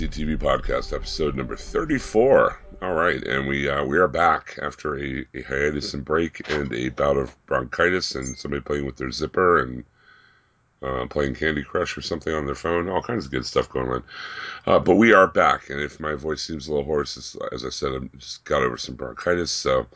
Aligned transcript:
Welcome 0.00 0.12
to 0.12 0.24
the 0.24 0.36
DC 0.36 0.38
TV 0.38 0.38
podcast, 0.38 0.92
episode 0.92 1.34
number 1.34 1.56
34. 1.56 2.60
All 2.82 2.92
right, 2.92 3.22
and 3.24 3.48
we 3.48 3.68
uh, 3.68 3.84
we 3.84 3.98
are 3.98 4.06
back 4.06 4.58
after 4.62 4.96
a, 4.98 5.26
a 5.34 5.42
hiatus 5.42 5.94
and 5.94 6.04
break 6.04 6.48
and 6.50 6.72
a 6.72 6.90
bout 6.90 7.16
of 7.16 7.34
bronchitis 7.46 8.14
and 8.14 8.36
somebody 8.36 8.60
playing 8.60 8.86
with 8.86 8.96
their 8.96 9.10
zipper 9.10 9.60
and 9.60 9.84
uh, 10.82 11.06
playing 11.06 11.34
Candy 11.34 11.64
Crush 11.64 11.96
or 11.96 12.02
something 12.02 12.32
on 12.32 12.46
their 12.46 12.54
phone. 12.54 12.88
All 12.88 13.02
kinds 13.02 13.24
of 13.24 13.32
good 13.32 13.46
stuff 13.46 13.68
going 13.68 13.88
on. 13.88 14.04
Uh, 14.66 14.78
but 14.78 14.96
we 14.96 15.12
are 15.12 15.26
back, 15.26 15.70
and 15.70 15.80
if 15.80 15.98
my 15.98 16.14
voice 16.14 16.42
seems 16.42 16.68
a 16.68 16.70
little 16.70 16.84
hoarse, 16.84 17.36
as 17.52 17.64
I 17.64 17.70
said, 17.70 17.92
I 17.92 18.16
just 18.18 18.44
got 18.44 18.62
over 18.62 18.76
some 18.76 18.94
bronchitis, 18.94 19.50
so 19.50 19.86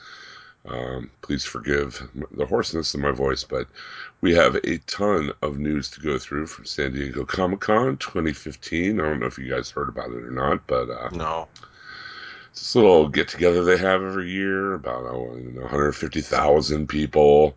um, 0.64 1.10
please 1.22 1.44
forgive 1.44 2.08
the 2.30 2.46
hoarseness 2.46 2.94
of 2.94 3.00
my 3.00 3.10
voice, 3.10 3.42
but 3.42 3.66
we 4.20 4.34
have 4.34 4.55
a 4.56 4.78
ton 4.78 5.32
of 5.42 5.58
news 5.58 5.91
to 5.91 6.00
go 6.00 6.18
through 6.18 6.46
from 6.46 6.66
San 6.66 6.92
Diego 6.92 7.24
Comic 7.24 7.60
Con 7.60 7.96
2015. 7.96 9.00
I 9.00 9.02
don't 9.02 9.18
know 9.18 9.27
if 9.27 9.38
you 9.38 9.50
guys 9.50 9.70
heard 9.70 9.88
about 9.88 10.12
it 10.12 10.22
or 10.22 10.30
not, 10.30 10.66
but 10.68 10.88
uh, 10.88 11.10
no. 11.10 11.48
it's 12.50 12.60
this 12.60 12.77
little 12.77 13.08
get 13.08 13.27
together 13.27 13.64
they 13.64 13.77
have 13.77 14.02
every 14.02 14.30
year 14.30 14.74
about 14.74 15.05
oh, 15.05 15.36
you 15.36 15.50
know, 15.50 15.62
150,000 15.62 16.88
people. 16.88 17.56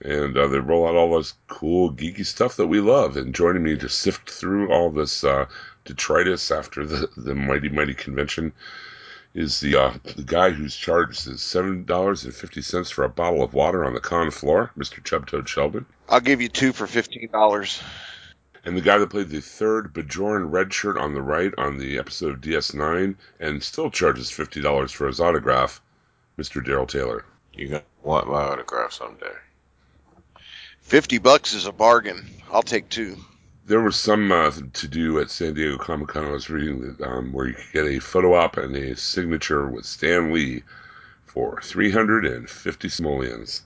And 0.00 0.38
uh, 0.38 0.46
they 0.46 0.60
roll 0.60 0.86
out 0.86 0.94
all 0.94 1.18
this 1.18 1.34
cool, 1.48 1.92
geeky 1.92 2.24
stuff 2.24 2.54
that 2.56 2.68
we 2.68 2.78
love. 2.78 3.16
And 3.16 3.34
joining 3.34 3.64
me 3.64 3.76
to 3.78 3.88
sift 3.88 4.30
through 4.30 4.70
all 4.70 4.90
this 4.90 5.24
uh, 5.24 5.46
detritus 5.84 6.52
after 6.52 6.86
the, 6.86 7.08
the 7.16 7.34
mighty, 7.34 7.68
mighty 7.68 7.94
convention 7.94 8.52
is 9.34 9.60
the 9.60 9.76
uh, 9.76 9.94
the 10.16 10.22
guy 10.22 10.50
who's 10.50 10.74
charged 10.74 11.26
is 11.28 11.42
seven 11.42 11.84
dollars 11.84 12.24
and 12.24 12.34
fifty 12.34 12.62
cents 12.62 12.90
for 12.90 13.04
a 13.04 13.08
bottle 13.08 13.42
of 13.42 13.54
water 13.54 13.84
on 13.84 13.94
the 13.94 14.00
con 14.00 14.30
floor, 14.30 14.70
Mr. 14.76 15.02
Chubtoad 15.02 15.46
Sheldon, 15.46 15.86
I'll 16.08 16.20
give 16.20 16.40
you 16.40 16.48
two 16.48 16.72
for 16.72 16.86
fifteen 16.86 17.28
dollars. 17.30 17.80
and 18.64 18.76
the 18.76 18.80
guy 18.82 18.98
that 18.98 19.10
played 19.10 19.28
the 19.28 19.40
third 19.40 19.92
Bajoran 19.94 20.50
red 20.50 20.72
shirt 20.74 20.98
on 20.98 21.14
the 21.14 21.22
right 21.22 21.52
on 21.58 21.78
the 21.78 21.98
episode 21.98 22.34
of 22.34 22.40
DS9 22.40 23.14
and 23.40 23.62
still 23.62 23.90
charges 23.90 24.30
fifty 24.30 24.60
dollars 24.60 24.92
for 24.92 25.06
his 25.06 25.20
autograph, 25.20 25.80
Mr. 26.38 26.64
Daryl 26.64 26.88
Taylor. 26.88 27.24
You're 27.54 27.68
gonna 27.70 27.82
want 28.02 28.28
my 28.28 28.42
autograph 28.42 28.92
someday. 28.92 29.34
Fifty 30.80 31.18
bucks 31.18 31.52
is 31.54 31.66
a 31.66 31.72
bargain. 31.72 32.24
I'll 32.50 32.62
take 32.62 32.88
two. 32.88 33.18
There 33.68 33.80
was 33.82 33.96
some 33.96 34.32
uh, 34.32 34.50
to 34.50 34.88
do 34.88 35.20
at 35.20 35.30
San 35.30 35.54
Diego 35.54 35.76
Comic 35.78 36.08
Con. 36.08 36.24
I 36.24 36.30
was 36.30 36.48
reading 36.50 36.80
that 36.96 37.06
um, 37.06 37.32
where 37.32 37.46
you 37.48 37.54
could 37.54 37.72
get 37.72 37.84
a 37.86 37.98
photo 38.00 38.34
op 38.34 38.56
and 38.56 38.74
a 38.74 38.96
signature 38.96 39.68
with 39.68 39.84
Stan 39.84 40.32
Lee 40.32 40.64
for 41.26 41.60
three 41.62 41.90
hundred 41.90 42.24
and 42.26 42.48
fifty 42.48 42.88
simoleons. 42.88 43.62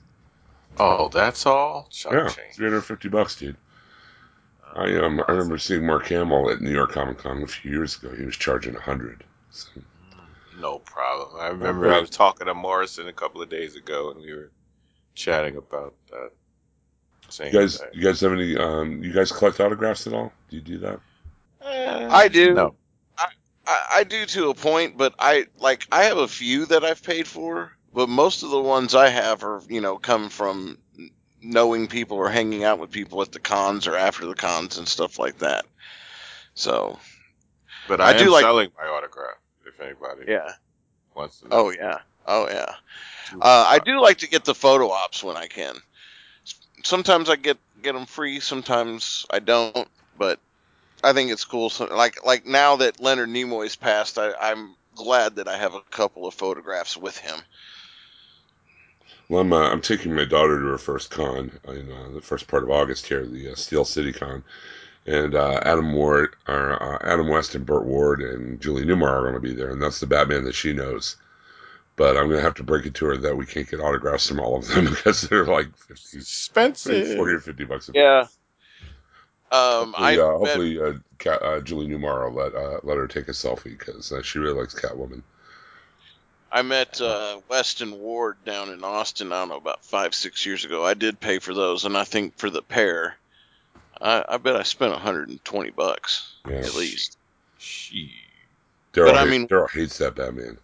Oh, 0.77 1.07
that's 1.07 1.45
all? 1.45 1.87
Yeah, 2.11 2.27
three 2.29 2.67
hundred 2.67 2.81
fifty 2.81 3.07
bucks, 3.07 3.35
dude. 3.37 3.55
I 4.75 4.95
um 4.97 5.23
I 5.27 5.31
remember 5.31 5.57
seeing 5.57 5.85
Mark 5.85 6.07
Hamill 6.07 6.49
at 6.49 6.59
New 6.61 6.71
York 6.71 6.91
Comic 6.91 7.19
Con 7.19 7.41
a 7.41 7.47
few 7.47 7.71
years 7.71 7.95
ago. 7.95 8.13
He 8.13 8.25
was 8.25 8.35
charging 8.35 8.75
a 8.75 8.81
hundred. 8.81 9.23
So, 9.51 9.69
No 10.59 10.79
problem. 10.79 11.39
I 11.39 11.47
remember 11.47 11.93
I 11.93 11.99
was 11.99 12.09
talking 12.09 12.47
to 12.47 12.53
Morrison 12.53 13.07
a 13.07 13.13
couple 13.13 13.41
of 13.41 13.49
days 13.49 13.75
ago 13.75 14.11
and 14.11 14.19
we 14.19 14.33
were 14.33 14.51
chatting 15.15 15.55
about 15.57 15.93
that. 16.11 16.31
Same 17.33 17.47
you 17.51 17.59
guys, 17.59 17.79
thing. 17.79 17.87
you 17.93 18.03
guys 18.03 18.19
have 18.21 18.31
any? 18.31 18.55
Um, 18.55 19.03
you 19.03 19.11
guys 19.11 19.31
collect 19.31 19.59
autographs 19.59 20.05
at 20.05 20.13
all? 20.13 20.31
Do 20.49 20.55
you 20.55 20.61
do 20.61 20.77
that? 20.79 20.99
Eh, 21.63 22.07
I 22.11 22.27
do. 22.27 22.53
No. 22.53 22.75
I, 23.65 23.85
I 23.95 24.03
do 24.03 24.25
to 24.25 24.49
a 24.49 24.53
point, 24.53 24.97
but 24.97 25.15
I 25.17 25.47
like 25.57 25.87
I 25.91 26.03
have 26.03 26.17
a 26.17 26.27
few 26.27 26.65
that 26.67 26.83
I've 26.83 27.01
paid 27.01 27.27
for, 27.27 27.71
but 27.93 28.07
most 28.09 28.43
of 28.43 28.49
the 28.51 28.61
ones 28.61 28.93
I 28.93 29.07
have 29.09 29.43
are 29.43 29.61
you 29.67 29.81
know 29.81 29.97
come 29.97 30.29
from 30.29 30.77
knowing 31.41 31.87
people 31.87 32.17
or 32.17 32.29
hanging 32.29 32.63
out 32.65 32.77
with 32.77 32.91
people 32.91 33.21
at 33.21 33.31
the 33.31 33.39
cons 33.39 33.87
or 33.87 33.95
after 33.95 34.25
the 34.27 34.35
cons 34.35 34.77
and 34.77 34.87
stuff 34.87 35.17
like 35.17 35.39
that. 35.39 35.65
So 36.53 36.99
But 37.87 37.99
I, 37.99 38.09
I 38.09 38.13
do 38.17 38.25
am 38.25 38.31
like- 38.31 38.43
selling 38.43 38.69
my 38.77 38.87
autograph 38.87 39.37
if 39.65 39.79
anybody 39.81 40.25
yeah. 40.27 40.51
wants 41.15 41.39
to 41.39 41.47
know. 41.47 41.55
Oh 41.55 41.69
yeah. 41.71 41.99
Oh 42.27 42.47
yeah. 42.47 42.75
Uh, 43.33 43.65
I 43.67 43.79
do 43.79 43.99
like 44.01 44.19
to 44.19 44.29
get 44.29 44.43
the 44.45 44.53
photo 44.55 44.89
ops 44.91 45.23
when 45.23 45.35
I 45.37 45.47
can. 45.47 45.75
Sometimes 46.83 47.29
I 47.29 47.35
get 47.35 47.57
get 47.81 47.93
them 47.93 48.05
free. 48.05 48.39
Sometimes 48.39 49.25
I 49.29 49.39
don't. 49.39 49.87
But 50.17 50.39
I 51.03 51.13
think 51.13 51.31
it's 51.31 51.45
cool. 51.45 51.69
So, 51.69 51.85
like 51.85 52.25
like 52.25 52.45
now 52.45 52.77
that 52.77 52.99
Leonard 52.99 53.29
Nimoy's 53.29 53.75
passed, 53.75 54.17
I, 54.17 54.33
I'm 54.39 54.75
glad 54.95 55.35
that 55.35 55.47
I 55.47 55.57
have 55.57 55.73
a 55.73 55.81
couple 55.91 56.27
of 56.27 56.33
photographs 56.33 56.95
with 56.97 57.17
him. 57.17 57.39
Well, 59.29 59.41
I'm, 59.41 59.53
uh, 59.53 59.69
I'm 59.69 59.81
taking 59.81 60.13
my 60.13 60.25
daughter 60.25 60.59
to 60.59 60.67
her 60.67 60.77
first 60.77 61.09
con 61.09 61.51
in 61.67 61.91
uh, 61.91 62.09
the 62.13 62.21
first 62.21 62.47
part 62.47 62.63
of 62.63 62.69
August 62.69 63.07
here, 63.07 63.25
the 63.25 63.51
uh, 63.51 63.55
Steel 63.55 63.85
City 63.85 64.11
Con, 64.11 64.43
and 65.05 65.33
uh, 65.33 65.59
Adam 65.63 65.93
Ward, 65.93 66.35
or 66.47 66.81
uh, 66.81 66.97
Adam 67.01 67.29
West, 67.29 67.55
and 67.55 67.65
Burt 67.65 67.85
Ward, 67.85 68.21
and 68.21 68.59
Julie 68.61 68.85
Newmar 68.85 69.09
are 69.09 69.21
going 69.21 69.33
to 69.33 69.39
be 69.39 69.53
there, 69.53 69.71
and 69.71 69.81
that's 69.81 69.99
the 69.99 70.07
Batman 70.07 70.43
that 70.43 70.55
she 70.55 70.73
knows. 70.73 71.15
But 71.95 72.17
I'm 72.17 72.25
going 72.27 72.37
to 72.37 72.43
have 72.43 72.55
to 72.55 72.63
break 72.63 72.85
it 72.87 72.95
to 72.95 73.05
her 73.05 73.17
that 73.17 73.37
we 73.37 73.45
can't 73.45 73.69
get 73.69 73.79
autographs 73.79 74.27
from 74.27 74.39
all 74.39 74.57
of 74.57 74.67
them 74.67 74.85
because 74.89 75.21
they're 75.21 75.45
like 75.45 75.75
50, 75.77 76.17
Expensive. 76.17 77.15
40 77.15 77.33
or 77.33 77.39
50 77.39 77.63
bucks. 77.65 77.89
A 77.89 77.91
Yeah. 77.93 78.25
Um, 79.51 79.93
I 79.95 80.15
Hopefully, 80.15 80.19
uh, 80.19 80.31
hopefully 80.39 80.81
uh, 80.81 80.93
Cat, 81.19 81.43
uh, 81.43 81.59
Julie 81.61 81.87
Newmar 81.87 82.25
will 82.27 82.33
let 82.43 82.55
uh, 82.55 82.79
let 82.81 82.97
her 82.97 83.07
take 83.07 83.27
a 83.27 83.31
selfie 83.33 83.77
because 83.77 84.11
uh, 84.11 84.23
she 84.23 84.39
really 84.39 84.59
likes 84.59 84.73
Catwoman. 84.73 85.21
I 86.51 86.63
met 86.63 86.99
uh, 86.99 87.39
Weston 87.49 87.99
Ward 87.99 88.37
down 88.45 88.69
in 88.69 88.83
Austin. 88.83 89.31
I 89.31 89.41
don't 89.41 89.49
know 89.49 89.57
about 89.57 89.85
five 89.85 90.15
six 90.15 90.43
years 90.43 90.65
ago. 90.65 90.83
I 90.83 90.95
did 90.95 91.19
pay 91.19 91.37
for 91.37 91.53
those, 91.53 91.85
and 91.85 91.95
I 91.95 92.03
think 92.03 92.35
for 92.37 92.49
the 92.49 92.63
pair, 92.63 93.15
I, 94.01 94.25
I 94.27 94.37
bet 94.37 94.55
I 94.55 94.63
spent 94.63 94.91
120 94.91 95.69
bucks 95.69 96.33
Yeah. 96.49 96.55
at 96.55 96.73
least. 96.73 97.17
She. 97.59 98.11
Daryl, 98.93 99.05
But 99.11 99.17
I 99.17 99.25
mean- 99.25 99.47
Daryl 99.47 99.69
hates 99.69 99.99
that 99.99 100.15
Batman. 100.15 100.57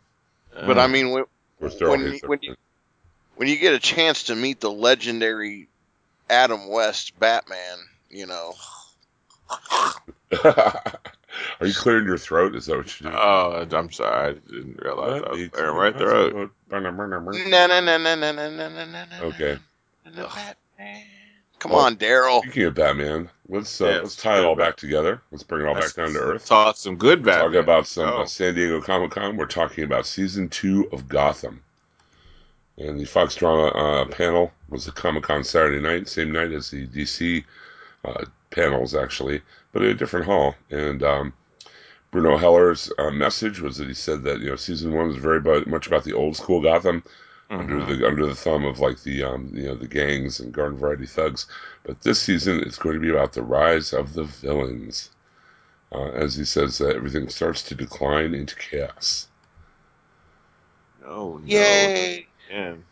But 0.54 0.78
I 0.78 0.88
mean, 0.88 1.12
when, 1.12 1.24
Of 1.62 1.80
when, 1.82 2.02
you- 2.02 2.20
when 2.26 2.40
you 2.42 2.56
when 3.36 3.48
you 3.48 3.58
get 3.58 3.74
a 3.74 3.80
chance 3.80 4.24
to 4.24 4.36
meet 4.36 4.60
the 4.60 4.72
legendary 4.72 5.70
Adam 6.30 6.68
West 6.68 7.18
Batman, 7.20 7.78
you 8.10 8.26
know, 8.26 8.54
Are 10.32 11.66
you 11.68 11.74
clearing 11.74 12.06
your 12.06 12.18
throat? 12.18 12.56
Is 12.56 12.66
that 12.68 12.78
what 12.78 13.00
you're 13.00 13.12
doing? 13.12 13.22
Oh, 13.24 13.66
I'm 13.72 13.92
sorry. 13.92 14.30
I 14.30 14.34
didn't 14.34 14.80
realize 14.84 15.22
I 15.26 15.30
was 15.30 15.50
clearing 15.50 15.50
clear 15.52 15.74
my 15.74 15.92
throat. 15.98 16.52
Na 16.70 17.68
na 17.68 17.80
na 17.80 17.98
na 17.98 18.16
na 18.16 18.32
na 18.32 18.50
na 18.50 18.68
na 18.70 18.86
na. 18.86 19.20
Okay. 19.22 19.58
na, 20.06 20.24
Batman. 20.28 21.04
Come 21.60 21.72
Well, 21.72 21.82
on, 21.82 21.96
Daryl. 21.98 22.42
Speaking 22.42 22.64
of 22.64 22.76
Batman, 22.76 23.30
let's 23.50 23.82
uh, 23.82 23.86
Yes, 23.86 24.02
let's 24.04 24.16
tie 24.16 24.40
it 24.40 24.46
all 24.46 24.56
Batman. 24.56 24.70
back 24.72 24.78
together. 24.78 25.22
Let's 25.32 25.44
bring 25.44 25.66
it 25.66 25.68
all 25.68 25.76
Let's 25.76 25.94
back 25.94 26.06
down 26.06 26.14
to 26.14 26.20
earth. 26.20 26.46
Talk 26.48 26.78
some 26.78 26.96
good 26.96 27.24
Batman. 27.24 27.52
Talk 27.52 27.64
about 27.64 27.88
some 27.88 28.10
Oh. 28.10 28.22
uh, 28.22 28.26
San 28.26 28.56
Diego 28.56 28.82
Comic 28.82 29.12
Con. 29.12 29.36
We're 29.38 29.46
talking 29.46 29.84
about 29.84 30.06
season 30.06 30.50
two 30.50 30.88
of 30.92 31.08
Gotham. 31.08 31.62
And 32.78 32.98
the 32.98 33.06
Fox 33.06 33.36
Drama 33.36 33.68
uh, 33.68 34.06
panel 34.06 34.54
was 34.70 34.86
the 34.86 34.94
Comic 34.94 35.24
Con 35.24 35.44
Saturday 35.44 35.82
night, 35.82 36.08
same 36.08 36.32
night 36.32 36.54
as 36.54 36.70
the 36.72 36.88
DC 36.88 37.44
uh, 38.06 38.24
panels, 38.52 38.96
actually, 38.96 39.42
but 39.74 39.82
in 39.82 39.90
a 39.90 39.94
different 39.94 40.26
hall. 40.26 40.56
And 40.72 41.04
um, 41.04 41.34
Bruno 42.12 42.38
Heller's 42.38 42.90
uh, 42.98 43.12
message 43.12 43.60
was 43.60 43.76
that 43.78 43.88
he 43.90 43.94
said 43.94 44.24
that 44.24 44.40
you 44.40 44.48
know 44.50 44.56
season 44.56 44.94
one 44.94 45.08
was 45.08 45.18
very 45.18 45.42
much 45.66 45.88
about 45.88 46.06
the 46.06 46.14
old 46.14 46.38
school 46.38 46.62
Gotham, 46.62 47.04
under 47.58 47.76
Mhm. 47.76 47.88
the 48.00 48.08
under 48.08 48.26
the 48.26 48.36
thumb 48.36 48.66
of 48.66 48.80
like 48.80 49.02
the 49.04 49.24
um, 49.24 49.50
you 49.54 49.64
know 49.64 49.76
the 49.76 49.88
gangs 49.88 50.40
and 50.40 50.54
garden 50.54 50.78
variety 50.78 51.06
thugs. 51.06 51.48
But 51.84 52.02
this 52.02 52.22
season 52.22 52.62
it's 52.62 52.78
going 52.78 52.96
to 52.96 53.02
be 53.02 53.10
about 53.10 53.34
the 53.34 53.44
rise 53.44 53.94
of 53.94 54.14
the 54.14 54.24
villains. 54.24 55.10
uh, 55.92 56.10
as 56.12 56.36
he 56.36 56.46
says 56.46 56.78
that 56.78 56.96
everything 56.96 57.28
starts 57.30 57.64
to 57.64 57.76
decline 57.76 58.36
into 58.36 58.56
chaos. 58.56 59.28
No, 61.02 61.38
no. 61.38 61.46
Yay! 61.46 62.28
Man. 62.52 62.84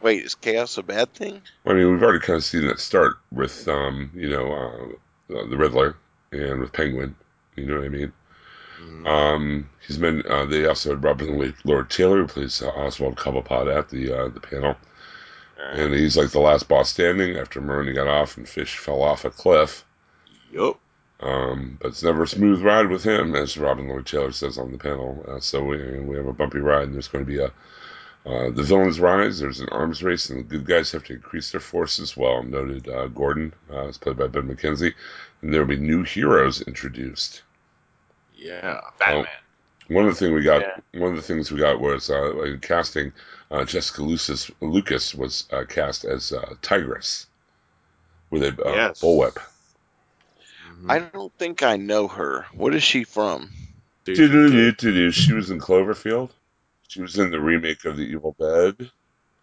Wait, 0.00 0.24
is 0.24 0.34
chaos 0.36 0.78
a 0.78 0.82
bad 0.82 1.12
thing? 1.14 1.42
I 1.66 1.72
mean, 1.74 1.90
we've 1.90 2.02
already 2.02 2.20
kind 2.20 2.36
of 2.36 2.44
seen 2.44 2.66
that 2.68 2.78
start 2.78 3.16
with, 3.32 3.66
um, 3.68 4.10
you 4.14 4.28
know, 4.30 4.52
uh, 4.52 5.44
the 5.48 5.56
Riddler 5.56 5.96
and 6.32 6.60
with 6.60 6.72
Penguin. 6.72 7.16
You 7.56 7.66
know 7.66 7.76
what 7.76 7.84
I 7.84 7.88
mean? 7.88 8.12
Mhm. 8.80 9.06
Um, 9.06 9.70
he's 9.86 9.98
been. 9.98 10.24
Uh, 10.26 10.46
they 10.46 10.66
also 10.66 10.90
had 10.90 11.04
Robin 11.04 11.54
Lord 11.64 11.90
Taylor, 11.90 12.18
who 12.18 12.26
plays 12.28 12.62
uh, 12.62 12.68
Oswald 12.68 13.16
Cobblepot 13.16 13.74
at 13.74 13.88
the 13.88 14.12
uh, 14.12 14.28
the 14.28 14.40
panel, 14.40 14.76
and 15.58 15.94
he's 15.94 16.16
like 16.16 16.30
the 16.30 16.40
last 16.40 16.68
boss 16.68 16.90
standing 16.90 17.36
after 17.36 17.60
Maroni 17.60 17.92
got 17.92 18.06
off 18.06 18.36
and 18.36 18.48
Fish 18.48 18.78
fell 18.78 19.02
off 19.02 19.24
a 19.24 19.30
cliff. 19.30 19.84
Yup. 20.52 20.78
Um, 21.20 21.78
but 21.80 21.88
it's 21.88 22.02
never 22.02 22.22
a 22.22 22.28
smooth 22.28 22.62
ride 22.62 22.88
with 22.88 23.02
him, 23.02 23.34
as 23.34 23.58
Robin 23.58 23.88
Lord 23.88 24.06
Taylor 24.06 24.32
says 24.32 24.56
on 24.58 24.70
the 24.72 24.78
panel. 24.78 25.24
Uh, 25.28 25.40
so 25.40 25.64
we 25.64 26.00
we 26.00 26.16
have 26.16 26.26
a 26.26 26.32
bumpy 26.32 26.58
ride, 26.60 26.84
and 26.84 26.94
there's 26.94 27.08
going 27.08 27.24
to 27.24 27.30
be 27.30 27.38
a 27.38 27.52
uh, 28.26 28.50
the 28.50 28.62
villains 28.62 29.00
rise. 29.00 29.38
There's 29.38 29.60
an 29.60 29.68
arms 29.70 30.02
race, 30.02 30.30
and 30.30 30.40
the 30.40 30.44
good 30.44 30.66
guys 30.66 30.92
have 30.92 31.04
to 31.04 31.14
increase 31.14 31.50
their 31.50 31.60
forces. 31.60 32.16
Well, 32.16 32.42
noted 32.42 32.88
uh, 32.88 33.08
Gordon 33.08 33.54
uh, 33.72 33.88
is 33.88 33.98
played 33.98 34.16
by 34.18 34.28
Ben 34.28 34.48
McKenzie, 34.48 34.94
and 35.42 35.52
there 35.52 35.62
will 35.62 35.68
be 35.68 35.76
new 35.76 36.02
heroes 36.04 36.60
introduced. 36.62 37.42
Yeah. 38.38 38.80
Batman. 38.98 39.26
One 39.88 40.06
of 40.06 40.14
the 40.14 40.18
things 40.18 40.32
we 40.32 40.42
got, 40.42 40.62
one 40.92 41.10
of 41.10 41.16
the 41.16 41.22
things 41.22 41.50
we 41.50 41.60
got 41.60 41.80
was 41.80 42.10
uh, 42.10 42.42
in 42.42 42.60
casting. 42.60 43.12
Uh, 43.50 43.64
Jessica 43.64 44.02
Lucas, 44.02 44.50
Lucas 44.60 45.14
was 45.14 45.48
uh, 45.50 45.64
cast 45.66 46.04
as 46.04 46.32
uh, 46.32 46.54
Tigress 46.60 47.26
with 48.30 48.42
a 48.42 48.48
uh, 48.48 48.74
Yes. 48.74 49.00
bullwhip. 49.00 49.38
I 50.88 50.98
don't 50.98 51.32
think 51.38 51.62
I 51.62 51.76
know 51.76 52.06
her. 52.08 52.46
What 52.52 52.74
is 52.74 52.82
she 52.82 53.04
from? 53.04 53.50
She 54.06 54.22
was 54.22 55.50
in 55.50 55.58
Cloverfield. 55.58 56.30
She 56.88 57.02
was 57.02 57.18
in 57.18 57.30
the 57.30 57.40
remake 57.40 57.84
of 57.84 57.96
The 57.96 58.04
Evil 58.04 58.36
Dead. 58.38 58.90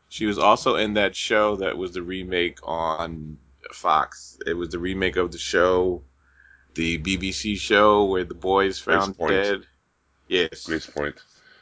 She 0.10 0.26
was 0.26 0.38
also 0.38 0.76
in 0.76 0.94
that 0.94 1.16
show 1.16 1.58
that 1.58 1.78
was 1.78 1.92
the 1.94 2.02
remake 2.02 2.60
on 2.64 3.38
Fox. 3.74 4.38
It 4.46 4.54
was 4.54 4.70
the 4.70 4.80
remake 4.80 5.18
of 5.18 5.32
the 5.32 5.38
show, 5.38 6.04
the 6.76 6.98
BBC 7.00 7.58
show 7.58 8.06
where 8.06 8.24
the 8.24 8.34
boys 8.34 8.80
Grace 8.82 8.98
found 8.98 9.18
Point. 9.18 9.32
dead. 9.32 9.62
Yes, 10.28 10.66
Gracepoint. 10.68 11.16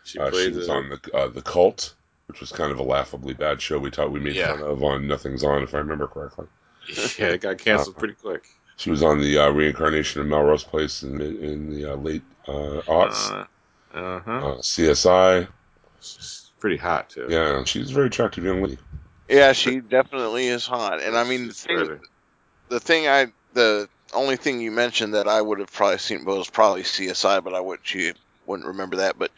she 0.03 0.19
Uh, 0.19 0.31
she 0.31 0.49
was 0.51 0.67
the. 0.67 0.73
on 0.73 0.89
the 0.89 1.15
uh, 1.15 1.27
the 1.27 1.41
Cult, 1.41 1.93
which 2.27 2.39
was 2.39 2.51
kind 2.51 2.71
of 2.71 2.79
a 2.79 2.83
laughably 2.83 3.33
bad 3.33 3.61
show. 3.61 3.77
We 3.79 3.89
thought 3.91 4.11
we 4.11 4.19
made 4.19 4.35
Yeah. 4.35 4.53
fun 4.57 4.61
of 4.63 4.83
on 4.83 5.07
Nothing's 5.07 5.43
On, 5.43 5.63
if 5.63 5.73
I 5.73 5.79
remember 5.79 6.07
correctly. 6.07 6.47
yeah, 7.17 7.27
it 7.27 7.41
got 7.41 7.57
canceled 7.57 7.95
Uh, 7.95 7.99
pretty 7.99 8.15
quick. 8.15 8.45
She 8.75 8.89
was 8.89 9.03
on 9.03 9.19
the 9.21 9.37
uh, 9.37 9.49
reincarnation 9.51 10.19
of 10.21 10.27
Melrose 10.27 10.63
Place 10.63 11.03
in, 11.03 11.21
in 11.21 11.69
the 11.69 11.93
uh, 11.93 11.95
late 11.95 12.23
uh, 12.47 12.81
aughts. 12.87 13.31
Uh 13.93 14.19
huh. 14.19 14.31
Uh, 14.31 14.57
CSI. 14.57 15.47
She's 16.01 16.51
pretty 16.59 16.77
hot 16.77 17.09
too. 17.09 17.27
Yeah, 17.29 17.63
she's 17.65 17.91
a 17.91 17.93
very 17.93 18.07
attractive 18.07 18.43
young 18.43 18.61
lady. 18.63 18.77
Yeah, 19.29 19.53
she 19.53 19.79
definitely 19.79 20.47
is 20.47 20.65
hot. 20.65 21.01
And 21.01 21.15
I 21.15 21.23
mean, 21.23 21.47
the 21.47 21.53
thing, 21.53 21.99
the 22.69 22.79
thing 22.79 23.07
I, 23.07 23.27
the 23.53 23.87
only 24.13 24.35
thing 24.35 24.61
you 24.61 24.71
mentioned 24.71 25.13
that 25.13 25.27
I 25.27 25.41
would 25.41 25.59
have 25.59 25.71
probably 25.71 25.97
seen 25.97 26.25
was 26.25 26.49
probably 26.49 26.83
CSI, 26.83 27.43
but 27.43 27.53
I 27.53 27.59
wouldn't 27.59 27.93
you 27.93 28.13
wouldn't 28.45 28.67
remember 28.67 28.97
that. 28.97 29.17
But 29.17 29.31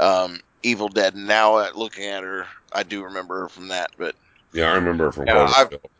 um, 0.00 0.40
Evil 0.62 0.88
Dead. 0.88 1.14
Now, 1.16 1.58
at 1.58 1.76
looking 1.76 2.04
at 2.06 2.22
her, 2.22 2.46
I 2.72 2.82
do 2.82 3.04
remember 3.04 3.40
her 3.42 3.48
from 3.48 3.68
that. 3.68 3.90
But 3.98 4.14
Yeah, 4.52 4.70
I 4.72 4.74
remember 4.76 5.04
her 5.06 5.12
from 5.12 5.26
Yeah, 5.26 5.44
I've- 5.56 5.76
Cloverfield. 5.76 5.90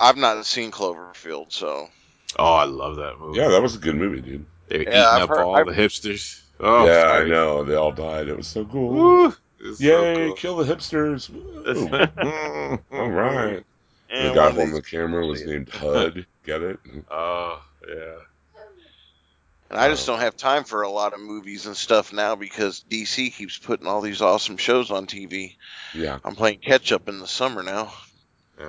I've 0.00 0.16
not 0.16 0.44
seen 0.46 0.70
Cloverfield, 0.72 1.52
so 1.52 1.88
Oh, 2.38 2.54
I 2.54 2.64
love 2.64 2.96
that 2.96 3.18
movie. 3.20 3.38
Yeah, 3.38 3.48
that 3.48 3.62
was 3.62 3.76
a 3.76 3.78
good 3.78 3.94
movie, 3.96 4.20
dude. 4.20 4.46
They 4.68 4.78
were 4.78 4.82
Yeah, 4.84 4.88
eating 4.90 5.02
I've 5.04 5.22
up 5.22 5.28
heard- 5.28 5.38
all 5.40 5.54
I've- 5.56 5.70
the 5.70 5.76
hipsters. 5.76 6.40
Oh, 6.60 6.86
yeah, 6.86 7.02
sorry. 7.02 7.26
I 7.26 7.28
know. 7.28 7.64
They 7.64 7.74
all 7.74 7.92
died. 7.92 8.28
It 8.28 8.36
was 8.36 8.46
so 8.46 8.64
cool. 8.64 8.88
Woo, 8.92 9.34
it's 9.60 9.80
so 9.80 10.14
cool. 10.16 10.34
kill 10.34 10.56
the 10.56 10.64
hipsters. 10.74 11.28
All 12.92 12.98
all 13.00 13.10
right. 13.10 13.62
and 14.10 14.28
the 14.30 14.34
guy 14.34 14.40
one 14.40 14.48
of 14.48 14.54
holding 14.56 14.74
the 14.74 14.82
camera 14.82 15.26
was 15.26 15.44
named 15.44 15.68
HUD. 15.70 16.26
Get 16.44 16.62
it? 16.62 16.78
Oh, 17.10 17.62
yeah. 17.88 18.14
And 19.70 19.80
I 19.80 19.88
just 19.88 20.06
don't 20.06 20.18
have 20.18 20.36
time 20.36 20.64
for 20.64 20.82
a 20.82 20.90
lot 20.90 21.14
of 21.14 21.20
movies 21.20 21.64
and 21.66 21.74
stuff 21.74 22.12
now 22.12 22.36
because 22.36 22.84
DC 22.90 23.32
keeps 23.32 23.56
putting 23.58 23.86
all 23.86 24.02
these 24.02 24.20
awesome 24.20 24.58
shows 24.58 24.90
on 24.90 25.06
TV. 25.06 25.56
Yeah. 25.94 26.18
I'm 26.24 26.34
playing 26.36 26.58
catch 26.58 26.92
up 26.92 27.08
in 27.08 27.18
the 27.20 27.26
summer 27.26 27.62
now. 27.62 27.92
Ah. 28.60 28.64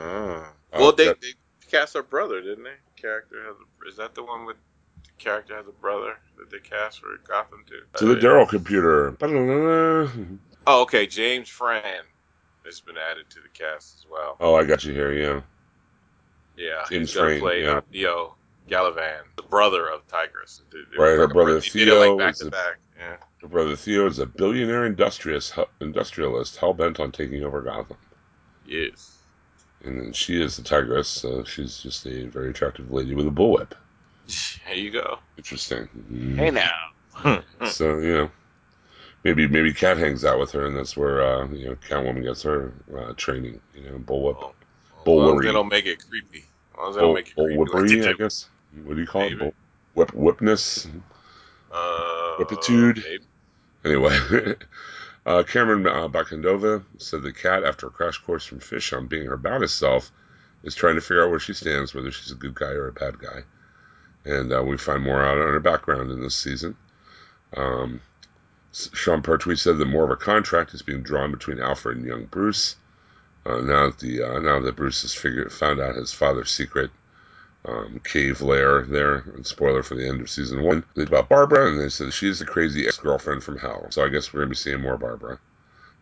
Uh, 0.71 0.79
well, 0.79 0.91
they, 0.93 1.07
that- 1.07 1.19
they 1.19 1.33
cast 1.69 1.95
our 1.97 2.03
brother, 2.03 2.41
didn't 2.41 2.63
they? 2.63 2.75
Character 2.95 3.43
has 3.45 3.55
a, 3.57 3.89
is 3.89 3.97
that 3.97 4.15
the 4.15 4.23
one 4.23 4.45
with 4.45 4.55
the 5.03 5.11
character 5.21 5.57
has 5.57 5.67
a 5.67 5.71
brother 5.73 6.15
that 6.37 6.49
they 6.49 6.59
cast 6.59 7.01
for 7.01 7.07
Gotham 7.27 7.65
too? 7.67 7.81
To 7.97 8.05
the 8.05 8.15
Daryl 8.15 8.47
computer. 8.47 9.17
Oh, 10.65 10.83
okay. 10.83 11.05
James 11.07 11.49
Frain 11.49 11.81
has 12.65 12.79
been 12.79 12.95
added 12.97 13.29
to 13.31 13.41
the 13.41 13.49
cast 13.49 13.95
as 13.99 14.05
well. 14.09 14.37
Oh, 14.39 14.55
I 14.55 14.63
got 14.63 14.85
you 14.85 14.93
here. 14.93 15.11
Yeah. 15.11 15.41
Yeah, 16.55 16.85
James 16.89 17.09
he's 17.09 17.15
gonna 17.17 17.27
Frain, 17.27 17.39
play 17.41 17.63
yeah. 17.63 17.81
Theo 17.91 18.35
Galavan, 18.69 19.21
the 19.35 19.43
brother 19.43 19.87
of 19.89 20.05
Tigress. 20.07 20.61
They- 20.71 20.79
they- 20.91 20.97
Right, 20.97 21.11
her 21.11 21.21
like 21.21 21.29
a 21.29 21.33
brother 21.33 21.59
They 21.59 21.69
did 21.69 21.87
it 21.89 21.93
like 21.93 22.05
Theo 22.07 22.17
back 22.17 22.31
is 22.33 22.37
to 22.39 22.45
the- 22.45 22.51
back. 22.51 22.77
Yeah. 22.97 23.17
Her 23.41 23.47
brother 23.47 23.75
Theo 23.75 24.05
is 24.07 24.19
a 24.19 24.25
billionaire 24.25 24.85
industrialist, 24.85 25.53
industrialist 25.81 26.55
hell 26.57 26.73
bent 26.73 26.99
on 26.99 27.11
taking 27.11 27.43
over 27.43 27.61
Gotham. 27.61 27.97
Yes. 28.65 29.17
And 29.83 29.99
then 29.99 30.13
she 30.13 30.41
is 30.41 30.55
the 30.55 30.63
Tigress, 30.63 31.07
so 31.09 31.43
she's 31.43 31.77
just 31.79 32.05
a 32.05 32.25
very 32.27 32.51
attractive 32.51 32.89
lady 32.91 33.13
with 33.15 33.27
a 33.27 33.31
bullwhip. 33.31 33.71
There 34.65 34.75
you 34.75 34.91
go. 34.91 35.19
Interesting. 35.37 35.89
Hey 36.37 36.49
now. 36.51 37.41
So 37.69 37.97
you 37.99 38.13
know, 38.13 38.31
maybe 39.25 39.47
maybe 39.47 39.73
Cat 39.73 39.97
hangs 39.97 40.23
out 40.23 40.39
with 40.39 40.51
her, 40.53 40.65
and 40.65 40.75
that's 40.77 40.95
where 40.95 41.21
uh, 41.21 41.47
you 41.49 41.65
know 41.67 41.75
Catwoman 41.75 42.23
gets 42.23 42.41
her 42.43 42.73
uh, 42.97 43.13
training. 43.17 43.59
You 43.75 43.83
know, 43.83 43.97
bullwhip, 43.99 44.39
Well, 45.05 45.21
as 45.21 45.27
long 45.27 45.39
as 45.39 45.45
they 45.45 45.51
don't 45.51 45.67
make 45.67 45.85
it 45.85 46.01
creepy. 46.09 46.45
As 46.73 46.77
long 46.77 46.89
as 46.89 46.95
they 46.95 47.01
bull, 47.01 47.07
don't 47.07 47.15
make 47.15 47.27
it 47.27 47.35
creepy. 47.35 47.57
like 47.57 47.67
they 47.67 47.79
bullwhippery, 47.81 48.03
I 48.03 48.07
did. 48.07 48.17
guess. 48.17 48.49
What 48.83 48.95
do 48.95 49.01
you 49.01 49.07
call 49.07 49.21
it? 49.23 49.29
Maybe. 49.31 49.39
Bull, 49.39 49.53
whip, 49.93 50.13
whipness. 50.13 50.87
Uh, 51.71 52.37
Whippitude. 52.37 53.03
maybe. 53.03 53.25
Anyway, 53.85 54.15
uh, 55.25 55.43
Camren 55.43 55.85
uh, 55.87 56.07
Bicondova 56.07 56.83
said 56.97 57.21
the 57.21 57.33
cat, 57.33 57.63
after 57.63 57.87
a 57.87 57.91
crash 57.91 58.17
course 58.19 58.45
from 58.45 58.59
Fish 58.59 58.93
on 58.93 59.07
being 59.07 59.25
her 59.25 59.37
baddest 59.37 59.77
self, 59.77 60.11
is 60.63 60.75
trying 60.75 60.95
to 60.95 61.01
figure 61.01 61.23
out 61.23 61.29
where 61.29 61.39
she 61.39 61.53
stands, 61.53 61.93
whether 61.93 62.11
she's 62.11 62.31
a 62.31 62.35
good 62.35 62.55
guy 62.55 62.71
or 62.71 62.87
a 62.87 62.93
bad 62.93 63.19
guy. 63.19 63.43
And 64.25 64.53
uh, 64.53 64.63
we 64.63 64.77
find 64.77 65.03
more 65.03 65.21
out 65.21 65.37
on 65.37 65.47
her 65.47 65.59
background 65.59 66.11
in 66.11 66.21
this 66.21 66.35
season. 66.35 66.77
Um, 67.55 68.01
Sean 68.71 69.21
Pertwee 69.21 69.57
said 69.57 69.77
that 69.77 69.85
more 69.85 70.05
of 70.05 70.09
a 70.09 70.15
contract 70.15 70.73
is 70.73 70.81
being 70.81 71.03
drawn 71.03 71.31
between 71.31 71.59
Alfred 71.59 71.97
and 71.97 72.05
young 72.05 72.25
Bruce. 72.25 72.75
Uh, 73.45 73.59
now 73.59 73.87
that 73.87 73.99
the 73.99 74.23
uh, 74.23 74.39
now 74.39 74.61
that 74.61 74.75
Bruce 74.77 75.01
has 75.01 75.13
figured 75.13 75.51
found 75.51 75.79
out 75.81 75.95
his 75.95 76.13
father's 76.13 76.49
secret 76.49 76.89
um, 77.65 78.01
cave 78.03 78.41
lair 78.41 78.83
there, 78.83 79.23
and 79.35 79.45
spoiler 79.45 79.83
for 79.83 79.95
the 79.95 80.07
end 80.07 80.21
of 80.21 80.29
season 80.29 80.63
one, 80.63 80.83
they 80.95 81.03
about 81.03 81.29
Barbara, 81.29 81.69
and 81.69 81.79
they 81.79 81.89
said 81.89 82.13
she's 82.13 82.39
the 82.39 82.45
crazy 82.45 82.85
ex 82.87 82.97
girlfriend 82.97 83.43
from 83.43 83.57
hell. 83.57 83.87
So 83.89 84.03
I 84.03 84.09
guess 84.09 84.33
we're 84.33 84.41
gonna 84.41 84.49
be 84.49 84.55
seeing 84.55 84.81
more 84.81 84.97
Barbara. 84.97 85.39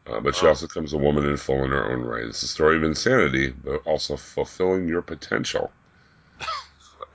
Uh, 0.08 0.20
but 0.20 0.36
she 0.36 0.48
also 0.48 0.66
comes 0.66 0.94
a 0.94 0.98
woman 0.98 1.26
in 1.26 1.38
full 1.38 1.64
in 1.64 1.70
her 1.70 1.92
own 1.92 2.02
right. 2.02 2.24
It's 2.26 2.42
a 2.42 2.48
story 2.48 2.76
of 2.78 2.84
insanity, 2.84 3.54
but 3.64 3.86
also 3.86 4.18
fulfilling 4.18 4.88
your 4.88 5.04
potential. 5.04 5.72
I 6.40 6.46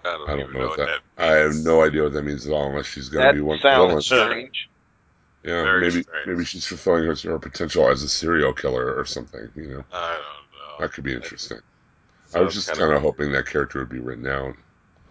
don't, 0.05 0.29
I 0.29 0.37
don't 0.37 0.41
even 0.51 0.61
know 0.61 0.69
what 0.69 0.77
that. 0.79 0.87
means. 0.87 1.01
I 1.19 1.33
have 1.33 1.55
no 1.57 1.83
idea 1.83 2.05
what 2.05 2.13
that 2.13 2.23
means 2.23 2.47
at 2.47 2.53
all, 2.53 2.69
unless 2.69 2.87
she's 2.87 3.09
gonna 3.09 3.33
be 3.33 3.41
one 3.41 3.57
of 3.57 3.63
the 3.63 3.69
sounds 3.69 4.07
strange. 4.07 4.71
Yeah, 5.43 5.63
Very 5.63 5.81
maybe 5.81 6.03
strange. 6.03 6.27
maybe 6.27 6.45
she's 6.45 6.67
fulfilling 6.67 7.05
her, 7.05 7.15
her 7.31 7.39
potential 7.41 7.89
as 7.89 8.03
a 8.05 8.09
serial 8.09 8.53
killer 8.53 8.95
or 8.95 9.05
something. 9.05 9.49
You 9.57 9.69
know, 9.69 9.85
I 9.93 10.13
don't 10.13 10.21
know. 10.21 10.77
that 10.81 10.93
could 10.93 11.05
be 11.05 11.15
interesting. 11.15 11.59
I 12.35 12.41
was 12.41 12.55
just 12.55 12.73
kinda- 12.73 13.01
hoping 13.01 13.33
that 13.33 13.47
character 13.47 13.79
would 13.81 13.89
be 13.89 14.01
written 14.01 14.27
out 14.27 14.55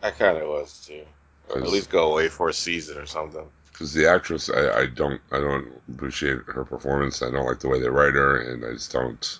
I 0.04 0.12
kind 0.12 0.38
of 0.38 0.48
was 0.48 0.86
too. 0.86 1.04
Or 1.50 1.58
at 1.58 1.68
least 1.68 1.90
go 1.90 2.12
away 2.12 2.28
for 2.30 2.50
a 2.50 2.54
season 2.54 2.98
or 2.98 3.06
something. 3.08 3.48
because 3.72 3.94
the 3.94 4.08
actress, 4.08 4.50
I, 4.50 4.82
I 4.82 4.86
don't, 4.86 5.20
I 5.32 5.40
don't 5.40 5.68
appreciate 5.92 6.40
her 6.48 6.64
performance. 6.64 7.22
I 7.24 7.32
don't 7.32 7.46
like 7.46 7.60
the 7.60 7.70
way 7.70 7.80
they 7.80 7.90
write 7.90 8.14
her, 8.14 8.38
and 8.42 8.64
I 8.66 8.74
just 8.74 8.92
don't. 8.92 9.40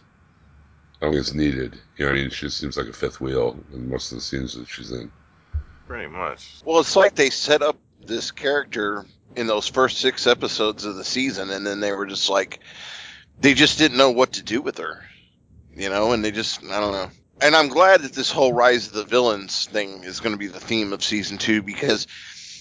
I 1.02 1.06
don't 1.06 1.14
think 1.14 1.22
it's 1.22 1.34
needed. 1.34 1.80
You 1.98 2.06
know, 2.06 2.12
what 2.12 2.18
I 2.18 2.22
mean, 2.22 2.30
she 2.32 2.48
just 2.48 2.58
seems 2.58 2.78
like 2.78 2.88
a 2.88 2.94
fifth 2.94 3.22
wheel 3.22 3.60
in 3.74 3.90
most 3.90 4.12
of 4.12 4.18
the 4.18 4.22
scenes 4.24 4.56
that 4.56 4.68
she's 4.68 4.92
in. 4.92 5.12
Pretty 5.88 6.08
much. 6.08 6.62
Well, 6.66 6.80
it's 6.80 6.96
like 6.96 7.16
they 7.16 7.30
set 7.30 7.62
up 7.62 7.78
this 8.04 8.32
character 8.32 9.06
in 9.36 9.46
those 9.48 9.68
first 9.68 10.00
six 10.00 10.26
episodes 10.26 10.86
of 10.86 10.96
the 10.96 11.04
season, 11.04 11.50
and 11.52 11.66
then 11.66 11.80
they 11.80 11.92
were 11.92 12.06
just 12.06 12.30
like, 12.30 12.60
they 13.40 13.54
just 13.54 13.78
didn't 13.78 13.98
know 13.98 14.12
what 14.12 14.34
to 14.34 14.44
do 14.44 14.62
with 14.62 14.78
her, 14.80 15.04
you 15.76 15.90
know, 15.90 16.12
and 16.14 16.24
they 16.26 16.32
just, 16.32 16.64
I 16.64 16.80
don't 16.80 16.94
know. 16.94 17.10
And 17.42 17.56
I'm 17.56 17.68
glad 17.68 18.02
that 18.02 18.14
this 18.14 18.32
whole 18.32 18.54
Rise 18.54 18.88
of 18.88 18.94
the 18.94 19.04
Villains 19.04 19.66
thing 19.66 20.04
is 20.04 20.20
going 20.20 20.34
to 20.34 20.40
be 20.40 20.48
the 20.48 20.60
theme 20.60 20.94
of 20.94 21.04
season 21.04 21.38
two 21.38 21.62
because, 21.62 22.08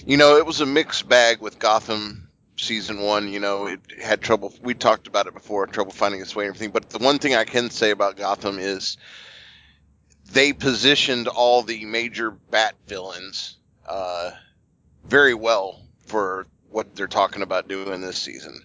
you 0.05 0.17
know, 0.17 0.37
it 0.37 0.47
was 0.47 0.61
a 0.61 0.67
mixed 0.67 1.09
bag 1.09 1.41
with 1.41 1.59
Gotham 1.59 2.29
season 2.57 3.01
one. 3.01 3.33
You 3.33 3.39
know, 3.39 3.67
it 3.67 3.81
had 4.03 4.21
trouble. 4.21 4.53
We 4.63 4.75
talked 4.75 5.07
about 5.07 5.27
it 5.27 5.35
before, 5.35 5.67
trouble 5.67 5.93
finding 5.93 6.21
its 6.21 6.35
way 6.35 6.47
and 6.47 6.55
everything. 6.55 6.73
But 6.73 6.91
the 6.91 6.99
one 6.99 7.19
thing 7.19 7.35
I 7.35 7.45
can 7.45 7.71
say 7.71 7.91
about 7.91 8.17
Gotham 8.17 8.59
is 8.59 8.97
they 10.33 10.53
positioned 10.53 11.29
all 11.29 11.63
the 11.63 11.85
major 11.85 12.33
Bat 12.33 12.75
villains 12.89 13.59
uh, 13.89 14.33
very 15.07 15.35
well 15.35 15.83
for 16.07 16.47
what 16.71 16.97
they're 16.97 17.07
talking 17.07 17.43
about 17.43 17.69
doing 17.69 18.01
this 18.01 18.19
season. 18.19 18.61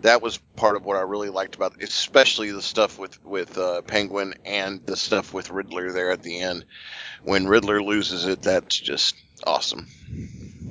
That 0.00 0.22
was 0.22 0.38
part 0.56 0.76
of 0.76 0.84
what 0.84 0.96
I 0.96 1.02
really 1.02 1.30
liked 1.30 1.54
about, 1.54 1.74
it, 1.80 1.88
especially 1.88 2.50
the 2.50 2.62
stuff 2.62 2.98
with 2.98 3.22
with 3.24 3.56
uh, 3.56 3.82
Penguin 3.82 4.34
and 4.44 4.84
the 4.86 4.96
stuff 4.96 5.32
with 5.32 5.50
Riddler 5.50 5.92
there 5.92 6.10
at 6.10 6.22
the 6.22 6.40
end. 6.40 6.64
When 7.22 7.46
Riddler 7.46 7.82
loses 7.82 8.26
it, 8.26 8.42
that's 8.42 8.78
just 8.78 9.14
awesome. 9.46 9.86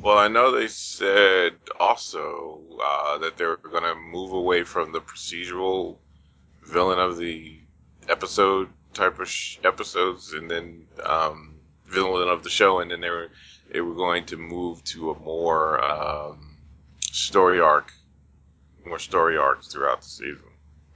Well, 0.02 0.18
I 0.18 0.28
know 0.28 0.52
they 0.52 0.68
said 0.68 1.54
also 1.80 2.60
uh, 2.84 3.18
that 3.20 3.38
they 3.38 3.46
were 3.46 3.56
going 3.58 3.84
to 3.84 3.96
move 3.96 4.34
away 4.34 4.64
from 4.64 4.92
the 4.92 5.00
procedural 5.00 5.98
villain 6.62 7.00
of 7.00 7.18
the 7.18 7.60
episode 8.10 8.70
type 8.94 9.20
of 9.20 9.30
sh- 9.30 9.60
episodes, 9.64 10.34
and 10.34 10.52
then 10.52 10.86
um, 11.06 11.56
villain 11.88 12.28
of 12.28 12.44
the 12.44 12.50
show, 12.50 12.80
and 12.80 12.92
then 12.92 13.02
they 13.02 13.10
were 13.10 13.30
they 13.72 13.82
were 13.82 13.96
going 13.96 14.26
to 14.26 14.38
move 14.38 14.84
to 14.84 15.12
a 15.12 15.20
more 15.20 15.84
um, 15.84 16.58
story 17.02 17.60
arc, 17.60 17.92
more 18.86 19.00
story 19.00 19.38
arcs 19.38 19.68
throughout 19.68 20.02
the 20.02 20.08
season. 20.08 20.44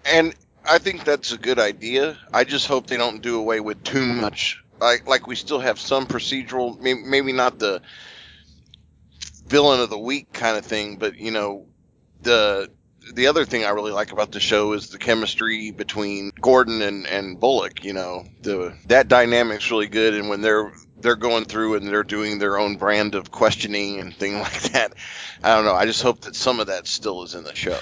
And 0.06 0.36
I 0.65 0.77
think 0.77 1.03
that's 1.03 1.32
a 1.32 1.38
good 1.38 1.60
idea. 1.60 2.17
I 2.34 2.44
just 2.44 2.67
hope 2.67 2.88
they 2.88 2.98
don't 2.98 3.22
do 3.22 3.38
away 3.39 3.60
with 3.60 3.84
too 3.84 4.06
much. 4.06 4.63
Like, 4.79 5.08
like 5.08 5.27
we 5.27 5.36
still 5.36 5.60
have 5.60 5.79
some 5.79 6.06
procedural, 6.06 6.79
maybe, 6.79 7.32
not 7.32 7.60
the 7.60 7.82
villain 9.48 9.79
of 9.79 9.89
the 9.89 9.98
week 9.98 10.32
kind 10.34 10.58
of 10.58 10.65
thing, 10.65 10.98
but 10.98 11.17
you 11.17 11.32
know, 11.32 11.65
the 12.22 12.70
the 13.13 13.27
other 13.27 13.46
thing 13.46 13.63
I 13.63 13.70
really 13.70 13.94
like 13.94 14.12
about 14.12 14.32
the 14.32 14.39
show 14.39 14.74
is 14.74 14.89
the 14.89 14.98
chemistry 14.98 15.72
between 15.72 16.32
Gordon 16.41 16.82
and, 16.82 17.08
and 17.08 17.39
Bullock. 17.39 17.84
You 17.84 17.94
know, 17.94 18.25
the 18.41 18.77
that 18.88 19.08
dynamic's 19.08 19.72
really 19.72 19.88
good, 19.88 20.13
and 20.13 20.29
when 20.29 20.41
they're 20.41 20.72
they're 21.00 21.16
going 21.16 21.46
through 21.46 21.75
and 21.75 21.88
they're 21.88 22.04
doing 22.04 22.39
their 22.39 22.58
own 22.58 22.77
brand 22.77 23.16
of 23.16 23.32
questioning 23.32 24.00
and 24.00 24.16
thing 24.16 24.34
like 24.39 24.62
that, 24.72 24.94
I 25.44 25.56
don't 25.56 25.66
know. 25.66 25.75
I 25.75 25.86
just 25.86 26.01
hope 26.01 26.22
that 26.22 26.36
some 26.36 26.60
of 26.60 26.68
that 26.68 26.88
still 26.88 27.24
is 27.24 27.36
in 27.36 27.44
the 27.44 27.56
show. 27.56 27.80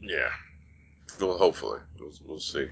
Yeah. 0.00 0.30
Well, 1.20 1.38
hopefully, 1.38 1.80
we'll, 1.98 2.12
we'll 2.26 2.40
see. 2.40 2.68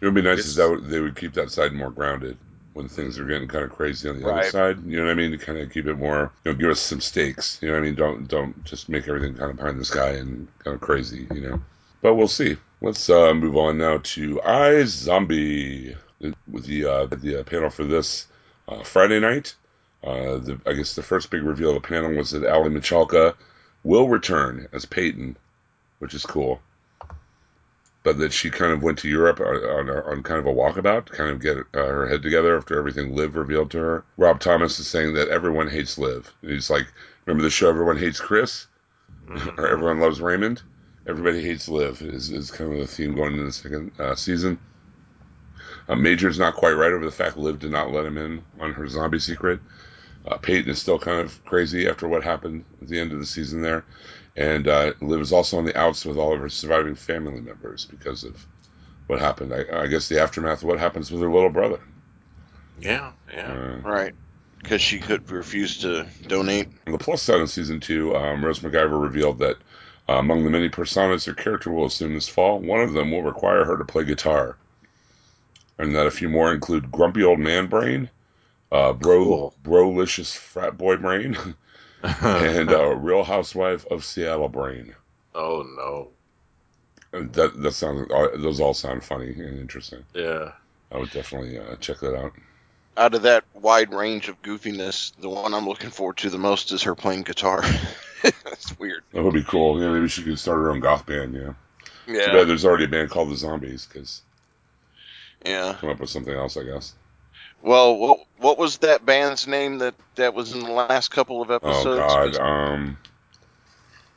It 0.00 0.04
would 0.04 0.14
be 0.14 0.22
nice 0.22 0.38
It's- 0.38 0.50
if 0.50 0.56
that 0.56 0.70
would, 0.70 0.84
they 0.88 1.00
would 1.00 1.16
keep 1.16 1.34
that 1.34 1.50
side 1.50 1.72
more 1.72 1.90
grounded 1.90 2.38
when 2.74 2.88
things 2.88 3.18
are 3.18 3.24
getting 3.24 3.48
kind 3.48 3.64
of 3.64 3.70
crazy 3.72 4.08
on 4.08 4.20
the 4.20 4.28
other 4.28 4.48
side. 4.50 4.84
You 4.86 4.98
know 4.98 5.06
what 5.06 5.10
I 5.10 5.14
mean? 5.14 5.32
To 5.32 5.38
kind 5.38 5.58
of 5.58 5.72
keep 5.72 5.86
it 5.86 5.96
more, 5.96 6.30
you 6.44 6.52
know, 6.52 6.56
give 6.58 6.70
us 6.70 6.78
some 6.80 7.00
stakes. 7.00 7.58
You 7.60 7.68
know 7.68 7.74
what 7.74 7.80
I 7.80 7.82
mean? 7.82 7.94
Don't 7.96 8.28
don't 8.28 8.64
just 8.64 8.88
make 8.88 9.08
everything 9.08 9.34
kind 9.34 9.50
of 9.50 9.56
behind 9.56 9.80
the 9.80 9.84
sky 9.84 10.10
and 10.10 10.46
kind 10.62 10.74
of 10.76 10.80
crazy. 10.80 11.26
You 11.34 11.40
know. 11.40 11.62
But 12.00 12.14
we'll 12.14 12.28
see. 12.28 12.56
Let's 12.80 13.10
uh, 13.10 13.34
move 13.34 13.56
on 13.56 13.78
now 13.78 13.98
to 13.98 14.36
iZombie 14.36 15.96
with 16.20 16.64
the 16.64 16.84
uh, 16.84 17.06
the 17.06 17.40
uh, 17.40 17.42
panel 17.44 17.70
for 17.70 17.84
this 17.84 18.26
uh, 18.68 18.82
Friday 18.82 19.20
night. 19.20 19.54
Uh, 20.02 20.38
the, 20.38 20.60
I 20.64 20.74
guess 20.74 20.94
the 20.94 21.02
first 21.02 21.30
big 21.30 21.42
reveal 21.42 21.70
of 21.70 21.82
the 21.82 21.88
panel 21.88 22.14
was 22.14 22.30
that 22.30 22.44
Aly 22.44 22.70
Michalka 22.70 23.34
will 23.82 24.08
return 24.08 24.68
as 24.72 24.84
Peyton, 24.84 25.36
which 25.98 26.14
is 26.14 26.24
cool. 26.24 26.60
But 28.04 28.18
that 28.18 28.32
she 28.32 28.50
kind 28.50 28.72
of 28.72 28.82
went 28.82 28.98
to 28.98 29.08
Europe 29.08 29.40
on, 29.40 29.56
on, 29.56 29.90
on 29.90 30.22
kind 30.22 30.38
of 30.38 30.46
a 30.46 30.52
walkabout 30.52 31.06
to 31.06 31.12
kind 31.12 31.30
of 31.30 31.40
get 31.40 31.58
uh, 31.58 31.62
her 31.84 32.08
head 32.08 32.22
together 32.22 32.56
after 32.56 32.78
everything 32.78 33.14
Liv 33.14 33.34
revealed 33.34 33.72
to 33.72 33.78
her. 33.78 34.04
Rob 34.16 34.38
Thomas 34.40 34.78
is 34.78 34.86
saying 34.86 35.14
that 35.14 35.28
everyone 35.28 35.68
hates 35.68 35.98
Liv. 35.98 36.32
He's 36.40 36.70
like, 36.70 36.86
remember 37.26 37.42
the 37.42 37.50
show 37.50 37.68
Everyone 37.68 37.98
Hates 37.98 38.20
Chris? 38.20 38.66
or 39.58 39.66
Everyone 39.66 40.00
Loves 40.00 40.20
Raymond? 40.20 40.62
Everybody 41.06 41.42
hates 41.42 41.68
Liv 41.68 42.00
is, 42.02 42.30
is 42.30 42.50
kind 42.50 42.72
of 42.72 42.78
the 42.78 42.86
theme 42.86 43.14
going 43.14 43.32
into 43.32 43.44
the 43.44 43.52
second 43.52 43.92
uh, 43.98 44.14
season. 44.14 44.58
Uh, 45.88 45.96
Major's 45.96 46.38
not 46.38 46.54
quite 46.54 46.72
right 46.72 46.92
over 46.92 47.04
the 47.04 47.10
fact 47.10 47.36
Liv 47.36 47.58
did 47.58 47.70
not 47.70 47.92
let 47.92 48.04
him 48.04 48.18
in 48.18 48.42
on 48.60 48.72
her 48.74 48.86
zombie 48.88 49.18
secret. 49.18 49.60
Uh, 50.26 50.36
Peyton 50.36 50.70
is 50.70 50.78
still 50.78 50.98
kind 50.98 51.20
of 51.20 51.42
crazy 51.44 51.88
after 51.88 52.06
what 52.06 52.22
happened 52.22 52.64
at 52.82 52.88
the 52.88 52.98
end 52.98 53.12
of 53.12 53.18
the 53.18 53.26
season 53.26 53.62
there. 53.62 53.84
And 54.36 54.68
uh, 54.68 54.92
Liv 55.00 55.20
is 55.20 55.32
also 55.32 55.58
on 55.58 55.64
the 55.64 55.76
outs 55.78 56.04
with 56.04 56.18
all 56.18 56.34
of 56.34 56.40
her 56.40 56.48
surviving 56.48 56.94
family 56.94 57.40
members 57.40 57.86
because 57.86 58.24
of 58.24 58.46
what 59.06 59.20
happened. 59.20 59.54
I, 59.54 59.64
I 59.84 59.86
guess 59.86 60.08
the 60.08 60.20
aftermath 60.20 60.58
of 60.62 60.68
what 60.68 60.78
happens 60.78 61.10
with 61.10 61.22
her 61.22 61.30
little 61.30 61.50
brother. 61.50 61.80
Yeah, 62.80 63.12
yeah. 63.32 63.52
Uh, 63.52 63.88
Right. 63.88 64.14
Because 64.62 64.82
she 64.82 64.98
could 64.98 65.30
refuse 65.30 65.78
to 65.78 66.06
donate. 66.26 66.68
On 66.86 66.92
the 66.92 66.98
plus 66.98 67.22
side 67.22 67.40
of 67.40 67.48
season 67.48 67.80
two, 67.80 68.14
um, 68.16 68.44
Rose 68.44 68.58
McIver 68.58 69.00
revealed 69.00 69.38
that 69.38 69.56
uh, 70.08 70.14
among 70.14 70.44
the 70.44 70.50
many 70.50 70.68
personas 70.68 71.26
her 71.26 71.34
character 71.34 71.70
will 71.70 71.86
assume 71.86 72.14
this 72.14 72.28
fall, 72.28 72.58
one 72.58 72.80
of 72.80 72.92
them 72.92 73.10
will 73.10 73.22
require 73.22 73.64
her 73.64 73.76
to 73.78 73.84
play 73.84 74.04
guitar. 74.04 74.56
And 75.78 75.94
that 75.94 76.06
a 76.06 76.10
few 76.10 76.28
more 76.28 76.52
include 76.52 76.90
Grumpy 76.90 77.22
Old 77.22 77.38
Man 77.38 77.66
Brain, 77.66 78.10
uh, 78.72 78.92
Bro 78.92 79.24
Cool. 79.24 79.54
Brolicious 79.62 80.36
Frat 80.36 80.76
Boy 80.76 80.96
Brain, 80.96 81.36
and 82.02 82.70
uh, 82.70 82.94
Real 82.96 83.22
Housewife 83.24 83.86
of 83.86 84.04
Seattle 84.04 84.48
Brain. 84.48 84.94
oh 85.34 85.62
no. 85.76 86.08
And 87.12 87.32
That 87.32 87.60
that 87.62 87.72
sounds 87.72 88.10
uh, 88.10 88.28
those 88.36 88.60
all 88.60 88.74
sound 88.74 89.02
funny 89.04 89.30
and 89.32 89.58
interesting. 89.58 90.04
Yeah. 90.14 90.52
I 90.92 90.98
would 90.98 91.10
definitely 91.10 91.58
uh, 91.58 91.76
check 91.76 92.00
that 92.00 92.14
out. 92.16 92.32
Out 92.96 93.14
of 93.14 93.22
that 93.22 93.44
wide 93.54 93.92
range 93.94 94.28
of 94.28 94.40
goofiness, 94.42 95.12
the 95.20 95.28
one 95.28 95.54
I'm 95.54 95.66
looking 95.68 95.90
forward 95.90 96.16
to 96.18 96.30
the 96.30 96.38
most 96.38 96.72
is 96.72 96.82
her 96.82 96.94
playing 96.96 97.22
guitar. 97.22 97.62
That's 98.22 98.76
weird. 98.78 99.04
That 99.12 99.22
would 99.22 99.34
be 99.34 99.44
cool. 99.44 99.80
Yeah, 99.80 99.90
maybe 99.90 100.08
she 100.08 100.24
could 100.24 100.38
start 100.38 100.58
her 100.58 100.70
own 100.70 100.80
goth 100.80 101.06
band. 101.06 101.34
Yeah. 101.34 101.52
Yeah. 102.06 102.26
Too 102.26 102.32
bad 102.32 102.48
there's 102.48 102.64
already 102.64 102.84
a 102.84 102.88
band 102.88 103.10
called 103.10 103.30
the 103.30 103.36
Zombies 103.36 103.86
because 103.86 104.22
Yeah. 105.44 105.76
come 105.80 105.90
up 105.90 106.00
with 106.00 106.10
something 106.10 106.34
else, 106.34 106.56
I 106.56 106.64
guess. 106.64 106.94
Well, 107.62 107.96
what 107.96 108.20
what 108.38 108.58
was 108.58 108.78
that 108.78 109.04
band's 109.04 109.46
name 109.46 109.78
that 109.78 109.94
that 110.16 110.34
was 110.34 110.52
in 110.52 110.60
the 110.60 110.70
last 110.70 111.08
couple 111.10 111.42
of 111.42 111.50
Oh 111.50 111.54
episodes? 111.54 111.98
God. 111.98 112.32
'Cause 112.32 112.38
Um. 112.38 112.98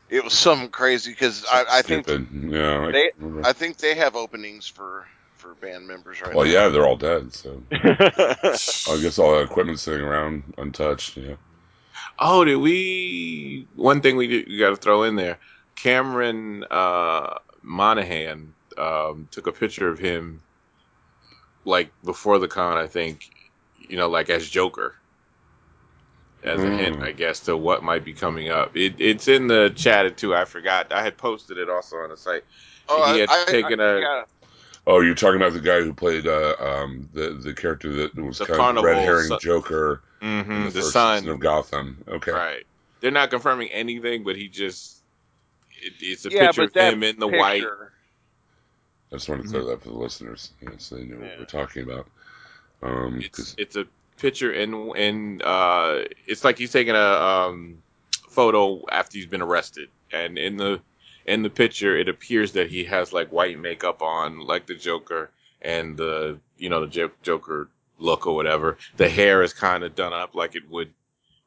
It 0.10 0.26
was 0.26 0.34
something 0.34 0.68
crazy 0.68 1.12
because 1.12 1.46
I, 1.50 1.64
I 1.70 1.82
think 1.84 2.06
Yeah. 2.10 2.88
I 2.88 2.92
they- 2.92 3.12
I 3.46 3.54
think 3.54 3.78
they 3.78 3.96
have 3.96 4.16
openings 4.18 4.68
for 4.68 5.08
for 5.38 5.56
band 5.56 5.88
members 5.88 6.22
right 6.22 6.32
now. 6.32 6.38
well, 6.38 6.46
now. 6.46 6.52
yeah, 6.52 6.68
they're 6.68 6.86
all 6.86 6.98
dead. 6.98 7.34
So. 7.34 7.64
I 7.72 9.00
guess 9.02 9.18
all 9.18 9.34
that 9.36 9.44
equipment's 9.46 9.82
sitting 9.84 10.06
around 10.06 10.44
untouched. 10.58 11.16
Yeah. 11.18 11.36
Oh, 12.20 12.44
did 12.44 12.58
we? 12.58 13.68
One 13.76 14.02
thing 14.02 14.18
we, 14.18 14.28
did- 14.28 14.48
we 14.48 14.58
got 14.60 14.70
to 14.72 14.76
throw 14.76 15.04
in 15.04 15.16
there. 15.16 15.40
Cameron 15.76 16.66
uh, 16.70 17.40
Monaghan 17.64 18.54
um, 18.78 19.28
took 19.32 19.48
a 19.48 19.52
picture 19.52 19.88
of 19.88 19.98
him, 19.98 20.42
like 21.66 21.92
before 22.04 22.40
the 22.40 22.48
con, 22.48 22.78
I 22.78 22.88
think. 22.88 23.30
You 23.90 23.98
know, 23.98 24.08
like 24.10 24.30
as 24.30 24.48
Joker, 24.48 24.96
as 26.44 26.64
a 26.64 26.70
hint, 26.78 26.98
Mm. 27.00 27.04
I 27.04 27.12
guess, 27.12 27.42
to 27.42 27.58
what 27.58 27.84
might 27.84 28.06
be 28.06 28.14
coming 28.14 28.50
up. 28.50 28.76
It, 28.76 28.96
it's 29.00 29.28
in 29.28 29.48
the 29.48 29.72
chat 29.76 30.16
too. 30.18 30.34
I 30.36 30.46
forgot. 30.46 30.92
I 30.94 31.04
had 31.04 31.18
posted 31.18 31.58
it 31.58 31.70
also 31.70 31.98
on 31.98 32.10
the 32.10 32.18
site. 32.18 32.44
Oh, 32.90 33.14
He 33.14 33.20
had 33.20 33.30
I, 33.30 33.42
I, 33.42 33.46
taken 33.46 33.80
I, 33.80 33.84
a- 33.84 34.00
yeah. 34.00 34.24
Oh, 34.88 35.02
you're 35.02 35.14
talking 35.14 35.36
about 35.36 35.54
the 35.54 35.60
guy 35.60 35.82
who 35.82 35.94
played 35.94 36.26
uh, 36.26 36.56
um, 36.60 37.08
the 37.14 37.32
the 37.44 37.54
character 37.54 37.92
that 37.94 38.16
was 38.16 38.40
The 38.40 38.46
kind 38.46 38.78
of 38.78 38.84
red 38.84 39.04
herring 39.04 39.28
son- 39.28 39.40
Joker 39.42 40.02
Mm-hmm, 40.22 40.66
the, 40.66 40.70
the, 40.70 40.82
first 40.82 40.94
son, 40.94 41.28
of 41.28 41.40
Gotham. 41.40 42.04
Okay. 42.08 42.32
right? 42.32 42.64
They're 43.00 43.10
not 43.12 43.30
confirming 43.32 43.70
anything, 43.70 44.24
but 44.24 44.36
he 44.36 44.48
just. 44.48 44.98
It, 45.82 45.94
it's 46.00 46.26
a 46.26 46.30
Yeah, 46.32 46.46
picture 46.52 46.64
of 46.64 46.74
him 46.74 47.04
in 47.04 47.20
the 47.20 47.28
white 47.28 47.62
picture- 47.62 47.92
I 49.12 49.16
just 49.16 49.28
want 49.28 49.44
to 49.44 49.48
clear 49.50 49.64
that 49.66 49.74
up 49.74 49.84
for 49.84 49.90
the 49.90 49.96
listeners, 49.96 50.52
you 50.62 50.70
know, 50.70 50.76
so 50.78 50.96
they 50.96 51.04
know 51.04 51.18
what 51.18 51.38
we're 51.38 51.46
talking 51.46 51.84
about. 51.84 52.08
Um, 52.82 53.22
it's 53.22 53.56
it's 53.58 53.76
a 53.76 53.86
picture 54.18 54.52
and 54.52 54.74
and 54.96 55.42
uh 55.42 56.02
it's 56.28 56.44
like 56.44 56.58
he's 56.58 56.72
taking 56.72 56.96
a 56.96 57.00
um 57.00 57.82
photo 58.30 58.84
after 58.90 59.18
he's 59.18 59.28
been 59.28 59.42
arrested. 59.42 59.90
And 60.14 60.38
in 60.38 60.58
the 60.58 60.82
in 61.26 61.44
the 61.44 61.50
picture 61.50 61.98
it 61.98 62.08
appears 62.08 62.54
that 62.54 62.70
he 62.70 62.86
has 62.86 63.12
like 63.14 63.32
white 63.32 63.60
makeup 63.60 64.02
on 64.02 64.40
like 64.40 64.66
the 64.66 64.76
joker 64.76 65.30
and 65.62 65.98
the 65.98 66.40
you 66.58 66.70
know 66.70 66.82
the 66.82 66.88
Jo- 66.88 67.12
joker 67.22 67.68
look 68.00 68.26
or 68.28 68.36
whatever. 68.36 68.78
The 68.98 69.10
hair 69.10 69.44
is 69.44 69.54
kind 69.54 69.84
of 69.84 69.96
done 69.96 70.14
up 70.14 70.36
like 70.36 70.56
it 70.56 70.70
would 70.70 70.94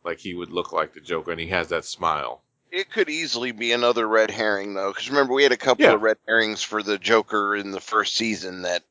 like 0.05 0.19
he 0.19 0.35
would 0.35 0.51
look 0.51 0.73
like 0.73 0.93
the 0.93 1.01
joker 1.01 1.31
and 1.33 1.41
he 1.41 1.49
has 1.49 1.69
that 1.69 1.85
smile 1.87 2.43
It 2.75 2.91
could 2.91 3.09
easily 3.09 3.53
be 3.53 3.71
another 3.71 4.09
red 4.09 4.33
herring 4.33 4.75
though, 4.75 4.91
because 4.91 5.09
remember 5.09 5.33
we 5.33 5.45
had 5.45 5.53
a 5.53 5.57
couple 5.57 5.85
Yeah. 5.85 5.93
of 5.93 6.03
red 6.03 6.17
herrings 6.27 6.61
for 6.61 6.83
the 6.83 6.99
Joker 6.99 7.55
in 7.55 7.71
the 7.71 7.81
first 7.81 8.17
season 8.17 8.63
that 8.63 8.83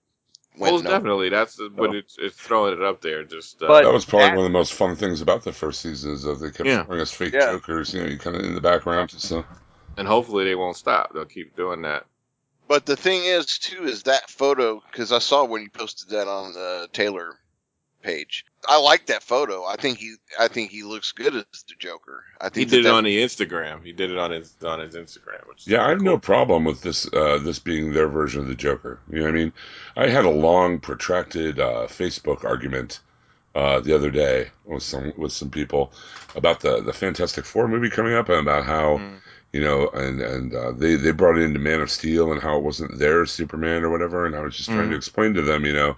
went 0.57 0.73
well 0.73 0.83
no. 0.83 0.89
definitely 0.91 1.27
that's 1.29 1.55
the, 1.57 1.67
but 1.69 1.93
it's 1.93 2.15
it's 2.17 2.37
throwing 2.37 2.73
it 2.73 2.81
up 2.81 3.01
there 3.01 3.23
just 3.23 3.61
uh, 3.61 3.81
that 3.81 3.91
was 3.91 4.05
probably 4.05 4.27
that- 4.29 4.35
one 4.37 4.45
of 4.45 4.51
the 4.51 4.57
most 4.57 4.73
fun 4.73 4.95
things 4.95 5.19
about 5.19 5.43
the 5.43 5.51
first 5.51 5.81
season 5.81 6.13
is 6.13 6.23
that 6.23 6.39
they 6.39 6.49
kept 6.51 6.65
Yeah. 6.69 6.85
showing 6.85 7.01
us 7.01 7.11
fake 7.11 7.33
Yeah. 7.33 7.51
jokers, 7.51 7.93
you 7.93 8.01
know, 8.03 8.07
you 8.09 8.17
kind 8.17 8.37
of 8.37 8.43
in 8.45 8.55
the 8.55 8.61
background. 8.61 9.11
So 9.11 9.43
and 9.97 10.07
hopefully 10.07 10.45
they 10.45 10.55
won't 10.55 10.77
stop 10.77 11.13
they'll 11.13 11.25
keep 11.25 11.55
doing 11.57 11.81
that 11.81 12.05
But 12.69 12.85
the 12.85 12.95
thing 12.95 13.25
is, 13.25 13.57
too, 13.59 13.83
is 13.83 14.03
that 14.03 14.29
photo 14.29 14.81
because 14.89 15.11
I 15.11 15.19
saw 15.19 15.43
when 15.43 15.61
you 15.61 15.69
posted 15.69 16.09
that 16.11 16.29
on 16.29 16.53
the 16.53 16.87
Taylor 16.93 17.37
page. 18.01 18.45
I 18.67 18.77
like 18.79 19.08
that 19.08 19.24
photo. 19.24 19.65
I 19.65 19.75
think 19.75 19.98
he, 20.00 20.15
I 20.39 20.48
think 20.48 20.72
he 20.72 20.84
looks 20.84 21.12
good 21.12 21.36
as 21.36 21.46
the 21.67 21.75
Joker. 21.79 22.24
I 22.39 22.50
think 22.50 22.55
he 22.70 22.77
did 22.77 22.86
that 22.86 22.89
it 22.89 22.93
on 22.93 23.03
the 23.03 23.17
instagram 23.24 23.84
he 23.84 23.91
did 23.93 24.12
it 24.12 24.17
on 24.17 24.32
his 24.32 24.53
on 24.65 24.79
his 24.79 24.96
instagram 24.96 25.48
which 25.48 25.67
yeah, 25.67 25.86
I 25.86 25.89
have 25.89 26.00
cool. 26.00 26.05
no 26.05 26.17
problem 26.17 26.63
with 26.65 26.82
this 26.82 27.12
uh, 27.13 27.38
this 27.39 27.60
being 27.60 27.93
their 27.93 28.08
version 28.08 28.41
of 28.41 28.48
the 28.48 28.55
Joker. 28.55 29.00
You 29.10 29.20
know 29.20 29.25
what 29.25 29.29
I 29.29 29.38
mean? 29.38 29.53
I 29.96 30.08
had 30.08 30.25
a 30.25 30.29
long, 30.29 30.79
protracted 30.79 31.60
uh, 31.60 31.88
Facebook 31.88 32.43
argument 32.43 33.00
uh, 33.55 33.79
the 33.82 33.93
other 33.96 34.10
day 34.12 34.50
with 34.65 34.84
some 34.84 35.13
with 35.17 35.32
some 35.32 35.50
people 35.50 35.91
about 36.36 36.60
the 36.62 36.82
the 36.82 36.93
Fantastic 36.93 37.46
Four 37.46 37.67
movie 37.67 37.89
coming 37.89 38.13
up 38.13 38.29
and 38.29 38.39
about 38.39 38.65
how 38.65 38.98
Mm. 38.98 39.20
you 39.53 39.62
know 39.62 39.88
and 39.89 40.22
and 40.22 40.55
uh, 40.55 40.72
they 40.72 40.96
they 40.96 41.12
brought 41.12 41.38
it 41.38 41.43
into 41.43 41.60
Man 41.60 41.82
of 41.82 41.91
Steel 41.91 42.32
and 42.32 42.41
how 42.41 42.58
it 42.58 42.63
wasn't 42.63 42.98
their 42.98 43.25
Superman 43.25 43.84
or 43.84 43.89
whatever, 43.89 44.25
and 44.25 44.36
I 44.36 44.39
was 44.41 44.58
just 44.58 44.70
trying 44.70 44.89
to 44.89 44.96
Mhm. 44.96 44.98
explain 44.98 45.34
to 45.36 45.41
them, 45.43 45.65
you 45.65 45.74
know, 45.74 45.96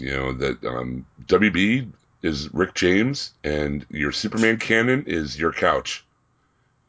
you 0.00 0.10
know 0.10 0.32
that 0.32 0.64
um, 0.64 1.06
WB 1.26 1.88
is 2.22 2.52
Rick 2.52 2.74
James 2.74 3.32
and 3.44 3.86
your 3.90 4.12
Superman 4.12 4.58
canon 4.58 5.04
is 5.06 5.38
your 5.38 5.52
couch. 5.52 6.04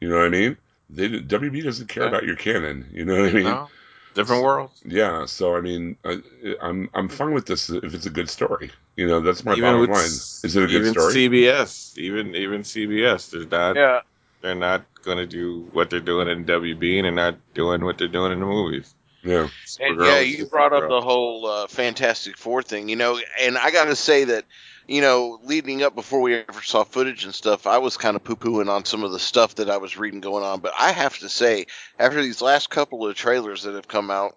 You 0.00 0.08
know 0.08 0.16
what 0.16 0.26
I 0.26 0.30
mean? 0.30 0.56
They 0.90 1.08
WB 1.08 1.62
doesn't 1.64 1.88
care 1.88 2.04
Yeah. 2.04 2.08
about 2.10 2.24
your 2.24 2.36
canon. 2.36 2.88
You 2.92 3.04
know 3.04 3.16
what 3.20 3.30
I 3.30 3.32
mean? 3.32 3.44
No, 3.44 3.68
different 4.14 4.42
worlds. 4.42 4.82
Yeah, 4.84 5.24
so 5.26 5.56
I 5.56 5.60
mean, 5.60 5.96
I, 6.04 6.20
I'm 6.60 6.90
I'm 6.94 7.08
fine 7.08 7.32
with 7.32 7.46
this 7.46 7.70
if 7.70 7.94
it's 7.94 8.06
a 8.06 8.10
good 8.10 8.28
story. 8.28 8.70
You 8.96 9.06
know, 9.08 9.20
that's 9.20 9.44
my 9.44 9.54
Even 9.54 9.72
bottom 9.72 9.90
line. 9.90 10.04
Is 10.06 10.56
it 10.56 10.62
a 10.62 10.66
good 10.66 10.80
even 10.80 10.92
story? 10.92 11.14
CBS, 11.14 11.98
even 11.98 12.34
even 12.34 12.62
CBS, 12.62 13.30
they're 13.30 13.46
not 13.46 13.76
Yeah. 13.76 14.00
they're 14.42 14.54
not 14.54 14.84
going 15.02 15.18
to 15.18 15.26
do 15.26 15.68
what 15.72 15.88
they're 15.90 16.00
doing 16.00 16.28
in 16.28 16.44
WB, 16.44 16.96
and 16.98 17.04
they're 17.04 17.12
not 17.12 17.36
doing 17.54 17.84
what 17.84 17.98
they're 17.98 18.08
doing 18.08 18.32
in 18.32 18.40
the 18.40 18.46
movies. 18.46 18.94
Yeah, 19.22 19.48
And 19.80 20.00
yeah, 20.00 20.20
you 20.20 20.46
brought 20.46 20.72
up 20.72 20.88
the 20.88 21.00
whole 21.00 21.46
uh, 21.46 21.66
Fantastic 21.68 22.36
Four 22.36 22.62
thing, 22.62 22.88
you 22.88 22.96
know, 22.96 23.20
and 23.40 23.56
I 23.56 23.70
got 23.70 23.84
to 23.84 23.96
say 23.96 24.24
that, 24.24 24.44
you 24.88 25.00
know, 25.00 25.38
leading 25.44 25.82
up 25.82 25.94
before 25.94 26.20
we 26.20 26.34
ever 26.34 26.62
saw 26.62 26.84
footage 26.84 27.24
and 27.24 27.34
stuff, 27.34 27.66
I 27.66 27.78
was 27.78 27.96
kind 27.96 28.16
of 28.16 28.24
poo 28.24 28.36
pooing 28.36 28.68
on 28.68 28.84
some 28.84 29.04
of 29.04 29.12
the 29.12 29.20
stuff 29.20 29.54
that 29.56 29.70
I 29.70 29.76
was 29.76 29.96
reading 29.96 30.20
going 30.20 30.44
on. 30.44 30.60
But 30.60 30.74
I 30.76 30.90
have 30.90 31.18
to 31.18 31.28
say, 31.28 31.66
after 31.98 32.20
these 32.20 32.42
last 32.42 32.68
couple 32.68 33.06
of 33.06 33.14
trailers 33.14 33.62
that 33.62 33.74
have 33.74 33.88
come 33.88 34.10
out, 34.10 34.36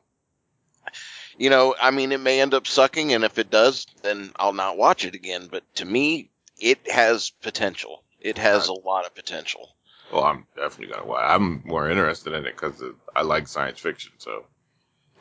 you 1.38 1.50
know, 1.50 1.76
I 1.82 1.92
mean, 1.92 2.12
it 2.12 2.20
may 2.20 2.40
end 2.40 2.54
up 2.54 2.68
sucking, 2.68 3.12
and 3.12 3.24
if 3.24 3.38
it 3.40 3.50
does, 3.50 3.88
then 4.04 4.32
I'll 4.36 4.54
not 4.54 4.78
watch 4.78 5.04
it 5.04 5.16
again. 5.16 5.48
But 5.52 5.64
to 5.76 5.86
me, 5.86 6.30
it 6.58 6.90
has 6.90 7.32
potential. 7.42 8.04
It 8.20 8.38
has 8.38 8.68
a 8.68 8.74
lot 8.74 9.06
of 9.06 9.14
potential. 9.14 9.76
Well, 10.12 10.24
I'm 10.24 10.46
definitely 10.56 10.94
gonna 10.94 11.08
watch. 11.08 11.24
I'm 11.26 11.62
more 11.66 11.90
interested 11.90 12.34
in 12.34 12.46
it 12.46 12.56
because 12.56 12.82
I 13.16 13.24
like 13.24 13.48
science 13.48 13.80
fiction, 13.80 14.14
so 14.18 14.46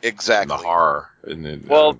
Exactly. 0.07 0.55
the 0.55 0.63
horror 0.63 1.09
and 1.23 1.45
then 1.45 1.65
Well, 1.67 1.89
uh, 1.89 1.93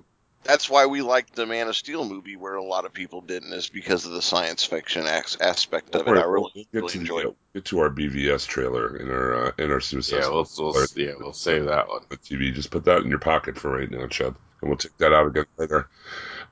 that's 0.44 0.70
why 0.70 0.86
we 0.86 1.02
liked 1.02 1.34
the 1.34 1.44
Man 1.44 1.66
of 1.66 1.74
Steel 1.74 2.08
movie, 2.08 2.36
where 2.36 2.54
a 2.54 2.62
lot 2.62 2.84
of 2.84 2.92
people 2.92 3.20
didn't, 3.20 3.52
is 3.52 3.68
because 3.68 4.06
of 4.06 4.12
the 4.12 4.22
science 4.22 4.64
fiction 4.64 5.04
as- 5.06 5.36
aspect 5.40 5.94
of 5.96 6.06
it. 6.06 6.10
I 6.16 6.22
really, 6.24 6.50
get 6.54 6.66
really 6.72 6.88
to 6.92 6.98
enjoyed 7.00 7.24
the, 7.24 7.28
it. 7.30 7.36
get 7.54 7.64
to 7.66 7.80
our 7.80 7.90
BVS 7.90 8.46
trailer 8.46 8.96
in 8.96 9.10
our 9.10 9.46
uh, 9.46 9.52
in 9.58 9.72
our 9.72 9.80
Suicide 9.80 10.18
yeah, 10.20 10.28
we'll, 10.30 10.44
Squad 10.44 10.74
we'll 10.74 10.86
yeah 10.94 11.12
we'll 11.18 11.32
save 11.32 11.64
that 11.64 11.88
one. 11.88 12.02
the 12.10 12.16
TV. 12.16 12.54
Just 12.54 12.70
put 12.70 12.84
that 12.84 13.02
in 13.02 13.08
your 13.10 13.18
pocket 13.18 13.58
for 13.58 13.76
right 13.76 13.90
now, 13.90 14.06
Chubb, 14.06 14.36
and 14.60 14.70
we'll 14.70 14.76
take 14.78 14.96
that 14.98 15.12
out 15.12 15.26
again 15.26 15.46
later. 15.56 15.88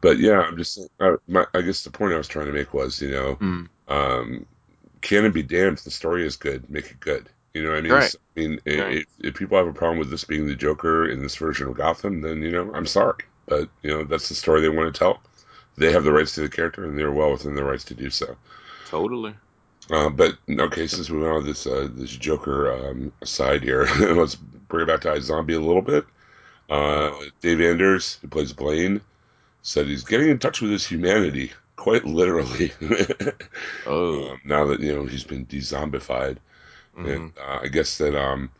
But 0.01 0.19
yeah, 0.19 0.41
I'm 0.41 0.57
just 0.57 0.75
saying. 0.75 0.89
Uh, 0.99 1.17
my, 1.29 1.47
I 1.55 1.61
guess 1.63 1.85
the 1.85 1.91
point 1.93 2.15
I 2.15 2.19
was 2.19 2.27
trying 2.29 2.47
to 2.47 2.53
make 2.53 2.75
was, 2.75 3.01
you 3.01 3.11
know, 3.13 3.35
Hmm. 3.35 3.65
um, 3.87 4.47
can 5.03 5.25
it 5.25 5.33
be 5.33 5.43
damned? 5.45 5.79
if 5.79 5.85
The 5.85 5.91
story 5.93 6.27
is 6.27 6.35
good. 6.37 6.69
Make 6.69 6.91
it 6.91 6.99
good. 6.99 7.29
You 7.55 7.63
know 7.63 7.71
what 7.71 7.79
I 7.79 7.83
mean? 7.83 7.93
Right. 7.93 8.11
So, 8.11 8.19
I 8.37 8.41
mean, 8.41 8.61
Right. 8.67 8.99
if, 8.99 9.07
if 9.21 9.35
people 9.35 9.57
have 9.57 9.67
a 9.69 9.73
problem 9.73 9.99
with 9.99 10.11
this 10.11 10.25
being 10.25 10.47
the 10.47 10.57
Joker 10.57 11.09
in 11.09 11.23
this 11.23 11.37
version 11.37 11.69
of 11.69 11.77
Gotham, 11.77 12.21
then 12.21 12.43
you 12.43 12.51
know, 12.51 12.73
I'm 12.75 12.87
sorry, 12.87 13.19
but 13.47 13.69
you 13.83 13.91
know, 13.91 14.05
that's 14.05 14.29
the 14.29 14.35
story 14.35 14.61
they 14.61 14.69
want 14.69 14.93
to 14.93 14.99
tell. 14.99 15.21
They 15.77 15.93
have 15.93 16.05
the 16.05 16.13
rights 16.13 16.35
to 16.35 16.41
the 16.43 16.49
character, 16.49 16.85
and 16.85 16.99
they're 16.99 17.13
well 17.13 17.33
within 17.33 17.55
their 17.55 17.65
rights 17.65 17.85
to 17.85 17.95
do 17.95 18.11
so. 18.11 18.37
Totally. 18.89 19.35
Uh, 19.91 20.09
but 20.09 20.37
okay, 20.51 20.87
since 20.87 21.11
we 21.11 21.19
went 21.19 21.33
on 21.33 21.45
this 21.45 21.67
uh, 21.67 21.89
this 21.93 22.11
Joker 22.11 22.73
um, 22.73 23.13
side 23.23 23.63
here, 23.63 23.87
let's 24.01 24.35
bring 24.35 24.85
it 24.85 24.87
back 24.87 25.03
to 25.03 25.09
iZombie 25.09 25.57
a 25.57 25.61
little 25.61 25.83
bit. 25.83 26.05
Uh, 26.71 27.13
Dave 27.41 27.61
Anders, 27.61 28.19
who 28.23 28.29
plays 28.29 28.53
Blaine, 28.53 29.01
said 29.63 29.87
he's 29.87 30.05
getting 30.05 30.31
in 30.31 30.39
touch 30.39 30.61
with 30.63 30.71
his 30.71 30.87
humanity, 30.87 31.53
quite 31.77 32.05
literally. 32.05 32.73
Oh, 33.87 34.31
um, 34.31 34.41
now 34.45 34.65
that 34.67 34.81
you 34.81 34.95
know 34.95 35.05
he's 35.07 35.25
been 35.25 35.47
dezombified, 35.47 36.39
mhm. 36.97 37.15
and 37.15 37.33
uh, 37.39 37.61
I 37.63 37.69
guess 37.69 37.99
that 37.99 38.15
um, 38.19 38.51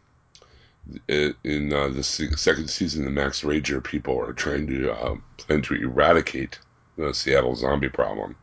in 1.09 1.73
uh, 1.73 1.89
the 1.89 2.03
se- 2.03 2.37
second 2.37 2.69
season 2.69 3.07
of 3.07 3.13
Max 3.13 3.43
Rager, 3.43 3.83
people 3.83 4.19
are 4.21 4.33
trying 4.33 4.67
to 4.67 4.93
uh, 4.93 5.17
plan 5.39 5.63
to 5.63 5.75
eradicate 5.75 6.59
the 6.97 7.13
Seattle 7.15 7.55
zombie 7.57 7.89
problem. 7.89 8.37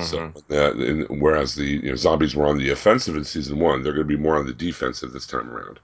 So, 0.00 0.18
Mhm. 0.18 0.46
that, 0.48 0.74
and 0.76 1.20
whereas 1.20 1.54
the 1.54 1.64
you 1.64 1.90
know, 1.90 1.96
zombies 1.96 2.34
were 2.36 2.46
on 2.46 2.58
the 2.58 2.70
offensive 2.70 3.16
in 3.16 3.24
season 3.24 3.58
one, 3.58 3.82
they're 3.82 3.92
going 3.94 4.06
to 4.06 4.16
be 4.16 4.20
more 4.22 4.36
on 4.36 4.46
the 4.46 4.52
defensive 4.52 5.12
this 5.12 5.26
time 5.26 5.50
around. 5.50 5.80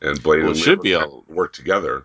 And 0.00 0.22
Blade 0.22 0.40
Well, 0.42 0.48
and 0.50 0.58
should 0.58 0.80
be 0.82 0.92
a- 0.92 1.06
work 1.28 1.52
together 1.52 2.04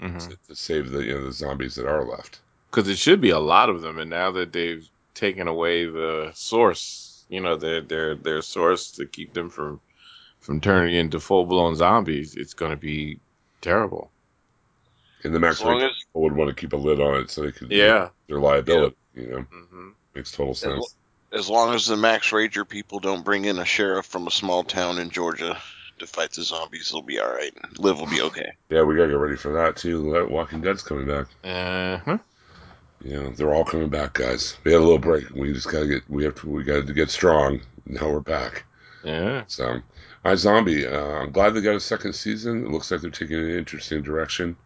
Mhm. 0.00 0.28
to, 0.30 0.36
to 0.48 0.54
save 0.56 0.90
the 0.90 1.04
you 1.04 1.14
know 1.14 1.24
the 1.24 1.32
zombies 1.32 1.74
that 1.76 1.86
are 1.86 2.04
left. 2.04 2.40
because 2.70 2.88
it 2.88 2.98
should 2.98 3.20
be 3.20 3.30
a 3.30 3.38
lot 3.38 3.70
of 3.70 3.82
them. 3.82 3.98
And 3.98 4.10
now 4.10 4.32
that 4.32 4.52
they've 4.52 4.86
taken 5.14 5.46
away 5.48 5.86
the 5.86 6.32
source, 6.34 7.24
you 7.28 7.40
know, 7.40 7.56
their 7.56 7.80
their 7.80 8.14
their 8.16 8.42
source 8.42 8.90
to 8.92 9.06
keep 9.06 9.32
them 9.32 9.48
from 9.48 9.80
from 10.44 10.60
turning 10.60 10.94
into 10.94 11.18
full 11.18 11.46
blown 11.46 11.74
zombies, 11.74 12.36
it's 12.36 12.52
going 12.52 12.70
to 12.70 12.76
be 12.76 13.18
terrible. 13.62 14.10
And 15.22 15.34
the 15.34 15.40
Max 15.40 15.62
As 15.62 15.66
as- 15.82 15.90
people 16.04 16.20
would 16.22 16.36
want 16.36 16.50
to 16.50 16.54
keep 16.54 16.74
a 16.74 16.76
lid 16.76 17.00
on 17.00 17.18
it 17.18 17.30
so 17.30 17.40
they 17.40 17.50
could 17.52 17.70
Yeah. 17.70 18.10
their 18.28 18.38
liability. 18.38 18.94
You 19.14 19.26
know, 19.28 19.40
hmm 19.50 19.88
makes 20.14 20.32
total 20.32 20.54
sense. 20.54 20.94
As 21.32 21.48
long 21.48 21.74
as 21.74 21.86
the 21.86 21.96
Max 21.96 22.30
Rager 22.30 22.68
people 22.68 23.00
don't 23.00 23.24
bring 23.24 23.46
in 23.46 23.58
a 23.58 23.64
sheriff 23.64 24.04
from 24.06 24.26
a 24.26 24.30
small 24.30 24.62
town 24.64 24.98
in 24.98 25.08
Georgia 25.08 25.56
to 25.98 26.06
fight 26.06 26.32
the 26.32 26.42
zombies, 26.42 26.90
they'll 26.90 27.00
be 27.02 27.18
all 27.18 27.32
right. 27.32 27.52
Liv 27.78 27.98
will 27.98 28.06
be 28.06 28.20
okay. 28.20 28.52
Yeah, 28.68 28.82
we 28.82 28.96
gotta 28.96 29.08
get 29.08 29.14
ready 29.14 29.36
for 29.36 29.52
that 29.54 29.76
too. 29.76 30.28
Walking 30.28 30.60
Dead's 30.60 30.82
coming 30.82 31.06
back. 31.06 31.26
Uh-huh. 31.42 32.18
You 33.02 33.14
know, 33.22 33.30
they're 33.30 33.54
all 33.54 33.64
coming 33.64 33.88
back, 33.88 34.12
guys. 34.12 34.56
We 34.64 34.72
had 34.72 34.78
a 34.78 34.84
little 34.84 34.98
break. 34.98 35.30
We 35.30 35.52
just 35.54 35.70
gotta 35.70 35.86
get. 35.86 36.02
We 36.10 36.24
have 36.24 36.34
to. 36.36 36.48
We 36.50 36.64
got 36.64 36.86
to 36.86 36.92
get 36.92 37.10
strong. 37.10 37.60
Now 37.86 38.10
we're 38.10 38.20
back. 38.20 38.64
Yeah. 39.04 39.44
So, 39.46 39.80
iZombie. 40.24 40.90
Uh, 40.90 41.22
I'm 41.22 41.32
glad 41.32 41.50
they 41.50 41.60
got 41.60 41.76
a 41.76 41.80
second 41.80 42.14
season. 42.14 42.64
It 42.64 42.70
looks 42.70 42.90
like 42.90 43.00
they're 43.00 43.10
taking 43.10 43.38
an 43.38 43.50
interesting 43.50 44.02
direction. 44.02 44.56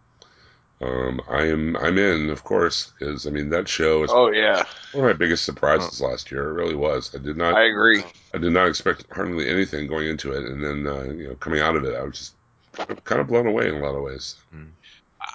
Um, 0.81 1.21
I 1.29 1.47
am. 1.47 1.77
I'm 1.77 1.99
in, 1.99 2.31
of 2.31 2.45
course, 2.45 2.93
because 2.97 3.27
I 3.27 3.31
mean 3.31 3.51
that 3.51 3.69
show 3.69 4.05
is 4.05 4.11
Oh 4.13 4.31
yeah, 4.31 4.63
one 4.93 5.05
of 5.05 5.11
my 5.11 5.19
biggest 5.19 5.45
surprises 5.45 6.01
last 6.01 6.31
year. 6.31 6.51
It 6.51 6.53
really 6.53 6.77
was. 6.77 7.13
I 7.15 7.19
did 7.19 7.37
not. 7.37 7.55
I 7.55 7.65
agree. 7.65 8.05
I, 8.33 8.39
did 8.39 8.53
not 8.53 8.69
expect 8.69 9.05
hardly 9.11 9.49
anything 9.49 9.89
going 9.89 10.07
into 10.07 10.33
it, 10.33 10.45
and 10.45 10.63
then 10.63 10.87
uh, 10.87 11.03
you 11.03 11.29
know 11.29 11.35
coming 11.35 11.61
out 11.61 11.75
of 11.75 11.85
it, 11.85 11.97
I 11.97 12.03
was 12.03 12.33
just 12.77 13.05
kind 13.05 13.21
of 13.21 13.27
blown 13.27 13.49
away 13.49 13.69
in 13.69 13.75
a 13.75 13.81
lot 13.81 13.97
of 13.97 14.03
ways. 14.05 14.37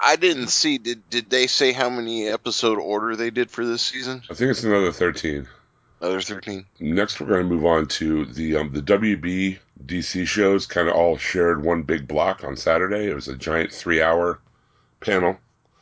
I 0.01 0.15
didn't 0.15 0.47
see. 0.47 0.77
Did 0.77 1.09
did 1.09 1.29
they 1.29 1.47
say 1.47 1.73
how 1.73 1.89
many 1.89 2.27
episode 2.27 2.79
order 2.79 3.15
they 3.15 3.29
did 3.29 3.51
for 3.51 3.65
this 3.65 3.81
season? 3.81 4.23
I 4.29 4.33
think 4.35 4.51
it's 4.51 4.63
another 4.63 4.91
13. 4.91 5.47
Another 6.03 6.19
thirteen. 6.19 6.65
Next, 6.81 7.21
we're 7.21 7.27
going 7.27 7.47
to 7.47 7.55
move 7.55 7.63
on 7.65 7.87
to 7.87 8.25
the 8.25 8.57
um, 8.57 8.73
the 8.73 8.81
WB 8.81 9.57
DC 9.85 10.27
shows. 10.27 10.65
Kind 10.65 10.89
of 10.89 10.95
all 10.95 11.15
shared 11.17 11.63
one 11.63 11.83
big 11.83 12.09
block 12.09 12.43
on 12.43 12.57
Saturday. 12.57 13.09
It 13.09 13.15
was 13.15 13.29
a 13.29 13.37
giant 13.37 13.71
three 13.71 14.01
hour 14.01 14.39
panel. 14.99 15.37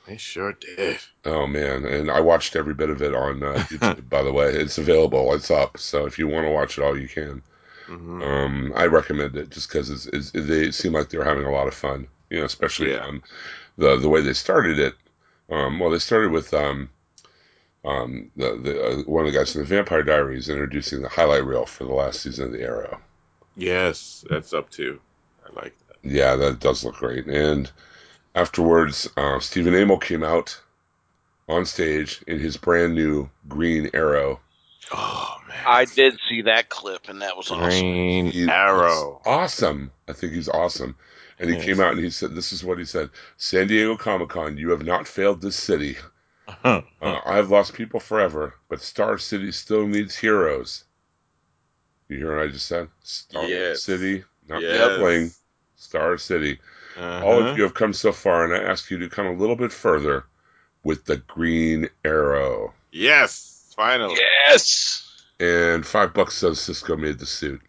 They 0.08 0.18
sure 0.18 0.54
did. 0.54 1.00
Oh 1.26 1.48
man, 1.48 1.86
and 1.86 2.12
I 2.12 2.20
watched 2.20 2.56
every 2.56 2.76
bit 2.76 2.92
of 2.92 3.02
it 3.02 3.16
on 3.16 3.42
uh, 3.42 3.54
YouTube. 3.70 4.10
by 4.10 4.22
the 4.22 4.32
way, 4.32 4.50
it's 4.50 4.78
available. 4.78 5.34
It's 5.34 5.50
up. 5.50 5.80
So 5.80 6.06
if 6.06 6.20
you 6.20 6.28
want 6.28 6.46
to 6.46 6.52
watch 6.52 6.78
it 6.78 6.84
all, 6.84 6.96
you 6.96 7.08
can. 7.08 7.42
hmm 7.88 8.22
Um, 8.22 8.74
I 8.76 8.86
recommend 8.86 9.36
it 9.36 9.50
just 9.50 9.70
because 9.70 9.90
it's, 9.90 10.06
it's, 10.06 10.30
they 10.34 10.70
seem 10.70 10.94
like 10.94 11.10
they're 11.10 11.24
having 11.24 11.46
a 11.46 11.52
lot 11.52 11.68
of 11.68 11.74
fun. 11.74 12.06
You 12.30 12.40
know, 12.42 12.46
especially 12.46 12.92
Yeah. 12.92 13.08
um, 13.08 13.24
the 13.80 13.96
the 13.98 14.08
way 14.10 14.22
they 14.22 14.34
started 14.34 14.78
it. 14.78 14.94
Um, 15.50 15.80
well, 15.80 15.90
they 15.90 15.98
started 16.00 16.32
with 16.32 16.54
um, 16.54 16.92
um, 17.86 18.30
the 18.36 18.56
the 18.58 18.84
uh, 18.84 18.96
one 19.04 19.26
of 19.26 19.32
the 19.32 19.38
guys 19.38 19.52
from 19.54 19.62
the 19.62 19.68
Vampire 19.68 20.04
Diaries 20.04 20.50
introducing 20.50 21.02
the 21.02 21.10
highlight 21.10 21.46
reel 21.46 21.66
for 21.66 21.84
the 21.84 21.94
last 21.94 22.22
season 22.22 22.48
of 22.48 22.52
the 22.54 22.62
Arrow. 22.62 23.00
Yes, 23.56 24.24
that's 24.30 24.54
up 24.54 24.70
too. 24.70 25.00
I 25.46 25.54
like 25.62 25.76
that. 25.88 25.98
Yeah, 26.04 26.36
that 26.36 26.60
does 26.60 26.84
look 26.84 26.96
great. 26.96 27.26
And 27.28 27.70
afterwards, 28.36 29.10
uh, 29.18 29.40
Stephen 29.40 29.74
Amell 29.74 30.02
came 30.02 30.24
out 30.24 30.60
on 31.50 31.66
stage 31.66 32.24
in 32.28 32.40
his 32.40 32.56
brand 32.58 32.96
new 32.96 33.30
green 33.48 33.90
Arrow. 33.94 34.40
Oh 34.94 35.38
man. 35.48 35.58
I 35.66 35.86
did 35.86 36.18
see 36.30 36.44
that 36.44 36.70
clip, 36.70 37.10
and 37.10 37.22
that 37.22 37.36
was 37.38 37.50
awesome. 37.52 37.70
Green 37.70 38.26
He- 38.32 38.48
Arrow. 38.50 39.22
awesome. 39.26 39.92
I 40.08 40.14
think 40.14 40.34
he's 40.34 40.50
awesome. 40.50 40.96
And 41.40 41.50
he 41.50 41.56
Yes. 41.56 41.66
came 41.66 41.80
out 41.80 41.94
and 41.94 42.04
he 42.04 42.10
said, 42.12 42.36
"This 42.36 42.54
is 42.54 42.64
what 42.64 42.78
he 42.78 42.86
said: 42.86 43.10
San 43.38 43.68
Diego 43.68 43.98
Comic 43.98 44.30
Con, 44.30 44.58
you 44.58 44.70
have 44.70 44.84
not 44.86 45.08
failed 45.08 45.42
this 45.42 45.56
city. 45.56 45.98
Huh. 46.48 46.82
Uh, 47.02 47.20
I've 47.26 47.50
lost 47.50 47.74
people 47.74 48.00
forever, 48.00 48.56
but 48.70 48.82
Star 48.82 49.18
City 49.18 49.52
still 49.52 49.88
needs 49.88 50.16
heroes." 50.16 50.84
You 52.10 52.18
hear 52.18 52.36
what 52.36 52.44
I 52.46 52.48
just 52.50 52.68
said? 52.68 52.90
Star 53.04 53.46
Yes. 53.46 53.84
City, 53.84 54.24
not 54.48 54.62
Yes. 54.62 54.98
Bling, 55.00 55.32
Star 55.76 56.18
City. 56.18 56.60
Uh-huh. 56.98 57.26
All 57.26 57.42
of 57.48 57.58
you 57.58 57.64
have 57.64 57.74
come 57.74 57.94
so 57.94 58.12
far, 58.12 58.44
and 58.44 58.54
I 58.54 58.70
ask 58.70 58.92
you 58.92 58.98
to 59.00 59.08
come 59.10 59.28
a 59.28 59.34
little 59.34 59.56
bit 59.56 59.72
further 59.72 60.26
with 60.84 61.06
the 61.06 61.18
Green 61.18 61.90
Arrow. 62.04 62.74
Yes, 62.92 63.74
finally. 63.78 64.18
Yes. 64.48 65.24
And 65.40 65.86
five 65.88 66.14
bucks 66.14 66.36
says 66.36 66.60
Cisco 66.60 66.98
made 66.98 67.18
the 67.18 67.26
suit. 67.26 67.62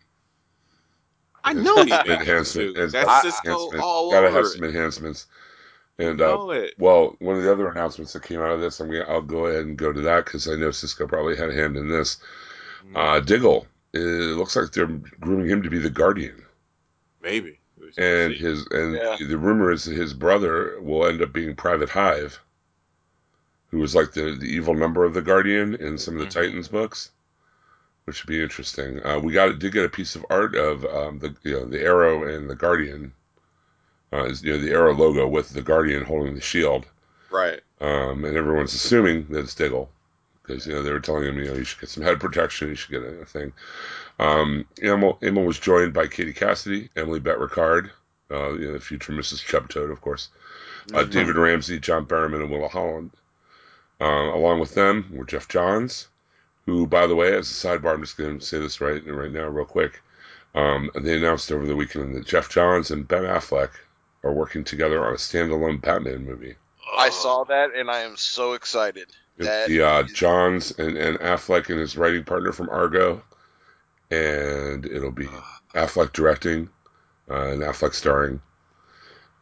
I 1.45 1.53
know 1.53 1.83
he 1.85 1.91
Some 1.91 2.05
did. 2.07 2.21
enhancement. 2.21 2.75
too. 2.77 2.83
It's 2.83 2.93
That's 2.93 3.07
got 3.07 3.23
Cisco 3.23 3.49
enhancement. 3.51 3.85
all 3.85 4.11
Gotta 4.11 4.27
over 4.29 4.37
have 4.39 4.47
some 4.49 4.65
enhancements. 4.65 5.27
And 5.99 6.21
uh, 6.21 6.39
well, 6.79 7.17
one 7.21 7.37
of 7.37 7.43
the 7.43 7.53
other 7.53 7.69
announcements 7.69 8.13
that 8.15 8.23
came 8.23 8.41
out 8.41 8.51
of 8.51 8.61
this, 8.61 8.81
I'm 8.81 8.89
gonna, 8.91 9.05
I'll 9.09 9.23
go 9.23 9.47
ahead 9.47 9.67
and 9.67 9.77
go 9.77 9.93
to 9.93 10.01
that 10.03 10.25
because 10.25 10.49
I 10.49 10.57
know 10.57 10.71
Cisco 10.71 11.07
probably 11.07 11.37
had 11.37 11.51
a 11.51 11.55
hand 11.55 11.77
in 11.77 11.89
this. 11.89 12.19
Mm, 12.85 12.97
Uh, 12.97 13.21
Diggle, 13.21 13.67
it 13.93 13.99
looks 14.37 14.57
like 14.57 14.73
they're 14.73 14.87
grooming 15.21 15.49
him 15.49 15.63
to 15.63 15.71
be 15.71 15.79
the 15.79 15.91
Guardian, 15.91 16.45
Maybe. 17.23 17.59
And 17.99 18.33
his 18.33 18.67
and 18.71 18.95
Yeah. 18.95 19.17
the 19.21 19.37
rumor 19.39 19.71
is 19.71 19.85
that 19.85 19.95
his 19.97 20.15
brother 20.15 20.81
will 20.81 21.07
end 21.07 21.21
up 21.23 21.33
being 21.33 21.55
Private 21.55 21.91
Hive, 21.91 22.41
who 23.71 23.79
was 23.79 23.95
like 23.95 24.13
the 24.13 24.37
the 24.37 24.47
evil 24.47 24.75
number 24.75 25.05
of 25.05 25.15
the 25.15 25.23
Guardian 25.23 25.75
in 25.75 25.99
some 25.99 26.15
of 26.15 26.21
the 26.21 26.27
Mhm. 26.27 26.31
Titans 26.31 26.69
books, 26.69 27.11
which 28.05 28.23
would 28.25 28.29
be 28.31 28.43
interesting. 28.43 29.05
Uh, 29.05 29.19
we 29.19 29.33
got 29.33 29.59
did 29.59 29.73
get 29.73 29.85
a 29.85 29.89
piece 29.91 30.17
of 30.17 30.25
art 30.31 30.55
of 30.55 30.85
um, 30.87 31.19
the 31.19 31.35
you 31.43 31.53
know 31.53 31.65
the 31.67 31.81
Arrow 31.83 32.25
and 32.25 32.49
the 32.49 32.55
Guardian, 32.57 33.13
uh, 34.13 34.25
is, 34.25 34.43
you 34.43 34.53
know 34.53 34.59
the 34.59 34.71
Arrow 34.73 34.95
logo 34.95 35.27
with 35.27 35.51
the 35.51 35.63
Guardian 35.63 36.05
holding 36.05 36.35
the 36.35 36.41
shield. 36.41 36.87
right. 37.31 37.61
um, 37.81 38.25
and 38.25 38.37
everyone's 38.37 38.75
assuming 38.75 39.27
that 39.31 39.41
it's 39.41 39.55
Diggle 39.55 39.91
because 40.43 40.67
you 40.67 40.73
know 40.75 40.83
they 40.83 40.93
were 40.93 41.01
telling 41.01 41.25
him 41.25 41.39
you 41.39 41.45
know 41.47 41.55
you 41.55 41.65
should 41.65 41.81
get 41.81 41.89
some 41.91 42.03
head 42.03 42.21
protection, 42.21 42.69
you 42.69 42.75
should 42.75 42.91
get 42.91 43.03
a, 43.03 43.25
thing. 43.25 43.53
Um, 44.19 44.67
Amell, 44.83 45.21
Amell 45.23 45.47
was 45.47 45.59
joined 45.59 45.93
by 45.93 46.07
Katie 46.07 46.33
Cassidy, 46.33 46.91
Emily 46.97 47.21
Bett 47.21 47.39
Rickards, 47.39 47.89
uh, 48.31 48.53
you 48.55 48.67
know 48.67 48.73
the 48.75 48.81
future 48.81 49.13
Mrs. 49.13 49.45
Chubtoad, 49.45 49.91
of 49.91 50.01
course, 50.01 50.29
uh, 50.95 51.05
Mhm. 51.05 51.11
David 51.11 51.37
Ramsey, 51.37 51.79
John 51.79 52.07
Barrowman, 52.07 52.41
and 52.43 52.51
Willa 52.51 52.69
Holland. 52.69 53.11
Uh, 54.01 54.35
along 54.35 54.59
with 54.59 54.75
them 54.75 55.07
were 55.13 55.25
Geoff 55.25 55.47
Johns, 55.49 56.09
who, 56.67 56.87
by 56.89 57.07
the 57.07 57.15
way, 57.15 57.37
as 57.37 57.49
a 57.49 57.55
sidebar, 57.69 57.95
I'm 57.95 58.03
just 58.03 58.17
going 58.17 58.39
to 58.41 58.45
say 58.45 58.59
this 58.59 58.81
right 58.81 59.01
right 59.07 59.31
now, 59.31 59.47
real 59.47 59.65
quick. 59.65 60.01
Um, 60.55 60.91
they 60.95 61.17
announced 61.17 61.51
over 61.53 61.67
the 61.67 61.77
weekend 61.77 62.15
that 62.17 62.27
Geoff 62.27 62.49
Johns 62.49 62.91
and 62.91 63.07
Ben 63.07 63.23
Affleck 63.23 63.71
are 64.23 64.33
working 64.33 64.65
together 64.65 65.05
on 65.05 65.13
a 65.13 65.17
standalone 65.17 65.81
Batman 65.81 66.25
movie. 66.25 66.55
I 66.97 67.11
saw 67.11 67.45
that 67.45 67.75
and 67.75 67.91
I 67.91 68.01
am 68.01 68.17
so 68.17 68.53
excited. 68.53 69.09
That 69.39 69.69
be 69.69 69.81
uh, 69.81 70.03
is- 70.03 70.13
Johns 70.13 70.73
and, 70.79 70.97
and 70.97 71.19
Affleck 71.19 71.71
and 71.71 71.79
his 71.79 71.97
writing 71.97 72.25
partner 72.25 72.53
from 72.53 72.69
Argo, 72.69 73.23
and 74.11 74.85
it'll 74.87 75.11
be 75.11 75.29
Affleck 75.75 76.13
directing 76.13 76.69
uh, 77.31 77.49
and 77.49 77.63
Affleck 77.63 77.95
starring. 77.95 78.41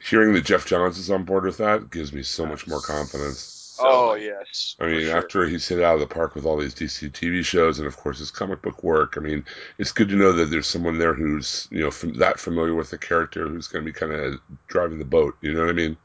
Hearing 0.03 0.33
that 0.35 0.45
Geoff 0.45 0.65
Johns 0.65 0.97
is 0.97 1.11
on 1.11 1.25
board 1.25 1.45
with 1.45 1.59
that 1.59 1.91
gives 1.91 2.13
me 2.13 2.23
so 2.23 2.47
much 2.47 2.67
more 2.67 2.81
confidence. 2.81 3.60
So, 3.81 3.87
oh 3.87 4.15
yes. 4.15 4.77
I 4.81 4.87
mean, 4.87 5.01
sure. 5.07 5.17
after 5.17 5.47
he's 5.47 5.67
hit 5.67 5.83
out 5.83 5.95
of 5.95 6.01
the 6.01 6.07
park 6.07 6.35
with 6.35 6.45
all 6.45 6.57
these 6.59 6.75
DC 6.75 7.11
TV 7.11 7.45
shows 7.45 7.79
and, 7.79 7.87
of 7.87 7.97
course, 7.97 8.19
his 8.19 8.31
comic 8.31 8.63
book 8.63 8.83
work, 8.83 9.15
I 9.17 9.21
mean, 9.21 9.45
it's 9.79 9.93
good 9.93 10.09
to 10.11 10.17
know 10.17 10.33
that 10.33 10.47
there's 10.47 10.67
someone 10.67 10.99
there 10.99 11.15
who's, 11.15 11.69
you 11.71 11.81
know, 11.81 11.91
fam- 11.91 12.15
that 12.19 12.39
familiar 12.39 12.75
with 12.75 12.91
the 12.91 12.99
character 12.99 13.49
who's 13.49 13.69
going 13.69 13.85
to 13.85 13.91
be 13.91 13.99
kind 13.99 14.13
of 14.13 14.41
driving 14.69 14.99
the 14.99 15.05
boat. 15.05 15.37
You 15.41 15.55
know 15.55 15.61
what 15.61 15.71
I 15.71 15.73
mean? 15.73 15.97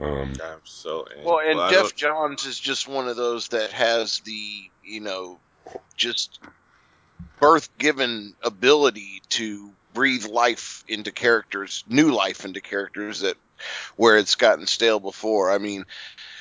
Um, 0.00 0.32
I'm 0.42 0.60
so. 0.64 1.04
in. 1.16 1.24
Well, 1.24 1.40
and 1.40 1.60
I 1.60 1.70
Geoff 1.70 1.82
don't- 1.82 1.96
Johns 1.96 2.44
is 2.46 2.58
just 2.58 2.86
one 2.88 3.08
of 3.08 3.16
those 3.16 3.48
that 3.48 3.70
has 3.72 4.20
the, 4.20 4.70
you 4.84 5.00
know, 5.00 5.38
just 5.96 6.38
birth 7.40 7.68
given 7.78 8.34
ability 8.42 9.22
to 9.30 9.70
breathe 9.94 10.26
life 10.26 10.84
into 10.88 11.10
characters, 11.10 11.82
new 11.88 12.12
life 12.12 12.44
into 12.44 12.60
characters 12.60 13.20
that 13.20 13.36
where 13.96 14.16
it's 14.16 14.34
gotten 14.34 14.66
stale 14.66 15.00
before. 15.00 15.50
I 15.50 15.58
mean, 15.58 15.84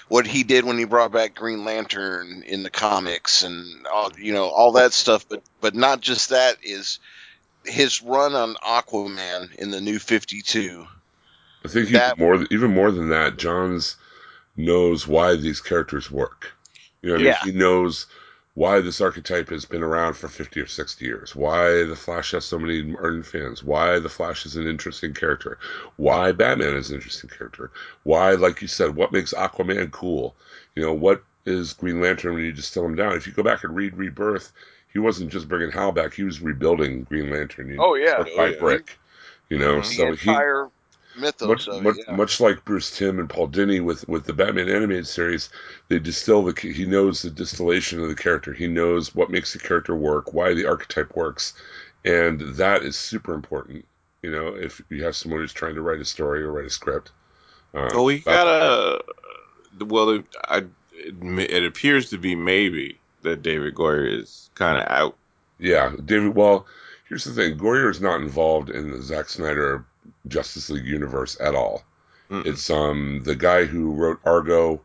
what 0.07 0.27
he 0.27 0.43
did 0.43 0.65
when 0.65 0.77
he 0.77 0.85
brought 0.85 1.11
back 1.11 1.35
Green 1.35 1.65
Lantern 1.65 2.43
in 2.45 2.63
the 2.63 2.69
comics 2.69 3.43
and 3.43 3.87
all, 3.87 4.11
you 4.17 4.33
know, 4.33 4.45
all 4.45 4.73
that 4.73 4.93
stuff, 4.93 5.27
but 5.27 5.41
but 5.61 5.75
not 5.75 6.01
just 6.01 6.29
that 6.29 6.57
is 6.61 6.99
his 7.65 8.01
run 8.01 8.35
on 8.35 8.55
Aquaman 8.55 9.53
in 9.55 9.71
the 9.71 9.81
new 9.81 9.97
52. 9.99 10.85
I 11.63 11.67
think 11.67 11.87
even 11.87 11.93
That- 11.93 12.19
more, 12.19 12.45
even 12.51 12.73
more 12.73 12.91
than 12.91 13.09
that, 13.09 13.37
Johns 13.37 13.95
knows 14.55 15.07
why 15.07 15.35
these 15.35 15.59
characters 15.61 16.11
work. 16.11 16.51
You 17.01 17.09
know, 17.09 17.15
what 17.15 17.21
I 17.21 17.23
mean? 17.23 17.33
Yeah. 17.33 17.51
he 17.51 17.57
knows 17.57 18.05
why 18.55 18.79
this 18.79 19.01
archetype 19.01 19.49
has 19.49 19.65
been 19.65 19.83
around 19.83 20.15
for 20.15 20.27
fifty 20.27 20.59
or 20.61 20.65
sixty 20.65 21.05
years. 21.05 21.35
Why 21.35 21.83
the 21.83 21.95
Flash 21.95 22.31
has 22.31 22.45
so 22.45 22.57
many 22.57 22.95
ardent 22.95 23.25
fans. 23.25 23.63
Why 23.63 23.99
the 23.99 24.09
Flash 24.09 24.45
is 24.45 24.55
an 24.55 24.65
interesting 24.65 25.13
character. 25.13 25.59
Why 25.97 26.31
Batman 26.31 26.75
is 26.75 26.89
an 26.89 26.95
interesting 26.95 27.29
character. 27.29 27.69
Why, 28.03 28.31
like 28.31 28.61
you 28.61 28.67
said, 28.67 28.95
what 28.95 29.11
makes 29.11 29.33
Aquaman 29.33 29.91
cool? 29.91 30.35
You 30.75 30.83
know, 30.83 30.93
what 30.93 31.23
is 31.45 31.73
Green 31.73 32.01
Lantern 32.01 32.33
when 32.33 32.43
you 32.43 32.51
just 32.51 32.69
distill 32.69 32.85
him 32.85 32.95
down? 32.95 33.13
If 33.13 33.27
you 33.27 33.33
go 33.33 33.43
back 33.43 33.63
and 33.63 33.75
read 33.75 33.95
Rebirth, 33.95 34.51
he 34.91 34.99
wasn't 34.99 35.31
just 35.31 35.49
bringing 35.49 35.71
Hal 35.71 35.91
back; 35.91 36.13
he 36.13 36.23
was 36.23 36.41
rebuilding 36.41 37.03
Green 37.03 37.29
Lantern. 37.29 37.69
You 37.69 37.77
Oh 37.79 37.95
yeah, 37.95 38.21
brick 38.21 38.37
by 38.37 38.53
brick. 38.53 38.97
You 39.49 39.59
know, 39.59 39.75
Mhm. 39.75 39.83
the 39.83 39.83
so 39.83 40.05
he 40.13 40.29
entire 40.29 40.69
mythos 41.17 41.47
much, 41.47 41.67
of 41.67 41.83
much, 41.83 41.97
it. 41.97 42.05
Yeah. 42.07 42.15
much 42.15 42.39
like 42.39 42.65
Bruce 42.65 42.95
Timm 42.95 43.19
and 43.19 43.29
Paul 43.29 43.49
Dini 43.49 43.83
with, 43.83 44.07
with 44.07 44.25
the 44.25 44.33
Batman 44.33 44.69
animated 44.69 45.07
series, 45.07 45.49
they 45.87 45.99
distill 45.99 46.43
the 46.43 46.59
he 46.59 46.85
knows 46.85 47.21
the 47.21 47.29
distillation 47.29 48.01
of 48.01 48.09
the 48.09 48.15
character. 48.15 48.53
He 48.53 48.67
knows 48.67 49.13
what 49.15 49.29
makes 49.29 49.53
the 49.53 49.59
character 49.59 49.95
work, 49.95 50.33
why 50.33 50.53
the 50.53 50.65
archetype 50.65 51.15
works, 51.15 51.53
and 52.03 52.41
that 52.55 52.83
is 52.83 52.95
super 52.95 53.33
important. 53.33 53.85
You 54.21 54.31
know, 54.31 54.47
if 54.55 54.81
you 54.89 55.03
have 55.03 55.15
someone 55.15 55.41
who's 55.41 55.53
trying 55.53 55.75
to 55.75 55.81
write 55.81 55.99
a 55.99 56.05
story 56.05 56.41
or 56.43 56.51
write 56.51 56.65
a 56.65 56.69
script. 56.69 57.11
Uh, 57.73 57.89
Well, 57.93 58.05
we 58.05 58.19
gotta. 58.19 59.03
Well, 59.79 60.09
it, 60.09 60.25
I, 60.47 60.57
it, 60.93 61.51
it 61.51 61.63
appears 61.65 62.09
to 62.09 62.17
be 62.17 62.33
maybe 62.35 62.97
that 63.21 63.41
David 63.43 63.75
Goyer 63.75 64.21
is 64.21 64.49
kind 64.55 64.77
of 64.81 64.87
out. 64.87 65.15
Yeah, 65.59 65.93
David. 66.05 66.35
Well, 66.35 66.65
here's 67.07 67.23
the 67.23 67.33
thing: 67.33 67.57
Goyer 67.57 67.91
is 67.91 68.01
not 68.01 68.21
involved 68.21 68.69
in 68.69 68.91
the 68.91 69.01
Zack 69.01 69.29
Snyder 69.29 69.85
Justice 70.27 70.69
League 70.69 70.85
universe 70.85 71.37
at 71.39 71.55
all. 71.55 71.83
Mm-mm. 72.31 72.45
It's 72.45 72.69
um 72.69 73.21
the 73.23 73.35
guy 73.35 73.65
who 73.65 73.91
wrote 73.93 74.19
Argo 74.25 74.81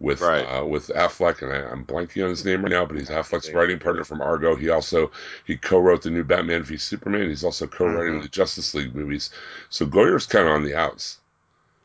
with 0.00 0.20
Right. 0.20 0.44
uh, 0.44 0.64
with 0.64 0.88
Affleck, 0.88 1.42
and 1.42 1.52
I, 1.52 1.70
I'm 1.70 1.84
blanking 1.86 2.24
on 2.24 2.30
his 2.30 2.44
name 2.44 2.62
right 2.62 2.70
now, 2.72 2.84
but 2.84 2.98
he's 2.98 3.08
Affleck's 3.08 3.48
Yeah. 3.48 3.56
writing 3.56 3.78
partner 3.78 4.04
from 4.04 4.20
Argo. 4.20 4.56
He 4.56 4.68
also 4.68 5.10
he 5.46 5.56
co-wrote 5.56 6.02
the 6.02 6.10
new 6.10 6.24
Batman 6.24 6.62
v 6.64 6.76
Superman. 6.76 7.28
He's 7.28 7.44
also 7.44 7.66
co-writing 7.66 8.20
Mhm. 8.20 8.22
the 8.22 8.28
Justice 8.28 8.74
League 8.74 8.94
movies. 8.94 9.30
So 9.70 9.86
Goyer's 9.86 10.26
kind 10.26 10.46
of 10.48 10.52
on 10.54 10.64
the 10.64 10.74
outs. 10.74 11.18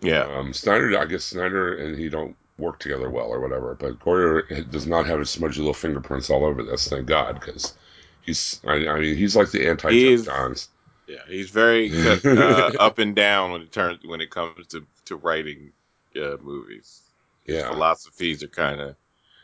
yeah. 0.02 0.24
Um, 0.24 0.54
Snyder, 0.54 0.98
I 1.00 1.06
guess 1.06 1.24
Snyder 1.26 1.76
and 1.76 1.98
he 1.98 2.10
don't 2.10 2.36
work 2.58 2.80
together 2.80 3.10
well 3.10 3.28
or 3.28 3.40
whatever. 3.40 3.76
But 3.76 4.00
Goyer 4.00 4.70
does 4.72 4.88
not 4.88 5.06
have 5.06 5.20
his 5.20 5.30
smudgy 5.30 5.60
little 5.60 5.74
fingerprints 5.74 6.30
all 6.30 6.46
over 6.46 6.64
this. 6.64 6.88
Thank 6.88 7.06
God, 7.08 7.40
because 7.40 7.74
he's 8.22 8.60
I, 8.66 8.88
I 8.88 9.00
mean 9.00 9.16
he's 9.16 9.36
like 9.36 9.52
the 9.52 9.68
anti 9.68 9.94
Geoff 10.00 10.26
Johns. 10.26 10.70
Yeah, 11.08 11.24
he's 11.28 11.50
very 11.50 11.94
uh, 12.36 12.72
up 12.80 13.00
and 13.00 13.16
down 13.16 13.52
when 13.52 13.62
it 13.62 13.72
turns 13.72 14.00
when 14.06 14.22
it 14.22 14.30
comes 14.30 14.68
to 14.68 14.86
to 15.06 15.16
writing 15.16 15.72
uh, 16.16 16.38
movies. 16.42 17.02
His 17.46 17.56
Yeah, 17.56 17.64
philosophies 17.64 18.44
are 18.44 18.48
kind 18.50 18.82
of 18.82 18.96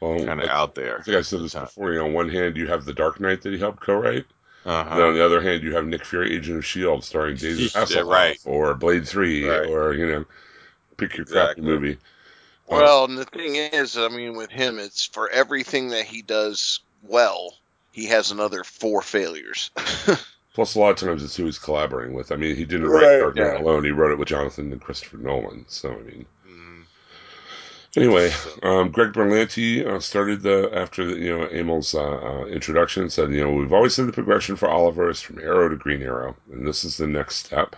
well, 0.01 0.25
kind 0.25 0.41
of 0.41 0.49
out 0.49 0.75
there. 0.75 0.99
I 0.99 1.01
think 1.01 1.17
I 1.17 1.21
said 1.21 1.41
this 1.41 1.55
before. 1.55 1.93
You 1.93 1.99
know, 1.99 2.05
on 2.07 2.13
one 2.13 2.29
hand 2.29 2.57
you 2.57 2.67
have 2.67 2.85
the 2.85 2.93
Dark 2.93 3.19
Knight 3.19 3.41
that 3.43 3.53
he 3.53 3.59
helped 3.59 3.81
co-write. 3.81 4.25
Uh-huh. 4.65 4.95
Then 4.95 5.05
on 5.05 5.13
the 5.15 5.25
other 5.25 5.41
hand, 5.41 5.63
you 5.63 5.75
have 5.75 5.85
Nick 5.85 6.05
Fury, 6.05 6.33
Agent 6.35 6.57
of 6.57 6.65
Shield, 6.65 7.03
starring 7.03 7.37
David 7.37 7.71
Yeah, 7.87 8.01
Hasselhoff, 8.01 8.09
right. 8.09 8.39
or 8.45 8.73
Blade 8.75 9.07
Three, 9.07 9.43
Right. 9.47 9.65
or 9.65 9.93
you 9.93 10.07
know, 10.07 10.25
pick 10.97 11.17
your 11.17 11.25
crappy 11.27 11.61
Exactly. 11.61 11.61
movie. 11.61 11.97
Well, 12.67 13.05
and 13.05 13.17
the 13.17 13.25
thing 13.25 13.55
is, 13.55 13.97
I 13.97 14.09
mean, 14.09 14.35
with 14.35 14.51
him, 14.51 14.79
it's 14.79 15.05
for 15.05 15.29
everything 15.29 15.89
that 15.89 16.05
he 16.05 16.21
does 16.21 16.81
well, 17.01 17.57
he 17.91 18.07
has 18.07 18.31
another 18.31 18.63
four 18.65 19.01
failures. 19.01 19.71
plus, 20.53 20.75
a 20.75 20.79
lot 20.79 20.91
of 20.91 20.97
times 21.07 21.23
it's 21.23 21.35
who 21.35 21.45
he's 21.45 21.59
collaborating 21.59 22.15
with. 22.15 22.31
I 22.31 22.35
mean, 22.37 22.55
he 22.55 22.65
didn't 22.65 22.87
Right, 22.87 22.93
write 22.93 23.17
Dark 23.17 23.37
Knight 23.37 23.53
yeah. 23.53 23.57
alone; 23.57 23.83
he 23.85 23.91
wrote 23.91 24.11
it 24.11 24.19
with 24.19 24.27
Jonathan 24.29 24.71
and 24.71 24.81
Christopher 24.81 25.17
Nolan. 25.17 25.65
So, 25.67 25.91
I 25.93 26.01
mean, 26.03 26.25
Mhm. 26.47 26.83
anyway, 27.95 28.31
um, 28.61 28.91
Greg 28.91 29.13
Berlanti 29.13 29.85
uh, 29.85 29.99
started 29.99 30.41
the 30.41 30.69
after 30.73 31.05
the, 31.05 31.15
you 31.17 31.35
know 31.37 31.47
Amell's 31.47 31.93
uh, 31.95 32.01
uh, 32.01 32.45
introduction. 32.45 33.09
Said, 33.09 33.31
you 33.33 33.43
know, 33.43 33.51
we've 33.51 33.73
always 33.73 33.93
said 33.95 34.07
the 34.07 34.13
progression 34.13 34.55
for 34.55 34.69
Oliver 34.69 35.09
is 35.09 35.21
from 35.21 35.39
Arrow 35.39 35.69
to 35.69 35.75
Green 35.75 36.01
Arrow, 36.03 36.35
and 36.51 36.67
this 36.67 36.83
is 36.83 36.97
the 36.97 37.07
next 37.07 37.37
step. 37.37 37.75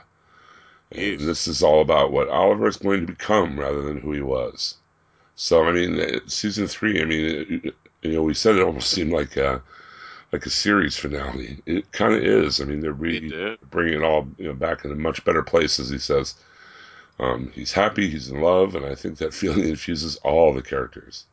And 0.92 1.20
this 1.20 1.48
is 1.48 1.64
all 1.64 1.82
about 1.82 2.12
what 2.12 2.30
Oliver 2.30 2.68
is 2.68 2.78
going 2.78 3.02
to 3.02 3.08
become 3.14 3.60
rather 3.60 3.82
than 3.84 4.00
who 4.02 4.12
he 4.14 4.22
was. 4.22 4.78
So, 5.36 5.66
I 5.66 5.72
mean, 5.74 6.00
uh, 6.00 6.20
season 6.28 6.68
three. 6.68 7.02
I 7.02 7.06
mean, 7.06 7.26
it, 7.26 7.66
it- 7.68 7.76
you 8.04 8.14
know, 8.14 8.24
we 8.24 8.36
said 8.36 8.56
it 8.56 8.64
almost 8.64 8.92
seemed 8.92 9.12
like 9.14 9.36
a 9.38 9.64
like 10.36 10.46
a 10.46 10.50
series 10.52 10.98
finale. 10.98 11.62
It 11.66 11.92
kind 11.94 12.14
of 12.14 12.24
is. 12.24 12.62
I 12.62 12.66
mean, 12.66 12.82
they're 12.82 12.94
He 13.08 13.22
really 13.24 13.58
bringing 13.72 13.96
it 13.96 14.04
all 14.04 14.28
you 14.38 14.48
know 14.48 14.54
back 14.54 14.86
in 14.86 14.92
a 14.92 14.96
much 14.96 15.24
better 15.26 15.44
place, 15.44 15.80
as 15.80 15.90
he 15.90 15.98
says. 15.98 16.36
Um, 17.20 17.52
he's 17.54 17.72
happy, 17.74 18.10
he's 18.10 18.30
in 18.30 18.42
love, 18.42 18.76
and 18.76 18.86
I 18.86 18.96
think 18.96 19.18
that 19.20 19.34
feeling 19.42 19.68
infuses 19.70 20.18
all 20.18 20.54
the 20.54 20.62
characters. 20.62 21.26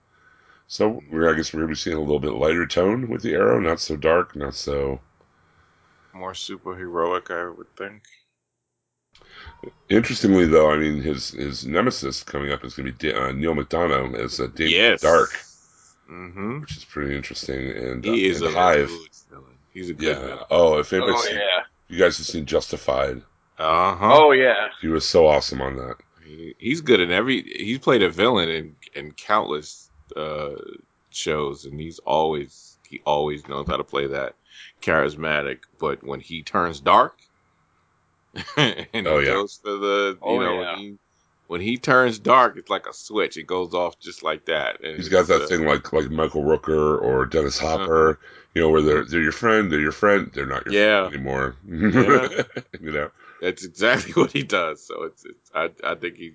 So 0.68 1.02
we're, 1.10 1.30
I 1.30 1.36
guess, 1.36 1.52
we're 1.52 1.60
going 1.60 1.68
to 1.68 1.72
be 1.72 1.80
seeing 1.80 1.96
a 1.96 2.00
little 2.00 2.20
bit 2.20 2.32
lighter 2.34 2.66
tone 2.66 3.08
with 3.08 3.22
the 3.22 3.34
arrow, 3.34 3.60
not 3.60 3.80
so 3.80 3.96
dark, 3.96 4.36
not 4.36 4.54
so. 4.54 5.00
More 6.14 6.32
superheroic, 6.32 7.30
I 7.30 7.50
would 7.50 7.76
think. 7.76 8.04
Interestingly, 9.88 10.46
though, 10.46 10.70
I 10.72 10.76
mean, 10.78 11.02
his 11.02 11.30
his 11.30 11.66
nemesis 11.66 12.22
coming 12.24 12.52
up 12.52 12.64
is 12.64 12.74
going 12.74 12.86
to 12.86 12.92
be 12.92 13.12
Da- 13.12 13.28
uh, 13.28 13.32
Neal 13.32 13.54
McDonough 13.54 14.14
as 14.16 14.40
uh, 14.40 14.48
Damien 14.48 14.94
yes. 14.94 15.02
Darhk, 15.02 15.36
Mm-hmm. 16.12 16.60
which 16.60 16.76
is 16.76 16.84
pretty 16.84 17.16
interesting. 17.16 17.70
And 17.70 18.04
He 18.04 18.28
uh, 18.28 18.30
is 18.30 18.42
and 18.42 18.50
a 18.54 18.58
Hive. 18.58 18.90
villain. 19.30 19.44
He's 19.72 19.90
a 19.90 19.94
good 19.94 20.16
Yeah. 20.16 20.20
villain. 20.22 20.44
Oh, 20.50 20.78
if 20.78 20.92
anybody's 20.92 21.16
oh 21.20 21.24
seen- 21.24 21.36
yeah, 21.36 21.62
you 21.88 21.98
guys 21.98 22.18
have 22.18 22.26
seen 22.26 22.44
Justified, 22.46 23.22
Uh 23.58 23.94
huh. 23.96 24.10
oh 24.12 24.32
yeah. 24.32 24.68
he 24.80 24.88
was 24.88 25.04
so 25.06 25.26
awesome 25.26 25.60
on 25.62 25.76
that. 25.76 25.96
He, 26.24 26.54
he's 26.58 26.80
good 26.82 27.00
in 27.00 27.10
every. 27.10 27.42
He's 27.42 27.78
played 27.78 28.02
a 28.02 28.10
villain 28.10 28.48
in 28.50 28.76
in 28.94 29.12
countless 29.12 29.90
uh, 30.14 30.56
shows, 31.10 31.64
and 31.64 31.80
he's 31.80 31.98
always 32.00 32.76
he 32.88 33.00
always 33.06 33.48
knows 33.48 33.66
how 33.66 33.76
to 33.78 33.84
play 33.84 34.06
that 34.08 34.34
charismatic. 34.82 35.60
But 35.80 36.04
when 36.04 36.20
he 36.20 36.42
turns 36.42 36.80
dark, 36.80 37.18
and 38.56 39.06
Oh, 39.06 39.18
he 39.18 39.26
yeah. 39.26 39.32
goes 39.32 39.58
for 39.62 39.72
the 39.72 40.18
you 40.20 40.26
Oh, 40.26 40.38
know 40.40 40.60
yeah. 40.60 40.70
when 40.72 40.78
he 40.78 40.98
when 41.46 41.60
he 41.60 41.76
turns 41.76 42.18
dark, 42.18 42.56
it's 42.56 42.70
like 42.70 42.86
a 42.86 42.92
switch. 42.94 43.36
It 43.36 43.46
goes 43.46 43.74
off 43.74 43.98
just 43.98 44.22
like 44.22 44.46
that. 44.46 44.82
And 44.82 44.96
He's 44.96 45.08
got 45.08 45.26
that 45.28 45.42
uh, 45.42 45.46
thing 45.46 45.66
like 45.66 45.92
like 45.92 46.10
Michael 46.10 46.42
Rooker 46.44 47.00
or 47.00 47.26
Dennis 47.26 47.58
Hopper, 47.58 48.18
you 48.54 48.62
know, 48.62 48.70
where 48.70 48.82
they're 48.82 49.04
they're 49.04 49.20
your 49.22 49.32
friend, 49.32 49.70
they're 49.70 49.80
your 49.80 49.92
friend, 49.92 50.30
they're 50.34 50.46
not 50.46 50.64
your 50.66 50.74
Yeah. 50.74 51.08
friend 51.08 51.14
anymore. 51.14 51.56
Yeah. 51.68 52.42
you 52.80 52.90
know. 52.92 53.10
That's 53.40 53.64
exactly 53.64 54.12
what 54.22 54.32
he 54.32 54.42
does. 54.44 54.86
So 54.86 55.02
it's, 55.04 55.24
it's 55.24 55.50
I 55.54 55.70
I 55.84 55.94
think 55.96 56.16
he's 56.16 56.34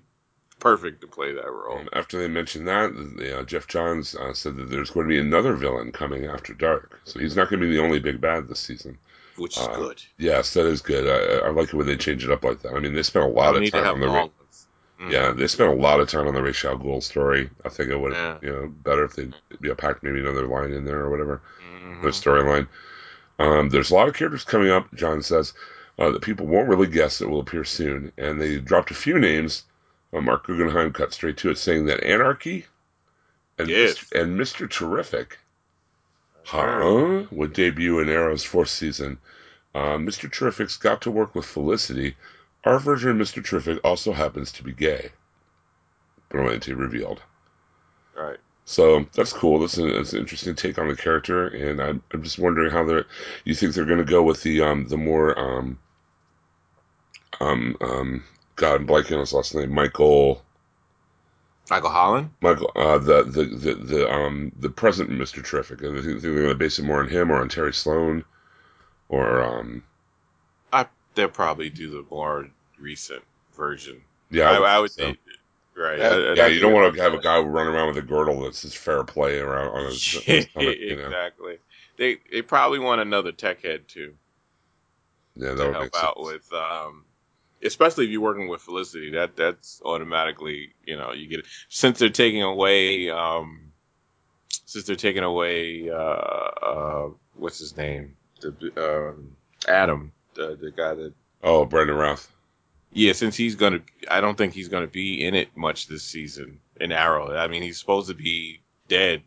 perfect 0.60 1.00
to 1.02 1.06
play 1.06 1.32
that 1.32 1.50
role. 1.50 1.78
Um, 1.78 1.88
after 1.92 2.18
they 2.18 2.28
mentioned 2.28 2.66
that, 2.68 2.92
you 2.92 3.30
know, 3.30 3.44
Geoff 3.44 3.66
Johns 3.68 4.14
uh, 4.16 4.34
said 4.34 4.56
that 4.56 4.68
there's 4.70 4.90
going 4.90 5.06
to 5.06 5.08
be 5.08 5.18
another 5.20 5.54
villain 5.54 5.92
coming 5.92 6.26
after 6.26 6.52
Darhk, 6.52 6.88
so 7.04 7.18
he's 7.20 7.36
not 7.36 7.48
going 7.48 7.60
to 7.60 7.66
be 7.68 7.74
the 7.76 7.82
only 7.82 8.00
big 8.00 8.20
bad 8.20 8.48
this 8.48 8.58
season. 8.60 8.98
which 9.36 9.56
is 9.56 9.66
uh, 9.66 9.76
good. 9.76 10.02
Yes, 10.18 10.54
that 10.54 10.66
is 10.66 10.80
good. 10.82 11.06
I, 11.08 11.46
I 11.46 11.50
like 11.50 11.68
it 11.68 11.74
when 11.74 11.86
they 11.86 11.96
change 11.96 12.24
it 12.24 12.30
up 12.32 12.42
like 12.44 12.60
that. 12.62 12.74
I 12.74 12.80
mean, 12.80 12.92
they 12.92 13.04
spent 13.04 13.24
a 13.26 13.28
lot 13.28 13.52
We 13.52 13.56
of 13.58 13.60
need 13.62 13.70
to 13.70 13.76
time 13.78 13.84
have 13.84 13.94
on 13.94 14.00
the 14.00 14.06
Ra- 14.08 14.12
long 14.12 14.30
ones. 14.40 14.47
Mm. 15.00 15.10
yeah, 15.12 15.30
they 15.30 15.46
spent 15.46 15.70
a 15.70 15.74
lot 15.80 16.00
of 16.00 16.08
time 16.08 16.26
on 16.26 16.34
the 16.34 16.42
Ra's 16.42 16.64
al 16.64 16.76
Ghul 16.76 17.00
story. 17.02 17.48
I 17.64 17.68
think 17.68 17.88
it 17.90 17.96
would 18.00 18.12
Yeah. 18.12 18.38
you 18.42 18.50
know 18.52 18.66
better 18.68 19.04
if 19.04 19.14
they 19.14 19.24
you 19.60 19.68
know, 19.68 19.74
packed 19.76 20.02
maybe 20.02 20.18
another 20.20 20.46
line 20.46 20.72
in 20.72 20.84
there 20.84 21.00
or 21.00 21.10
whatever. 21.10 21.40
Mhm. 21.72 22.02
the 22.02 22.08
storyline. 22.08 22.66
Um, 23.38 23.68
there's 23.68 23.90
a 23.90 23.94
lot 23.94 24.08
of 24.08 24.14
characters 24.14 24.44
coming 24.44 24.70
up, 24.70 24.92
John 24.94 25.22
says, 25.22 25.52
uh, 25.98 26.10
that 26.10 26.22
people 26.22 26.46
won't 26.46 26.68
really 26.68 26.86
guess 26.88 27.18
that 27.18 27.28
will 27.28 27.38
appear 27.40 27.64
soon. 27.64 28.10
And 28.18 28.40
they 28.40 28.58
dropped 28.58 28.90
a 28.90 28.94
few 28.94 29.18
names. 29.18 29.64
Uh, 30.12 30.20
Mark 30.20 30.46
Guggenheim 30.46 30.92
cut 30.92 31.12
straight 31.12 31.36
to 31.38 31.50
it, 31.50 31.58
saying 31.58 31.86
that 31.86 32.02
Anarchy 32.02 32.66
and, 33.58 33.68
Yes. 33.68 33.98
Mr., 33.98 34.20
and 34.20 34.38
Mr. 34.40 34.68
Terrific 34.70 35.38
huh, 36.44 37.24
would 37.30 37.52
debut 37.52 38.00
in 38.00 38.08
Arrow's 38.08 38.44
fourth 38.44 38.68
season. 38.70 39.18
Uh, 39.74 39.96
Mr. 39.98 40.30
Terrific's 40.32 40.76
got 40.76 41.02
to 41.02 41.10
work 41.10 41.34
with 41.34 41.44
Felicity. 41.44 42.16
Our 42.64 42.78
version 42.78 43.10
of 43.10 43.16
Mr. 43.16 43.44
Terrific 43.44 43.80
also 43.84 44.12
happens 44.12 44.52
to 44.52 44.64
be 44.64 44.72
gay. 44.72 45.10
Brilliantly 46.28 46.74
revealed. 46.74 47.22
Right. 48.16 48.38
So 48.64 49.06
that's 49.14 49.32
cool. 49.32 49.60
That's, 49.60 49.78
a, 49.78 49.90
that's 49.90 50.12
an 50.12 50.18
interesting 50.18 50.54
take 50.54 50.78
on 50.78 50.88
the 50.88 50.96
character, 50.96 51.46
and 51.48 51.80
I'm, 51.80 52.02
I'm 52.12 52.22
just 52.22 52.38
wondering 52.38 52.70
how 52.70 52.84
they're. 52.84 53.06
You 53.44 53.54
think 53.54 53.74
they're 53.74 53.86
going 53.86 53.98
to 53.98 54.04
go 54.04 54.22
with 54.22 54.42
the 54.42 54.60
um 54.60 54.86
the 54.88 54.98
more 54.98 55.38
um 55.38 55.78
um 57.40 57.76
um 57.80 58.24
God, 58.56 58.74
I'm 58.74 58.86
blanking 58.86 59.14
on 59.14 59.20
his 59.20 59.32
last 59.32 59.54
name, 59.54 59.72
Michael 59.72 60.42
Michael 61.70 61.90
Holland. 61.90 62.30
Michael 62.42 62.70
uh 62.76 62.98
the 62.98 63.22
the 63.22 63.44
the, 63.44 63.74
the 63.74 64.12
um 64.12 64.52
the 64.58 64.68
present 64.68 65.08
Mister 65.08 65.40
Terrific. 65.40 65.78
I 65.82 66.02
think 66.02 66.20
they're 66.20 66.34
going 66.34 66.48
to 66.48 66.54
base 66.54 66.78
it 66.78 66.84
more 66.84 67.00
on 67.00 67.08
him 67.08 67.30
or 67.30 67.40
on 67.40 67.48
Terry 67.48 67.72
Sloan, 67.72 68.22
or 69.08 69.40
um 69.40 69.82
I 70.72 70.86
they'll 71.18 71.28
probably 71.28 71.68
do 71.68 71.90
the 71.90 72.04
more 72.10 72.48
recent 72.78 73.22
version. 73.56 74.00
yeah 74.30 74.50
I, 74.50 74.76
I 74.76 74.78
would 74.78 74.90
so. 74.92 75.02
think. 75.02 75.18
Right. 75.76 75.98
Yeah, 75.98 76.08
I- 76.10 76.34
Yeah, 76.34 76.46
you 76.46 76.60
don't 76.60 76.72
want 76.72 76.94
to 76.94 77.02
have 77.02 77.14
a 77.14 77.18
guy 77.20 77.38
running 77.40 77.74
around 77.74 77.88
with 77.88 77.98
a 77.98 78.02
girdle 78.02 78.40
that's 78.42 78.62
just 78.62 78.78
fair 78.78 79.04
play 79.04 79.38
around 79.38 79.68
on 79.76 79.84
his, 79.86 80.02
stomach, 80.02 80.50
you 80.56 80.96
know. 80.96 81.04
exactly. 81.06 81.58
They 81.96 82.18
they 82.32 82.42
probably 82.42 82.78
want 82.78 83.00
another 83.00 83.32
tech 83.32 83.62
head 83.62 83.88
too 83.88 84.14
Yeah, 85.36 85.50
that 85.54 85.56
to 85.56 85.66
would 85.66 85.74
help 85.74 85.94
out 85.96 86.20
with, 86.22 86.52
um, 86.52 87.04
especially 87.62 88.04
if 88.06 88.10
you're 88.12 88.20
working 88.20 88.48
with 88.48 88.60
Felicity. 88.62 89.10
That 89.12 89.36
that's 89.36 89.80
automatically 89.84 90.74
you 90.84 90.96
know 90.96 91.12
you 91.12 91.26
get 91.28 91.40
it. 91.40 91.46
since 91.68 91.98
they're 91.98 92.08
taking 92.10 92.42
away 92.42 93.10
um, 93.10 93.72
since 94.66 94.84
they're 94.84 94.96
taking 94.96 95.24
away 95.24 95.90
uh, 95.90 95.94
uh, 95.94 97.08
what's 97.34 97.58
his 97.58 97.76
name 97.76 98.16
the 98.40 98.50
um, 98.76 99.36
Adam 99.66 100.12
the 100.38 100.56
the 100.60 100.70
guy 100.70 100.94
that 100.94 101.12
Oh, 101.42 101.64
Brandon 101.66 101.96
Routh. 101.96 102.32
yeah 102.92 103.12
since 103.12 103.36
he's 103.36 103.54
gonna 103.56 103.80
I 104.10 104.20
don't 104.22 104.38
think 104.38 104.54
he's 104.54 104.68
gonna 104.68 104.86
be 104.86 105.24
in 105.26 105.34
it 105.34 105.54
much 105.56 105.86
this 105.88 106.02
season 106.02 106.60
in 106.80 106.92
Arrow. 106.92 107.36
I 107.36 107.48
mean 107.48 107.62
he's 107.62 107.78
supposed 107.78 108.08
to 108.08 108.14
be 108.14 108.62
dead 108.88 109.22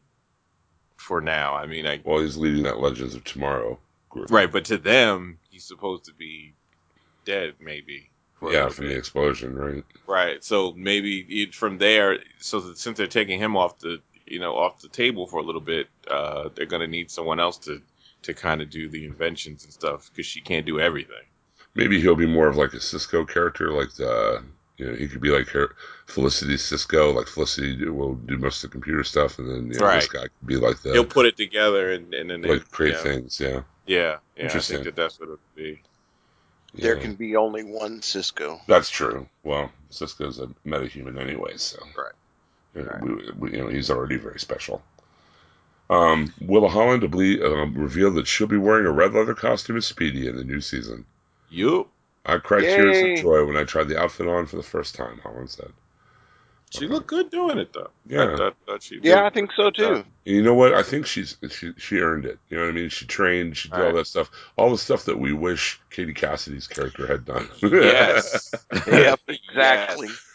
for 0.97 1.21
now. 1.21 1.53
I 1.55 1.67
mean 1.67 1.85
I 1.85 2.01
Well, 2.03 2.21
he's 2.21 2.37
leading 2.37 2.63
that 2.63 2.79
Legends 2.79 3.13
of 3.15 3.23
Tomorrow 3.23 3.77
group. 4.09 4.31
Right, 4.31 4.51
but 4.51 4.65
to 4.65 4.77
them, 4.77 5.37
he's 5.49 5.63
supposed 5.65 6.05
to 6.05 6.13
be 6.13 6.53
dead, 7.25 7.55
maybe. 7.61 8.09
Yeah, 8.43 8.69
from 8.69 8.87
the 8.87 8.97
explosion, 8.97 9.55
right? 9.55 9.85
right. 10.07 10.43
So 10.43 10.73
maybe 10.75 11.19
it, 11.19 11.53
from 11.53 11.77
there, 11.77 12.17
so 12.39 12.59
that 12.59 12.77
since 12.79 12.97
they're 12.97 13.05
taking 13.05 13.37
him 13.39 13.55
off 13.55 13.77
the, 13.79 14.01
you 14.25 14.39
know, 14.39 14.55
off 14.57 14.81
the 14.81 14.89
table 14.89 15.27
for 15.27 15.39
a 15.39 15.43
little 15.43 15.61
bit, 15.61 15.87
uh, 16.09 16.49
they're 16.55 16.65
gonna 16.65 16.87
need 16.87 17.11
someone 17.11 17.39
else 17.39 17.57
to, 17.59 17.81
to 18.23 18.33
kind 18.33 18.61
of 18.61 18.69
do 18.69 18.89
the 18.89 19.05
inventions 19.05 19.63
and 19.63 19.73
stuff 19.73 20.09
because 20.11 20.25
she 20.25 20.41
can't 20.41 20.65
do 20.65 20.79
everything. 20.79 21.23
Maybe 21.75 22.01
he'll 22.01 22.15
be 22.15 22.27
more 22.27 22.47
of 22.47 22.57
like 22.57 22.73
a 22.73 22.81
Cisco 22.81 23.25
character, 23.25 23.71
like 23.71 23.93
the 23.95 24.43
you 24.77 24.87
know 24.87 24.95
he 24.95 25.07
could 25.07 25.21
be 25.21 25.29
like 25.29 25.47
her 25.49 25.75
Felicity 26.07 26.57
Cisco, 26.57 27.11
like 27.11 27.27
Felicity 27.27 27.87
will 27.87 28.15
do 28.15 28.37
most 28.37 28.63
of 28.63 28.69
the 28.69 28.73
computer 28.73 29.03
stuff, 29.03 29.39
and 29.39 29.49
then 29.49 29.71
you 29.71 29.79
know, 29.79 29.93
this 29.93 30.07
guy 30.07 30.23
could 30.23 30.47
be 30.47 30.57
like 30.57 30.81
the 30.81 30.91
He'll 30.93 31.05
put 31.05 31.25
it 31.25 31.37
together 31.37 31.91
and, 31.91 32.13
and 32.13 32.29
then 32.29 32.41
like 32.41 32.69
create 32.71 32.95
yeah, 32.95 33.03
things. 33.03 33.39
Yeah, 33.39 33.61
Yeah, 33.85 33.97
yeah. 33.97 34.17
I 34.37 34.41
Interesting. 34.41 34.77
think 34.77 34.85
that 34.85 34.95
that's 35.01 35.19
what 35.19 35.27
it 35.27 35.31
would 35.31 35.55
be. 35.55 35.81
There 36.73 36.95
can 36.95 37.15
be 37.15 37.35
only 37.35 37.63
one 37.63 38.01
Cisco. 38.01 38.61
That's 38.67 38.89
true. 38.89 39.27
Well, 39.43 39.71
Cisco's 39.89 40.39
a 40.39 40.47
metahuman 40.65 41.19
anyway, 41.19 41.57
so 41.57 41.79
Right. 41.97 42.13
Right. 42.73 43.01
We, 43.01 43.31
we, 43.37 43.51
you 43.51 43.57
know, 43.57 43.67
he's 43.67 43.91
already 43.91 44.15
very 44.15 44.39
special. 44.39 44.81
Um, 45.91 46.33
Willa 46.41 46.69
Holland 46.69 47.01
ble- 47.11 47.43
um, 47.45 47.73
revealed 47.75 48.15
that 48.15 48.25
she'll 48.27 48.47
be 48.47 48.57
wearing 48.57 48.85
a 48.85 48.91
red 48.91 49.13
leather 49.13 49.33
costume 49.35 49.75
as 49.77 49.85
Speedy 49.85 50.27
in 50.27 50.35
the 50.37 50.43
new 50.43 50.61
season. 50.61 51.05
Yup. 51.49 51.87
I 52.25 52.37
cried 52.37 52.61
tears 52.61 52.97
of 53.19 53.23
joy 53.23 53.45
when 53.45 53.57
I 53.57 53.63
tried 53.65 53.89
the 53.89 53.99
outfit 53.99 54.27
on 54.27 54.45
for 54.45 54.55
the 54.55 54.63
first 54.63 54.95
time. 54.95 55.19
Holland 55.21 55.49
said. 55.49 55.71
She 56.69 56.87
looked 56.87 57.07
good 57.07 57.29
doing 57.29 57.57
it 57.57 57.73
though. 57.73 57.89
Yeah. 58.07 58.31
I 58.33 58.37
thought, 58.37 58.55
thought 58.65 58.83
she 58.83 59.01
Yeah, 59.03 59.23
a 59.23 59.25
I 59.25 59.29
think 59.31 59.51
so 59.51 59.63
good 59.63 59.75
job. 59.75 60.05
too. 60.05 60.31
You 60.31 60.41
know 60.43 60.53
what? 60.53 60.73
I 60.73 60.83
think 60.83 61.05
she's 61.05 61.35
she 61.49 61.73
she 61.77 61.97
earned 61.99 62.23
it. 62.23 62.39
You 62.47 62.55
know 62.57 62.63
what 62.63 62.69
I 62.69 62.73
mean? 62.73 62.87
She 62.89 63.05
trained, 63.05 63.57
she 63.57 63.67
did 63.67 63.77
all 63.77 63.85
Right. 63.87 63.95
that 63.95 64.07
stuff, 64.07 64.31
all 64.55 64.69
the 64.71 64.77
stuff 64.77 65.03
that 65.05 65.19
we 65.19 65.33
wish 65.33 65.81
Katie 65.89 66.13
Cassidy's 66.13 66.67
character 66.67 67.05
had 67.07 67.25
done. 67.25 67.49
Yes. 67.61 68.53
Yep, 68.87 69.19
exactly. 69.27 70.07
Yes. 70.07 70.27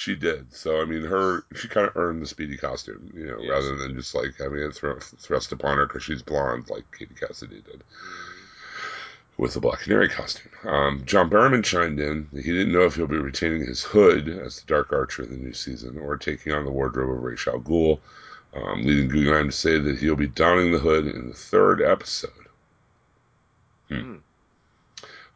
She 0.00 0.16
did. 0.16 0.54
So 0.54 0.80
I 0.80 0.86
mean, 0.86 1.02
her 1.02 1.44
she 1.54 1.68
kind 1.68 1.86
of 1.86 1.94
earned 1.94 2.22
the 2.22 2.26
Speedy 2.26 2.56
costume, 2.56 3.12
you 3.14 3.26
know, 3.26 3.38
Yes, 3.38 3.50
rather 3.50 3.76
than 3.76 3.94
just 3.94 4.14
like 4.14 4.34
having 4.38 4.62
it 4.62 4.74
thro- 4.74 4.98
thrust 4.98 5.52
upon 5.52 5.76
her 5.76 5.86
because 5.86 6.02
she's 6.02 6.22
blonde 6.22 6.70
like 6.70 6.84
Katie 6.96 7.14
Cassidy 7.14 7.60
did 7.60 7.82
with 9.36 9.52
the 9.52 9.60
Black 9.60 9.80
Canary 9.80 10.08
costume. 10.08 10.52
Um, 10.64 11.02
John 11.04 11.28
Barrowman 11.28 11.62
chimed 11.62 12.00
in 12.00 12.28
he 12.32 12.50
didn't 12.50 12.72
know 12.72 12.86
if 12.86 12.94
he'll 12.94 13.06
be 13.06 13.18
retaining 13.18 13.66
his 13.66 13.82
hood 13.82 14.26
as 14.26 14.60
the 14.60 14.66
Dark 14.66 14.90
Archer 14.90 15.22
in 15.22 15.32
the 15.32 15.36
new 15.36 15.52
season 15.52 15.98
or 15.98 16.16
taking 16.16 16.52
on 16.52 16.64
the 16.64 16.70
wardrobe 16.70 17.10
of 17.10 17.22
Ra's 17.22 17.46
al 17.46 17.60
Ghul, 17.60 18.00
um, 18.54 18.82
leading 18.82 19.08
Guggenheim 19.08 19.50
to 19.50 19.52
say 19.52 19.78
that 19.78 19.98
he'll 19.98 20.16
be 20.16 20.28
donning 20.28 20.72
the 20.72 20.78
hood 20.78 21.08
in 21.08 21.28
the 21.28 21.34
third 21.34 21.82
episode. 21.82 22.32
Hmm. 23.88 24.16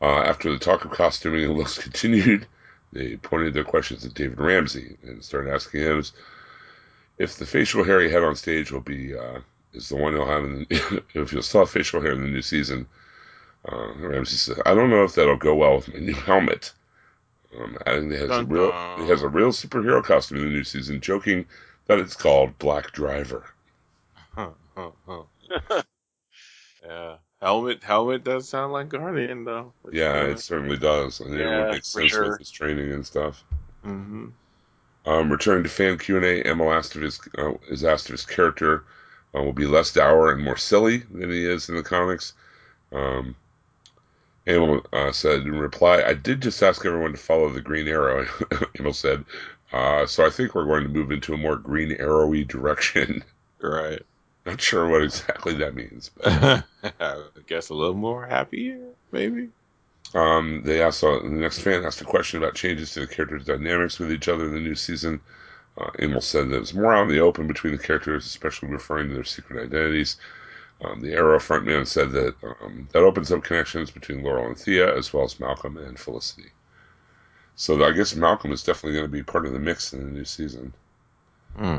Uh, 0.00 0.22
after 0.22 0.50
the 0.50 0.58
talk 0.58 0.86
of 0.86 0.90
costuming 0.90 1.44
and 1.50 1.58
looks 1.58 1.76
continued, 1.76 2.46
they 2.94 3.16
pointed 3.16 3.52
their 3.54 3.64
questions 3.64 4.04
at 4.06 4.14
David 4.14 4.38
Ramsey 4.40 4.96
and 5.02 5.22
started 5.22 5.52
asking 5.52 5.82
him 5.82 6.02
if 7.18 7.36
the 7.36 7.46
facial 7.46 7.84
hair 7.84 8.00
he 8.00 8.10
had 8.10 8.22
on 8.22 8.34
stage 8.36 8.72
will 8.72 8.80
be 8.80 9.14
uh, 9.14 9.40
is 9.72 9.88
the 9.88 9.96
one 9.96 10.14
he'll 10.14 10.26
have 10.26 10.44
in 10.44 10.66
the, 10.68 11.02
if 11.14 11.30
he'll 11.30 11.42
still 11.42 11.60
have 11.60 11.70
facial 11.70 12.00
hair 12.00 12.12
in 12.12 12.22
the 12.22 12.28
new 12.28 12.42
season. 12.42 12.86
Uh, 13.70 13.92
Ramsey 13.96 14.36
said, 14.36 14.58
"I 14.66 14.74
don't 14.74 14.90
know 14.90 15.04
if 15.04 15.14
that'll 15.14 15.36
go 15.36 15.54
well 15.54 15.76
with 15.76 15.92
my 15.92 16.00
new 16.00 16.14
helmet." 16.14 16.72
Um, 17.58 17.78
adding 17.86 18.08
that 18.08 18.16
he 18.16 18.20
has 18.20 18.30
a 18.30 18.44
Dun, 18.44 18.48
real 18.48 18.70
dun. 18.70 19.02
he 19.02 19.08
has 19.08 19.22
a 19.22 19.28
real 19.28 19.50
superhero 19.50 20.02
costume 20.02 20.38
in 20.38 20.44
the 20.44 20.50
new 20.50 20.64
season, 20.64 21.00
joking 21.00 21.46
that 21.86 21.98
it's 21.98 22.16
called 22.16 22.58
Black 22.58 22.92
Driver. 22.92 23.44
Huh, 24.34 24.50
huh, 24.76 24.90
huh. 25.06 25.22
yeah. 26.84 27.16
Helmet 27.44 27.84
helmet 27.84 28.24
does 28.24 28.48
sound 28.48 28.72
like 28.72 28.88
Guardian 28.88 29.44
though. 29.44 29.74
Yeah, 29.92 30.22
it 30.22 30.40
certainly 30.40 30.78
does, 30.78 31.20
and 31.20 31.34
it 31.34 31.40
Yeah, 31.40 31.64
would 31.64 31.72
make 31.72 31.84
sense 31.84 32.10
sure. 32.10 32.30
with 32.30 32.38
his 32.38 32.50
training 32.50 32.90
and 32.90 33.04
stuff. 33.04 33.44
Mm-hmm. 33.84 34.28
Um, 35.04 35.30
returning 35.30 35.62
to 35.64 35.68
fan 35.68 35.98
Q 35.98 36.16
and 36.16 36.24
A, 36.24 36.42
Amell 36.44 36.74
asked 36.74 36.96
if 36.96 37.02
his 37.02 37.20
uh, 37.36 37.52
is 37.68 37.84
asked 37.84 38.06
if 38.06 38.12
his 38.12 38.24
character 38.24 38.84
uh, 39.36 39.42
will 39.42 39.52
be 39.52 39.66
less 39.66 39.92
dour 39.92 40.32
and 40.32 40.42
more 40.42 40.56
silly 40.56 40.98
than 41.12 41.28
he 41.30 41.44
is 41.44 41.68
in 41.68 41.76
the 41.76 41.82
comics. 41.82 42.32
Um, 42.90 43.36
Amell 44.46 44.86
uh, 44.94 45.12
said 45.12 45.42
in 45.42 45.58
reply, 45.58 46.02
"I 46.02 46.14
did 46.14 46.40
just 46.40 46.62
ask 46.62 46.86
everyone 46.86 47.12
to 47.12 47.18
follow 47.18 47.50
the 47.50 47.60
Green 47.60 47.88
Arrow." 47.88 48.24
Amell 48.78 48.94
said, 48.94 49.22
uh, 49.70 50.06
"So 50.06 50.24
I 50.24 50.30
think 50.30 50.54
we're 50.54 50.64
going 50.64 50.84
to 50.84 50.88
move 50.88 51.10
into 51.12 51.34
a 51.34 51.36
more 51.36 51.56
Green 51.56 51.92
Arrowy 51.92 52.44
direction." 52.44 53.22
Right. 53.60 54.02
Not 54.46 54.60
sure 54.60 54.88
what 54.88 55.02
exactly 55.02 55.54
that 55.54 55.74
means, 55.74 56.10
but 56.16 56.64
I 57.00 57.22
guess 57.46 57.70
a 57.70 57.74
little 57.74 57.94
more 57.94 58.26
happier, 58.26 58.78
maybe. 59.10 59.48
Um, 60.14 60.62
they 60.64 60.82
also 60.82 61.20
the 61.20 61.28
next 61.28 61.60
fan 61.60 61.84
asked 61.84 62.00
a 62.00 62.04
question 62.04 62.38
about 62.38 62.54
changes 62.54 62.92
to 62.92 63.00
the 63.00 63.06
characters' 63.06 63.46
dynamics 63.46 63.98
with 63.98 64.12
each 64.12 64.28
other 64.28 64.44
in 64.44 64.52
the 64.52 64.60
new 64.60 64.74
season. 64.74 65.20
Uh, 65.76 65.90
Amell 65.98 66.22
said 66.22 66.50
that 66.50 66.60
it's 66.60 66.74
more 66.74 66.94
out 66.94 67.02
in 67.02 67.08
the 67.08 67.18
open 67.18 67.48
between 67.48 67.76
the 67.76 67.82
characters, 67.82 68.26
especially 68.26 68.68
referring 68.68 69.08
to 69.08 69.14
their 69.14 69.24
secret 69.24 69.64
identities. 69.64 70.16
Um, 70.84 71.00
the 71.00 71.14
Arrow 71.14 71.38
frontman 71.38 71.86
said 71.86 72.12
that 72.12 72.34
um, 72.42 72.88
that 72.92 73.02
opens 73.02 73.32
up 73.32 73.42
connections 73.42 73.90
between 73.90 74.22
Laurel 74.22 74.46
and 74.46 74.58
Thea, 74.58 74.96
as 74.96 75.12
well 75.12 75.24
as 75.24 75.40
Malcolm 75.40 75.78
and 75.78 75.98
Felicity. 75.98 76.52
So 77.56 77.82
I 77.84 77.92
guess 77.92 78.14
Malcolm 78.14 78.52
is 78.52 78.62
definitely 78.62 78.98
going 78.98 79.10
to 79.10 79.12
be 79.12 79.22
part 79.22 79.46
of 79.46 79.52
the 79.52 79.58
mix 79.58 79.92
in 79.92 80.04
the 80.04 80.10
new 80.10 80.24
season. 80.24 80.74
Hmm. 81.56 81.78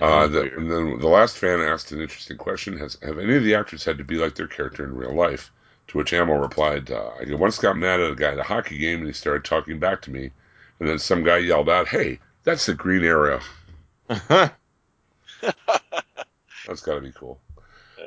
Uh, 0.00 0.26
the, 0.26 0.42
and 0.56 0.70
then 0.70 0.98
the 0.98 1.08
last 1.08 1.38
fan 1.38 1.60
asked 1.60 1.92
an 1.92 2.00
interesting 2.00 2.36
question: 2.36 2.76
Has 2.78 2.98
have 3.02 3.18
any 3.18 3.36
of 3.36 3.44
the 3.44 3.54
actors 3.54 3.84
had 3.84 3.98
to 3.98 4.04
be 4.04 4.16
like 4.16 4.34
their 4.34 4.48
character 4.48 4.84
in 4.84 4.96
real 4.96 5.14
life? 5.14 5.50
To 5.88 5.98
which 5.98 6.12
Amell 6.12 6.40
replied, 6.40 6.90
uh, 6.90 7.10
"I 7.20 7.34
once 7.34 7.58
got 7.58 7.76
mad 7.76 8.00
at 8.00 8.12
a 8.12 8.14
guy 8.16 8.32
at 8.32 8.38
a 8.38 8.42
hockey 8.44 8.78
game, 8.78 8.98
and 8.98 9.06
he 9.06 9.12
started 9.12 9.44
talking 9.44 9.78
back 9.78 10.00
to 10.02 10.10
me, 10.10 10.30
and 10.80 10.88
then 10.88 10.98
some 10.98 11.22
guy 11.24 11.38
yelled 11.38 11.68
out, 11.68 11.88
"Hey, 11.88 12.18
that's 12.44 12.66
the 12.66 12.74
Green 12.74 13.04
Arrow." 13.04 13.40
That's 16.66 16.80
got 16.82 16.94
to 16.94 17.00
be 17.00 17.12
cool. 17.12 17.40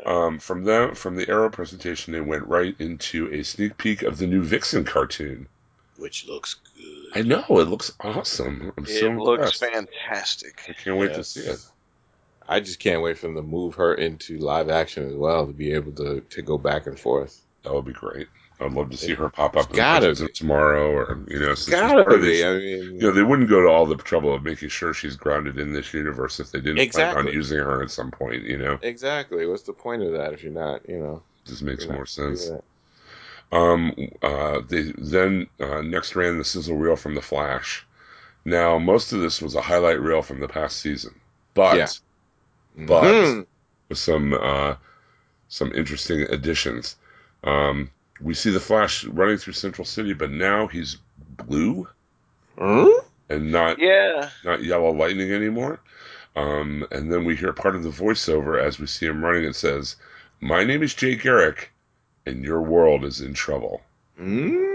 Um, 0.05 0.39
from 0.39 0.63
them, 0.63 0.95
from 0.95 1.15
the 1.15 1.27
Arrow 1.27 1.49
presentation, 1.49 2.13
they 2.13 2.21
went 2.21 2.47
right 2.47 2.75
into 2.79 3.31
a 3.33 3.43
sneak 3.43 3.77
peek 3.77 4.03
of 4.03 4.17
the 4.17 4.27
new 4.27 4.43
Vixen 4.43 4.85
cartoon. 4.85 5.47
Which 5.97 6.27
looks 6.27 6.55
good. 6.77 7.07
I 7.15 7.21
know 7.21 7.43
it 7.59 7.67
looks 7.67 7.91
awesome. 7.99 8.71
I'm 8.77 8.85
It 8.85 8.89
so 8.99 9.09
looks 9.09 9.61
impressed. 9.61 9.61
fantastic. 9.61 10.61
I 10.69 10.73
can't 10.73 10.97
wait 10.97 11.13
to 11.15 11.23
see 11.23 11.41
it. 11.41 11.59
I 12.47 12.59
just 12.59 12.79
can't 12.79 13.01
wait 13.01 13.17
for 13.17 13.27
them 13.27 13.35
to 13.35 13.41
move 13.41 13.75
her 13.75 13.93
into 13.95 14.37
live 14.37 14.69
action 14.69 15.07
as 15.07 15.15
well 15.15 15.47
to 15.47 15.53
be 15.53 15.71
able 15.73 15.91
to, 15.93 16.21
to 16.21 16.41
go 16.41 16.57
back 16.57 16.87
and 16.87 16.99
forth. 16.99 17.41
That 17.63 17.73
would 17.73 17.85
be 17.85 17.93
great. 17.93 18.27
I'd 18.61 18.71
love 18.71 18.89
to 18.91 18.97
see 18.97 19.13
her 19.13 19.27
pop 19.29 19.57
up 19.57 19.69
in 19.71 19.75
gotta 19.75 20.15
tomorrow, 20.29 20.89
or 20.91 21.19
you 21.27 21.39
know, 21.39 21.55
Gotta 21.69 22.05
be. 22.17 22.27
this- 22.27 22.43
I 22.45 22.53
mean, 22.53 22.95
You 22.95 22.99
know, 23.01 23.11
they 23.11 23.23
wouldn't 23.23 23.49
go 23.49 23.61
to 23.61 23.67
all 23.67 23.85
the 23.85 23.95
trouble 23.97 24.33
of 24.33 24.43
making 24.43 24.69
sure 24.69 24.93
she's 24.93 25.17
grounded 25.17 25.59
in 25.59 25.73
this 25.73 25.93
universe 25.93 26.39
if 26.39 26.51
they 26.51 26.59
didn't 26.59 26.75
plan 26.75 26.85
Exactly. 26.87 27.27
on 27.31 27.33
using 27.33 27.57
her 27.57 27.81
at 27.83 27.91
some 27.91 28.11
point. 28.11 28.43
You 28.43 28.57
know, 28.57 28.79
exactly. 28.81 29.45
What's 29.45 29.63
the 29.63 29.73
point 29.73 30.03
of 30.03 30.13
that 30.13 30.33
if 30.33 30.41
you're 30.43 30.53
not, 30.53 30.87
you 30.87 30.99
know, 30.99 31.21
just 31.45 31.63
makes 31.63 31.87
more 31.89 32.05
sense. 32.05 32.49
Um, 33.51 33.93
uh, 34.21 34.61
they 34.67 34.93
then 34.97 35.47
uh, 35.59 35.81
next 35.81 36.15
ran 36.15 36.37
the 36.37 36.43
sizzle 36.43 36.77
reel 36.77 36.95
from 36.95 37.15
the 37.15 37.21
Flash. 37.21 37.85
Now, 38.43 38.77
most 38.79 39.11
of 39.13 39.21
this 39.21 39.41
was 39.41 39.55
a 39.55 39.61
highlight 39.61 39.99
reel 39.99 40.21
from 40.21 40.39
the 40.39 40.47
past 40.47 40.77
season, 40.79 41.19
but 41.53 41.75
Yeah. 41.77 41.87
But 42.77 43.03
Mhm. 43.03 43.45
with 43.89 43.97
some 43.97 44.33
uh, 44.33 44.75
some 45.47 45.71
interesting 45.73 46.21
additions. 46.21 46.97
Um, 47.43 47.91
we 48.21 48.33
see 48.33 48.49
the 48.49 48.59
Flash 48.59 49.05
running 49.05 49.37
through 49.37 49.53
Central 49.53 49.85
City, 49.85 50.13
but 50.13 50.31
now 50.31 50.67
he's 50.67 50.97
blue 51.37 51.87
Hmm? 52.57 52.87
and 53.29 53.51
not 53.51 53.79
Yeah. 53.79 54.29
not 54.43 54.63
yellow 54.63 54.91
lightning 54.91 55.31
anymore. 55.31 55.79
Um, 56.35 56.85
and 56.91 57.11
then 57.11 57.23
we 57.25 57.35
hear 57.35 57.53
part 57.53 57.75
of 57.75 57.83
the 57.83 57.89
voiceover 57.89 58.59
as 58.61 58.79
we 58.79 58.87
see 58.87 59.05
him 59.05 59.23
running. 59.23 59.43
It 59.45 59.55
says, 59.55 59.95
"My 60.41 60.63
name 60.63 60.83
is 60.83 60.93
Jay 60.93 61.15
Garrick, 61.15 61.71
and 62.25 62.43
your 62.43 62.61
world 62.61 63.05
is 63.05 63.21
in 63.21 63.33
trouble." 63.33 63.81
Hmm? 64.17 64.74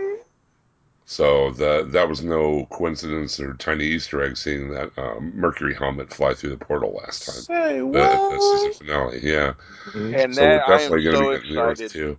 So 1.10 1.50
that 1.54 1.90
that 1.90 2.08
was 2.08 2.22
no 2.22 2.66
coincidence 2.66 3.40
or 3.40 3.54
tiny 3.54 3.84
Easter 3.84 4.22
egg 4.22 4.36
seeing 4.36 4.70
that 4.70 4.96
um, 4.96 5.32
Mercury 5.34 5.74
helmet 5.74 6.14
fly 6.14 6.34
through 6.34 6.50
the 6.50 6.64
portal 6.64 6.92
last 7.02 7.26
time. 7.26 7.46
Say 7.46 7.80
The, 7.90 7.98
what? 7.98 8.30
the 8.30 8.38
season 8.40 8.72
finale, 8.74 9.18
yeah. 9.20 9.54
Mhm. 9.86 10.14
And 10.14 10.34
so 10.34 10.40
that 10.40 10.48
we're 10.48 10.60
I 10.62 10.76
definitely 10.78 10.98
am 10.98 11.02
going 11.02 11.16
to 11.16 11.18
so 11.18 11.30
be 11.32 11.36
getting 11.36 11.50
the 11.50 11.60
Earth 11.62 11.80
excited. 11.80 11.90
too. 11.90 12.18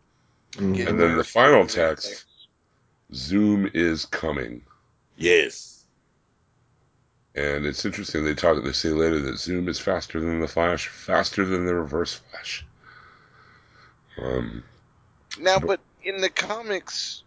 Mhm. 0.58 0.88
And 0.88 1.00
then 1.00 1.16
the 1.16 1.24
final 1.24 1.66
text, 1.66 2.26
Zoom 3.14 3.70
is 3.74 4.06
coming. 4.06 4.62
Yes. 5.16 5.86
And 7.36 7.66
it's 7.66 7.86
interesting. 7.86 8.26
They 8.26 8.36
talk. 8.36 8.62
They 8.62 8.74
say 8.74 8.90
later 8.90 9.20
that 9.22 9.40
Zoom 9.40 9.70
is 9.70 9.80
faster 9.80 10.20
than 10.20 10.42
the 10.42 10.48
Flash, 10.50 10.88
faster 10.90 11.46
than 11.46 11.66
the 11.66 11.76
Reverse 11.76 12.16
Flash. 12.16 12.66
Um, 14.18 14.64
Now, 15.40 15.60
but 15.60 15.80
in 16.04 16.20
the 16.20 16.30
comics, 16.30 17.24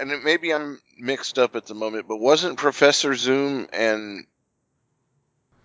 and 0.00 0.10
it, 0.10 0.24
maybe 0.24 0.52
I'm 0.52 0.80
mixed 0.98 1.38
up 1.38 1.56
at 1.56 1.66
the 1.66 1.74
moment, 1.74 2.06
but 2.08 2.18
wasn't 2.18 2.58
Professor 2.58 3.14
Zoom 3.14 3.68
and 3.72 4.26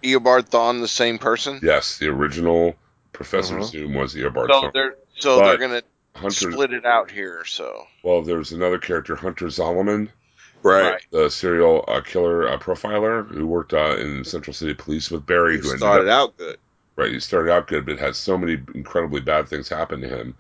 Eobard 0.04 0.50
Thawne 0.50 0.82
the 0.82 0.88
same 0.88 1.18
person? 1.18 1.60
yes, 1.64 1.98
the 1.98 2.08
original 2.08 2.76
Professor 3.14 3.56
Uh-huh. 3.56 3.66
Zoom 3.66 3.94
was 3.94 4.16
Eobard 4.16 4.50
So 4.50 4.62
Thawne. 4.62 4.74
they're 4.74 4.96
so 5.18 5.40
But 5.40 5.46
they're 5.46 5.58
gonna 5.58 6.30
split 6.30 6.74
it 6.74 6.86
out 6.86 7.10
here. 7.12 7.44
So 7.46 7.88
Well, 8.04 8.22
there's 8.22 8.52
another 8.52 8.78
character, 8.78 9.16
Hunter 9.16 9.48
Zolomon, 9.48 10.10
Right. 10.64 11.02
the 11.12 11.30
serial 11.30 11.86
uh, 11.88 12.02
killer 12.02 12.48
uh, 12.48 12.58
profiler 12.58 13.28
who 13.28 13.48
worked 13.48 13.74
uh, 13.74 13.96
in 13.98 14.24
Central 14.24 14.54
City 14.54 14.74
Police 14.74 15.10
with 15.12 15.26
Barry, 15.26 15.56
You 15.56 15.62
who 15.62 15.68
ended 15.70 15.80
started 15.80 16.10
up 16.10 16.30
out 16.30 16.38
good. 16.38 16.58
right. 16.96 17.12
He 17.12 17.20
started 17.20 17.52
out 17.52 17.68
good, 17.68 17.86
but 17.86 18.00
had 18.00 18.16
so 18.16 18.38
many 18.38 18.62
incredibly 18.76 19.22
bad 19.22 19.48
things 19.48 19.70
happen 19.70 20.02
to 20.02 20.08
him. 20.08 20.36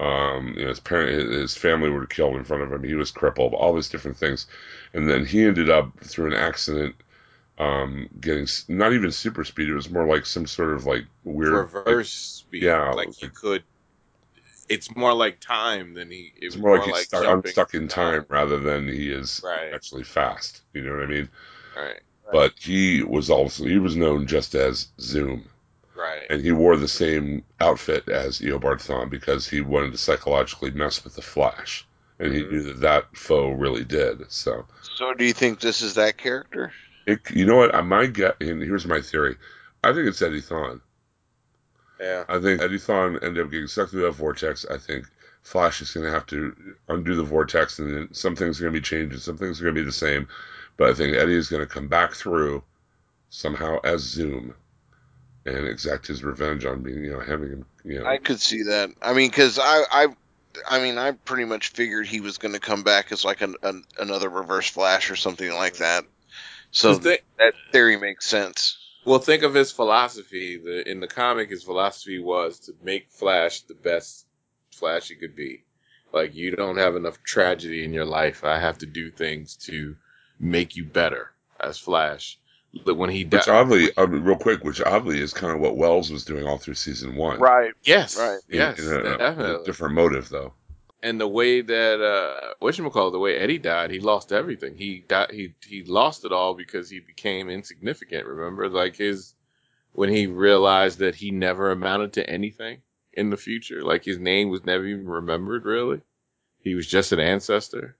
Um, 0.00 0.54
you 0.56 0.62
know, 0.62 0.68
his 0.68 0.80
parent, 0.80 1.30
his 1.32 1.56
family 1.56 1.90
were 1.90 2.06
killed 2.06 2.36
in 2.36 2.44
front 2.44 2.62
of 2.62 2.72
him. 2.72 2.84
He 2.84 2.94
was 2.94 3.10
crippled. 3.10 3.52
All 3.54 3.74
these 3.74 3.88
different 3.88 4.16
things, 4.16 4.46
and 4.94 5.08
then 5.10 5.24
he 5.26 5.44
ended 5.44 5.70
up 5.70 5.90
through 6.00 6.28
an 6.28 6.34
accident, 6.34 6.94
um, 7.58 8.08
getting 8.20 8.46
not 8.68 8.92
even 8.92 9.10
super 9.10 9.44
speed. 9.44 9.68
It 9.68 9.74
was 9.74 9.90
more 9.90 10.06
like 10.06 10.24
some 10.24 10.46
sort 10.46 10.72
of 10.74 10.86
like 10.86 11.04
weird 11.24 11.52
Reverse 11.52 12.12
speed. 12.12 12.62
yeah, 12.62 12.90
Like 12.92 13.12
he 13.14 13.26
like- 13.26 13.34
could. 13.34 13.62
It's 14.68 14.94
more 14.94 15.14
like 15.14 15.40
time 15.40 15.94
than 15.94 16.10
he. 16.10 16.32
It 16.36 16.44
It's 16.44 16.54
was 16.56 16.62
more 16.62 16.78
like 16.78 16.86
he's 16.94 17.06
stuck, 17.06 17.24
unstuck 17.24 17.74
in 17.74 17.88
through 17.88 18.04
time 18.04 18.26
rather 18.28 18.58
than 18.60 18.86
he 18.86 19.10
is 19.10 19.40
Right. 19.42 19.72
actually 19.72 20.04
fast. 20.04 20.60
You 20.74 20.82
know 20.82 20.92
what 20.92 21.02
I 21.04 21.06
mean? 21.06 21.28
Right. 21.74 22.00
But 22.30 22.52
he 22.58 23.02
was 23.02 23.30
also 23.30 23.64
he 23.64 23.78
was 23.78 23.96
known 23.96 24.26
just 24.26 24.54
as 24.54 24.88
Zoom. 25.00 25.48
Right. 25.98 26.26
and 26.30 26.40
he 26.40 26.52
wore 26.52 26.76
the 26.76 26.86
same 26.86 27.42
outfit 27.60 28.08
as 28.08 28.38
Eobard 28.40 28.80
Thawne 28.80 29.10
because 29.10 29.48
he 29.48 29.60
wanted 29.60 29.90
to 29.92 29.98
psychologically 29.98 30.70
mess 30.70 31.02
with 31.02 31.16
the 31.16 31.22
Flash, 31.22 31.84
and 32.20 32.32
he 32.32 32.42
Mhm. 32.42 32.50
knew 32.52 32.62
that 32.62 32.80
that 32.80 33.16
foe 33.16 33.50
really 33.50 33.84
did. 33.84 34.30
So, 34.30 34.64
so 34.82 35.12
do 35.12 35.24
you 35.24 35.32
think 35.32 35.58
this 35.60 35.82
is 35.82 35.94
that 35.94 36.16
character? 36.16 36.72
it, 37.06 37.18
you 37.30 37.44
know 37.46 37.56
what? 37.56 37.74
I 37.74 37.80
might 37.80 38.12
get, 38.12 38.36
and 38.40 38.62
here's 38.62 38.86
my 38.86 39.00
theory. 39.00 39.36
I 39.82 39.92
think 39.92 40.06
it's 40.08 40.22
Eddie 40.22 40.42
Thawne. 40.42 40.80
yeah. 42.00 42.24
I 42.28 42.38
think 42.38 42.60
Eddie 42.62 42.78
Thawne 42.78 43.18
ended 43.22 43.44
up 43.44 43.50
getting 43.50 43.66
sucked 43.66 43.90
through 43.90 44.02
that 44.02 44.12
vortex. 44.12 44.64
I 44.70 44.78
think 44.78 45.06
Flash 45.42 45.80
is 45.80 45.90
going 45.92 46.04
to 46.06 46.12
have 46.12 46.26
to 46.26 46.54
undo 46.88 47.14
the 47.16 47.22
vortex, 47.24 47.78
and 47.78 47.92
then 47.92 48.12
some 48.14 48.36
things 48.36 48.60
are 48.60 48.64
going 48.64 48.74
to 48.74 48.80
be 48.80 48.84
changed, 48.84 49.14
and 49.14 49.22
some 49.22 49.36
things 49.38 49.60
are 49.60 49.64
going 49.64 49.74
to 49.74 49.80
be 49.80 49.84
the 49.86 49.90
same. 49.92 50.28
But 50.76 50.90
I 50.90 50.94
think 50.94 51.16
Eddie 51.16 51.34
is 51.36 51.48
going 51.48 51.66
to 51.66 51.72
come 51.72 51.88
back 51.88 52.12
through 52.12 52.62
somehow 53.30 53.78
as 53.84 54.02
Zoom 54.02 54.54
and 55.46 55.66
exact 55.66 56.06
his 56.06 56.22
revenge 56.24 56.64
on 56.64 56.82
being, 56.82 57.04
you 57.04 57.12
know, 57.12 57.20
having 57.20 57.50
him, 57.50 57.66
you 57.84 58.00
know, 58.00 58.06
I 58.06 58.18
could 58.18 58.40
see 58.40 58.64
that. 58.64 58.90
I 59.00 59.12
mean, 59.12 59.30
because 59.30 59.58
I, 59.58 59.82
I, 59.90 60.06
I 60.68 60.80
mean, 60.80 60.98
I 60.98 61.12
pretty 61.12 61.44
much 61.44 61.68
figured 61.68 62.06
he 62.06 62.20
was 62.20 62.38
going 62.38 62.54
to 62.54 62.60
come 62.60 62.82
back 62.82 63.12
as 63.12 63.24
like 63.24 63.40
an, 63.40 63.56
an 63.62 63.84
another 63.98 64.28
Reverse 64.28 64.68
Flash 64.68 65.10
or 65.10 65.16
something 65.16 65.52
like 65.52 65.76
that. 65.76 66.04
So 66.70 66.94
The 66.94 67.10
thi- 67.10 67.22
that 67.38 67.54
theory 67.72 67.96
makes 67.96 68.26
sense. 68.26 68.76
Well, 69.04 69.18
think 69.20 69.42
of 69.42 69.54
his 69.54 69.72
philosophy. 69.72 70.58
The 70.58 70.88
in 70.90 71.00
the 71.00 71.06
comic, 71.06 71.50
his 71.50 71.64
philosophy 71.64 72.18
was 72.18 72.58
to 72.60 72.72
make 72.82 73.10
Flash 73.10 73.62
the 73.62 73.74
best 73.74 74.26
Flash 74.72 75.08
he 75.08 75.14
could 75.14 75.34
be. 75.34 75.64
Like 76.12 76.34
you 76.34 76.50
don't 76.50 76.78
have 76.78 76.96
enough 76.96 77.22
tragedy 77.22 77.84
in 77.84 77.92
your 77.92 78.04
life. 78.04 78.44
I 78.44 78.58
have 78.58 78.78
to 78.78 78.86
do 78.86 79.10
things 79.10 79.56
to 79.66 79.96
make 80.38 80.76
you 80.76 80.84
better 80.84 81.30
as 81.60 81.78
Flash. 81.78 82.38
But 82.84 82.96
when 82.96 83.10
he 83.10 83.24
Which 83.24 83.46
died, 83.46 83.48
oddly, 83.48 83.88
uh, 83.96 84.06
real 84.06 84.36
quick, 84.36 84.62
which 84.62 84.82
oddly 84.82 85.20
is 85.20 85.32
kind 85.32 85.54
of 85.54 85.60
what 85.60 85.76
Wells 85.76 86.10
was 86.10 86.24
doing 86.24 86.46
all 86.46 86.58
through 86.58 86.74
season 86.74 87.16
one. 87.16 87.40
Right. 87.40 87.72
yes, 87.82 88.16
Right. 88.18 88.40
In, 88.48 88.56
yes, 88.58 88.78
in 88.78 88.86
a, 88.92 88.98
in 88.98 89.40
a 89.40 89.64
different 89.64 89.94
motive, 89.94 90.28
though. 90.28 90.52
and 91.02 91.20
the 91.20 91.28
way 91.28 91.62
that 91.62 92.00
uh 92.00 92.54
whatchamacallit, 92.60 93.12
the 93.12 93.18
way 93.18 93.36
Eddie 93.38 93.58
died, 93.58 93.90
he 93.90 94.00
lost 94.00 94.32
everything. 94.32 94.74
He 94.76 95.04
died 95.08 95.30
he 95.30 95.54
he 95.66 95.82
lost 95.84 96.24
it 96.24 96.32
all 96.32 96.54
because 96.54 96.90
he 96.90 97.00
became 97.00 97.48
insignificant, 97.48 98.26
remember? 98.26 98.68
Like 98.68 98.96
his 98.96 99.34
when 99.92 100.10
he 100.10 100.26
realized 100.26 100.98
that 100.98 101.14
he 101.14 101.30
never 101.30 101.70
amounted 101.70 102.12
to 102.14 102.28
anything 102.28 102.82
in 103.14 103.30
the 103.30 103.36
future. 103.36 103.82
Like 103.82 104.04
his 104.04 104.18
name 104.18 104.50
was 104.50 104.64
never 104.64 104.84
even 104.84 105.08
remembered 105.08 105.64
really. 105.64 106.02
He 106.60 106.74
was 106.74 106.86
just 106.86 107.12
an 107.12 107.20
ancestor. 107.20 107.96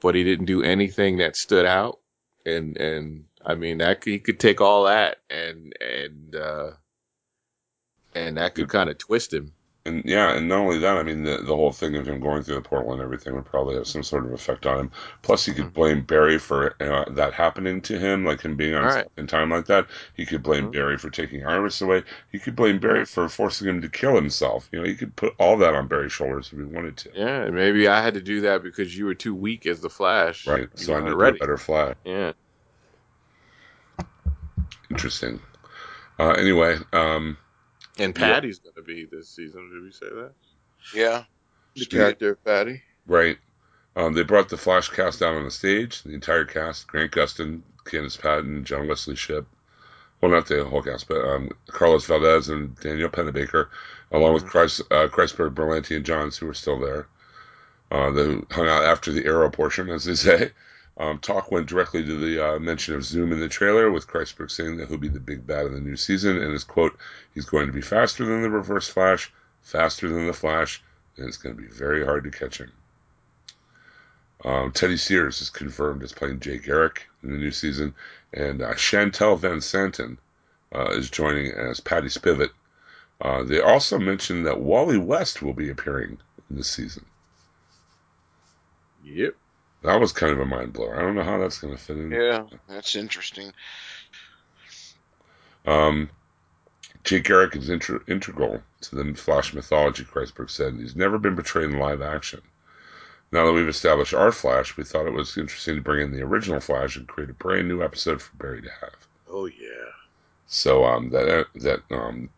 But 0.00 0.14
he 0.16 0.24
didn't 0.24 0.46
do 0.46 0.62
anything 0.62 1.18
that 1.18 1.36
stood 1.36 1.66
out. 1.66 2.00
And 2.44 2.76
and 2.76 3.24
I 3.44 3.54
mean 3.54 3.78
that 3.78 4.02
he 4.04 4.18
could 4.18 4.40
take 4.40 4.60
all 4.60 4.84
that 4.84 5.18
and 5.30 5.72
and 5.80 6.34
uh 6.34 6.70
and 8.14 8.36
that 8.36 8.54
could 8.54 8.68
kind 8.68 8.88
of 8.90 8.98
twist 8.98 9.32
him. 9.34 9.52
And 9.86 10.02
yeah, 10.06 10.32
and 10.34 10.48
not 10.48 10.60
only 10.60 10.78
that, 10.78 10.96
I 10.96 11.02
mean, 11.02 11.24
the, 11.24 11.42
the 11.42 11.54
whole 11.54 11.70
thing 11.72 11.94
of 11.96 12.08
him 12.08 12.18
going 12.18 12.42
through 12.42 12.54
the 12.54 12.62
portal 12.62 12.94
and 12.94 13.02
everything 13.02 13.34
would 13.34 13.44
probably 13.44 13.74
have 13.74 13.86
some 13.86 14.02
sort 14.02 14.24
of 14.24 14.32
effect 14.32 14.64
on 14.64 14.80
him. 14.80 14.90
Plus, 15.20 15.44
he 15.44 15.52
could 15.52 15.66
Mhm. 15.66 15.72
blame 15.74 16.00
Barry 16.04 16.38
for 16.38 16.74
uh, 16.80 17.04
that 17.10 17.34
happening 17.34 17.82
to 17.82 17.98
him, 17.98 18.24
like 18.24 18.40
him 18.40 18.56
being 18.56 18.72
on 18.72 18.84
Right. 18.84 19.06
in 19.18 19.26
time 19.26 19.50
like 19.50 19.66
that. 19.66 19.86
He 20.14 20.24
could 20.24 20.42
blame 20.42 20.68
Mhm. 20.68 20.72
Barry 20.72 20.96
for 20.96 21.10
taking 21.10 21.44
Iris 21.44 21.82
away. 21.82 22.02
He 22.32 22.38
could 22.38 22.56
blame 22.56 22.78
Barry 22.78 23.04
for 23.04 23.28
forcing 23.28 23.68
him 23.68 23.82
to 23.82 23.90
kill 23.90 24.14
himself. 24.14 24.70
You 24.72 24.78
know, 24.80 24.86
he 24.86 24.94
could 24.94 25.14
put 25.16 25.34
all 25.38 25.58
that 25.58 25.74
on 25.74 25.86
Barry's 25.86 26.12
shoulders 26.12 26.50
if 26.50 26.58
he 26.58 26.64
wanted 26.64 26.96
to. 26.98 27.10
Yeah, 27.14 27.50
maybe 27.50 27.86
I 27.86 28.00
had 28.00 28.14
to 28.14 28.22
do 28.22 28.40
that 28.40 28.62
because 28.62 28.96
you 28.96 29.04
were 29.04 29.14
too 29.14 29.34
weak 29.34 29.66
as 29.66 29.82
the 29.82 29.90
Flash. 29.90 30.46
Right. 30.46 30.60
You 30.60 30.68
So 30.82 30.94
I 30.94 31.00
need 31.00 31.10
to 31.10 31.16
ready. 31.16 31.32
do 31.36 31.44
a 31.44 31.46
better 31.46 31.58
flash. 31.58 31.96
Yeah. 32.06 32.32
Interesting. 34.94 35.40
Uh, 36.20 36.30
anyway, 36.32 36.78
um, 36.92 37.36
And 37.98 38.16
Yeah. 38.16 38.34
Patty's 38.34 38.60
going 38.60 38.74
to 38.76 38.82
be 38.82 39.06
this 39.06 39.28
season. 39.28 39.70
Did 39.72 39.82
we 39.82 39.90
say 39.90 40.08
that? 40.14 40.32
Yeah. 40.94 41.24
The 41.74 41.86
character 41.86 42.30
of 42.30 42.44
Patty. 42.44 42.82
Right. 43.06 43.38
Um, 43.96 44.12
they 44.14 44.22
brought 44.22 44.48
the 44.48 44.56
Flash 44.56 44.88
cast 44.88 45.18
down 45.20 45.36
on 45.36 45.44
the 45.44 45.50
stage. 45.50 46.02
The 46.02 46.12
entire 46.14 46.44
cast: 46.44 46.86
Grant 46.86 47.10
Gustin, 47.12 47.62
Candice 47.84 48.20
Patton, 48.20 48.64
John 48.64 48.86
Wesley 48.88 49.16
Shipp. 49.16 49.46
Well, 50.20 50.30
not 50.30 50.46
the 50.46 50.64
whole 50.64 50.82
cast, 50.82 51.08
but 51.08 51.18
um, 51.24 51.50
Carlos 51.68 52.06
Valdes 52.06 52.48
and 52.48 52.74
Daniel 52.80 53.08
Panabaker, 53.10 53.68
along 54.12 54.34
with 54.34 54.44
Mhm. 54.44 54.48
Christ, 54.50 54.80
uh, 54.92 55.08
Kreisberg, 55.08 55.54
Berlanti, 55.54 55.96
and 55.96 56.04
Johns, 56.04 56.36
who 56.38 56.46
were 56.46 56.54
still 56.54 56.78
there. 56.80 57.06
Uh, 57.90 58.10
they 58.10 58.40
hung 58.50 58.68
out 58.68 58.84
after 58.84 59.10
the 59.12 59.24
arrow 59.26 59.50
portion, 59.50 59.88
as 59.90 60.04
they 60.04 60.14
say. 60.14 60.52
Um, 60.96 61.18
talk 61.18 61.50
went 61.50 61.66
directly 61.66 62.04
to 62.04 62.16
the 62.16 62.46
uh, 62.46 62.58
mention 62.60 62.94
of 62.94 63.04
Zoom 63.04 63.32
in 63.32 63.40
the 63.40 63.48
trailer, 63.48 63.90
with 63.90 64.06
Kreisberg 64.06 64.50
saying 64.50 64.76
that 64.76 64.88
he'll 64.88 64.98
be 64.98 65.08
the 65.08 65.18
big 65.18 65.46
bad 65.46 65.66
in 65.66 65.74
the 65.74 65.80
new 65.80 65.96
season. 65.96 66.40
And 66.40 66.52
his 66.52 66.62
quote, 66.62 66.96
he's 67.34 67.46
going 67.46 67.66
to 67.66 67.72
be 67.72 67.80
faster 67.80 68.24
than 68.24 68.42
the 68.42 68.50
Reverse 68.50 68.88
Flash, 68.88 69.32
faster 69.62 70.08
than 70.08 70.26
the 70.26 70.32
Flash, 70.32 70.82
and 71.16 71.26
it's 71.26 71.36
going 71.36 71.56
to 71.56 71.60
be 71.60 71.68
very 71.68 72.04
hard 72.04 72.24
to 72.24 72.30
catch 72.30 72.58
him. 72.58 72.70
Um, 74.44 74.72
Teddy 74.72 74.96
Sears 74.96 75.40
is 75.40 75.50
confirmed 75.50 76.02
as 76.02 76.12
playing 76.12 76.40
Jay 76.40 76.58
Garrick 76.58 77.06
in 77.22 77.32
the 77.32 77.38
new 77.38 77.50
season, 77.50 77.94
and 78.32 78.62
uh, 78.62 78.74
Shantel 78.74 79.38
VanSanten 79.38 80.18
uh, 80.74 80.90
is 80.90 81.10
joining 81.10 81.50
as 81.52 81.80
Patty 81.80 82.08
Spivot. 82.08 82.50
Uh, 83.20 83.42
they 83.42 83.60
also 83.60 83.98
mentioned 83.98 84.44
that 84.46 84.60
Wally 84.60 84.98
West 84.98 85.42
will 85.42 85.54
be 85.54 85.70
appearing 85.70 86.18
in 86.50 86.56
this 86.56 86.68
season. 86.68 87.06
Yep. 89.02 89.34
That 89.84 90.00
was 90.00 90.12
kind 90.12 90.32
of 90.32 90.40
a 90.40 90.46
mind 90.46 90.72
blower. 90.72 90.98
I 90.98 91.02
don't 91.02 91.14
know 91.14 91.22
how 91.22 91.38
that's 91.38 91.58
going 91.58 91.76
to 91.76 91.80
fit 91.80 91.98
in. 91.98 92.10
Yeah. 92.10 92.44
That's 92.68 92.96
interesting. 92.96 93.52
Um, 95.66 96.08
Jay 97.04 97.20
Garrick 97.20 97.54
is 97.54 97.68
inter- 97.68 98.02
integral 98.08 98.62
to 98.80 98.94
the 98.94 99.14
Flash 99.14 99.52
mythology, 99.52 100.04
Kreisberg 100.04 100.48
said. 100.48 100.74
He's 100.74 100.96
never 100.96 101.18
been 101.18 101.34
portrayed 101.34 101.70
in 101.70 101.78
live 101.78 102.00
action. 102.00 102.40
Now 103.30 103.44
that 103.44 103.52
we've 103.52 103.68
established 103.68 104.14
our 104.14 104.32
Flash, 104.32 104.74
we 104.76 104.84
thought 104.84 105.06
it 105.06 105.12
was 105.12 105.36
interesting 105.36 105.76
to 105.76 105.82
bring 105.82 106.02
in 106.02 106.12
the 106.12 106.22
original 106.22 106.60
Flash 106.60 106.96
and 106.96 107.06
create 107.06 107.28
a 107.28 107.34
brand 107.34 107.68
new 107.68 107.82
episode 107.82 108.22
for 108.22 108.34
Barry 108.36 108.62
to 108.62 108.70
have. 108.80 108.96
Oh, 109.28 109.46
yeah. 109.46 109.90
So 110.46 110.84
um, 110.84 111.10
that 111.10 111.46
that 111.56 111.80
um, 111.90 112.30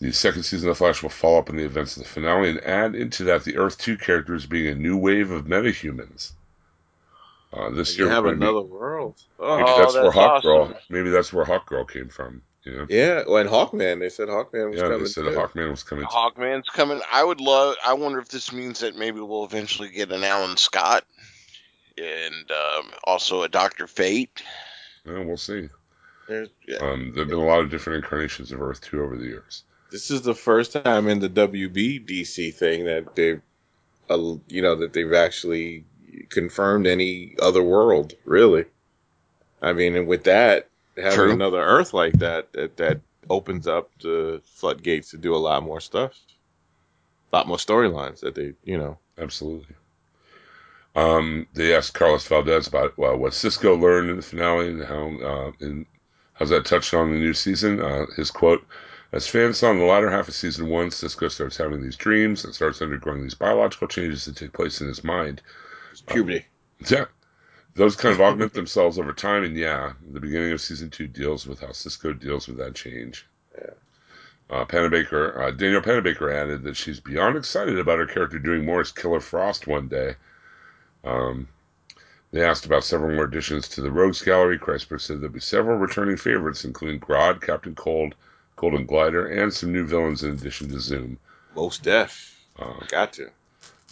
the 0.00 0.12
second 0.12 0.42
season 0.42 0.68
of 0.68 0.76
Flash 0.76 1.02
will 1.02 1.10
follow 1.10 1.38
up 1.38 1.48
on 1.48 1.56
the 1.56 1.64
events 1.64 1.96
of 1.96 2.02
the 2.02 2.08
finale 2.08 2.50
and 2.50 2.60
add 2.64 2.94
into 2.94 3.24
that 3.24 3.44
the 3.44 3.56
Earth 3.56 3.78
Two 3.78 3.96
characters 3.96 4.44
being 4.44 4.66
a 4.66 4.74
new 4.74 4.98
wave 4.98 5.30
of 5.30 5.46
metahumans. 5.46 6.32
Uh, 7.56 7.70
this 7.70 7.96
You 7.96 8.04
year, 8.06 8.12
have 8.14 8.24
we're 8.24 8.34
be- 8.34 8.44
another 8.44 8.62
world. 8.62 9.14
Oh, 9.38 9.56
maybe 9.58 9.68
Oh, 9.70 9.78
that's, 9.78 9.94
where 9.94 10.02
that's 10.04 10.14
Hawk 10.14 10.32
awesome. 10.32 10.50
Girl. 10.50 10.80
Maybe 10.88 11.10
that's 11.10 11.32
where 11.32 11.44
Hawk 11.44 11.66
Girl 11.66 11.84
came 11.84 12.08
from. 12.08 12.42
You 12.64 12.72
know? 12.78 12.86
yeah. 12.88 13.22
Well, 13.28 13.36
and 13.36 13.48
Hawkman. 13.50 14.00
They 14.00 14.08
said 14.08 14.28
Hawkman 14.28 14.70
was 14.70 14.76
Yeah, 14.76 14.84
coming. 14.84 14.98
they 15.00 15.04
said 15.06 15.24
too. 15.24 15.30
Hawkman 15.30 15.70
was 15.70 15.82
coming. 15.82 16.04
too. 16.04 16.10
Hawkman's 16.10 16.68
coming. 16.70 17.00
I 17.12 17.22
would 17.22 17.40
love. 17.40 17.76
I 17.84 17.92
wonder 17.92 18.18
if 18.18 18.28
this 18.28 18.52
means 18.52 18.80
that 18.80 18.96
maybe 18.96 19.20
we'll 19.20 19.44
eventually 19.44 19.90
get 19.90 20.10
an 20.10 20.24
Alan 20.24 20.56
Scott, 20.56 21.04
and 21.98 22.50
um, 22.50 22.90
also 23.04 23.42
a 23.42 23.48
Doctor 23.48 23.86
Fate. 23.86 24.42
Yeah, 25.06 25.22
we'll 25.24 25.36
see. 25.36 25.68
There's- 26.26 26.48
yeah. 26.66 26.78
Um, 26.78 27.12
there've 27.14 27.28
been 27.28 27.38
a 27.38 27.44
lot 27.44 27.60
of 27.60 27.70
different 27.70 28.02
incarnations 28.02 28.50
of 28.50 28.62
Earth 28.62 28.80
Two 28.80 29.02
over 29.02 29.16
the 29.16 29.26
years. 29.26 29.62
This 29.92 30.10
is 30.10 30.22
the 30.22 30.34
first 30.34 30.72
time 30.72 31.06
in 31.08 31.20
the 31.20 31.28
WB 31.28 32.04
DC 32.08 32.54
thing 32.54 32.86
that 32.86 33.14
they've, 33.14 33.42
uh, 34.10 34.16
you 34.48 34.62
know, 34.62 34.74
that 34.76 34.92
they've 34.94 35.12
actually 35.12 35.84
confirmed 36.30 36.86
any 36.86 37.34
other 37.40 37.62
world. 37.62 38.14
Really, 38.24 38.64
I 39.62 39.72
mean, 39.72 39.96
and 39.96 40.06
with 40.06 40.24
that, 40.24 40.68
having 40.96 41.18
True. 41.18 41.32
another 41.32 41.60
Earth 41.60 41.94
like 41.94 42.14
that, 42.14 42.52
that 42.52 42.76
that 42.76 43.00
opens 43.30 43.66
up 43.66 43.90
the 44.00 44.42
floodgates 44.44 45.10
to 45.10 45.18
do 45.18 45.34
a 45.34 45.38
lot 45.38 45.62
more 45.62 45.80
stuff, 45.80 46.18
a 47.32 47.36
lot 47.36 47.48
more 47.48 47.56
storylines 47.56 48.20
that 48.20 48.34
they, 48.34 48.54
you 48.64 48.78
know. 48.78 48.98
Absolutely. 49.18 49.74
Um, 50.96 51.46
they 51.54 51.74
asked 51.74 51.94
Carlos 51.94 52.26
Valdes 52.26 52.68
about 52.68 52.96
well, 52.96 53.16
what 53.16 53.34
Cisco 53.34 53.76
learned 53.76 54.10
in 54.10 54.16
the 54.16 54.22
finale 54.22 54.68
and 54.68 54.84
how 54.84 55.06
uh, 55.26 55.52
and 55.60 55.86
how's 56.34 56.50
that 56.50 56.66
touched 56.66 56.94
on 56.94 57.10
the 57.10 57.18
new 57.18 57.34
season. 57.34 57.80
Uh, 57.80 58.06
his 58.16 58.30
quote: 58.30 58.64
"As 59.12 59.26
fans 59.26 59.58
saw 59.58 59.70
in 59.72 59.78
the 59.78 59.84
latter 59.84 60.10
half 60.10 60.28
of 60.28 60.34
season 60.34 60.68
one, 60.68 60.90
Cisco 60.92 61.28
starts 61.28 61.56
having 61.56 61.82
these 61.82 61.96
dreams 61.96 62.44
and 62.44 62.54
starts 62.54 62.80
undergoing 62.80 63.22
these 63.22 63.34
biological 63.34 63.88
changes 63.88 64.24
that 64.26 64.36
take 64.36 64.52
place 64.52 64.80
in 64.80 64.86
his 64.86 65.02
mind. 65.02 65.42
Puberty. 66.00 66.46
Yeah, 66.88 67.06
those 67.74 67.96
kind 67.96 68.14
of 68.14 68.20
augment 68.20 68.52
themselves 68.54 68.98
over 68.98 69.12
time. 69.12 69.44
And 69.44 69.56
yeah, 69.56 69.92
the 70.12 70.20
beginning 70.20 70.52
of 70.52 70.60
season 70.60 70.90
two 70.90 71.06
deals 71.06 71.46
with 71.46 71.60
how 71.60 71.72
Cisco 71.72 72.12
deals 72.12 72.48
with 72.48 72.58
that 72.58 72.74
change." 72.74 73.26
Yeah. 73.56 73.70
Uh, 74.50 74.64
Panabaker, 74.64 75.38
uh, 75.38 75.50
Daniel 75.52 75.80
Panabaker 75.80 76.32
added 76.32 76.64
that 76.64 76.76
she's 76.76 77.00
beyond 77.00 77.36
excited 77.36 77.78
about 77.78 77.98
her 77.98 78.06
character 78.06 78.38
doing 78.38 78.64
more 78.64 78.80
as 78.80 78.92
Killer 78.92 79.20
Frost 79.20 79.66
one 79.66 79.88
day. 79.88 80.14
Um, 81.02 81.48
they 82.34 82.42
asked 82.44 82.66
about 82.66 82.84
several 82.84 83.14
more 83.14 83.24
additions 83.24 83.68
to 83.68 83.80
the 83.80 83.92
Rogues 83.92 84.20
Gallery. 84.20 84.58
Kreisberg 84.58 85.00
said 85.00 85.18
there'll 85.18 85.32
be 85.32 85.40
several 85.40 85.78
returning 85.78 86.16
favorites, 86.16 86.64
including 86.64 86.98
Grodd, 86.98 87.40
Captain 87.40 87.74
Cold, 87.76 88.16
Golden 88.56 88.86
Glider, 88.86 89.26
and 89.26 89.52
some 89.52 89.72
new 89.72 89.86
villains 89.86 90.24
in 90.24 90.32
addition 90.32 90.68
to 90.70 90.80
Zoom. 90.80 91.18
Most 91.54 91.82
deaf. 91.84 92.44
Uh, 92.58 92.80
Got 92.88 93.12
to. 93.14 93.30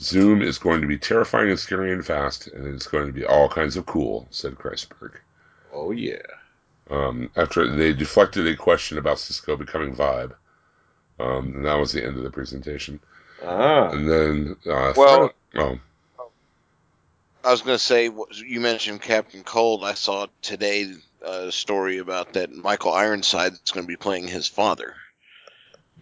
Zoom 0.03 0.43
is 0.43 0.59
going 0.59 0.81
to 0.81 0.87
be 0.87 0.99
terrifying 0.99 1.51
and 1.51 1.59
scary 1.59 1.93
and 1.93 2.05
fast, 2.05 2.49
and 2.49 2.67
it's 2.75 2.87
going 2.87 3.07
to 3.07 3.13
be 3.13 3.25
all 3.25 3.49
kinds 3.49 3.77
of 3.77 3.87
cool, 3.87 4.27
said 4.31 4.55
Kreisberg. 4.57 5.13
Oh 5.73 5.91
yeah. 5.91 6.23
Um, 6.91 7.31
after 7.37 7.67
they 7.75 7.93
deflected 7.93 8.47
a 8.47 8.57
question 8.57 8.99
about 8.99 9.19
Cisco 9.19 9.57
becoming 9.57 9.95
Vibe, 9.95 10.33
um, 11.21 11.55
and 11.57 11.65
that 11.65 11.75
was 11.79 11.93
the 11.93 12.05
end 12.05 12.17
of 12.17 12.23
the 12.25 12.31
presentation. 12.31 13.01
Ah. 13.45 13.89
And 13.91 14.09
then, 14.09 14.57
uh, 14.67 14.93
Well- 14.97 15.33
oh, 15.57 15.79
I 17.45 17.51
was 17.51 17.63
going 17.63 17.77
to 17.77 17.85
say 17.85 18.11
you 18.45 18.61
mentioned 18.61 19.03
Captain 19.03 19.43
Cold. 19.43 19.85
I 19.85 19.95
saw 19.95 20.27
today 20.43 20.93
a 21.23 21.51
story 21.51 21.99
about 21.99 22.35
that 22.35 22.53
Michael 22.53 22.93
Ironside 22.93 23.55
is 23.55 23.71
going 23.73 23.85
to 23.85 23.89
be 23.89 23.97
playing 23.97 24.29
his 24.29 24.47
father. 24.47 24.95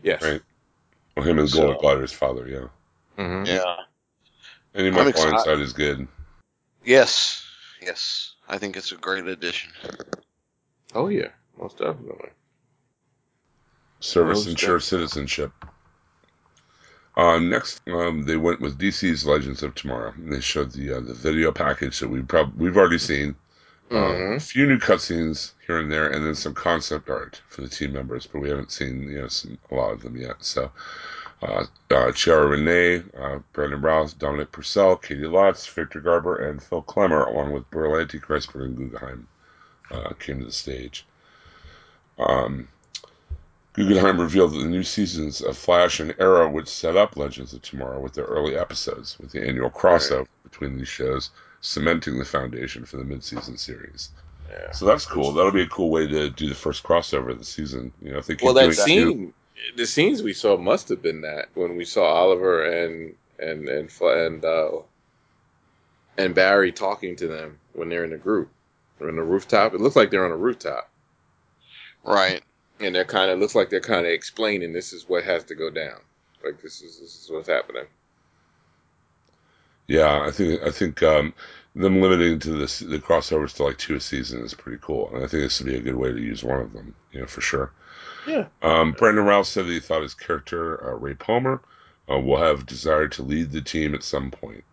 Yes. 0.02 0.22
Right. 0.22 0.42
well, 1.16 1.26
him 1.26 1.38
and 1.38 1.48
So- 1.48 1.58
Golden 1.62 1.78
Glider's 1.80 2.12
father, 2.12 2.46
yeah. 2.48 2.68
Mhm. 3.22 3.46
Yeah. 3.46 3.76
Any 4.74 4.88
I'm 4.88 4.94
Michael 4.94 5.08
excited. 5.10 5.32
Ironside 5.34 5.60
is 5.60 5.72
good. 5.72 6.08
Yes. 6.84 7.44
Yes. 7.82 8.34
I 8.48 8.58
think 8.58 8.76
it's 8.76 8.92
a 8.92 8.96
great 8.96 9.26
addition. 9.26 9.70
Oh 10.94 11.08
yeah. 11.08 11.28
Most 11.58 11.78
definitely. 11.78 12.30
Service 14.00 14.38
Most 14.38 14.48
ensures 14.48 14.84
citizenship. 14.86 15.52
Uh, 17.16 17.38
next, 17.38 17.82
um, 17.88 18.22
they 18.22 18.36
went 18.36 18.60
with 18.60 18.78
DC's 18.78 19.26
Legends 19.26 19.62
of 19.62 19.74
Tomorrow. 19.74 20.12
And 20.16 20.32
they 20.32 20.40
showed 20.40 20.72
the 20.72 20.94
uh, 20.96 21.00
the 21.00 21.14
video 21.14 21.52
package 21.52 21.98
that 22.00 22.08
we 22.08 22.22
prob- 22.22 22.54
we've 22.56 22.76
already 22.76 22.98
seen. 22.98 23.34
Uh, 23.90 23.94
Mhm. 23.94 24.36
a 24.36 24.40
few 24.40 24.66
new 24.68 24.78
cutscenes 24.78 25.50
here 25.66 25.78
and 25.78 25.90
there, 25.90 26.08
and 26.08 26.24
then 26.24 26.36
some 26.36 26.54
concept 26.54 27.10
art 27.10 27.42
for 27.48 27.62
the 27.62 27.68
team 27.68 27.92
members, 27.92 28.24
but 28.24 28.38
we 28.40 28.48
haven't 28.48 28.70
seen 28.70 29.02
you 29.02 29.20
know 29.20 29.26
some, 29.26 29.58
a 29.72 29.74
lot 29.74 29.90
of 29.92 30.00
them 30.00 30.16
yet. 30.16 30.36
So, 30.44 30.70
uh, 31.42 31.64
uh, 31.90 32.12
Ciara 32.12 32.46
Renee, 32.48 33.02
uh, 33.18 33.38
Brandon 33.52 33.80
Routh, 33.80 34.18
Dominic 34.18 34.52
Purcell, 34.52 34.96
Caity 34.96 35.22
Lotz, 35.22 35.68
Victor 35.68 36.00
Garber, 36.00 36.36
and 36.36 36.62
Phil 36.62 36.82
Klemmer, 36.82 37.26
along 37.26 37.52
with 37.52 37.70
Berlanti, 37.70 38.20
Kreisberg, 38.20 38.64
and 38.66 38.76
Guggenheim, 38.76 39.26
uh, 39.90 40.10
came 40.18 40.38
to 40.40 40.44
the 40.46 40.52
stage. 40.52 41.06
Um, 42.18 42.68
Guggenheim 43.72 44.20
revealed 44.20 44.52
that 44.52 44.58
the 44.58 44.64
new 44.64 44.82
seasons 44.82 45.40
of 45.40 45.56
Flash 45.56 46.00
and 46.00 46.14
Arrow 46.18 46.50
would 46.50 46.68
set 46.68 46.96
up 46.96 47.16
Legends 47.16 47.52
of 47.52 47.62
Tomorrow 47.62 48.00
with 48.00 48.14
their 48.14 48.24
early 48.24 48.56
episodes, 48.56 49.18
with 49.18 49.30
the 49.32 49.46
annual 49.46 49.70
crossover 49.70 50.26
between 50.42 50.76
these 50.76 50.88
shows, 50.88 51.30
cementing 51.60 52.18
the 52.18 52.24
foundation 52.24 52.84
for 52.84 52.96
the 52.96 53.04
mid-season 53.04 53.56
series. 53.56 54.10
Yeah. 54.50 54.72
So 54.72 54.84
that's 54.84 55.06
cool. 55.06 55.32
That'll 55.32 55.52
be 55.52 55.62
a 55.62 55.68
cool 55.68 55.90
way 55.90 56.08
to 56.08 56.28
do 56.30 56.48
the 56.48 56.54
first 56.54 56.82
crossover 56.82 57.30
of 57.30 57.38
the 57.38 57.44
season. 57.44 57.92
You 58.02 58.12
know, 58.12 58.18
if 58.18 58.26
they 58.26 58.34
keep 58.34 58.44
Well, 58.44 58.54
doing 58.54 58.70
that 58.70 58.76
two- 58.76 58.82
scene, 58.84 59.34
the 59.76 59.86
scenes 59.86 60.22
we 60.22 60.32
saw 60.32 60.56
must 60.56 60.88
have 60.88 61.02
been 61.02 61.22
that 61.22 61.48
when 61.54 61.76
we 61.76 61.84
saw 61.84 62.04
Oliver 62.04 62.64
and 62.64 63.14
and 63.38 63.68
and 63.68 63.90
and 64.00 64.44
uh, 64.44 64.70
and 66.18 66.34
Barry 66.34 66.72
talking 66.72 67.16
to 67.16 67.28
them 67.28 67.58
when 67.72 67.88
they're 67.88 68.04
in 68.04 68.10
the 68.10 68.18
group 68.18 68.50
or 69.00 69.08
in 69.08 69.16
the 69.16 69.22
rooftop. 69.22 69.74
It 69.74 69.80
looks 69.80 69.96
like 69.96 70.10
they're 70.10 70.24
on 70.24 70.32
a 70.32 70.36
rooftop, 70.36 70.90
Right. 72.04 72.42
and 72.80 72.94
they're 72.94 73.04
kind 73.04 73.30
of 73.30 73.38
looks 73.38 73.54
like 73.54 73.70
they're 73.70 73.80
kind 73.80 74.06
of 74.06 74.12
explaining 74.12 74.72
this 74.72 74.92
is 74.92 75.08
what 75.08 75.24
has 75.24 75.44
to 75.44 75.54
go 75.54 75.70
down. 75.70 76.00
Like 76.44 76.60
this 76.62 76.82
is 76.82 77.00
this 77.00 77.22
is 77.22 77.30
what's 77.30 77.48
happening. 77.48 77.86
Yeah, 79.88 80.22
I 80.26 80.30
think 80.30 80.62
I 80.62 80.70
think 80.70 81.02
um, 81.02 81.34
them 81.74 82.00
limiting 82.00 82.38
to 82.40 82.50
this 82.52 82.78
the 82.80 82.98
crossovers 82.98 83.54
to 83.56 83.64
like 83.64 83.78
two 83.78 83.96
a 83.96 84.00
season 84.00 84.42
is 84.44 84.54
pretty 84.54 84.78
cool, 84.82 85.08
and 85.14 85.18
I 85.24 85.28
think 85.28 85.42
this 85.42 85.60
would 85.60 85.68
be 85.70 85.76
a 85.76 85.82
good 85.82 85.96
way 85.96 86.12
to 86.12 86.20
use 86.20 86.44
one 86.44 86.60
of 86.60 86.72
them. 86.72 86.94
You 87.12 87.20
know, 87.20 87.26
for 87.26 87.40
sure. 87.40 87.72
Yeah. 88.26 88.46
Um, 88.62 88.92
Brandon 88.92 89.24
Routh 89.24 89.46
said 89.46 89.66
that 89.66 89.72
he 89.72 89.80
thought 89.80 90.02
his 90.02 90.14
character 90.14 90.90
uh, 90.90 90.94
Ray 90.96 91.14
Palmer 91.14 91.62
uh, 92.10 92.18
will 92.18 92.36
have 92.38 92.66
desire 92.66 93.08
to 93.08 93.22
lead 93.22 93.50
the 93.50 93.60
team 93.62 93.94
at 93.94 94.02
some 94.02 94.30
point. 94.30 94.64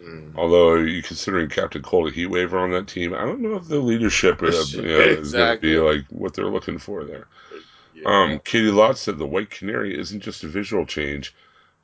Mm. 0.00 0.32
Although 0.36 0.74
you 0.76 1.02
considering 1.02 1.48
Captain 1.48 1.82
Cold 1.82 2.08
a 2.08 2.12
heat 2.12 2.26
waver 2.26 2.58
on 2.58 2.70
that 2.70 2.86
team, 2.86 3.14
I 3.14 3.24
don't 3.24 3.40
know 3.40 3.56
if 3.56 3.66
the 3.68 3.78
leadership 3.80 4.42
uh, 4.42 4.46
you 4.50 4.52
know, 4.52 4.60
is 4.60 4.74
going 4.74 4.86
to 4.86 5.18
Exactly. 5.18 5.70
be 5.72 5.78
like 5.78 6.04
what 6.10 6.34
they're 6.34 6.46
looking 6.46 6.78
for 6.78 7.04
there. 7.04 7.26
Yeah. 7.94 8.04
Um, 8.06 8.38
Caity 8.40 8.70
Lotz 8.70 8.98
said 8.98 9.18
the 9.18 9.26
White 9.26 9.50
Canary 9.50 9.98
isn't 9.98 10.20
just 10.20 10.44
a 10.44 10.48
visual 10.48 10.86
change. 10.86 11.34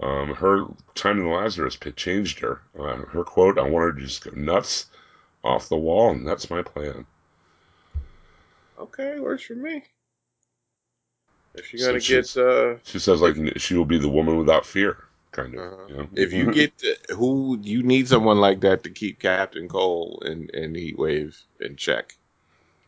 Um, 0.01 0.35
her 0.35 0.67
time 0.95 1.19
in 1.19 1.25
the 1.25 1.31
Lazarus 1.31 1.77
pit 1.77 1.97
changed 1.97 2.39
her. 2.41 2.61
Uh, 2.79 2.97
her 3.07 3.25
quote, 3.25 3.59
I 3.59 3.63
want 3.63 3.85
her 3.85 3.93
to 3.93 4.01
just 4.01 4.25
go 4.25 4.31
nuts 4.35 4.87
off 5.43 5.69
the 5.69 5.77
wall, 5.77 6.11
and 6.11 6.27
that's 6.27 6.51
my 6.51 6.63
plan. 6.63 7.07
okay, 8.79 9.19
works 9.19 9.45
for 9.45 9.55
me. 9.55 9.83
If 11.55 11.73
you're 11.73 11.87
gonna 11.87 12.01
she's- 12.01 12.35
get 12.35 12.43
uh, 12.45 12.77
She 12.85 12.99
says, 12.99 13.21
like, 13.21 13.37
she 13.59 13.75
will 13.75 13.85
be 13.85 13.99
the 13.99 14.09
woman 14.09 14.37
without 14.39 14.67
fear, 14.67 15.05
kind 15.31 15.55
of. 15.55 15.61
uh 15.61 15.87
you 15.89 15.97
know? 15.97 16.09
if 16.15 16.33
you 16.33 16.53
get 16.53 16.73
who 17.11 17.59
you 17.63 17.83
need 17.83 18.09
someone 18.09 18.39
like 18.39 18.61
that 18.61 18.83
to 18.85 18.91
keep 18.91 19.21
Captain 19.21 19.69
Cold 19.69 20.25
and 20.27 20.51
and 20.51 20.75
Heat 20.77 20.99
Wave 20.99 21.39
in 21.61 21.77
check. 21.77 22.17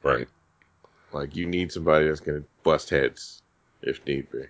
right. 0.03 0.29
Like 1.13 1.37
you 1.37 1.47
need 1.47 1.73
somebody 1.73 2.09
that's 2.09 2.21
gonna 2.21 2.43
bust 2.63 2.91
heads 2.91 3.41
if 3.83 4.05
need 4.07 4.31
be. 4.31 4.43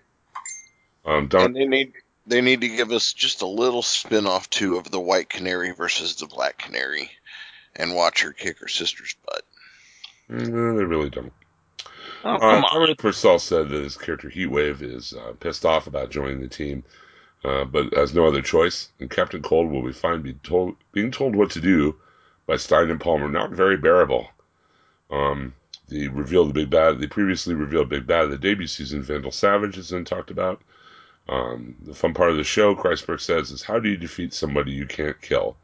Um, 1.05 1.29
Don, 1.29 1.45
And 1.47 1.57
they 1.57 1.67
need 1.67 1.93
they 2.27 2.41
need 2.41 2.63
to 2.63 2.69
give 2.69 2.91
us 2.91 3.13
just 3.13 3.43
a 3.43 3.47
little 3.47 3.83
spin 3.83 4.27
off 4.27 4.51
too 4.51 4.77
of 4.77 4.91
the 4.91 4.99
white 4.99 5.29
canary 5.29 5.71
versus 5.73 6.17
the 6.17 6.27
black 6.27 6.59
canary, 6.59 7.11
and 7.77 7.95
watch 7.95 8.23
her 8.23 8.33
kick 8.33 8.59
her 8.61 8.67
sister's 8.69 9.15
butt. 9.27 9.43
Mm, 10.31 10.77
they 10.77 10.85
really 10.85 11.11
don't. 11.11 11.33
Oh, 12.25 12.35
Uh, 12.35 12.39
come 12.39 12.65
on. 12.65 12.95
Purcell 12.97 13.39
said 13.39 13.69
that 13.69 13.83
his 13.83 13.97
character 13.97 14.29
Heatwave 14.31 14.83
is 14.83 15.13
uh, 15.13 15.33
pissed 15.39 15.65
off 15.65 15.87
about 15.87 16.11
joining 16.11 16.41
the 16.41 16.49
team, 16.49 16.85
uh, 17.45 17.65
but 17.65 17.93
has 17.95 18.15
no 18.15 18.27
other 18.27 18.43
choice. 18.43 18.91
And 19.01 19.11
Captain 19.11 19.43
Cold 19.43 19.71
will 19.71 19.83
be 19.83 19.93
fine 19.93 20.23
being 20.23 20.41
told, 20.43 20.77
being 20.93 21.11
told 21.11 21.37
what 21.37 21.51
to 21.51 21.61
do 21.61 21.97
by 22.47 22.57
Stein 22.57 22.91
and 22.91 23.01
Palmer. 23.01 23.29
Not 23.29 23.51
very 23.51 23.77
bearable. 23.77 24.29
Um, 25.11 25.55
the 25.89 26.09
revealed 26.09 26.49
the 26.49 26.55
big 26.55 26.71
bad. 26.71 26.99
They 26.99 27.07
previously 27.07 27.55
revealed 27.55 27.89
big 27.89 28.07
bad 28.07 28.25
of 28.25 28.31
the 28.31 28.39
debut 28.39 28.67
season. 28.67 29.03
Vandal 29.03 29.31
Savage 29.31 29.77
has 29.77 29.91
been 29.91 30.05
talked 30.05 30.31
about. 30.31 30.61
Um, 31.29 31.77
the 31.83 31.95
fun 31.95 32.15
part 32.15 32.31
of 32.31 32.37
the 32.37 32.45
show, 32.45 32.75
Kreisberg 32.75 33.21
says, 33.21 33.51
is 33.51 33.63
how 33.63 33.79
do 33.79 33.89
you 33.89 33.97
defeat 33.97 34.33
somebody 34.33 34.73
you 34.73 34.87
can't 34.87 35.21
kill? 35.21 35.57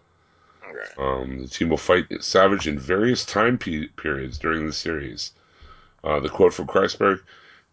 Okay. 0.69 0.91
Um, 0.99 1.43
the 1.43 1.49
team 1.49 1.69
will 1.69 1.77
fight 1.77 2.07
Savage 2.23 2.67
in 2.67 2.79
various 2.79 3.25
time 3.25 3.59
pe- 3.59 3.87
periods 3.89 4.39
during 4.39 4.67
the 4.67 4.73
series. 4.73 5.33
Uh, 6.05 6.21
the 6.21 6.29
quote 6.29 6.53
from 6.53 6.67
Kreisberg 6.67 7.21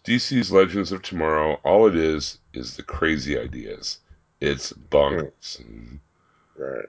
DC's 0.06 0.52
Legends 0.52 0.92
of 0.92 1.02
Tomorrow, 1.02 1.60
all 1.64 1.88
it 1.88 1.96
is, 1.96 2.38
is 2.54 2.76
the 2.78 2.84
crazy 2.84 3.38
ideas. 3.40 4.00
It's 4.40 4.72
bonkers. 4.74 5.62
Right. 6.58 6.86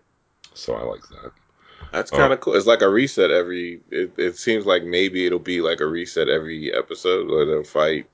so 0.55 0.75
I 0.75 0.83
like 0.83 1.03
that. 1.09 1.33
That's 1.93 2.11
kind 2.11 2.33
of 2.33 2.41
cool. 2.41 2.55
It's 2.55 2.67
like 2.67 2.83
a 2.83 2.89
reset 2.89 3.31
every. 3.31 3.81
It, 3.91 4.13
it 4.17 4.37
seems 4.37 4.65
like 4.67 4.85
maybe 4.85 5.27
it'll 5.27 5.39
be 5.41 5.61
like 5.61 5.81
a 5.81 5.87
reset 5.87 6.29
every 6.29 6.73
episode 6.73 7.29
where 7.29 7.45
they'll 7.47 7.65
fight. 7.65 8.07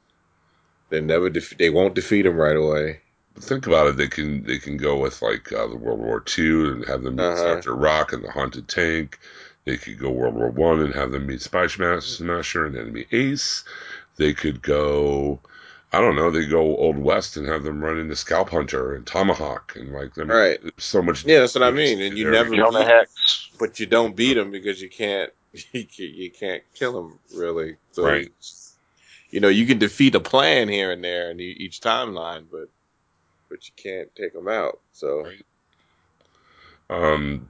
They 0.88 1.00
never 1.00 1.28
def- 1.28 1.58
they 1.58 1.68
won't 1.68 1.94
defeat 1.94 2.24
him 2.26 2.36
right 2.36 2.56
away. 2.56 3.00
Think 3.38 3.66
about 3.66 3.88
it. 3.88 3.96
They 3.98 4.08
can 4.08 4.44
they 4.44 4.58
can 4.58 4.78
go 4.78 4.96
with 4.96 5.20
like 5.20 5.52
uh, 5.52 5.66
the 5.66 5.76
World 5.76 5.98
War 5.98 6.22
II 6.38 6.70
and 6.70 6.84
have 6.86 7.02
them 7.02 7.16
meet 7.16 7.22
Uh-huh. 7.24 7.74
Rock 7.74 8.14
and 8.14 8.24
the 8.24 8.30
Haunted 8.30 8.66
Tank. 8.68 9.18
They 9.66 9.76
could 9.76 9.98
go 9.98 10.10
World 10.10 10.36
War 10.36 10.48
One 10.48 10.80
and 10.80 10.94
have 10.94 11.10
them 11.10 11.26
meet 11.26 11.42
Spy 11.42 11.66
Smash- 11.66 12.04
Smasher 12.04 12.66
and 12.66 12.76
Enemy 12.76 13.06
Ace. 13.10 13.64
They 14.14 14.32
could 14.32 14.62
go, 14.62 15.40
I 15.92 16.00
don't 16.00 16.14
know. 16.14 16.30
They 16.30 16.46
go 16.46 16.76
Old 16.76 16.96
West 16.96 17.36
and 17.36 17.46
have 17.48 17.64
them 17.64 17.82
run 17.82 17.98
into 17.98 18.14
Scalp 18.14 18.48
Hunter 18.48 18.94
and 18.94 19.04
Tomahawk 19.04 19.74
and 19.74 19.92
like 19.92 20.14
them. 20.14 20.30
Right. 20.30 20.60
So 20.78 21.02
much. 21.02 21.24
Yeah, 21.24 21.40
that's 21.40 21.56
what 21.56 21.64
I 21.64 21.72
mean. 21.72 22.00
And 22.00 22.16
you 22.16 22.30
never 22.30 22.50
we 22.50 22.58
go. 22.58 22.70
Jonah 22.70 22.84
beat, 22.84 22.86
Hex. 22.86 23.50
but 23.58 23.80
you 23.80 23.86
don't 23.86 24.14
beat 24.14 24.34
them 24.34 24.50
because 24.52 24.80
you 24.80 24.88
can't. 24.88 25.32
You 25.72 26.30
can't, 26.30 26.62
kill 26.74 26.92
them 26.92 27.18
really. 27.34 27.76
So 27.92 28.04
Right. 28.04 28.30
You 29.30 29.40
know, 29.40 29.48
you 29.48 29.66
can 29.66 29.78
defeat 29.78 30.14
a 30.14 30.20
plan 30.20 30.68
here 30.68 30.92
and 30.92 31.02
there 31.02 31.30
in 31.30 31.40
e- 31.40 31.56
each 31.58 31.80
timeline, 31.80 32.44
but 32.50 32.68
but 33.48 33.66
you 33.66 33.72
can't 33.76 34.14
take 34.14 34.32
them 34.32 34.48
out. 34.48 34.78
So 34.92 35.24
Right. 35.24 35.44
Um, 36.88 37.48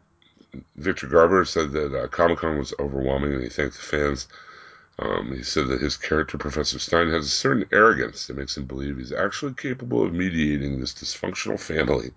Victor 0.77 1.07
Garber 1.07 1.45
said 1.45 1.73
that 1.73 1.95
uh, 1.95 2.09
Comic 2.09 2.39
Con 2.39 2.59
was 2.59 2.75
overwhelming, 2.79 3.33
and 3.33 3.43
he 3.43 3.49
thanked 3.49 3.77
the 3.77 3.83
fans. 3.83 4.29
Um, 4.99 5.33
he 5.33 5.43
said 5.43 5.69
that 5.69 5.81
his 5.81 5.97
character, 5.97 6.39
Professor 6.39 6.79
Stein, 6.79 7.11
has 7.11 7.27
a 7.27 7.31
certain 7.31 7.67
arrogance 7.73 8.27
that 8.27 8.37
makes 8.37 8.57
him 8.57 8.65
believe 8.65 8.97
he's 8.97 9.13
actually 9.13 9.55
capable 9.55 10.03
of 10.05 10.15
mediating 10.15 10.81
this 10.81 10.95
dysfunctional 10.95 11.61
family. 11.61 12.13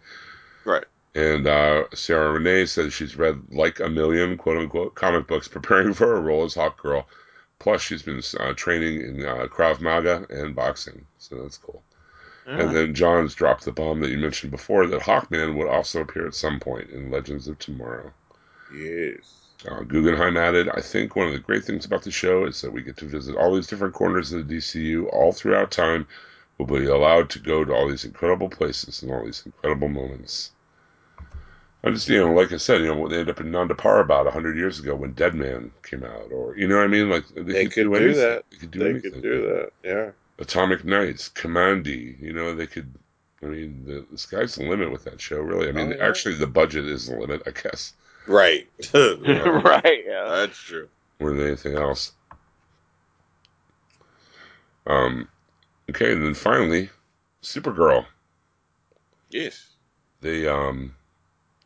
right. 0.65 0.85
And 1.15 1.47
uh, 1.47 1.85
Ciara 1.95 2.33
Renee 2.33 2.67
says 2.67 2.93
she's 2.93 3.17
read 3.17 3.41
like 3.49 3.79
a 3.79 3.89
million 3.89 4.37
quote 4.37 4.57
unquote 4.57 4.95
comic 4.95 5.27
books 5.27 5.47
preparing 5.47 5.93
for 5.95 6.07
her 6.07 6.21
role 6.21 6.45
as 6.45 6.55
Hawk 6.55 6.81
Girl. 6.81 7.07
Plus, 7.57 7.81
she's 7.81 8.03
been 8.03 8.21
uh, 8.39 8.53
training 8.53 9.01
in 9.01 9.25
uh, 9.25 9.47
Krav 9.47 9.81
Maga 9.81 10.25
and 10.29 10.55
boxing, 10.55 11.05
so 11.17 11.41
that's 11.41 11.57
cool. 11.57 11.83
And 12.49 12.75
then 12.75 12.95
Johns 12.95 13.35
dropped 13.35 13.65
the 13.65 13.71
bomb 13.71 13.99
that 13.99 14.09
you 14.09 14.17
mentioned 14.17 14.51
before 14.51 14.87
that 14.87 15.01
Hawkman 15.01 15.55
would 15.55 15.67
also 15.67 16.01
appear 16.01 16.25
at 16.25 16.33
some 16.33 16.59
point 16.59 16.89
in 16.89 17.11
Legends 17.11 17.47
of 17.47 17.59
Tomorrow. 17.59 18.11
Yes. 18.75 19.17
Uh, 19.69 19.81
Guggenheim 19.81 20.37
added, 20.37 20.69
I 20.69 20.79
think 20.81 21.15
one 21.15 21.27
of 21.27 21.33
the 21.33 21.39
great 21.39 21.65
things 21.65 21.85
about 21.85 22.03
the 22.03 22.11
show 22.11 22.45
is 22.45 22.61
that 22.61 22.71
we 22.71 22.81
get 22.81 22.95
to 22.97 23.05
visit 23.05 23.35
all 23.35 23.53
these 23.53 23.67
different 23.67 23.93
corners 23.93 24.31
of 24.31 24.47
the 24.47 24.57
DCU 24.57 25.11
all 25.11 25.31
throughout 25.33 25.69
time. 25.71 26.07
We'll 26.57 26.79
be 26.79 26.85
allowed 26.85 27.29
to 27.31 27.39
go 27.39 27.63
to 27.65 27.73
all 27.73 27.87
these 27.89 28.05
incredible 28.05 28.49
places 28.49 29.01
and 29.01 29.11
all 29.11 29.25
these 29.25 29.43
incredible 29.45 29.89
moments. 29.89 30.51
I 31.83 31.91
just, 31.91 32.09
you 32.09 32.17
know, 32.19 32.33
like 32.33 32.51
I 32.51 32.57
said, 32.57 32.81
you 32.81 32.87
know, 32.87 33.07
they 33.07 33.19
ended 33.19 33.29
up 33.29 33.39
in 33.39 33.51
Nanda 33.51 33.73
Parbat 33.73 34.27
a 34.27 34.31
hundred 34.31 34.57
years 34.57 34.79
ago 34.79 34.95
when 34.95 35.13
Dead 35.13 35.33
Man 35.33 35.71
came 35.83 36.03
out, 36.03 36.29
or 36.31 36.57
you 36.57 36.67
know 36.67 36.75
what 36.75 36.83
I 36.83 36.87
mean? 36.87 37.09
Like 37.09 37.25
they, 37.29 37.41
They 37.41 37.63
could, 37.65 37.73
could 37.73 37.83
do, 37.83 37.95
anything. 37.95 38.15
that. 38.21 38.43
They 38.51 38.57
could 38.57 38.71
do 38.71 38.79
They 38.79 38.89
anything. 38.89 39.11
could 39.13 39.23
do 39.23 39.41
that. 39.47 39.69
Yeah. 39.83 40.11
Atomic 40.39 40.83
Knights, 40.83 41.29
Kamandi, 41.29 42.21
you 42.21 42.33
know, 42.33 42.53
they 42.55 42.67
could. 42.67 42.93
I 43.41 43.45
mean, 43.45 43.83
the, 43.85 44.05
the 44.11 44.17
sky's 44.17 44.55
the 44.55 44.63
limit 44.65 44.91
with 44.91 45.05
that 45.05 45.21
show, 45.21 45.39
really. 45.39 45.69
I 45.69 45.71
mean, 45.71 45.93
Oh, 45.93 45.95
yeah. 45.95 46.07
actually, 46.09 46.35
the 46.35 46.47
budget 46.47 46.85
is 46.85 47.07
the 47.07 47.15
limit, 47.15 47.43
I 47.45 47.51
guess, 47.51 47.93
Right. 48.27 48.67
right. 48.93 50.03
Yeah. 50.05 50.25
That's 50.27 50.57
true. 50.57 50.89
more 51.19 51.31
than 51.31 51.47
anything 51.47 51.75
else. 51.75 52.13
Um, 54.87 55.27
okay, 55.89 56.13
and 56.13 56.23
then 56.25 56.33
finally, 56.33 56.89
Supergirl. 57.43 58.05
Yes. 59.29 59.67
They 60.21 60.47
um, 60.47 60.95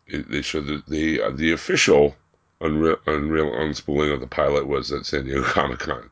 they 0.08 0.42
showed 0.42 0.68
that 0.68 0.86
the 0.88 1.22
uh, 1.22 1.32
the 1.32 1.54
official 1.54 2.16
Unreal, 2.62 2.98
Unreal 3.08 3.52
unspooling 3.52 4.14
of 4.14 4.20
the 4.22 4.28
pilot 4.28 4.68
was 4.68 4.92
at 4.92 5.06
San 5.06 5.26
Diego 5.26 5.44
Comic 5.44 5.80
Con. 5.80 6.10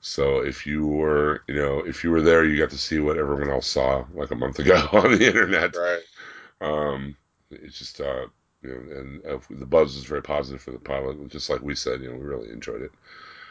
So 0.00 0.40
if 0.40 0.66
you 0.66 0.86
were, 0.86 1.42
you 1.48 1.54
know, 1.54 1.80
if 1.80 2.04
you 2.04 2.10
were 2.10 2.22
there, 2.22 2.44
you 2.44 2.58
got 2.58 2.70
to 2.70 2.78
see 2.78 2.98
what 2.98 3.18
everyone 3.18 3.50
else 3.50 3.66
saw 3.66 4.04
like 4.14 4.30
a 4.30 4.36
month 4.36 4.58
ago 4.58 4.76
on 4.92 5.12
the 5.18 5.26
internet. 5.26 5.74
Right. 5.76 6.02
Um, 6.60 7.16
it's 7.50 7.78
just, 7.78 8.00
uh, 8.00 8.26
you 8.62 8.70
know, 8.70 8.98
and 8.98 9.26
uh, 9.26 9.38
the 9.50 9.66
buzz 9.66 9.94
was 9.94 10.04
very 10.04 10.22
positive 10.22 10.60
for 10.60 10.72
the 10.72 10.78
pilot. 10.78 11.28
Just 11.28 11.50
like 11.50 11.62
we 11.62 11.74
said, 11.74 12.00
you 12.00 12.10
know, 12.10 12.16
we 12.16 12.24
really 12.24 12.50
enjoyed 12.50 12.82
it. 12.82 12.92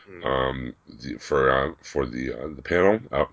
Mm. 0.09 0.25
Um, 0.25 0.75
the, 0.99 1.17
for 1.17 1.49
uh, 1.49 1.73
for 1.81 2.05
the 2.05 2.33
uh, 2.33 2.47
the 2.55 2.61
panel, 2.61 2.99
uh, 3.11 3.25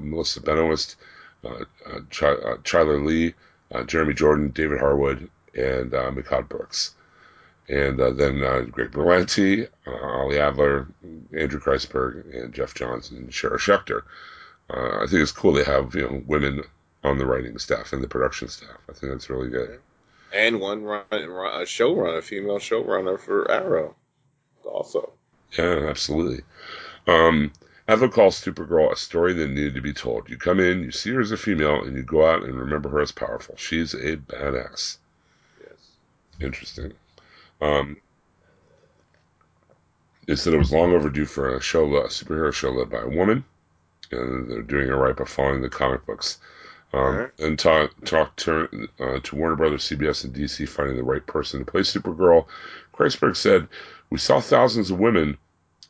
Melissa 0.00 0.40
Benoist, 0.40 0.96
uh, 1.44 1.64
uh, 1.86 2.00
Ch- 2.10 2.22
uh, 2.22 2.56
Chyler 2.64 3.04
Lee, 3.04 3.34
uh, 3.72 3.84
Jeremy 3.84 4.14
Jordan, 4.14 4.50
David 4.50 4.80
Harwood, 4.80 5.30
and 5.54 5.94
uh, 5.94 6.10
Mehcad 6.10 6.48
Brooks. 6.48 6.94
And 7.68 8.00
uh, 8.00 8.10
then 8.10 8.42
uh, 8.42 8.62
Greg 8.62 8.92
Berlanti, 8.92 9.68
uh, 9.86 9.90
Ali 9.90 10.38
Adler, 10.38 10.88
Andrew 11.36 11.60
Kreisberg, 11.60 12.34
and 12.34 12.54
Jeff 12.54 12.74
Johnson, 12.74 13.18
and 13.18 13.34
Sarah 13.34 13.58
Schechter. 13.58 14.02
Uh, 14.70 15.02
I 15.02 15.06
think 15.06 15.22
it's 15.22 15.32
cool 15.32 15.52
they 15.52 15.64
have 15.64 15.94
you 15.94 16.02
know 16.02 16.22
women 16.26 16.62
on 17.04 17.18
the 17.18 17.26
writing 17.26 17.58
staff 17.58 17.92
and 17.92 18.02
the 18.02 18.08
production 18.08 18.48
staff. 18.48 18.78
I 18.88 18.92
think 18.92 19.12
that's 19.12 19.30
really 19.30 19.50
good. 19.50 19.80
And 20.32 20.60
one 20.60 20.82
run, 20.82 21.04
run 21.10 21.60
a 21.60 21.64
showrunner, 21.64 22.18
a 22.18 22.22
female 22.22 22.58
showrunner 22.58 23.18
for 23.18 23.50
Arrow. 23.50 23.96
Also. 24.64 25.12
Yeah, 25.56 25.86
absolutely. 25.88 26.42
Um, 27.06 27.52
Adler 27.88 28.08
calls 28.08 28.38
Supergirl 28.38 28.92
a 28.92 28.96
story 28.96 29.32
that 29.32 29.48
needed 29.48 29.74
to 29.74 29.80
be 29.80 29.94
told. 29.94 30.28
You 30.28 30.36
come 30.36 30.60
in, 30.60 30.82
you 30.82 30.90
see 30.90 31.10
her 31.12 31.20
as 31.20 31.32
a 31.32 31.38
female, 31.38 31.82
and 31.82 31.96
you 31.96 32.02
go 32.02 32.26
out 32.26 32.44
and 32.44 32.54
remember 32.54 32.90
her 32.90 33.00
as 33.00 33.12
powerful. 33.12 33.56
She's 33.56 33.94
a 33.94 34.18
badass. 34.18 34.98
Yes. 35.58 35.78
Interesting. 36.38 36.92
Um, 37.62 37.96
they 40.26 40.36
said 40.36 40.52
it 40.52 40.58
was 40.58 40.70
long 40.70 40.92
overdue 40.92 41.24
for 41.24 41.56
a 41.56 41.62
show, 41.62 41.86
a 41.96 42.08
superhero 42.08 42.52
show 42.52 42.70
led 42.70 42.90
by 42.90 43.00
a 43.00 43.08
woman, 43.08 43.42
and 44.12 44.50
they're 44.50 44.60
doing 44.60 44.88
it 44.88 44.92
right 44.92 45.16
by 45.16 45.24
following 45.24 45.62
the 45.62 45.70
comic 45.70 46.04
books. 46.04 46.38
Um, 46.92 47.00
Alright. 47.00 47.30
And 47.38 47.58
talk 47.58 47.92
talk 48.04 48.36
to 48.36 48.88
uh, 48.98 49.20
to 49.22 49.36
Warner 49.36 49.56
Brothers, 49.56 49.84
CBS, 49.84 50.24
and 50.24 50.34
DC 50.34 50.68
finding 50.68 50.96
the 50.96 51.02
right 51.02 51.26
person 51.26 51.60
to 51.60 51.70
play 51.70 51.82
Supergirl. 51.82 52.46
Kreisberg 52.94 53.36
said, 53.36 53.68
"We 54.10 54.18
saw 54.18 54.40
thousands 54.40 54.90
of 54.90 54.98
women, 54.98 55.36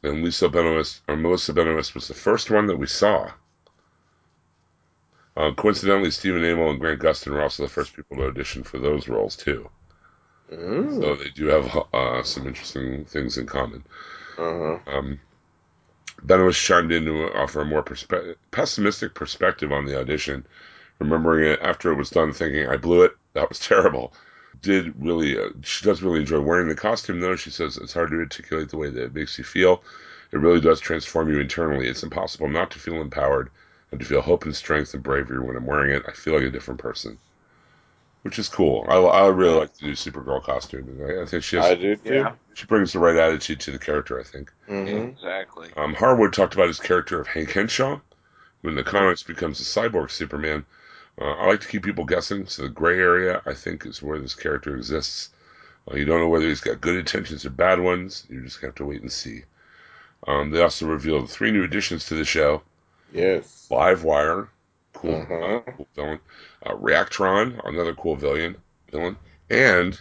and 0.03 0.25
Lisa 0.25 0.49
Benoist 0.49 1.03
or 1.07 1.17
Melissa 1.17 1.53
Benoist 1.53 1.95
was 1.95 2.09
the 2.09 2.15
first 2.15 2.51
one 2.51 2.67
that 2.67 2.79
we 2.79 2.87
saw." 2.87 3.31
Uh, 5.37 5.53
coincidentally, 5.53 6.11
Stephen 6.11 6.43
Amell 6.43 6.71
and 6.71 6.81
Grant 6.81 7.01
Gustin 7.01 7.33
were 7.33 7.43
also 7.43 7.63
the 7.63 7.69
first 7.69 7.95
people 7.95 8.17
to 8.17 8.27
audition 8.27 8.65
for 8.65 8.79
those 8.79 9.07
roles 9.07 9.37
too. 9.37 9.71
Mm. 10.51 11.01
So 11.01 11.15
they 11.15 11.31
do 11.31 11.47
have 11.47 11.85
uh, 11.95 12.23
some 12.25 12.49
interesting 12.49 13.05
things 13.05 13.39
in 13.39 13.47
common. 13.47 13.85
Uh-huh. 14.37 14.79
Um, 14.87 15.21
Benoist 16.25 16.61
chimed 16.61 16.91
in 16.91 17.05
to 17.05 17.33
offer 17.35 17.61
a 17.61 17.65
more 17.65 17.85
perspe- 17.85 18.35
pessimistic 18.51 19.15
perspective 19.15 19.71
on 19.71 19.85
the 19.85 19.99
audition, 19.99 20.45
remembering 20.99 21.45
it 21.45 21.61
after 21.63 21.91
it 21.91 21.97
was 21.97 22.11
done, 22.11 22.33
thinking, 22.33 22.69
"I 22.69 22.77
blew 22.77 23.03
it. 23.03 23.17
That 23.35 23.49
was 23.49 23.59
terrible." 23.67 24.13
Did 24.63 24.95
really? 25.01 25.39
Uh, 25.39 25.51
she 25.63 25.85
does 25.85 26.03
really 26.03 26.21
enjoy 26.21 26.41
wearing 26.41 26.69
the 26.69 26.75
costume, 26.75 27.21
though. 27.21 27.37
She 27.37 27.51
says 27.51 27.77
it's 27.77 27.93
hard 27.95 28.11
to 28.11 28.17
articulate 28.19 28.71
the 28.71 28.77
way 28.77 28.91
that 28.91 29.05
it 29.05 29.15
makes 29.15 29.39
you 29.39 29.45
feel. 29.45 29.83
It 30.33 30.39
really 30.39 30.61
does 30.61 30.81
transform 30.81 31.31
you 31.31 31.41
internally. 31.41 31.87
It's 31.89 32.03
impossible 32.03 32.49
not 32.49 32.71
to 32.73 32.79
feel 32.79 33.01
empowered 33.01 33.51
and 33.91 34.01
to 34.01 34.07
feel 34.07 34.21
hope 34.21 34.45
and 34.45 34.55
strength 34.55 34.93
and 34.95 35.03
bravery 35.03 35.41
when 35.41 35.57
I'm 35.57 35.65
wearing 35.65 35.93
it. 35.93 36.03
I 36.07 36.13
feel 36.13 36.35
like 36.35 36.43
a 36.43 36.51
different 36.51 36.81
person, 36.81 37.19
which 38.23 38.39
is 38.39 38.49
cool. 38.49 38.85
I, 38.89 38.97
I 38.97 39.29
really 39.29 39.59
like 39.59 39.75
the 39.75 39.87
new 39.87 39.93
Supergirl 39.93 40.43
costume. 40.43 41.01
I, 41.03 41.23
I 41.23 41.27
think 41.27 41.45
she 41.45 41.57
has, 41.57 41.67
I 41.67 41.75
do 41.77 41.97
too. 41.97 42.15
Yeah. 42.15 42.33
she 42.55 42.67
brings 42.67 42.93
the 42.93 42.99
right 42.99 43.17
attitude 43.17 43.61
to 43.61 43.71
the 43.71 43.79
character. 43.79 44.19
I 44.21 44.25
think. 44.25 44.53
Mm-hmm. 44.69 45.11
Exactly. 45.11 45.71
Um, 45.77 45.95
Harwood 45.95 46.33
talked 46.33 46.55
about 46.55 46.69
his 46.69 46.81
character 46.81 47.21
of 47.21 47.29
Hank 47.29 47.53
Henshaw, 47.53 48.01
who 48.63 48.69
in 48.69 48.75
the 48.75 48.85
comics 48.85 49.23
becomes 49.23 49.61
a 49.61 49.65
cyborg 49.65 50.11
Superman. 50.11 50.67
Uh, 51.21 51.25
I 51.33 51.47
like 51.47 51.61
to 51.63 51.69
keep 51.69 51.83
people 51.83 52.05
guessing, 52.05 52.47
so 52.47 52.63
the 52.63 52.69
gray 52.69 52.99
area, 52.99 53.43
I 53.45 53.55
think, 53.55 53.85
is 53.87 54.03
where 54.03 54.19
this 54.21 54.35
character 54.35 54.77
exists. 54.77 55.31
Uh, 55.91 55.97
you 55.97 56.05
don't 56.05 56.21
know 56.21 56.29
whether 56.29 56.47
he's 56.47 56.61
got 56.61 56.81
good 56.81 56.97
intentions 56.97 57.45
or 57.45 57.51
bad 57.51 57.81
ones. 57.81 58.25
You 58.29 58.43
just 58.43 58.61
have 58.61 58.75
to 58.77 58.85
wait 58.85 59.03
and 59.03 59.11
see. 59.11 59.43
Um, 60.27 60.51
they 60.51 60.63
also 60.63 60.87
revealed 60.87 61.31
three 61.31 61.51
new 61.51 61.65
additions 61.65 62.07
to 62.07 62.15
the 62.15 62.25
show. 62.25 62.63
Yes. 63.13 63.67
Livewire, 63.71 64.49
cool, 64.93 65.15
Uh-huh. 65.23 65.35
uh, 65.35 65.61
cool 65.73 65.89
villain. 65.95 66.21
Uh, 66.65 66.75
Reactron, 66.75 67.61
another 67.65 67.95
cool 67.95 68.17
villain, 68.17 68.57
villain. 68.91 69.17
And 69.51 69.99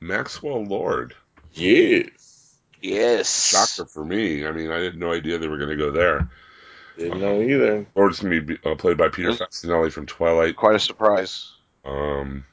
Maxwell 0.00 0.64
Lord. 0.64 1.14
Yes. 1.52 2.54
Yes. 2.80 3.50
Shocker 3.50 3.88
for 3.88 4.04
me. 4.04 4.46
I 4.46 4.52
mean, 4.52 4.70
I 4.70 4.80
had 4.80 4.96
no 4.96 5.12
idea 5.12 5.38
they 5.38 5.48
were 5.48 5.58
going 5.58 5.70
to 5.70 5.76
go 5.76 5.90
there. 5.90 6.28
Didn't 6.98 7.20
know 7.20 7.40
either. 7.40 7.86
Or 7.94 8.08
it's 8.08 8.20
going 8.20 8.32
to 8.34 8.40
be 8.42 8.58
uh, 8.70 8.74
played 8.74 8.96
by 8.96 9.08
Peter 9.08 9.30
Yes. 9.30 9.40
Facinelli 9.40 9.90
from 9.90 10.06
Twilight. 10.06 10.56
Quite 10.56 10.74
a 10.76 10.78
surprise. 10.78 11.52
Um, 11.84 12.44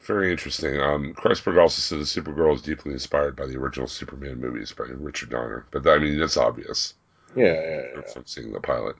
very 0.00 0.30
interesting. 0.32 0.80
Um, 0.80 1.14
Kreisberg 1.14 1.60
also 1.60 1.80
said 1.80 1.98
the 1.98 2.04
Supergirl 2.04 2.54
is 2.54 2.62
deeply 2.62 2.92
inspired 2.92 3.36
by 3.36 3.46
the 3.46 3.56
original 3.56 3.86
Superman 3.86 4.40
movies 4.40 4.72
by 4.72 4.84
Richard 4.84 5.30
Donner. 5.30 5.66
But 5.70 5.86
I 5.86 5.98
mean, 5.98 6.18
that's 6.18 6.36
obvious 6.36 6.94
Yeah, 7.36 7.44
yeah, 7.52 7.82
yeah. 7.96 8.00
from 8.12 8.26
seeing 8.26 8.52
the 8.52 8.60
pilot. 8.60 8.96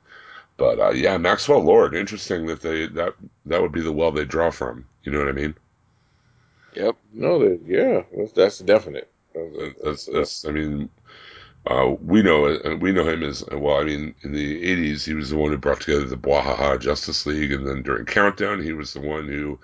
But 0.57 0.79
uh, 0.81 0.91
yeah, 0.91 1.17
Maxwell 1.19 1.63
Lord. 1.63 1.95
Interesting 1.95 2.47
that 2.47 2.61
they 2.61 2.87
that 2.89 3.15
that 3.47 3.63
would 3.63 3.73
be 3.73 3.81
the 3.81 3.93
well 3.93 4.11
they 4.13 4.25
draw 4.25 4.51
from. 4.51 4.87
You 5.05 5.13
know 5.13 5.19
what 5.21 5.29
I 5.29 5.33
mean? 5.33 5.55
Yep. 6.75 6.97
No, 7.13 7.39
that 7.39 7.61
yeah, 7.67 8.03
that's, 8.17 8.33
that's 8.33 8.59
definite. 8.59 9.11
That's, 9.35 9.75
That's, 9.83 10.07
that's 10.07 10.45
I 10.45 10.51
mean, 10.51 10.91
uh, 11.67 11.95
we 12.01 12.23
know 12.23 12.47
uh, 12.47 12.77
we 12.77 12.93
know 12.93 13.09
him 13.09 13.23
as 13.23 13.45
well. 13.53 13.79
I 13.81 13.85
mean, 13.85 14.15
in 14.23 14.33
the 14.33 14.65
'80s, 14.65 15.05
he 15.05 15.15
was 15.15 15.31
the 15.31 15.37
one 15.37 15.51
who 15.51 15.59
brought 15.59 15.81
together 15.81 16.05
the 16.07 16.17
Bwahaha 16.17 16.81
Justice 16.81 17.27
League, 17.27 17.53
and 17.53 17.67
then 17.67 17.83
during 17.83 18.07
Countdown, 18.07 18.63
he 18.63 18.73
was 18.73 18.93
the 18.95 19.01
one 19.01 19.29
who 19.29 19.59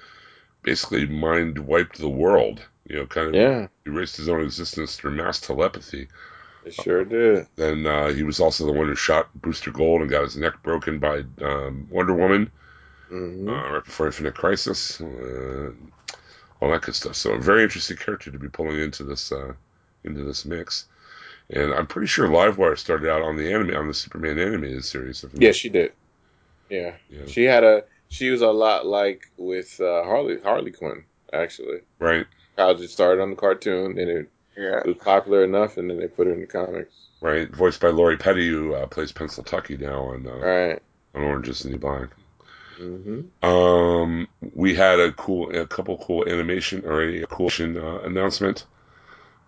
basically 0.63 1.07
mind 1.07 1.59
wiped 1.59 1.99
the 1.99 2.09
world. 2.09 2.63
You 2.89 2.97
know, 2.99 3.07
kind 3.07 3.29
of 3.31 3.37
yeah, 3.37 3.69
erased 3.87 4.17
his 4.19 4.29
own 4.29 4.43
existence 4.43 4.97
through 4.97 5.13
mass 5.13 5.41
telepathy. 5.41 6.09
sure 6.71 7.05
did. 7.05 7.47
Then 7.57 7.85
uh, 7.87 8.09
he 8.13 8.23
was 8.23 8.39
also 8.41 8.65
the 8.65 8.73
one 8.73 8.87
who 8.87 8.95
shot 8.95 9.29
Booster 9.35 9.73
Gold 9.73 10.03
and 10.03 10.11
got 10.11 10.23
his 10.23 10.37
neck 10.37 10.63
broken 10.63 10.99
by 11.01 11.25
um, 11.43 11.89
Wonder 11.91 12.15
Woman 12.15 12.51
hmm 13.09 13.49
uh, 13.49 13.73
right 13.73 13.85
before 13.85 14.07
Infinite 14.07 14.35
Crisis. 14.35 15.01
Uh, 15.01 15.73
all 16.61 16.71
that 16.71 16.83
good 16.83 16.95
stuff. 16.95 17.17
So 17.17 17.33
a 17.33 17.41
very 17.41 17.63
interesting 17.63 17.97
character 17.97 18.31
to 18.31 18.39
be 18.39 18.49
pulling 18.49 18.81
into 18.81 19.05
this 19.05 19.33
uh, 19.33 19.55
into 20.05 20.25
this 20.25 20.45
mix. 20.45 20.87
And 21.51 21.75
I'm 21.75 21.87
pretty 21.87 22.07
sure 22.07 22.27
Livewire 22.29 22.79
started 22.79 23.11
out 23.11 23.23
on 23.23 23.37
the 23.37 23.53
anime 23.53 23.77
on 23.77 23.87
the 23.89 23.95
Superman 23.95 24.39
animated 24.39 24.85
series. 24.85 25.23
If 25.25 25.33
Yeah, 25.35 25.53
she 25.53 25.69
did. 25.69 25.93
Yeah. 26.71 26.95
Yeah. 27.11 27.27
she 27.27 27.45
had 27.45 27.65
a. 27.65 27.85
She 28.09 28.31
was 28.31 28.43
a 28.43 28.49
lot 28.51 28.87
like 28.87 29.31
with 29.37 29.81
uh, 29.81 30.05
Harley 30.05 30.39
Harley 30.43 30.71
Quinn 30.71 31.05
actually. 31.33 31.81
right, 31.99 32.27
How 32.57 32.71
it 32.71 32.89
started 32.89 33.21
on 33.21 33.31
the 33.31 33.37
cartoon 33.37 33.99
and 33.99 34.09
it 34.09 34.31
Yeah. 34.57 34.81
was 34.87 34.97
popular 34.99 35.43
enough, 35.45 35.77
and 35.77 35.91
then 35.91 35.99
they 35.99 36.07
put 36.07 36.29
it 36.29 36.31
in 36.33 36.41
the 36.41 36.47
comics. 36.47 36.95
right. 37.21 37.51
Voiced 37.51 37.81
by 37.81 37.89
Lori 37.89 38.17
Petty, 38.17 38.49
who 38.49 38.75
uh, 38.75 38.87
plays 38.87 39.13
Pennsyltucky 39.13 39.79
now 39.81 40.05
on 40.05 40.27
uh, 40.27 40.31
All 40.31 40.39
right. 40.41 40.83
on 41.15 41.23
Orange 41.25 41.49
is 41.49 41.61
the 41.65 41.71
New 41.71 41.79
Black. 41.79 42.09
Mm-hmm. 42.81 43.45
Um, 43.49 44.29
we 44.55 44.75
had 44.75 44.99
a 45.01 45.13
cool, 45.13 45.55
a 45.57 45.67
couple 45.67 45.97
cool 45.99 46.29
animation 46.29 46.85
or 46.85 47.03
a 47.03 47.27
cool 47.27 47.49
uh, 47.59 48.01
announcement 48.03 48.65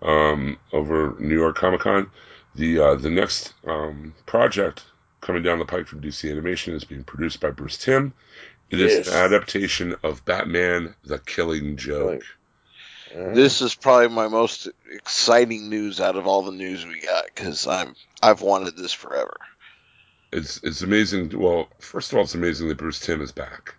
um, 0.02 0.58
over 0.72 1.16
New 1.18 1.36
York 1.38 1.56
Comic 1.56 1.80
Con. 1.80 2.10
The 2.54 2.78
uh, 2.80 2.94
the 2.94 3.10
next 3.10 3.52
um, 3.66 4.14
project 4.26 4.84
coming 5.20 5.42
down 5.42 5.58
the 5.58 5.64
pike 5.64 5.86
from 5.86 6.00
DC 6.00 6.30
Animation 6.30 6.74
is 6.74 6.84
being 6.84 7.04
produced 7.04 7.40
by 7.40 7.50
Bruce 7.50 7.78
Timm. 7.78 8.12
It 8.70 8.80
is 8.80 8.98
Yes. 8.98 9.08
an 9.08 9.14
adaptation 9.14 9.94
of 10.02 10.24
Batman: 10.24 10.94
The 11.04 11.18
Killing 11.18 11.76
Joke. 11.76 12.22
This 13.14 13.62
is 13.62 13.74
probably 13.74 14.08
my 14.08 14.28
most 14.28 14.68
exciting 14.90 15.68
news 15.70 16.00
out 16.00 16.16
of 16.16 16.26
all 16.26 16.42
the 16.42 16.52
news 16.52 16.84
we 16.84 17.00
got 17.00 17.26
because 17.26 17.66
I'm 17.66 17.94
I've 18.22 18.40
wanted 18.42 18.76
this 18.76 18.92
forever. 18.92 19.36
It's 20.32 20.60
it's 20.62 20.82
amazing. 20.82 21.38
Well, 21.38 21.68
first 21.80 22.12
of 22.12 22.18
all, 22.18 22.24
it's 22.24 22.34
amazing 22.34 22.68
that 22.68 22.78
Bruce 22.78 23.00
Timm 23.00 23.20
is 23.22 23.32
back. 23.32 23.74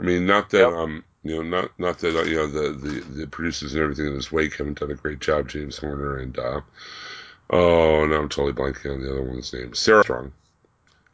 I 0.00 0.02
mean, 0.02 0.26
not 0.26 0.50
that 0.50 0.68
Yep. 0.68 0.72
um, 0.72 1.04
you 1.22 1.36
know, 1.36 1.42
not 1.42 1.70
not 1.78 1.98
that 1.98 2.26
you 2.26 2.36
know 2.36 2.46
the, 2.46 2.70
the 2.72 3.00
the 3.00 3.26
producers 3.26 3.74
and 3.74 3.82
everything 3.82 4.06
in 4.06 4.14
his 4.14 4.32
wake 4.32 4.56
haven't 4.56 4.80
done 4.80 4.90
a 4.90 4.94
great 4.94 5.20
job. 5.20 5.48
James 5.48 5.78
Horner 5.78 6.18
and 6.18 6.38
uh, 6.38 6.60
oh, 7.50 8.06
now 8.06 8.16
I'm 8.16 8.28
totally 8.28 8.52
blanking 8.52 8.94
on 8.94 9.02
the 9.02 9.10
other 9.10 9.22
one's 9.22 9.52
name. 9.52 9.74
Sarah 9.74 10.02
Strong 10.02 10.32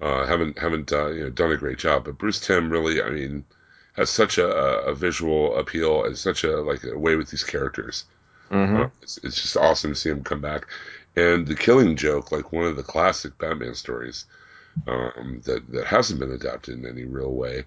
uh, 0.00 0.26
haven't 0.26 0.58
haven't 0.58 0.92
uh, 0.92 1.08
you 1.08 1.24
know 1.24 1.30
done 1.30 1.52
a 1.52 1.56
great 1.56 1.78
job. 1.78 2.04
But 2.04 2.18
Bruce 2.18 2.40
Timm 2.40 2.70
really, 2.70 3.02
I 3.02 3.10
mean, 3.10 3.44
has 3.94 4.10
such 4.10 4.38
a, 4.38 4.46
a 4.46 4.90
a 4.90 4.94
visual 4.94 5.56
appeal 5.56 6.04
and 6.04 6.16
such 6.16 6.44
a 6.44 6.60
like 6.60 6.84
a 6.84 6.98
way 6.98 7.16
with 7.16 7.30
these 7.30 7.44
characters. 7.44 8.04
Mm-hmm. 8.50 8.76
Uh, 8.76 8.88
it's, 9.02 9.18
it's 9.22 9.40
just 9.40 9.56
awesome 9.56 9.92
to 9.92 9.96
see 9.98 10.10
him 10.10 10.22
come 10.22 10.40
back. 10.40 10.66
And 11.16 11.46
the 11.46 11.54
Killing 11.54 11.96
Joke, 11.96 12.32
like 12.32 12.52
one 12.52 12.64
of 12.66 12.76
the 12.76 12.82
classic 12.82 13.38
Batman 13.38 13.74
stories 13.74 14.26
um, 14.86 15.40
that 15.44 15.70
that 15.70 15.86
hasn't 15.86 16.20
been 16.20 16.32
adapted 16.32 16.78
in 16.78 16.86
any 16.86 17.04
real 17.04 17.32
way. 17.32 17.64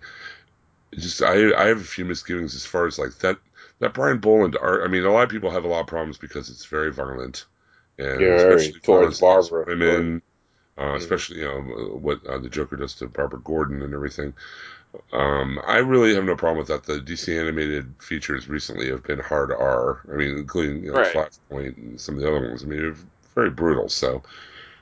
Just 0.96 1.22
I 1.22 1.54
I 1.56 1.68
have 1.68 1.82
a 1.82 1.84
few 1.84 2.06
misgivings 2.06 2.56
as 2.56 2.66
far 2.66 2.88
as 2.88 2.98
like 2.98 3.18
that 3.20 3.38
that 3.80 3.94
Brian 3.94 4.20
Bolland 4.20 4.58
art. 4.62 4.84
I 4.84 4.88
mean, 4.88 5.04
a 5.04 5.12
lot 5.12 5.24
of 5.24 5.30
people 5.30 5.52
have 5.52 5.66
a 5.66 5.68
lot 5.68 5.82
of 5.82 5.88
problems 5.88 6.18
because 6.18 6.50
it's 6.50 6.66
very 6.66 6.92
violent 6.92 7.46
and 7.98 8.24
Yeah, 8.24 8.38
especially 8.38 8.80
Towards 8.82 9.20
Barbara. 9.20 9.66
women. 9.68 10.22
Uh, 10.80 10.96
Mhm. 10.96 10.98
especially 10.98 11.40
you 11.40 11.46
know 11.46 11.62
what 11.98 12.26
uh, 12.28 12.38
the 12.40 12.50
Joker 12.50 12.78
does 12.78 12.96
to 12.96 13.08
Barbara 13.08 13.40
Gordon 13.42 13.82
and 13.84 13.94
everything. 13.94 14.34
Um, 15.14 15.60
I 15.68 15.78
really 15.78 16.16
have 16.16 16.24
no 16.24 16.36
problem 16.36 16.60
with 16.60 16.68
that. 16.70 16.84
The 16.84 17.02
DC 17.02 17.38
animated 17.38 17.96
features 18.02 18.48
recently 18.50 18.90
have 18.90 19.04
been 19.04 19.20
hard 19.20 19.52
R. 19.52 20.02
I 20.12 20.16
mean, 20.16 20.38
including 20.38 20.84
you 20.84 20.92
know, 20.94 20.98
Right. 20.98 21.04
Flashpoint 21.04 21.78
and 21.78 22.00
some 22.00 22.16
of 22.16 22.22
the 22.22 22.28
other 22.28 22.48
ones. 22.48 22.64
I 22.64 22.68
mean, 22.68 22.96
very 23.36 23.50
brutal. 23.50 23.90
So, 23.90 24.24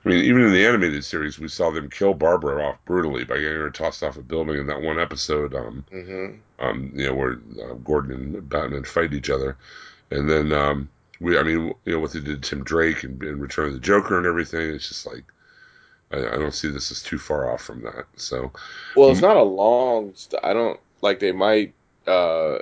I 0.06 0.10
mean, 0.10 0.24
even 0.26 0.44
in 0.44 0.52
the 0.54 0.66
animated 0.66 1.04
series, 1.04 1.40
we 1.40 1.48
saw 1.48 1.72
them 1.72 1.90
kill 1.90 2.14
Barbara 2.14 2.64
off 2.64 2.78
brutally 2.86 3.24
by 3.26 3.40
getting 3.40 3.58
her 3.60 3.72
tossed 3.72 4.04
off 4.04 4.18
a 4.18 4.22
building 4.22 4.58
in 4.60 4.68
that 4.68 4.82
one 4.82 5.00
episode. 5.00 5.56
Um, 5.56 5.86
Mm-hmm. 5.92 6.38
um, 6.60 6.92
you 6.96 7.08
know, 7.08 7.16
where 7.16 7.40
uh, 7.64 7.74
Gordon 7.76 8.36
and 8.36 8.50
Batman 8.50 8.84
fight 8.84 9.14
each 9.14 9.30
other, 9.30 9.58
and 10.12 10.30
then 10.30 10.52
um, 10.54 10.90
we, 11.20 11.38
I 11.38 11.44
mean, 11.44 11.74
you 11.86 11.94
know, 11.94 12.00
what 12.00 12.14
they 12.14 12.20
did 12.22 12.44
to 12.44 12.50
Tim 12.50 12.64
Drake 12.64 13.04
and, 13.04 13.22
and 13.24 13.42
Return 13.42 13.68
of 13.68 13.74
the 13.74 13.80
Joker 13.80 14.18
and 14.18 14.26
everything. 14.28 14.70
It's 14.72 14.88
just 14.90 15.06
like 15.06 15.24
I, 16.12 16.20
I 16.20 16.38
don't 16.38 16.54
see 16.54 16.70
this 16.70 16.92
as 16.92 17.02
too 17.04 17.18
far 17.20 17.52
off 17.52 17.62
from 17.64 17.82
that. 17.84 18.06
So, 18.16 18.52
Well, 18.96 19.12
it's 19.12 19.22
not 19.22 19.38
a 19.38 19.44
long. 19.44 20.14
St- 20.16 20.44
I 20.44 20.54
don't 20.54 20.80
like. 21.02 21.20
They 21.20 21.32
might 21.32 21.74
uh, 22.08 22.60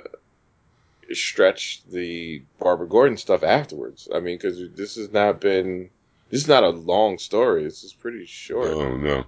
stretch 1.12 1.82
the 1.90 2.42
Barbara 2.58 2.88
Gordon 2.88 3.16
stuff 3.16 3.42
afterwards. 3.42 4.08
I 4.14 4.20
mean, 4.20 4.36
because 4.36 4.58
this 4.74 4.96
has 4.96 5.12
not 5.12 5.40
been. 5.40 5.90
This 6.30 6.42
is 6.42 6.48
not 6.48 6.64
a 6.64 6.70
long 6.70 7.18
story. 7.18 7.64
This 7.64 7.84
is 7.84 7.92
pretty 7.92 8.26
short. 8.26 8.68
Oh 8.68 8.96
no. 8.96 9.24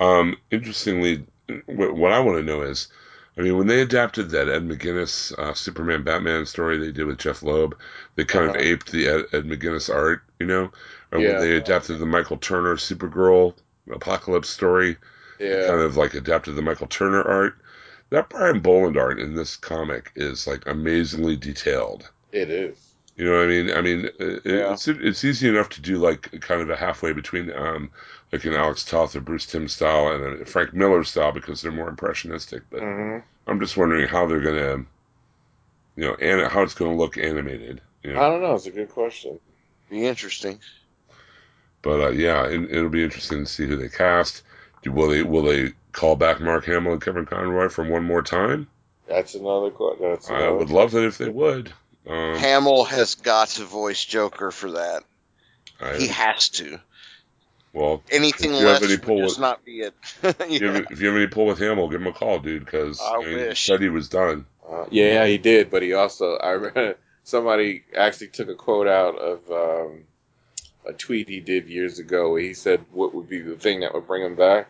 Um, 0.00 0.36
interestingly, 0.50 1.26
what, 1.66 1.94
what 1.96 2.12
I 2.12 2.20
want 2.20 2.38
to 2.38 2.44
know 2.44 2.62
is, 2.62 2.88
I 3.38 3.42
mean, 3.42 3.56
when 3.58 3.66
they 3.66 3.80
adapted 3.82 4.30
that 4.30 4.48
Ed 4.48 4.66
McGuinness 4.66 5.32
uh, 5.38 5.54
Superman 5.54 6.02
Batman 6.02 6.46
story 6.46 6.78
they 6.78 6.92
did 6.92 7.06
with 7.06 7.18
Jeph 7.18 7.42
Loeb, 7.42 7.76
they 8.14 8.24
kind 8.24 8.46
of 8.46 8.56
Uh-huh. 8.56 8.64
aped 8.64 8.92
the 8.92 9.06
Ed, 9.08 9.24
Ed 9.32 9.44
McGuinness 9.44 9.92
art, 9.94 10.22
you 10.40 10.46
know. 10.46 10.70
And 11.12 11.22
Yeah. 11.22 11.32
when 11.32 11.40
they 11.40 11.56
adapted 11.56 11.98
the 11.98 12.06
Michael 12.06 12.36
Turner 12.38 12.76
Supergirl 12.76 13.54
Apocalypse 13.92 14.48
story, 14.48 14.96
yeah. 15.38 15.66
kind 15.66 15.80
of 15.80 15.96
like 15.96 16.14
adapted 16.14 16.56
the 16.56 16.62
Michael 16.62 16.86
Turner 16.88 17.22
art. 17.22 17.54
that 18.10 18.28
Brian 18.30 18.60
Bolland 18.60 18.96
art 18.96 19.18
in 19.18 19.34
this 19.34 19.56
comic 19.56 20.12
is 20.14 20.46
like 20.46 20.64
amazingly 20.66 21.36
detailed. 21.36 22.08
It 22.32 22.50
is. 22.50 22.85
You 23.16 23.24
know 23.24 23.32
what 23.32 23.44
I 23.44 23.46
mean? 23.46 23.70
I 23.72 23.80
mean, 23.80 24.10
it, 24.18 24.42
Yeah. 24.44 24.72
it's 24.72 24.86
it's 24.88 25.24
easy 25.24 25.48
enough 25.48 25.70
to 25.70 25.80
do 25.80 25.96
like 25.96 26.40
kind 26.42 26.60
of 26.60 26.68
a 26.70 26.76
halfway 26.76 27.12
between 27.12 27.50
um 27.52 27.90
like 28.32 28.44
an 28.44 28.52
Alex 28.54 28.84
Toth 28.84 29.16
or 29.16 29.20
Bruce 29.20 29.46
Timm 29.46 29.68
style 29.68 30.08
and 30.08 30.42
a 30.42 30.44
Frank 30.44 30.74
Miller 30.74 31.02
style 31.04 31.32
because 31.32 31.62
they're 31.62 31.72
more 31.72 31.88
impressionistic. 31.88 32.62
But 32.70 32.80
hmm 32.80 33.18
I'm 33.46 33.60
just 33.60 33.76
wondering 33.76 34.08
how 34.08 34.26
they're 34.26 34.40
gonna, 34.40 34.84
you 35.96 36.04
know, 36.04 36.14
and 36.20 36.50
how 36.52 36.62
it's 36.62 36.74
gonna 36.74 36.96
look 36.96 37.16
animated. 37.16 37.80
You 38.02 38.12
know? 38.12 38.20
I 38.20 38.28
don't 38.28 38.42
know. 38.42 38.54
It's 38.54 38.66
a 38.66 38.70
good 38.70 38.90
question. 38.90 39.40
Be 39.88 40.06
interesting. 40.06 40.60
But 41.82 42.00
uh, 42.00 42.10
yeah, 42.10 42.44
it, 42.46 42.70
it'll 42.70 42.90
be 42.90 43.04
interesting 43.04 43.44
to 43.44 43.50
see 43.50 43.66
who 43.66 43.76
they 43.76 43.88
cast. 43.88 44.42
Do, 44.82 44.92
will 44.92 45.08
they 45.08 45.22
will 45.22 45.42
they 45.42 45.72
call 45.92 46.16
back 46.16 46.40
Mark 46.40 46.66
Hamill 46.66 46.92
and 46.92 47.02
Kevin 47.02 47.24
Conroy 47.24 47.68
from 47.68 47.88
one 47.88 48.04
more 48.04 48.22
time? 48.22 48.68
That's 49.08 49.34
another 49.34 49.70
question. 49.70 50.18
I 50.28 50.40
another 50.40 50.52
would 50.56 50.70
love 50.70 50.94
it 50.94 51.04
if 51.04 51.16
they 51.16 51.28
would. 51.28 51.72
Um, 52.06 52.36
Hamill 52.36 52.84
has 52.84 53.14
got 53.16 53.48
to 53.48 53.64
voice 53.64 54.04
Joker 54.04 54.50
for 54.50 54.72
that. 54.72 55.02
I, 55.80 55.96
He 55.96 56.06
has 56.08 56.48
to. 56.50 56.78
well, 57.72 58.02
Anything 58.10 58.52
If 58.54 58.60
you 58.60 58.66
have 58.66 58.80
less 58.80 58.82
any 58.84 58.92
would 58.94 59.02
pull 59.02 59.18
just 59.22 59.36
with- 59.36 59.40
not 59.40 59.64
be 59.64 59.80
it. 59.80 59.94
if 60.22 60.50
you, 60.60 60.66
have, 60.68 60.86
if 60.90 61.00
you 61.00 61.08
have 61.08 61.16
any 61.16 61.26
pull 61.26 61.46
with 61.46 61.58
Hamill, 61.58 61.88
give 61.88 62.00
him 62.00 62.06
a 62.06 62.12
call, 62.12 62.38
dude, 62.38 62.64
because 62.64 63.00
I 63.00 63.22
he 63.22 63.34
wish. 63.34 63.64
said 63.66 63.80
he 63.80 63.88
was 63.88 64.08
done. 64.08 64.46
Uh, 64.68 64.86
yeah, 64.90 65.26
he 65.26 65.38
did, 65.38 65.70
but 65.70 65.82
he 65.82 65.92
also 65.92 66.36
I 66.36 66.50
remember 66.52 66.96
somebody 67.24 67.84
actually 67.96 68.28
took 68.28 68.48
a 68.48 68.54
quote 68.54 68.88
out 68.88 69.16
of 69.18 69.50
um, 69.50 70.04
a 70.86 70.92
tweet 70.92 71.28
he 71.28 71.40
did 71.40 71.68
years 71.68 71.98
ago 71.98 72.32
where 72.32 72.40
he 72.40 72.54
said 72.54 72.84
what 72.92 73.14
would 73.14 73.28
be 73.28 73.40
the 73.40 73.56
thing 73.56 73.80
that 73.80 73.94
would 73.94 74.06
bring 74.06 74.22
him 74.24 74.34
back, 74.36 74.68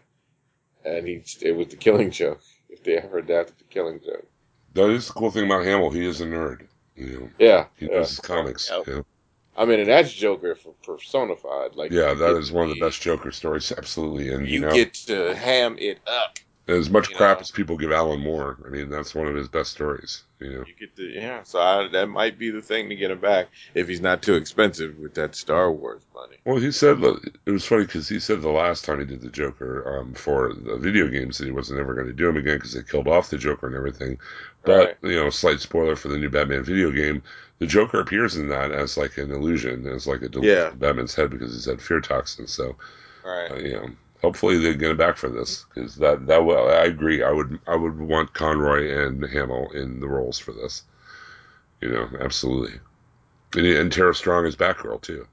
and 0.84 1.06
he 1.06 1.22
it 1.42 1.52
was 1.52 1.68
the 1.68 1.76
Killing 1.76 2.10
Joke 2.10 2.40
if 2.68 2.82
they 2.82 2.96
ever 2.98 3.18
adapted 3.18 3.56
the 3.58 3.64
Killing 3.64 4.00
Joke. 4.04 4.26
That 4.74 4.90
is 4.90 5.06
the 5.06 5.12
cool 5.14 5.30
thing 5.30 5.46
about 5.46 5.64
Hamill. 5.64 5.90
He 5.90 6.04
is 6.04 6.20
a 6.20 6.26
nerd. 6.26 6.66
You 6.96 7.20
know, 7.20 7.30
Yeah, 7.38 7.66
he 7.76 7.86
yeah. 7.86 7.98
his 8.00 8.18
comics. 8.20 8.70
Yep. 8.70 8.86
you 8.86 8.94
know. 8.96 9.06
I 9.56 9.64
mean, 9.64 9.80
and 9.80 9.88
that's 9.88 10.12
Joker 10.12 10.56
personified. 10.82 11.74
Like, 11.76 11.90
Yeah, 11.92 12.14
that 12.14 12.36
is 12.36 12.52
one 12.52 12.64
of 12.64 12.70
the 12.70 12.74
the- 12.74 12.86
best 12.86 13.00
Joker 13.00 13.32
stories, 13.32 13.72
absolutely. 13.72 14.30
And 14.30 14.46
you, 14.46 14.54
You 14.54 14.60
know, 14.60 14.72
get 14.72 14.94
to 15.06 15.34
ham 15.34 15.76
it 15.78 16.00
up. 16.06 16.38
as 16.68 16.90
much 16.90 17.12
crap 17.14 17.38
know. 17.38 17.42
as 17.42 17.50
people 17.50 17.76
give 17.78 17.92
Alan 17.92 18.20
Moore, 18.20 18.58
I 18.66 18.70
mean, 18.70 18.88
that's 18.90 19.14
one 19.14 19.28
of 19.28 19.34
his 19.34 19.48
best 19.48 19.72
stories. 19.72 20.24
You 20.38 20.52
know, 20.52 20.64
You 20.66 20.74
get 20.78 20.94
to 20.96 21.02
yeah. 21.02 21.42
So 21.44 21.58
I, 21.60 21.88
that 21.92 22.08
might 22.08 22.38
be 22.38 22.50
the 22.50 22.60
thing 22.60 22.90
to 22.90 22.94
get 22.96 23.10
him 23.10 23.20
back 23.20 23.46
if 23.74 23.88
he's 23.88 24.02
not 24.02 24.22
too 24.22 24.34
expensive 24.34 24.98
with 24.98 25.14
that 25.14 25.34
Star 25.34 25.72
Wars 25.72 26.02
money. 26.14 26.36
well, 26.44 26.58
he 26.58 26.70
said 26.72 27.02
it 27.02 27.50
was 27.50 27.64
funny 27.66 27.84
because 27.86 28.06
he 28.08 28.20
said 28.20 28.42
the 28.42 28.50
last 28.50 28.84
time 28.84 28.98
he 29.00 29.06
did 29.06 29.22
the 29.22 29.30
Joker 29.30 29.98
um, 30.00 30.12
for 30.12 30.52
the 30.52 30.76
video 30.76 31.08
games 31.08 31.38
that 31.38 31.46
he 31.46 31.52
wasn't 31.52 31.80
ever 31.80 31.94
going 31.94 32.06
to 32.06 32.12
do 32.12 32.28
him 32.28 32.36
again 32.36 32.56
because 32.58 32.74
they 32.74 32.82
killed 32.82 33.08
off 33.08 33.30
the 33.30 33.38
Joker 33.38 33.66
and 33.66 33.76
everything. 33.76 34.18
But 34.64 34.98
Right. 35.02 35.10
you 35.10 35.16
know, 35.16 35.30
slight 35.30 35.60
spoiler 35.60 35.96
for 35.96 36.08
the 36.08 36.18
new 36.18 36.28
Batman 36.28 36.64
video 36.64 36.90
game, 36.90 37.22
the 37.58 37.66
Joker 37.66 38.00
appears 38.00 38.36
in 38.36 38.48
that 38.48 38.72
as 38.72 38.98
like 38.98 39.16
an 39.16 39.30
illusion, 39.30 39.86
as 39.86 40.06
like 40.06 40.20
a 40.20 40.28
delusion 40.28 40.54
Yeah. 40.56 40.70
Batman's 40.76 41.14
head 41.14 41.30
because 41.30 41.54
he's 41.54 41.64
had 41.64 41.80
fear 41.80 42.00
toxins. 42.00 42.52
So 42.52 42.76
Right. 43.24 43.50
uh, 43.50 43.54
you 43.56 43.72
know, 43.72 43.88
hopefully 44.22 44.58
they 44.58 44.74
get 44.74 44.90
him 44.90 44.96
back 44.96 45.16
for 45.16 45.28
this 45.28 45.64
because 45.74 45.96
that 45.96 46.26
that 46.26 46.44
will. 46.44 46.68
I 46.68 46.84
agree. 46.84 47.22
I 47.22 47.30
would 47.32 47.58
I 47.66 47.76
would 47.76 47.98
want 47.98 48.34
Conroy 48.34 48.90
and 49.06 49.22
Hamill 49.24 49.70
in 49.72 50.00
the 50.00 50.08
roles 50.08 50.38
for 50.38 50.52
this. 50.52 50.82
You 51.80 51.90
know, 51.90 52.08
absolutely. 52.20 52.80
And, 53.54 53.66
and 53.66 53.92
Tara 53.92 54.14
Strong 54.14 54.46
as 54.46 54.56
Batgirl 54.56 55.00
too, 55.02 55.26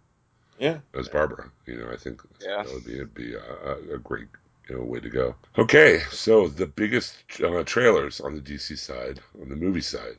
Yeah. 0.59 0.79
as 0.93 1.07
Barbara. 1.09 1.49
You 1.65 1.77
know, 1.77 1.91
I 1.91 1.97
think 1.97 2.21
Yeah. 2.41 2.63
that 2.63 2.73
would 2.73 2.85
be 2.85 2.95
it'd 2.95 3.13
be 3.13 3.33
a, 3.33 3.95
a 3.95 3.97
great 3.97 4.27
you 4.69 4.75
know 4.77 4.83
way 4.83 4.99
to 4.99 5.09
go. 5.09 5.35
Okay, 5.57 6.01
so 6.11 6.47
the 6.47 6.67
biggest 6.67 7.15
uh, 7.43 7.63
trailers 7.63 8.21
on 8.21 8.35
the 8.35 8.41
DC 8.41 8.77
side, 8.77 9.19
on 9.41 9.49
the 9.49 9.55
movie 9.55 9.81
side, 9.81 10.17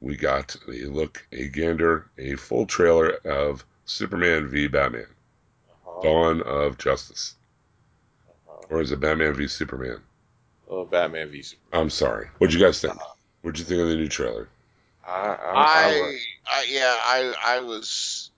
we 0.00 0.16
got 0.16 0.56
a 0.68 0.86
look, 0.86 1.26
a 1.32 1.48
gander, 1.48 2.08
a 2.18 2.34
full 2.36 2.66
trailer 2.66 3.10
of 3.24 3.64
Superman 3.84 4.48
v 4.48 4.66
Batman: 4.66 5.06
Uh-huh. 5.86 6.00
Dawn 6.02 6.42
of 6.42 6.78
Justice. 6.78 7.34
Or 8.70 8.80
is 8.80 8.92
it 8.92 9.00
Batman 9.00 9.34
v 9.34 9.48
Superman? 9.48 10.00
Oh, 10.68 10.84
Batman 10.84 11.28
v 11.30 11.42
Superman. 11.42 11.82
I'm 11.82 11.90
sorry. 11.90 12.28
What'd 12.38 12.54
you 12.54 12.64
guys 12.64 12.80
think? 12.80 12.94
What'd 13.42 13.58
you 13.58 13.64
think 13.64 13.80
of 13.80 13.88
the 13.88 13.96
new 13.96 14.08
trailer? 14.08 14.48
I, 15.06 15.10
I, 15.10 15.36
I, 15.54 16.18
I, 16.46 16.66
yeah, 16.68 16.96
I, 17.02 17.34
I 17.44 17.60
was 17.60 18.29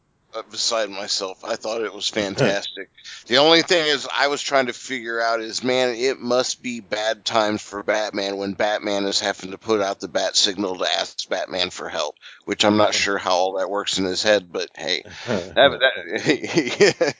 beside 0.51 0.91
myself. 0.91 1.45
I 1.45 1.57
thought 1.57 1.83
it 1.83 1.95
was 1.95 2.09
fantastic. 2.22 2.91
the 3.26 3.39
only 3.39 3.62
thing 3.62 3.87
is, 3.87 4.09
I 4.12 4.28
was 4.28 4.43
trying 4.43 4.66
to 4.66 4.72
figure 4.72 5.20
out 5.20 5.41
is, 5.41 5.62
man, 5.62 5.95
it 5.95 6.18
must 6.18 6.62
be 6.62 6.80
bad 6.80 7.24
times 7.24 7.62
for 7.62 7.83
Batman 7.83 8.37
when 8.37 8.53
Batman 8.53 9.05
is 9.05 9.20
having 9.20 9.51
to 9.51 9.59
put 9.59 9.80
out 9.80 10.01
the 10.01 10.09
bat 10.09 10.37
signal 10.37 10.78
to 10.78 10.91
ask 10.91 11.28
Batman 11.28 11.70
for 11.70 11.89
help. 11.89 12.16
Which 12.45 12.64
I'm 12.64 12.76
not 12.76 12.95
sure 13.03 13.18
how 13.18 13.33
all 13.33 13.59
that 13.59 13.70
works 13.70 13.99
in 13.99 14.05
his 14.05 14.22
head, 14.22 14.53
but 14.53 14.68
hey, 14.74 15.03
that, 15.26 15.55
that, 15.55 17.14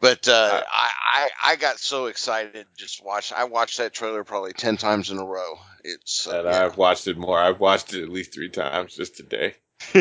but 0.00 0.28
uh, 0.28 0.62
I, 0.66 0.90
I 1.12 1.28
I 1.44 1.56
got 1.56 1.78
so 1.78 2.06
excited 2.06 2.66
just 2.76 3.04
watch. 3.04 3.32
I 3.32 3.44
watched 3.44 3.78
that 3.78 3.92
trailer 3.92 4.24
probably 4.24 4.52
ten 4.52 4.76
times 4.76 5.10
in 5.10 5.18
a 5.18 5.24
row. 5.24 5.58
It's 5.84 6.26
uh, 6.26 6.38
and 6.38 6.48
yeah. 6.48 6.64
I've 6.64 6.76
watched 6.76 7.06
it 7.06 7.16
more. 7.16 7.38
I've 7.38 7.60
watched 7.60 7.94
it 7.94 8.02
at 8.02 8.08
least 8.08 8.34
three 8.34 8.50
times 8.50 8.96
just 8.96 9.16
today. 9.16 9.54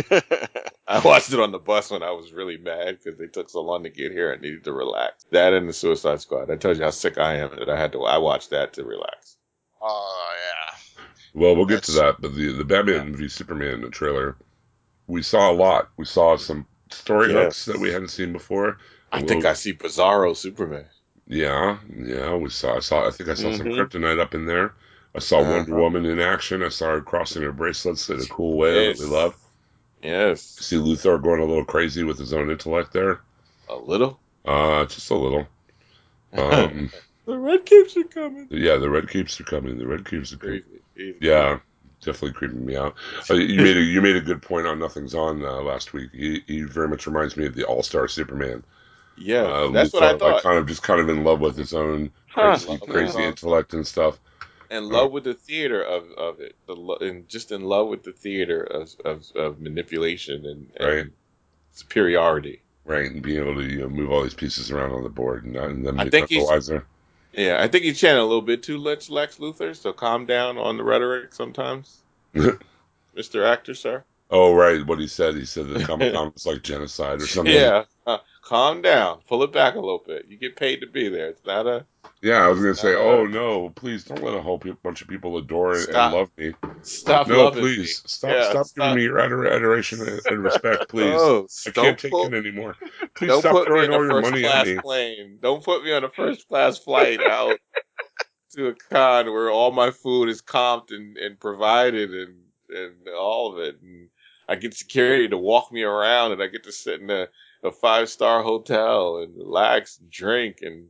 I 0.88 0.99
watched 1.03 1.34
it 1.34 1.39
on 1.39 1.51
the 1.51 1.59
bus 1.59 1.91
when 1.91 2.03
I 2.03 2.11
was 2.11 2.32
really 2.32 2.57
mad 2.57 2.97
because 3.03 3.17
they 3.19 3.28
took 3.28 3.49
so 3.49 3.61
long 3.61 3.84
to 3.84 3.89
get 3.89 4.11
here. 4.11 4.34
I 4.34 4.41
needed 4.41 4.63
to 4.65 4.73
relax. 4.73 5.26
That 5.32 5.53
and 5.53 5.67
the 5.67 5.73
Suicide 5.73 6.21
Squad. 6.21 6.49
I 6.51 6.55
told 6.55 6.78
you 6.78 6.84
how 6.84 6.91
sick 6.91 7.17
I 7.17 7.36
am 7.38 7.55
that 7.57 7.69
I 7.69 7.80
had 7.80 7.91
to. 7.93 8.03
I 8.03 8.17
watched 8.19 8.51
that 8.51 8.73
to 8.73 8.84
relax. 8.84 9.38
Oh 9.82 10.34
yeah. 10.38 11.03
Well, 11.34 11.55
we'll 11.55 11.65
get 11.65 11.84
to 11.84 11.91
that, 11.93 12.21
but 12.21 12.34
the 12.36 12.53
the 12.53 12.63
Batman 12.63 13.15
v 13.15 13.28
Superman 13.28 13.89
trailer, 13.91 14.38
we 15.07 15.21
saw 15.21 15.51
a 15.51 15.53
lot. 15.53 15.89
We 15.97 16.05
saw 16.05 16.38
some 16.38 16.65
story 16.91 17.34
Yes. 17.34 17.43
hooks 17.43 17.65
that 17.65 17.80
we 17.80 17.91
hadn't 17.91 18.09
seen 18.09 18.32
before. 18.32 18.78
I 19.11 19.19
Well- 19.19 19.28
think 19.28 19.45
I 19.45 19.53
see 19.53 19.73
Bizarro 19.73 20.36
Superman. 20.36 20.86
Yeah, 21.28 21.80
yeah, 21.95 22.36
we 22.36 22.49
saw. 22.49 22.76
I 22.76 22.80
saw. 22.80 23.07
I 23.07 23.11
think 23.11 23.30
I 23.30 23.34
saw 23.34 23.51
some 23.55 23.65
Mhm. 23.67 23.76
kryptonite 23.76 24.19
up 24.19 24.36
in 24.36 24.45
there. 24.45 24.73
I 25.15 25.19
saw 25.19 25.41
Wonder 25.41 25.71
Uh-huh. 25.73 25.82
Woman 25.82 26.05
in 26.05 26.19
action. 26.19 26.61
I 26.61 26.69
saw 26.69 26.91
her 26.91 27.01
crossing 27.01 27.41
her 27.41 27.51
bracelets 27.51 28.09
in 28.09 28.19
a 28.21 28.26
cool 28.26 28.57
way 28.57 28.88
Yes. 28.89 28.99
that 28.99 29.05
we 29.05 29.11
love. 29.11 29.36
Yes, 30.05 30.41
See 30.41 30.77
Luthor 30.77 31.21
going 31.21 31.41
a 31.41 31.45
little 31.45 31.65
crazy 31.65 32.03
with 32.03 32.17
his 32.17 32.33
own 32.33 32.49
intellect 32.51 32.93
there. 32.93 33.21
a 33.69 33.75
little. 33.75 34.19
Uh, 34.45 34.85
just 34.85 35.09
a 35.09 35.15
little. 35.15 35.47
Um, 36.37 36.89
the 37.25 37.37
red 37.37 37.65
capes 37.65 37.95
are 37.97 38.03
coming. 38.03 38.47
yeah, 38.51 38.75
the 38.75 38.89
red 38.89 39.09
capes 39.09 39.39
are 39.39 39.45
coming. 39.45 39.77
The 39.77 39.87
red 39.87 40.05
capes 40.05 40.33
are 40.33 40.37
coming. 40.37 40.61
Crazy. 40.63 40.81
Crazy. 40.95 41.17
Yeah, 41.21 41.59
definitely 42.01 42.33
creeping 42.33 42.65
me 42.65 42.75
out. 42.75 42.95
Uh, 43.29 43.35
you 43.35 43.61
made 43.61 43.77
a 43.77 43.81
you 43.81 44.01
made 44.01 44.17
a 44.17 44.21
good 44.21 44.41
point 44.41 44.67
on 44.67 44.79
Nothing's 44.79 45.15
On 45.15 45.43
uh, 45.43 45.61
last 45.61 45.93
week. 45.93 46.09
He, 46.11 46.43
he 46.45 46.61
very 46.63 46.89
much 46.89 47.07
reminds 47.07 47.37
me 47.37 47.45
of 47.45 47.55
the 47.55 47.63
All 47.63 47.83
Star 47.83 48.07
Superman. 48.07 48.63
Yeah, 49.17 49.43
Uh, 49.43 49.71
that's 49.71 49.93
what 49.93 50.03
I 50.03 50.17
thought. 50.17 50.33
Like, 50.33 50.43
kind 50.43 50.57
of 50.57 50.67
just 50.67 50.83
kind 50.83 50.99
of 50.99 51.07
in 51.09 51.23
love 51.23 51.39
with 51.39 51.55
his 51.57 51.73
own 51.73 52.11
Huh. 52.27 52.57
crazy, 52.57 52.79
crazy 52.85 53.23
intellect 53.23 53.73
and 53.73 53.87
stuff. 53.87 54.19
In 54.76 54.89
love 54.89 55.11
with 55.11 55.23
the 55.23 55.34
theater 55.34 55.82
of, 55.82 56.03
of 56.17 56.39
it, 56.39 56.55
the 56.67 56.76
lo- 56.76 56.97
and 57.01 57.28
just 57.28 57.51
in 57.51 57.61
love 57.61 57.88
with 57.88 58.03
the 58.03 58.11
theater 58.11 58.61
of 58.61 58.93
of, 59.03 59.26
of 59.36 59.59
manipulation 59.59 60.45
and, 60.45 60.67
and 60.78 60.88
Right. 60.88 61.05
superiority. 61.73 62.61
Right, 62.86 63.09
and 63.09 63.21
being 63.21 63.39
able 63.41 63.55
to 63.55 63.63
you 63.63 63.80
know, 63.80 63.89
move 63.89 64.11
all 64.11 64.21
these 64.21 64.36
pieces 64.36 64.69
around 64.71 64.91
on 64.91 65.01
the 65.03 65.09
board 65.09 65.43
and, 65.45 65.55
and 65.55 65.86
then 65.86 65.99
I 65.99 66.03
be 66.05 66.09
think 66.11 66.30
he's- 66.30 66.47
wiser. 66.47 66.86
Yeah, 67.34 67.61
I 67.61 67.67
think 67.67 67.84
he's 67.84 67.99
chanting 67.99 68.21
a 68.21 68.26
little 68.26 68.41
bit 68.41 68.63
too 68.63 68.78
much 68.80 69.09
Lex 69.09 69.39
Luthor, 69.39 69.76
so 69.76 69.91
calm 69.91 70.26
down 70.26 70.57
on 70.57 70.78
the 70.78 70.84
rhetoric 70.86 71.34
sometimes, 71.34 71.97
Mister 73.13 73.43
Actor, 73.45 73.76
sir. 73.76 74.03
Oh, 74.32 74.53
right, 74.55 74.86
what 74.86 74.99
he 74.99 75.07
said. 75.07 75.36
He 75.36 75.43
said 75.45 75.67
that 75.69 75.86
Comic 75.86 76.13
Con 76.13 76.32
was 76.34 76.45
like 76.45 76.63
genocide 76.63 77.21
or 77.21 77.28
something. 77.28 77.53
Yeah, 77.53 77.84
uh, 78.07 78.19
calm 78.45 78.81
down, 78.81 79.19
pull 79.27 79.43
it 79.43 79.51
back 79.51 79.73
a 79.75 79.79
little 79.79 80.03
bit. 80.05 80.27
You 80.29 80.37
get 80.37 80.55
paid 80.55 80.81
to 80.81 80.87
be 80.87 81.09
there. 81.09 81.29
It's 81.29 81.45
not 81.45 81.65
a 81.67 81.85
Yeah, 82.21 82.45
I 82.45 82.47
was 82.47 82.59
gonna 82.59 82.75
say, 82.75 82.95
oh 82.95 83.25
no, 83.25 83.69
please 83.69 84.03
don't 84.05 84.23
let 84.23 84.35
a 84.35 84.41
whole 84.41 84.59
pe- 84.59 84.71
bunch 84.83 85.01
of 85.01 85.07
people 85.07 85.37
adore 85.37 85.73
and, 85.75 85.87
and 85.89 86.13
love 86.13 86.29
me. 86.37 86.53
stop. 86.83 87.27
no, 87.27 87.51
please 87.51 87.77
me. 87.77 87.85
stop, 87.85 88.31
Yeah, 88.31 88.49
stop, 88.51 88.65
stop. 88.67 88.83
giving 88.85 88.95
me 88.97 89.03
your 89.03 89.17
ador- 89.17 89.51
adoration 89.51 89.99
and, 90.01 90.43
respect, 90.43 90.87
please. 90.89 91.67
I 91.67 91.71
can't 91.71 91.97
take 91.99 92.11
put, 92.11 92.33
it 92.33 92.37
anymore. 92.37 92.75
Please 93.15 93.29
don't 93.29 93.41
stop 93.41 93.65
throwing 93.65 93.91
all 93.91 94.05
your 94.05 94.21
money 94.21 94.45
at 94.45 94.67
me. 94.67 94.79
plane. 94.79 95.39
Don't 95.41 95.63
put 95.63 95.83
me 95.83 95.91
on 95.91 96.03
a 96.03 96.09
first 96.09 96.47
class 96.47 96.77
flight 96.77 97.21
out 97.21 97.57
to 98.51 98.67
a 98.67 98.75
con 98.75 99.25
where 99.25 99.49
all 99.49 99.71
my 99.71 99.91
food 99.91 100.29
is 100.29 100.41
comped 100.41 100.91
and, 100.91 101.17
and 101.17 101.39
provided 101.39 102.11
and 102.13 102.35
and 102.69 103.07
all 103.09 103.53
of 103.53 103.59
it. 103.59 103.79
And 103.81 104.09
I 104.47 104.55
get 104.55 104.73
security 104.75 105.27
to 105.29 105.37
walk 105.37 105.71
me 105.71 105.83
around, 105.83 106.31
and 106.33 106.41
I 106.43 106.47
get 106.47 106.63
to 106.65 106.71
sit 106.71 107.01
in 107.01 107.09
a, 107.09 107.27
a 107.63 107.71
five 107.71 108.09
star 108.09 108.43
hotel 108.43 109.17
and 109.17 109.35
relax, 109.35 109.99
and 109.99 110.09
drink, 110.09 110.59
and 110.61 110.87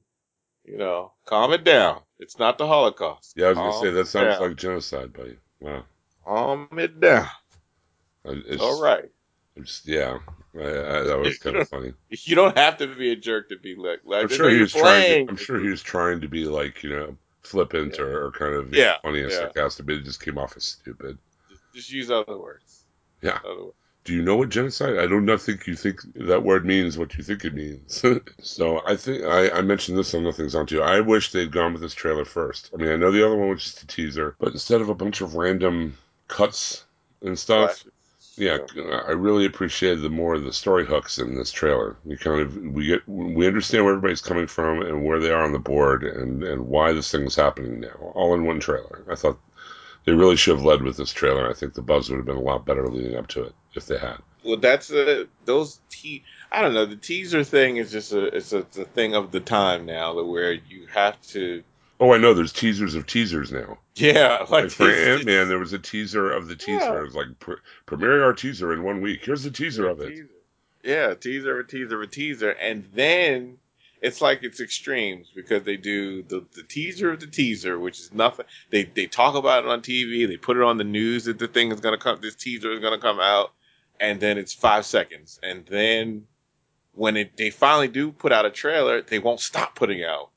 you 0.65 0.77
know, 0.77 1.13
calm 1.25 1.53
it 1.53 1.63
down. 1.63 2.01
It's 2.19 2.39
not 2.39 2.57
the 2.57 2.67
Holocaust. 2.67 3.33
Yeah, 3.35 3.47
I 3.47 3.49
was 3.49 3.57
gonna 3.57 3.79
say 3.79 3.91
that 3.91 4.07
sounds 4.07 4.37
down. 4.37 4.47
like 4.49 4.57
genocide, 4.57 5.13
buddy. 5.13 5.37
Wow, 5.59 5.85
calm 6.23 6.69
it 6.77 6.99
down. 6.99 7.27
It's, 8.25 8.61
All 8.61 8.81
right. 8.81 9.05
yeah, 9.83 10.17
I, 10.55 10.59
I, 10.59 11.03
that 11.03 11.19
was 11.19 11.37
kind 11.43 11.57
of 11.57 11.69
funny. 11.69 11.93
You 12.09 12.35
don't 12.35 12.57
have 12.57 12.77
to 12.77 12.87
be 12.87 13.11
a 13.11 13.15
jerk 13.15 13.49
to 13.49 13.57
be 13.57 13.75
like. 13.75 13.99
like 14.03 14.23
I'm 14.23 14.29
sure 14.29 14.49
he 14.49 14.61
was 14.61 14.73
trying. 14.73 15.27
To, 15.27 15.31
I'm 15.31 15.37
sure 15.37 15.59
he 15.59 15.69
was 15.69 15.81
trying 15.81 16.21
to 16.21 16.27
be 16.27 16.45
like 16.45 16.81
you 16.83 16.89
know 16.89 17.17
flippant 17.43 17.99
or, 17.99 18.25
or 18.25 18.31
kind 18.31 18.55
of 18.55 18.73
Yeah, 18.73 18.95
funny 19.01 19.21
and 19.21 19.31
yeah. 19.31 19.37
sarcastic, 19.37 19.85
but 19.85 19.95
it 19.95 20.03
just 20.03 20.23
came 20.23 20.37
off 20.37 20.57
as 20.57 20.65
stupid. 20.65 21.17
Just 21.73 21.91
use 21.91 22.09
other 22.09 22.37
words. 22.37 22.85
Yeah. 23.21 23.39
Other 23.45 23.65
words. 23.65 23.75
Do 24.05 24.13
you 24.13 24.21
know 24.21 24.35
what 24.35 24.49
genocide? 24.49 24.99
I 24.99 25.07
don't 25.07 25.25
think 25.39 25.65
you 25.65 25.75
think 25.75 26.01
that 26.13 26.43
word 26.43 26.63
means 26.63 26.95
what 26.95 27.17
you 27.17 27.23
think 27.23 27.43
it 27.43 27.55
means. 27.55 28.03
so 28.39 28.81
I 28.85 28.95
think 28.95 29.23
I, 29.23 29.49
I 29.49 29.61
mentioned 29.61 29.97
this 29.97 30.13
on 30.13 30.23
Nothing's 30.23 30.53
On 30.53 30.67
Too. 30.67 30.83
I 30.83 30.99
wish 30.99 31.31
they'd 31.31 31.51
gone 31.51 31.73
with 31.73 31.81
this 31.81 31.95
trailer 31.95 32.23
first. 32.23 32.69
I 32.71 32.77
mean, 32.77 32.89
I 32.89 32.97
know 32.97 33.11
the 33.11 33.25
other 33.25 33.35
one 33.35 33.49
was 33.49 33.63
just 33.63 33.81
a 33.81 33.87
teaser, 33.87 34.35
but 34.39 34.53
instead 34.53 34.81
of 34.81 34.89
a 34.89 34.95
bunch 34.95 35.21
of 35.21 35.33
random 35.33 35.97
cuts 36.27 36.85
and 37.23 37.37
stuff, 37.37 37.79
Flashes. 37.79 37.91
yeah, 38.37 38.57
I 39.07 39.11
really 39.11 39.45
appreciated 39.45 40.03
the 40.03 40.09
more 40.09 40.35
of 40.35 40.43
the 40.43 40.53
story 40.53 40.85
hooks 40.85 41.17
in 41.17 41.35
this 41.35 41.51
trailer. 41.51 41.97
We 42.05 42.15
kind 42.15 42.41
of 42.41 42.55
we 42.57 42.85
get 42.85 43.07
we 43.07 43.47
understand 43.47 43.85
where 43.85 43.95
everybody's 43.95 44.21
coming 44.21 44.45
from 44.45 44.83
and 44.83 45.03
where 45.03 45.19
they 45.19 45.31
are 45.31 45.43
on 45.43 45.51
the 45.51 45.57
board 45.59 46.03
and 46.03 46.43
and 46.43 46.67
why 46.67 46.93
this 46.93 47.09
thing 47.09 47.23
is 47.23 47.35
happening 47.35 47.79
now, 47.79 48.11
all 48.13 48.35
in 48.35 48.45
one 48.45 48.59
trailer. 48.59 49.03
I 49.09 49.15
thought 49.15 49.39
they 50.05 50.13
really 50.13 50.35
should 50.35 50.55
have 50.55 50.65
led 50.65 50.81
with 50.81 50.97
this 50.97 51.11
trailer. 51.11 51.49
I 51.49 51.53
think 51.53 51.73
the 51.73 51.81
buzz 51.81 52.09
would 52.09 52.17
have 52.17 52.25
been 52.25 52.37
a 52.37 52.41
lot 52.41 52.65
better 52.65 52.87
leading 52.87 53.17
up 53.17 53.27
to 53.29 53.43
it 53.43 53.53
if 53.73 53.87
they 53.87 53.97
had. 53.97 54.17
Well, 54.43 54.57
that's 54.57 54.91
a 54.91 55.27
those 55.45 55.79
te. 55.89 56.23
I 56.51 56.61
don't 56.61 56.73
know. 56.73 56.85
The 56.85 56.95
teaser 56.95 57.43
thing 57.43 57.77
is 57.77 57.91
just 57.91 58.13
a 58.13 58.25
it's 58.27 58.53
a, 58.53 58.59
it's 58.59 58.77
a 58.77 58.85
thing 58.85 59.15
of 59.15 59.31
the 59.31 59.39
time 59.39 59.85
now, 59.85 60.21
where 60.23 60.53
you 60.53 60.87
have 60.93 61.19
to. 61.29 61.63
Oh, 61.99 62.13
I 62.13 62.17
know. 62.17 62.33
There's 62.33 62.53
teasers 62.53 62.93
of 62.93 63.07
teasers 63.07 63.51
now. 63.51 63.79
Yeah, 63.95 64.39
like, 64.41 64.49
Like 64.49 64.71
for 64.71 64.89
Ant 64.89 65.25
Man, 65.25 65.47
there 65.47 65.59
was 65.59 65.73
a 65.73 65.79
teaser 65.79 66.31
of 66.31 66.47
the 66.47 66.55
teaser. 66.55 66.83
Yeah. 66.83 66.99
It 66.99 67.03
was 67.03 67.15
like 67.15 67.39
pre- 67.39 67.55
premiering 67.87 68.23
our 68.23 68.33
teaser 68.33 68.73
in 68.73 68.83
one 68.83 69.01
week. 69.01 69.23
Here's 69.23 69.43
the 69.43 69.51
teaser 69.51 69.87
of 69.87 70.01
it. 70.01 70.09
Teaser. 70.09 70.29
Yeah, 70.83 71.13
teaser, 71.15 71.57
a 71.57 71.65
teaser, 71.65 72.01
a 72.01 72.07
teaser, 72.07 72.51
and 72.51 72.87
then 72.93 73.57
it's 74.05 74.21
like 74.21 74.43
it's 74.43 74.61
extremes 74.61 75.31
because 75.33 75.63
they 75.63 75.77
do 75.77 76.21
the, 76.21 76.45
the 76.53 76.61
teaser 76.61 77.11
of 77.11 77.19
the 77.19 77.25
teaser, 77.25 77.79
which 77.79 77.99
is 77.99 78.13
nothing. 78.13 78.45
They 78.69 78.83
they 78.83 79.07
talk 79.07 79.33
about 79.33 79.63
it 79.63 79.69
on 79.69 79.81
TV, 79.81 80.27
they 80.27 80.37
put 80.37 80.57
it 80.57 80.63
on 80.63 80.77
the 80.77 80.83
news 80.83 81.25
that 81.25 81.39
the 81.39 81.47
thing 81.47 81.71
is 81.71 81.79
gonna 81.79 81.97
come, 81.97 82.19
this 82.21 82.35
teaser 82.35 82.71
is 82.71 82.79
gonna 82.79 82.99
come 82.99 83.19
out, 83.19 83.51
and 83.99 84.19
then 84.19 84.37
it's 84.37 84.53
five 84.53 84.85
seconds, 84.85 85.39
and 85.41 85.65
then 85.65 86.27
when 86.93 87.17
it 87.17 87.35
they 87.35 87.49
finally 87.49 87.87
do 87.87 88.11
put 88.11 88.31
out 88.31 88.45
a 88.45 88.51
trailer, 88.51 89.01
they 89.01 89.17
won't 89.17 89.39
stop 89.39 89.73
putting 89.73 90.03
out 90.03 90.29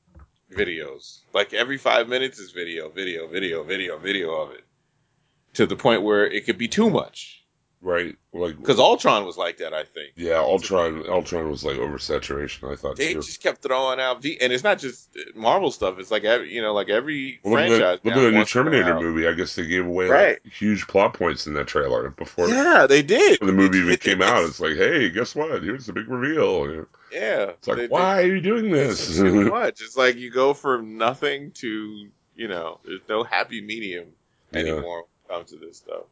videos. 0.51 1.19
Like 1.31 1.53
every 1.53 1.77
five 1.77 2.09
minutes 2.09 2.39
is 2.39 2.51
video, 2.51 2.89
video, 2.89 3.27
video, 3.27 3.63
video, 3.63 3.99
video 3.99 4.33
of 4.33 4.51
it, 4.51 4.63
to 5.53 5.67
the 5.67 5.75
point 5.75 6.01
where 6.01 6.25
it 6.25 6.43
could 6.47 6.57
be 6.57 6.67
too 6.67 6.89
much. 6.89 7.38
Right? 7.81 8.15
Like 8.33 8.57
Because 8.57 8.77
Ultron 8.77 9.25
was 9.25 9.37
like 9.37 9.57
that, 9.59 9.73
I 9.73 9.85
think. 9.85 10.11
yeah, 10.17 10.35
Ultron. 10.39 11.05
Ultron 11.07 11.49
was 11.49 11.63
like 11.63 11.77
oversaturation. 11.77 12.69
I 12.71 12.75
thought 12.75 12.97
They 12.97 13.13
too. 13.13 13.21
just 13.21 13.41
kept 13.41 13.61
throwing 13.61 14.01
out, 14.01 14.21
v- 14.21 14.37
and 14.41 14.51
it's 14.51 14.65
not 14.65 14.79
just 14.79 15.09
Marvel 15.33 15.71
stuff. 15.71 15.97
It's 15.97 16.11
like 16.11 16.25
every, 16.25 16.53
you 16.53 16.61
know, 16.61 16.73
like 16.73 16.89
every 16.89 17.39
Well, 17.41 17.53
franchise. 17.53 17.99
look 18.03 18.13
at 18.13 18.19
the 18.19 18.29
new 18.31 18.35
wants 18.35 18.51
to 18.51 18.63
throw 18.63 18.63
Terminator 18.71 18.99
movie. 18.99 19.27
I 19.27 19.31
guess 19.33 19.55
they 19.55 19.65
gave 19.65 19.85
away 19.85 20.07
Right. 20.07 20.39
like, 20.43 20.53
huge 20.53 20.87
plot 20.87 21.13
points 21.13 21.47
in 21.47 21.53
that 21.53 21.67
trailer 21.67 22.09
before 22.09 22.49
Yeah, 22.49 22.85
they 22.85 23.01
did. 23.01 23.39
the 23.39 23.53
movie 23.53 23.77
even 23.77 23.95
came 23.97 24.21
out. 24.21 24.43
It's 24.43 24.59
like, 24.59 24.75
hey, 24.75 25.09
guess 25.09 25.33
what? 25.33 25.63
Here's 25.63 25.85
the 25.85 25.93
big 25.93 26.09
reveal. 26.09 26.85
yeah, 27.13 27.51
It's 27.51 27.67
like, 27.67 27.77
they- 27.77 27.87
why 27.87 28.21
are 28.21 28.25
you 28.25 28.41
doing 28.41 28.71
this? 28.71 29.09
It's 29.09 29.19
too 29.19 29.45
much. 29.51 29.81
It's 29.81 29.95
like 29.95 30.17
you 30.17 30.31
go 30.31 30.53
from 30.53 30.97
nothing 30.97 31.51
to, 31.51 32.09
you 32.35 32.47
know, 32.49 32.81
there's 32.85 33.07
no 33.07 33.23
happy 33.23 33.61
medium 33.61 34.07
Yeah. 34.51 34.59
anymore 34.59 35.05
when 35.27 35.37
it 35.37 35.39
comes 35.39 35.51
to 35.51 35.57
this 35.65 35.77
stuff. 35.77 36.03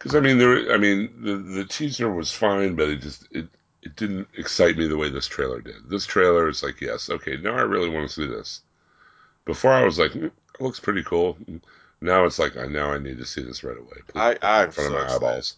Because 0.00 0.16
I 0.16 0.20
mean, 0.20 0.38
there. 0.38 0.72
I 0.72 0.78
mean, 0.78 1.12
the 1.20 1.36
the 1.36 1.66
teaser 1.66 2.10
was 2.10 2.32
fine, 2.32 2.74
but 2.74 2.88
it 2.88 3.02
just 3.02 3.28
it 3.32 3.48
it 3.82 3.96
didn't 3.96 4.28
excite 4.36 4.78
me 4.78 4.88
the 4.88 4.96
way 4.96 5.10
this 5.10 5.28
trailer 5.28 5.60
did. 5.60 5.90
This 5.90 6.06
trailer 6.06 6.48
is 6.48 6.62
like, 6.64 6.80
yes, 6.80 7.10
okay, 7.10 7.36
now 7.36 7.54
I 7.56 7.62
really 7.62 7.90
want 7.90 8.08
to 8.08 8.14
see 8.14 8.26
this. 8.26 8.62
Before 9.44 9.72
I 9.72 9.84
was 9.84 9.98
like, 9.98 10.12
mm, 10.12 10.26
it 10.26 10.60
looks 10.60 10.80
pretty 10.80 11.04
cool. 11.04 11.38
Now 12.00 12.24
it's 12.24 12.38
like, 12.38 12.56
I 12.56 12.66
now 12.66 12.92
I 12.92 12.98
need 12.98 13.18
to 13.18 13.26
see 13.26 13.42
this 13.42 13.64
right 13.64 13.78
away. 13.78 13.98
Please, 14.08 14.28
I, 14.42 14.60
I'm 14.60 14.66
in 14.66 14.70
front 14.72 14.88
so 14.88 14.94
of 14.94 14.94
my 14.94 15.02
excited. 15.04 15.16
eyeballs. 15.16 15.56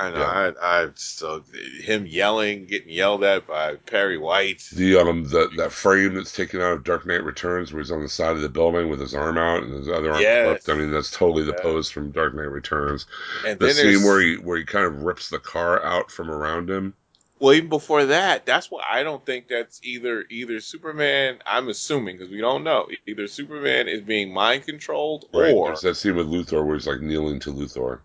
I 0.00 0.10
know. 0.10 0.18
Yeah. 0.18 0.52
I, 0.62 0.80
I'm 0.82 0.92
so 0.96 1.44
him 1.82 2.06
yelling, 2.06 2.66
getting 2.66 2.90
yelled 2.90 3.22
at 3.24 3.46
by 3.46 3.74
Perry 3.76 4.18
White. 4.18 4.68
The 4.72 4.96
um 4.98 5.24
the 5.24 5.48
that 5.56 5.72
frame 5.72 6.14
that's 6.14 6.34
taken 6.34 6.60
out 6.60 6.72
of 6.72 6.84
Dark 6.84 7.06
Knight 7.06 7.22
Returns, 7.24 7.72
where 7.72 7.82
he's 7.82 7.90
on 7.90 8.02
the 8.02 8.08
side 8.08 8.36
of 8.36 8.42
the 8.42 8.48
building 8.48 8.88
with 8.88 9.00
his 9.00 9.14
arm 9.14 9.36
out 9.38 9.62
and 9.62 9.72
his 9.74 9.88
other 9.88 10.12
arm 10.12 10.20
Yes. 10.22 10.46
flipped. 10.64 10.68
I 10.68 10.80
mean, 10.80 10.92
that's 10.92 11.10
totally 11.10 11.44
the 11.44 11.52
pose 11.54 11.90
from 11.90 12.10
Dark 12.10 12.34
Knight 12.34 12.50
Returns. 12.50 13.06
and 13.46 13.58
The 13.58 13.72
scene 13.72 14.02
where 14.04 14.20
he 14.20 14.36
where 14.36 14.58
he 14.58 14.64
kind 14.64 14.86
of 14.86 15.02
rips 15.02 15.28
the 15.28 15.38
car 15.38 15.82
out 15.84 16.10
from 16.10 16.30
around 16.30 16.70
him. 16.70 16.94
Well, 17.38 17.54
even 17.54 17.70
before 17.70 18.04
that, 18.04 18.44
that's 18.44 18.70
why 18.70 18.82
I 18.86 19.02
don't 19.02 19.24
think 19.24 19.48
that's 19.48 19.80
either 19.82 20.26
either 20.28 20.60
Superman. 20.60 21.38
I'm 21.46 21.68
assuming 21.70 22.18
because 22.18 22.30
we 22.30 22.38
don't 22.42 22.62
know. 22.64 22.86
Either 23.06 23.26
Superman 23.28 23.88
is 23.88 24.02
being 24.02 24.30
mind 24.32 24.66
controlled, 24.66 25.24
Right. 25.32 25.50
or 25.54 25.68
There's 25.68 25.80
that 25.80 25.94
scene 25.94 26.16
with 26.16 26.26
Luthor 26.26 26.62
where 26.66 26.76
he's 26.76 26.86
like 26.86 27.00
kneeling 27.00 27.40
to 27.40 27.52
Luthor. 27.52 28.00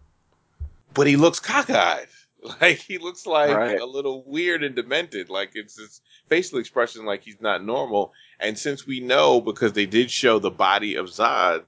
But 0.96 1.08
he 1.08 1.16
looks 1.18 1.40
cockeyed. 1.40 2.08
Like 2.62 2.78
he 2.78 3.00
looks 3.00 3.26
like 3.26 3.58
Right. 3.58 3.80
a 3.82 3.86
little 3.88 4.24
weird 4.24 4.64
and 4.64 4.76
demented. 4.76 5.30
Like 5.32 5.54
it's 5.56 5.80
his 5.80 6.02
facial 6.30 6.60
expression, 6.60 7.04
like 7.04 7.24
he's 7.24 7.42
not 7.42 7.66
normal. 7.66 8.14
And 8.40 8.56
since 8.56 8.86
we 8.86 9.00
know 9.00 9.42
because 9.42 9.74
they 9.74 9.88
did 9.88 10.12
show 10.12 10.38
the 10.38 10.52
body 10.52 10.94
of 10.96 11.08
Zod 11.08 11.64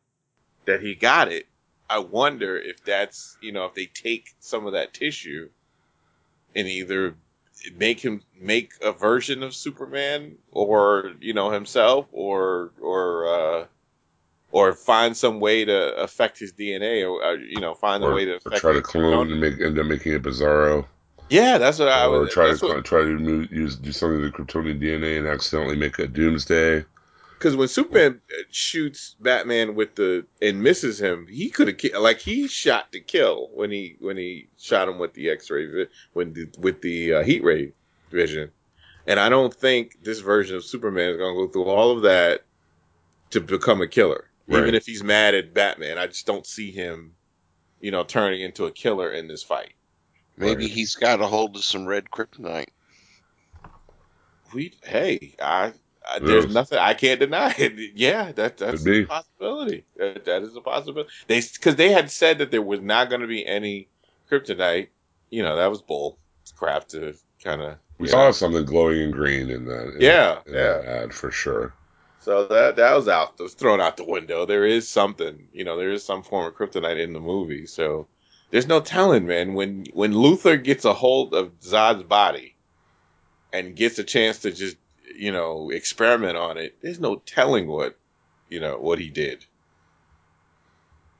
that 0.65 0.81
he 0.83 0.93
got 0.93 1.31
it, 1.31 1.47
I 1.89 1.97
wonder 1.97 2.59
if 2.59 2.83
that's 2.83 3.37
you 3.41 3.51
know 3.53 3.65
if 3.65 3.73
they 3.73 3.87
take 3.87 4.35
some 4.39 4.67
of 4.67 4.73
that 4.73 4.93
tissue 4.93 5.49
and 6.55 6.67
either 6.67 7.15
make 7.75 7.99
him 7.99 8.21
make 8.39 8.73
a 8.81 8.91
version 8.91 9.41
of 9.41 9.55
Superman 9.55 10.37
or 10.51 11.13
you 11.19 11.33
know 11.33 11.49
himself 11.49 12.05
or 12.11 12.71
or 12.79 13.27
uh 13.27 13.65
or 14.51 14.73
find 14.73 15.15
some 15.15 15.39
way 15.39 15.65
to 15.65 15.95
affect 15.95 16.39
his 16.39 16.53
DNA 16.53 17.09
or 17.09 17.23
uh, 17.23 17.33
you 17.33 17.59
know 17.59 17.73
find 17.73 18.03
a 18.03 18.13
way 18.13 18.25
to 18.25 18.39
or 18.45 18.51
try 18.51 18.73
to 18.73 18.81
clone 18.81 19.31
and 19.31 19.41
make 19.41 19.59
end 19.59 19.77
up 19.77 19.85
making 19.85 20.15
a 20.15 20.19
Bizarro. 20.19 20.85
Yeah, 21.29 21.57
that's 21.57 21.79
what 21.79 21.89
I 21.89 22.07
would. 22.07 22.31
try 22.31 22.53
to 22.53 22.65
what, 22.65 22.85
try 22.85 23.01
to 23.01 23.47
use 23.51 23.75
do 23.75 23.91
something 23.91 24.21
to 24.21 24.27
the 24.27 24.31
Kryptonian 24.31 24.81
DNA 24.81 25.17
and 25.17 25.27
accidentally 25.27 25.75
make 25.75 25.99
a 25.99 26.07
Doomsday. 26.07 26.85
because 27.37 27.55
when 27.57 27.67
Superman 27.67 28.21
uh, 28.31 28.43
shoots 28.49 29.15
Batman 29.19 29.75
with 29.75 29.95
the 29.95 30.25
and 30.41 30.63
misses 30.63 31.01
him, 31.01 31.27
he 31.29 31.49
could 31.49 31.67
have 31.67 32.01
like 32.01 32.19
he 32.19 32.47
shot 32.47 32.93
to 32.93 33.01
kill 33.01 33.49
when 33.53 33.71
he 33.71 33.97
when 33.99 34.15
he 34.15 34.47
shot 34.57 34.87
him 34.87 34.99
with 34.99 35.13
the 35.13 35.29
X-ray 35.29 35.65
vi- 35.65 35.91
when 36.13 36.33
the, 36.33 36.47
with 36.59 36.81
the 36.81 37.15
uh, 37.15 37.23
heat 37.23 37.43
ray 37.43 37.73
vision, 38.09 38.51
and 39.05 39.19
I 39.19 39.27
don't 39.27 39.53
think 39.53 40.01
this 40.03 40.19
version 40.19 40.55
of 40.55 40.63
Superman 40.63 41.09
is 41.09 41.17
going 41.17 41.35
to 41.35 41.45
go 41.45 41.51
through 41.51 41.65
all 41.65 41.91
of 41.91 42.03
that 42.03 42.45
to 43.31 43.41
become 43.41 43.81
a 43.81 43.87
killer. 43.87 44.29
Right. 44.47 44.59
Even 44.59 44.75
if 44.75 44.85
he's 44.85 45.03
mad 45.03 45.35
at 45.35 45.53
Batman, 45.53 45.97
I 45.97 46.07
just 46.07 46.25
don't 46.25 46.45
see 46.45 46.71
him, 46.71 47.15
you 47.81 47.91
know, 47.91 48.03
turning 48.03 48.41
into 48.41 48.65
a 48.65 48.71
killer 48.71 49.11
in 49.11 49.27
this 49.27 49.43
fight. 49.43 49.73
Maybe 50.37 50.63
Right. 50.63 50.71
he's 50.71 50.95
got 50.95 51.21
a 51.21 51.27
hold 51.27 51.55
of 51.55 51.63
some 51.63 51.85
red 51.85 52.09
kryptonite. 52.09 52.69
We 54.53 54.73
hey, 54.83 55.35
I, 55.41 55.73
I 56.09 56.19
there's 56.19 56.45
Yes. 56.45 56.53
nothing 56.53 56.77
I 56.77 56.93
can't 56.93 57.19
deny 57.19 57.53
it. 57.57 57.73
Yeah, 57.95 58.31
that 58.33 58.57
that's 58.57 58.83
Could 58.83 58.91
be. 58.91 59.01
a 59.01 59.05
possibility. 59.05 59.83
That, 59.97 60.23
that 60.25 60.43
is 60.43 60.55
a 60.55 60.61
possibility. 60.61 61.09
They 61.27 61.41
because 61.41 61.75
they 61.75 61.91
had 61.91 62.09
said 62.09 62.37
that 62.37 62.51
there 62.51 62.61
was 62.61 62.79
not 62.79 63.09
going 63.09 63.21
to 63.21 63.27
be 63.27 63.45
any 63.45 63.89
kryptonite. 64.31 64.87
You 65.29 65.43
know 65.43 65.57
that 65.57 65.69
was 65.69 65.81
bull 65.81 66.19
crap 66.55 66.87
to 66.89 67.13
kind 67.43 67.61
of. 67.61 67.77
We 67.99 68.07
saw 68.07 68.31
something 68.31 68.63
glowing 68.63 69.01
in 69.01 69.11
green 69.11 69.49
in 69.49 69.65
that. 69.65 69.95
In 69.95 70.01
Yeah, 70.01 70.35
that, 70.35 70.47
in 70.47 70.53
yeah. 70.53 70.59
that 70.77 70.85
ad 70.85 71.13
for 71.13 71.31
sure. 71.31 71.73
So 72.27 72.45
that 72.47 72.75
that 72.75 72.93
was 72.93 73.07
out. 73.07 73.39
Was 73.39 73.53
thrown 73.53 73.79
out 73.79 73.95
the 73.95 74.03
window. 74.03 74.45
There 74.45 74.65
is 74.65 74.89
something. 74.89 75.47
You 75.53 75.63
know, 75.63 75.77
there 75.77 75.91
is 75.91 76.03
some 76.03 76.23
form 76.23 76.45
of 76.45 76.55
kryptonite 76.55 77.01
in 77.01 77.13
the 77.13 77.21
movie. 77.21 77.65
So 77.65 78.09
there's 78.51 78.67
no 78.67 78.81
telling, 78.81 79.25
man. 79.25 79.53
When 79.53 79.85
when 79.93 80.11
Luthor 80.11 80.61
gets 80.61 80.83
a 80.83 80.93
hold 80.93 81.33
of 81.33 81.53
Zod's 81.61 82.03
body 82.03 82.57
and 83.53 83.77
gets 83.77 83.97
a 83.97 84.03
chance 84.03 84.39
to 84.39 84.51
just 84.51 84.75
you 85.15 85.31
know 85.31 85.69
experiment 85.69 86.35
on 86.35 86.57
it, 86.57 86.77
there's 86.81 86.99
no 86.99 87.15
telling 87.15 87.65
what 87.65 87.97
you 88.49 88.59
know 88.59 88.77
what 88.77 88.99
he 88.99 89.09
did 89.09 89.45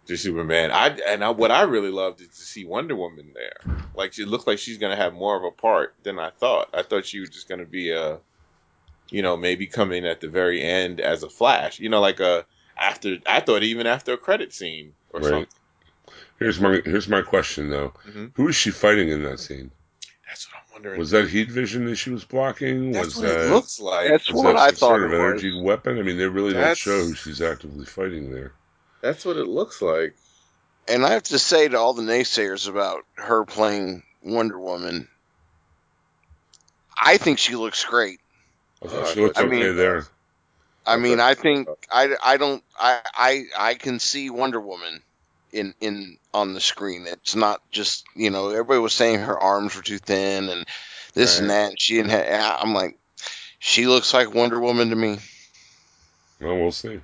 to 0.07 0.17
Superman. 0.17 0.71
I 0.71 0.89
and 1.07 1.23
I, 1.23 1.29
what 1.29 1.51
I 1.51 1.61
really 1.61 1.91
loved 1.91 2.19
is 2.19 2.27
to 2.27 2.43
see 2.43 2.65
Wonder 2.65 2.97
Woman 2.97 3.31
there. 3.33 3.61
Like 3.93 4.11
she 4.11 4.25
looks 4.25 4.45
like 4.45 4.59
she's 4.59 4.77
gonna 4.77 4.97
have 4.97 5.13
more 5.13 5.37
of 5.37 5.45
a 5.45 5.51
part 5.51 5.95
than 6.03 6.19
I 6.19 6.31
thought. 6.31 6.67
I 6.73 6.83
thought 6.83 7.05
she 7.05 7.21
was 7.21 7.29
just 7.29 7.47
gonna 7.47 7.65
be 7.65 7.91
a, 7.91 8.19
you 9.09 9.21
know, 9.21 9.37
maybe 9.37 9.67
come 9.67 9.91
in 9.91 10.05
at 10.05 10.21
the 10.21 10.27
very 10.27 10.61
end 10.61 10.99
as 10.99 11.23
a 11.23 11.29
Flash. 11.29 11.79
You 11.79 11.89
know, 11.89 12.01
like 12.01 12.19
a 12.19 12.45
after. 12.77 13.17
I 13.25 13.39
thought 13.39 13.63
even 13.63 13.87
after 13.87 14.13
a 14.13 14.17
credit 14.17 14.53
scene 14.53 14.93
or 15.11 15.19
Right. 15.21 15.29
something. 15.29 15.47
Here's 16.39 16.59
my 16.59 16.81
here's 16.85 17.07
my 17.07 17.21
question 17.21 17.69
though. 17.69 17.93
Mhm. 18.07 18.31
Who 18.35 18.47
is 18.49 18.55
she 18.55 18.69
fighting 18.71 19.09
in 19.09 19.23
that 19.23 19.39
scene? 19.39 19.71
That's 20.27 20.47
what 20.51 20.57
I'm 20.57 20.73
wondering. 20.73 20.99
Was 20.99 21.11
that 21.11 21.29
heat 21.29 21.49
vision 21.49 21.85
that 21.85 21.95
she 21.95 22.09
was 22.11 22.23
blocking? 22.25 22.91
That's 22.91 23.07
was 23.07 23.15
what 23.17 23.27
that 23.27 23.45
it 23.47 23.49
looks 23.49 23.79
like. 23.79 24.09
That's 24.09 24.31
what 24.31 24.43
that 24.43 24.55
I 24.57 24.67
some 24.67 24.75
thought 24.75 24.87
sort 24.89 25.01
it 25.01 25.05
of 25.05 25.11
was. 25.11 25.19
energy 25.19 25.59
weapon? 25.61 25.97
I 25.97 26.03
mean, 26.03 26.17
they 26.17 26.27
really 26.27 26.53
That's- 26.53 26.83
don't 26.83 26.93
show 26.99 27.03
who 27.05 27.15
she's 27.15 27.41
actively 27.41 27.85
fighting 27.85 28.31
there. 28.31 28.51
That's 29.01 29.25
what 29.25 29.37
it 29.37 29.47
looks 29.47 29.81
like. 29.81 30.15
And 30.87 31.05
I 31.05 31.11
have 31.13 31.23
to 31.23 31.39
say 31.39 31.67
to 31.67 31.77
all 31.77 31.93
the 31.93 32.03
naysayers 32.03 32.67
about 32.69 33.05
her 33.15 33.43
playing 33.45 34.03
Wonder 34.21 34.59
Woman, 34.59 35.07
I 36.99 37.17
think 37.17 37.39
she 37.39 37.55
looks 37.55 37.83
great. 37.83 38.19
Uh, 38.83 38.87
I 38.87 38.87
Oh, 38.87 38.89
thought 38.89 39.07
I 39.09 39.13
she 39.13 39.21
looked 39.21 39.35
thought 39.35 39.41
she 39.43 39.47
okay 39.57 39.67
was- 39.69 39.77
there. 39.77 40.05
I 40.85 40.95
mean, 40.95 41.19
I 41.19 41.33
think 41.33 41.67
I, 41.91 42.15
I 42.23 42.37
don't 42.37 42.63
I, 42.79 43.01
I 43.13 43.43
I 43.57 43.73
can 43.73 43.99
see 43.99 44.29
Wonder 44.29 44.59
Woman 44.61 45.01
in 45.51 45.73
in 45.81 46.17
on 46.33 46.53
the 46.53 46.61
screen. 46.61 47.05
It's 47.07 47.35
not 47.35 47.61
just 47.71 48.05
you 48.15 48.29
know 48.29 48.49
everybody 48.49 48.79
was 48.79 48.93
saying 48.93 49.19
her 49.19 49.37
arms 49.37 49.75
were 49.75 49.81
too 49.81 49.97
thin 49.97 50.47
and 50.47 50.65
this 51.13 51.39
and 51.39 51.49
Right. 51.49 51.71
that. 51.71 51.79
She 51.81 51.95
didn't. 51.95 52.11
Have, 52.11 52.59
I'm 52.61 52.73
like, 52.73 52.97
she 53.59 53.85
looks 53.85 54.13
like 54.13 54.33
Wonder 54.33 54.59
Woman 54.61 54.89
to 54.91 54.95
me. 54.95 55.17
Well, 56.39 56.55
we'll 56.55 56.71
see. 56.71 57.01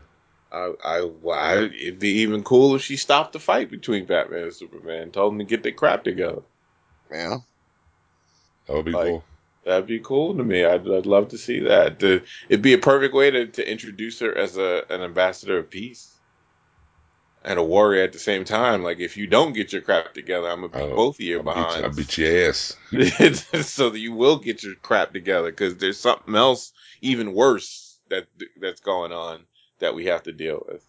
I, 0.51 0.71
I, 0.85 1.09
I, 1.31 1.55
it'd 1.63 1.97
be 1.99 2.19
even 2.19 2.43
cool 2.43 2.75
if 2.75 2.83
she 2.83 2.95
stopped 2.95 3.33
the 3.33 3.39
fight 3.39 3.71
between 3.71 4.05
Batman 4.05 4.43
and 4.43 4.53
Superman, 4.53 5.09
told 5.11 5.33
them 5.33 5.39
to 5.39 5.45
get 5.45 5.63
their 5.63 5.71
crap 5.71 6.03
together. 6.03 6.43
Yeah. 7.11 7.37
That 8.67 8.73
would 8.75 8.85
be 8.85 8.91
Like- 8.91 9.07
cool. 9.07 9.23
That'd 9.65 9.87
be 9.87 9.99
cool 9.99 10.35
to 10.35 10.43
me. 10.43 10.65
I'd, 10.65 10.87
I'd 10.89 11.05
love 11.05 11.29
to 11.29 11.37
see 11.37 11.61
that. 11.61 11.99
The, 11.99 12.23
it'd 12.49 12.61
be 12.61 12.73
a 12.73 12.77
perfect 12.77 13.13
way 13.13 13.31
to, 13.31 13.47
to 13.47 13.71
introduce 13.71 14.19
her 14.19 14.37
as 14.37 14.57
a 14.57 14.83
an 14.89 15.01
ambassador 15.01 15.57
of 15.57 15.69
peace 15.69 16.13
and 17.43 17.59
a 17.59 17.63
warrior 17.63 18.03
at 18.03 18.13
the 18.13 18.19
same 18.19 18.45
time. 18.45 18.83
Like 18.83 18.99
if 18.99 19.17
you 19.17 19.27
don't 19.27 19.53
get 19.53 19.71
your 19.73 19.81
crap 19.81 20.13
together, 20.13 20.49
I'm 20.49 20.61
gonna 20.61 20.69
beat 20.69 20.95
both 20.95 21.15
of 21.15 21.21
you 21.21 21.41
behind. 21.41 21.85
I'll 21.85 21.91
beat 21.91 22.17
your 22.17 22.49
ass. 22.49 22.75
so 23.61 23.89
that 23.89 23.99
you 23.99 24.13
will 24.13 24.37
get 24.37 24.63
your 24.63 24.75
crap 24.75 25.13
together 25.13 25.49
because 25.49 25.77
there's 25.77 25.99
something 25.99 26.35
else 26.35 26.73
even 27.01 27.33
worse 27.33 27.99
that 28.09 28.27
that's 28.59 28.81
going 28.81 29.11
on 29.11 29.41
that 29.79 29.95
we 29.95 30.05
have 30.05 30.23
to 30.23 30.31
deal 30.31 30.63
with. 30.67 30.85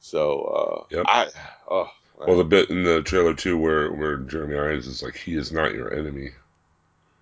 So 0.00 0.42
uh, 0.42 0.84
Yep. 0.96 1.06
I 1.08 1.28
oh 1.70 1.90
Well, 2.16 2.36
the 2.36 2.44
bit 2.44 2.70
in 2.70 2.82
the 2.84 3.02
trailer 3.02 3.34
too, 3.34 3.58
where 3.58 3.92
where 3.92 4.16
Jeremy 4.18 4.56
Irons 4.56 4.86
is 4.86 5.02
like, 5.02 5.16
he 5.16 5.34
is 5.34 5.52
not 5.52 5.74
your 5.74 5.92
enemy. 5.92 6.30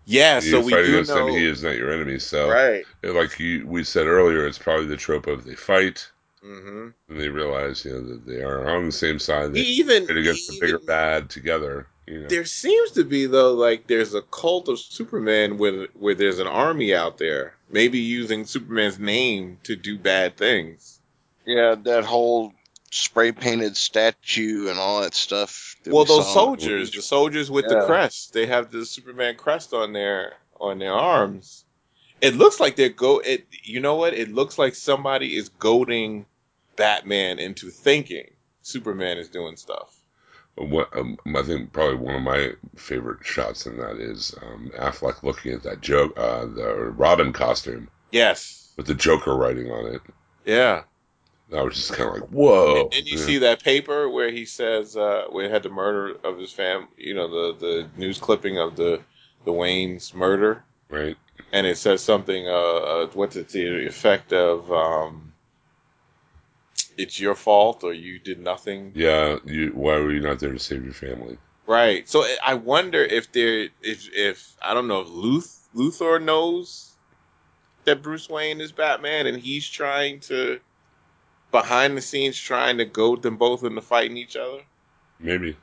Yeah, 0.04 0.40
you 0.40 0.40
so 0.40 0.60
we 0.60 0.72
fight 0.72 0.84
do 0.84 0.84
against 0.86 1.10
know 1.10 1.26
him, 1.26 1.28
he 1.28 1.46
is 1.46 1.62
not 1.62 1.76
your 1.76 1.92
enemy. 1.92 2.18
So, 2.18 2.48
right. 2.50 2.84
like 3.02 3.38
you, 3.38 3.66
we 3.66 3.84
said 3.84 4.06
earlier, 4.06 4.46
it's 4.46 4.58
probably 4.58 4.86
the 4.86 4.96
trope 4.96 5.26
of 5.26 5.44
they 5.44 5.54
fight 5.54 6.10
hmm 6.42 6.88
and 7.08 7.20
they 7.20 7.28
realize, 7.28 7.84
you 7.84 7.92
know, 7.92 8.02
that 8.02 8.26
they 8.26 8.40
are 8.42 8.68
on 8.68 8.86
the 8.86 8.92
same 8.92 9.18
side. 9.18 9.52
They 9.52 9.60
even 9.60 10.06
fight 10.06 10.16
against 10.16 10.46
the 10.46 10.54
bigger 10.54 10.78
bad 10.78 11.28
together. 11.30 11.88
You 12.06 12.20
know, 12.22 12.28
There 12.28 12.44
seems 12.46 12.92
to 12.92 13.04
be 13.04 13.26
though, 13.26 13.52
like 13.54 13.86
there's 13.86 14.14
a 14.14 14.22
cult 14.22 14.68
of 14.68 14.78
Superman 14.78 15.58
where 15.58 15.86
where 15.94 16.14
there's 16.14 16.38
an 16.38 16.46
army 16.46 16.94
out 16.94 17.18
there, 17.18 17.56
maybe 17.70 17.98
using 17.98 18.46
Superman's 18.46 18.98
name 18.98 19.58
to 19.64 19.76
do 19.76 19.98
bad 19.98 20.36
things. 20.36 21.00
Yeah, 21.44 21.74
that 21.74 22.04
whole 22.04 22.54
spray 22.90 23.32
painted 23.32 23.76
statue 23.76 24.68
and 24.68 24.78
all 24.78 25.00
that 25.02 25.14
stuff. 25.14 25.76
that 25.84 25.92
Well, 25.92 26.04
we 26.04 26.08
those 26.08 26.24
saw 26.26 26.32
the 26.32 26.32
soldiers, 26.60 26.90
the 26.90 27.02
soldiers 27.02 27.50
with 27.50 27.68
the 27.68 27.84
crest, 27.86 28.32
they 28.32 28.46
have 28.46 28.70
the 28.70 28.84
Superman 28.84 29.36
crest 29.36 29.72
on 29.72 29.92
their 29.92 30.34
on 30.60 30.78
their 30.78 30.92
arms. 30.92 31.64
It 32.20 32.34
looks 32.34 32.60
like 32.60 32.76
they're 32.76 32.90
go. 32.90 33.18
It 33.20 33.46
you 33.62 33.80
know 33.80 33.94
what? 33.96 34.12
It 34.14 34.32
looks 34.32 34.58
like 34.58 34.74
somebody 34.74 35.36
is 35.36 35.48
goading 35.48 36.26
Batman 36.76 37.38
into 37.38 37.70
thinking 37.70 38.30
Superman 38.62 39.18
is 39.18 39.28
doing 39.28 39.56
stuff. 39.56 39.96
what 40.56 40.94
um, 40.96 41.16
I 41.34 41.42
think 41.42 41.72
probably 41.72 41.96
one 41.96 42.14
of 42.16 42.22
my 42.22 42.52
favorite 42.76 43.24
shots 43.24 43.66
in 43.66 43.78
that 43.78 43.96
is 43.98 44.34
um, 44.42 44.70
Affleck 44.78 45.22
looking 45.22 45.52
at 45.52 45.62
that 45.62 45.80
joke, 45.80 46.12
uh, 46.18 46.44
the 46.46 46.92
Robin 46.96 47.32
costume 47.32 47.88
Yes. 48.10 48.72
with 48.76 48.86
the 48.86 48.94
Joker 48.94 49.34
writing 49.36 49.70
on 49.70 49.94
it. 49.94 50.02
Yeah. 50.44 50.82
I 51.52 51.62
was 51.62 51.74
just 51.76 51.92
kind 51.92 52.08
of 52.08 52.14
like, 52.20 52.30
whoa. 52.30 52.76
And, 52.76 52.94
and 52.94 53.06
you 53.08 53.18
Yeah. 53.18 53.24
see 53.24 53.38
that 53.38 53.62
paper 53.62 54.08
where 54.08 54.30
he 54.30 54.44
says 54.44 54.96
uh, 54.96 55.24
where 55.30 55.46
he 55.46 55.50
had 55.50 55.62
the 55.62 55.70
murder 55.70 56.16
of 56.24 56.38
his 56.38 56.52
fam, 56.52 56.88
you 56.96 57.14
know, 57.14 57.28
the 57.28 57.58
the 57.58 57.88
news 57.96 58.18
clipping 58.18 58.58
of 58.58 58.76
the 58.76 59.00
the 59.44 59.52
Wayne's 59.52 60.14
murder, 60.14 60.62
right? 60.88 61.16
and 61.52 61.66
it 61.66 61.78
says 61.78 62.02
something. 62.02 62.46
Uh, 62.46 62.50
uh 62.52 63.06
what's 63.14 63.36
it? 63.36 63.48
The 63.48 63.86
effect 63.86 64.32
of 64.32 64.70
um, 64.70 65.32
it's 66.96 67.18
your 67.18 67.34
fault 67.34 67.82
or 67.84 67.92
you 67.92 68.18
did 68.18 68.38
nothing. 68.38 68.92
Yeah. 68.94 69.38
You. 69.44 69.70
Why 69.74 69.98
were 69.98 70.12
you 70.12 70.20
not 70.20 70.38
there 70.38 70.52
to 70.52 70.58
save 70.58 70.84
your 70.84 70.94
family? 70.94 71.38
Right. 71.66 72.08
So 72.08 72.22
I- 72.22 72.38
I 72.44 72.54
wonder 72.54 73.02
if 73.02 73.32
there, 73.32 73.68
if 73.82 74.08
if 74.12 74.56
I 74.62 74.74
don't 74.74 74.88
know 74.88 75.00
if 75.00 75.08
Luth 75.08 75.68
Luthor 75.74 76.22
knows 76.22 76.92
that 77.84 78.02
Bruce 78.02 78.28
Wayne 78.28 78.60
is 78.60 78.72
Batman, 78.72 79.26
and 79.26 79.38
he's 79.38 79.68
trying 79.68 80.20
to 80.20 80.60
behind 81.50 81.96
the 81.96 82.00
scenes 82.02 82.38
trying 82.38 82.78
to 82.78 82.84
goad 82.84 83.22
them 83.22 83.36
both 83.36 83.64
into 83.64 83.80
fighting 83.80 84.16
each 84.16 84.36
other. 84.36 84.62
Maybe. 85.18 85.56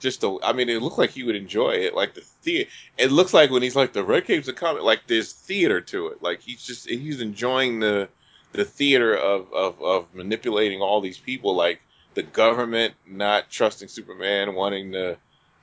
just 0.00 0.20
the 0.20 0.38
I 0.42 0.52
mean, 0.52 0.68
it 0.68 0.82
looked 0.82 0.98
like 0.98 1.10
he 1.10 1.24
would 1.24 1.36
enjoy 1.36 1.70
it. 1.70 1.94
Like 1.94 2.14
the 2.14 2.20
theater, 2.20 2.70
it 2.98 3.10
looks 3.10 3.32
like 3.32 3.50
when 3.50 3.62
he's 3.62 3.76
like 3.76 3.92
the 3.92 4.04
red 4.04 4.26
capes 4.26 4.48
are 4.48 4.52
coming, 4.52 4.82
like 4.82 5.06
there's 5.06 5.32
theater 5.32 5.80
to 5.80 6.08
it. 6.08 6.22
Like 6.22 6.42
he's 6.42 6.62
just 6.62 6.88
he's 6.88 7.20
enjoying 7.20 7.80
the 7.80 8.08
the 8.52 8.64
theater 8.64 9.14
of 9.14 9.52
of 9.52 9.82
of 9.82 10.14
manipulating 10.14 10.80
all 10.80 11.00
these 11.00 11.18
people, 11.18 11.54
like 11.56 11.80
the 12.14 12.22
government 12.22 12.94
not 13.06 13.50
trusting 13.50 13.88
Superman, 13.88 14.54
wanting 14.54 14.92
to 14.92 15.16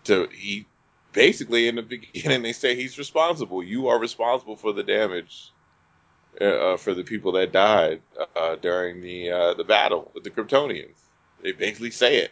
to 0.06 0.28
he 0.34 0.66
basically 1.14 1.68
in 1.68 1.76
the 1.76 1.82
beginning 1.84 2.42
they 2.42 2.54
say 2.54 2.76
he's 2.76 2.98
responsible. 2.98 3.62
You 3.64 3.90
are 3.90 4.00
responsible 4.00 4.56
for 4.56 4.74
the 4.74 4.84
damage. 4.84 5.52
Uh, 6.40 6.46
uh, 6.46 6.78
for 6.78 6.94
the 6.94 7.04
people 7.04 7.34
that 7.34 7.52
died 7.52 8.02
uh, 8.38 8.56
during 8.56 9.02
the 9.02 9.30
uh, 9.32 9.54
the 9.54 9.66
battle 9.66 10.10
with 10.14 10.24
the 10.24 10.30
Kryptonians, 10.30 10.96
they 11.44 11.52
basically 11.52 11.92
say 11.92 12.20
it 12.20 12.32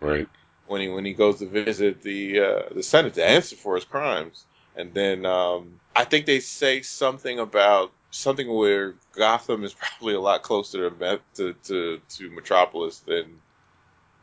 Right. 0.00 0.28
when 0.66 0.80
he 0.80 0.88
when 0.88 1.04
he 1.04 1.12
goes 1.12 1.38
to 1.38 1.46
visit 1.46 2.02
the 2.02 2.40
uh, 2.40 2.62
the 2.74 2.82
Senate 2.82 3.14
to 3.14 3.24
answer 3.24 3.54
for 3.54 3.76
his 3.76 3.84
crimes, 3.84 4.44
and 4.74 4.92
then 4.92 5.24
um, 5.24 5.80
I 5.94 6.04
think 6.04 6.26
they 6.26 6.40
say 6.40 6.82
something 6.82 7.38
about 7.38 7.92
something 8.10 8.52
where 8.52 8.94
Gotham 9.14 9.62
is 9.62 9.74
probably 9.98 10.14
a 10.14 10.20
lot 10.20 10.42
closer 10.42 10.90
to 10.90 11.20
to 11.36 11.52
to, 11.52 12.00
to 12.08 12.30
Metropolis 12.30 12.98
than 13.00 13.40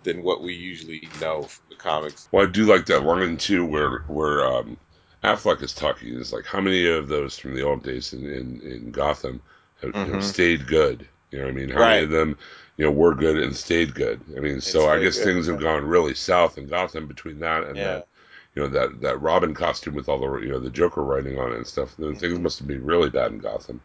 than 0.03 0.21
what 0.21 0.43
we 0.43 0.53
usually 0.53 1.07
know 1.21 1.43
from 1.43 1.63
the 1.69 1.75
comics. 1.75 2.27
Well, 2.31 2.45
I 2.45 2.51
do 2.51 2.65
like 2.65 2.87
that 2.87 3.05
line 3.05 3.37
too, 3.37 3.65
where 3.65 3.99
where 4.07 4.45
um, 4.45 4.77
Affleck 5.23 5.61
is 5.63 5.73
talking. 5.73 6.09
Is 6.15 6.31
like, 6.33 6.45
how 6.45 6.61
many 6.61 6.85
of 6.87 7.07
those 7.07 7.37
from 7.37 7.55
the 7.55 7.63
old 7.63 7.83
days 7.83 8.13
in 8.13 8.25
in, 8.25 8.61
in 8.61 8.91
Gotham 8.91 9.41
have 9.81 9.93
know, 10.05 10.17
Mhm. 10.17 10.19
stayed 10.19 10.67
good? 10.67 11.07
You 11.31 11.39
know 11.39 11.45
what 11.45 11.51
I 11.51 11.55
mean? 11.55 11.69
How 11.69 11.83
Right. 11.83 11.85
many 11.85 12.03
of 12.03 12.09
them, 12.11 12.37
you 12.77 12.85
know, 12.85 12.91
were 12.91 13.15
good 13.15 13.37
and 13.37 13.55
stayed 13.55 13.95
good? 13.95 14.21
I 14.37 14.39
mean, 14.39 14.61
so 14.61 14.87
I 14.87 14.99
guess 14.99 15.19
good, 15.19 15.21
things 15.21 15.47
have 15.47 15.59
gone 15.59 15.85
really 15.85 16.13
south 16.15 16.57
in 16.57 16.67
Gotham 16.67 17.07
between 17.07 17.39
that 17.39 17.63
and 17.63 17.83
Yeah. 17.83 17.85
that, 17.85 18.07
you 18.55 18.61
know, 18.61 18.67
that 18.69 19.01
that 19.01 19.21
Robin 19.21 19.53
costume 19.53 19.95
with 19.95 20.09
all 20.09 20.19
the 20.19 20.45
you 20.45 20.49
know 20.51 20.59
the 20.59 20.69
Joker 20.69 21.03
writing 21.03 21.39
on 21.39 21.51
it 21.53 21.57
and 21.57 21.67
stuff. 21.67 21.95
Then 21.97 22.15
things 22.15 22.37
Mm-hmm. 22.37 22.39
must 22.39 22.59
have 22.59 22.67
been 22.67 22.85
really 22.85 23.09
bad 23.09 23.31
in 23.31 23.39
Gotham. 23.39 23.81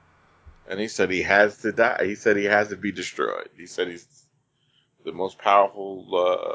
And 0.67 0.79
he 0.79 0.87
said 0.89 1.11
he 1.11 1.23
has 1.23 1.59
to 1.63 1.73
die. 1.73 2.05
He 2.05 2.15
said 2.15 2.37
he 2.37 2.45
has 2.45 2.69
to 2.69 2.77
be 2.77 2.93
destroyed. 2.93 3.49
He 3.57 3.67
said 3.67 3.89
he's 3.89 4.25
the 5.05 5.13
most 5.13 5.39
powerful 5.39 6.07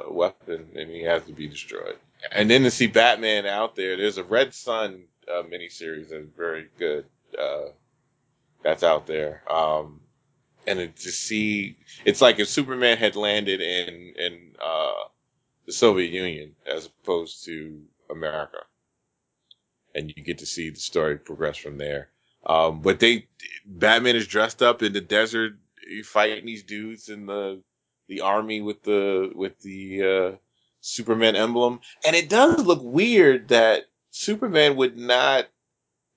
uh, 0.09 0.13
weapon, 0.13 0.71
and 0.75 0.89
he 0.91 1.03
has 1.03 1.25
to 1.25 1.33
be 1.33 1.47
destroyed. 1.47 1.97
And 2.31 2.49
then 2.49 2.63
to 2.63 2.71
see 2.71 2.87
Batman 2.87 3.45
out 3.45 3.75
there, 3.75 3.97
there's 3.97 4.17
a 4.17 4.23
Red 4.23 4.53
Sun 4.53 5.03
uh, 5.27 5.43
miniseries 5.43 6.09
that's 6.09 6.27
very 6.35 6.69
good. 6.77 7.05
Uh, 7.37 7.69
that's 8.63 8.83
out 8.83 9.07
there. 9.07 9.43
Um, 9.51 10.01
and 10.65 10.79
it, 10.79 10.95
to 10.97 11.11
see, 11.11 11.77
it's 12.05 12.21
like 12.21 12.39
if 12.39 12.47
Superman 12.47 12.97
had 12.97 13.15
landed 13.15 13.61
in 13.61 14.13
in 14.17 14.53
uh, 14.61 14.93
the 15.65 15.73
Soviet 15.73 16.11
Union 16.11 16.55
as 16.65 16.85
opposed 16.85 17.45
to 17.45 17.81
America, 18.09 18.59
and 19.93 20.11
you 20.15 20.23
get 20.23 20.39
to 20.39 20.45
see 20.45 20.69
the 20.69 20.79
story 20.79 21.17
progress 21.17 21.57
from 21.57 21.77
there. 21.77 22.09
Um, 22.45 22.81
but 22.81 22.99
they, 22.99 23.27
Batman 23.65 24.15
is 24.15 24.27
dressed 24.27 24.61
up 24.61 24.81
in 24.83 24.93
the 24.93 25.01
desert, 25.01 25.53
fighting 26.03 26.45
these 26.45 26.63
dudes 26.63 27.09
in 27.09 27.25
the 27.25 27.61
the 28.07 28.21
army 28.21 28.61
with 28.61 28.83
the 28.83 29.31
with 29.35 29.59
the 29.61 30.03
uh, 30.03 30.35
Superman 30.85 31.37
emblem, 31.37 31.79
and 32.05 32.13
it 32.13 32.27
does 32.27 32.65
look 32.65 32.81
weird 32.83 33.47
that 33.47 33.85
Superman 34.11 34.75
would 34.75 34.97
not 34.97 35.47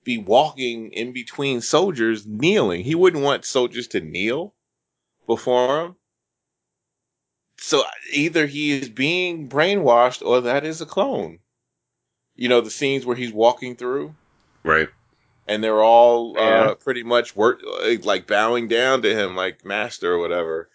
be 0.03 0.17
walking 0.17 0.91
in 0.91 1.13
between 1.13 1.61
soldiers 1.61 2.27
kneeling. 2.27 2.83
He 2.83 2.93
wouldn't 2.93 3.23
want 3.23 3.45
soldiers 3.45 3.87
to 3.89 4.01
kneel 4.01 4.53
before 5.25 5.83
him. 5.85 5.95
So 7.57 7.83
either 8.11 8.45
he 8.45 8.71
is 8.71 8.89
being 8.89 9.49
brainwashed 9.49 10.21
or 10.25 10.41
that 10.41 10.65
is 10.65 10.81
a 10.81 10.85
clone. 10.85 11.39
You 12.35 12.49
know 12.49 12.61
the 12.61 12.69
scenes 12.69 13.05
where 13.05 13.15
he's 13.15 13.31
walking 13.33 13.75
through 13.77 14.15
Right. 14.63 14.89
and 15.47 15.63
they're 15.63 15.81
all 15.83 16.33
Yeah. 16.35 16.41
uh, 16.41 16.75
pretty 16.75 17.03
much 17.03 17.35
work 17.37 17.61
like 18.03 18.27
bowing 18.27 18.67
down 18.67 19.01
to 19.03 19.15
him 19.15 19.35
like 19.35 19.63
master 19.65 20.13
or 20.13 20.19
whatever. 20.19 20.69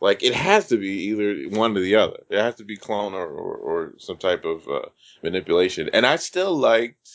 Like 0.00 0.22
it 0.22 0.34
has 0.34 0.68
to 0.68 0.76
be 0.76 1.08
either 1.08 1.56
one 1.56 1.76
or 1.76 1.80
the 1.80 1.96
other. 1.96 2.20
It 2.30 2.38
has 2.38 2.56
to 2.56 2.64
be 2.64 2.76
clone 2.76 3.14
or, 3.14 3.26
or, 3.26 3.56
or 3.56 3.94
some 3.98 4.16
type 4.16 4.44
of 4.44 4.68
uh, 4.68 4.82
manipulation. 5.22 5.90
And 5.92 6.06
I 6.06 6.16
still 6.16 6.56
liked. 6.56 7.10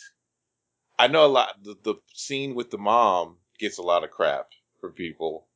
I 0.98 1.08
know 1.08 1.24
a 1.24 1.28
lot. 1.28 1.62
The, 1.62 1.76
the 1.82 1.94
scene 2.12 2.54
with 2.54 2.70
the 2.70 2.78
mom 2.78 3.36
gets 3.58 3.78
a 3.78 3.82
lot 3.82 4.04
of 4.04 4.10
crap 4.10 4.48
from 4.80 4.92
people, 4.92 5.46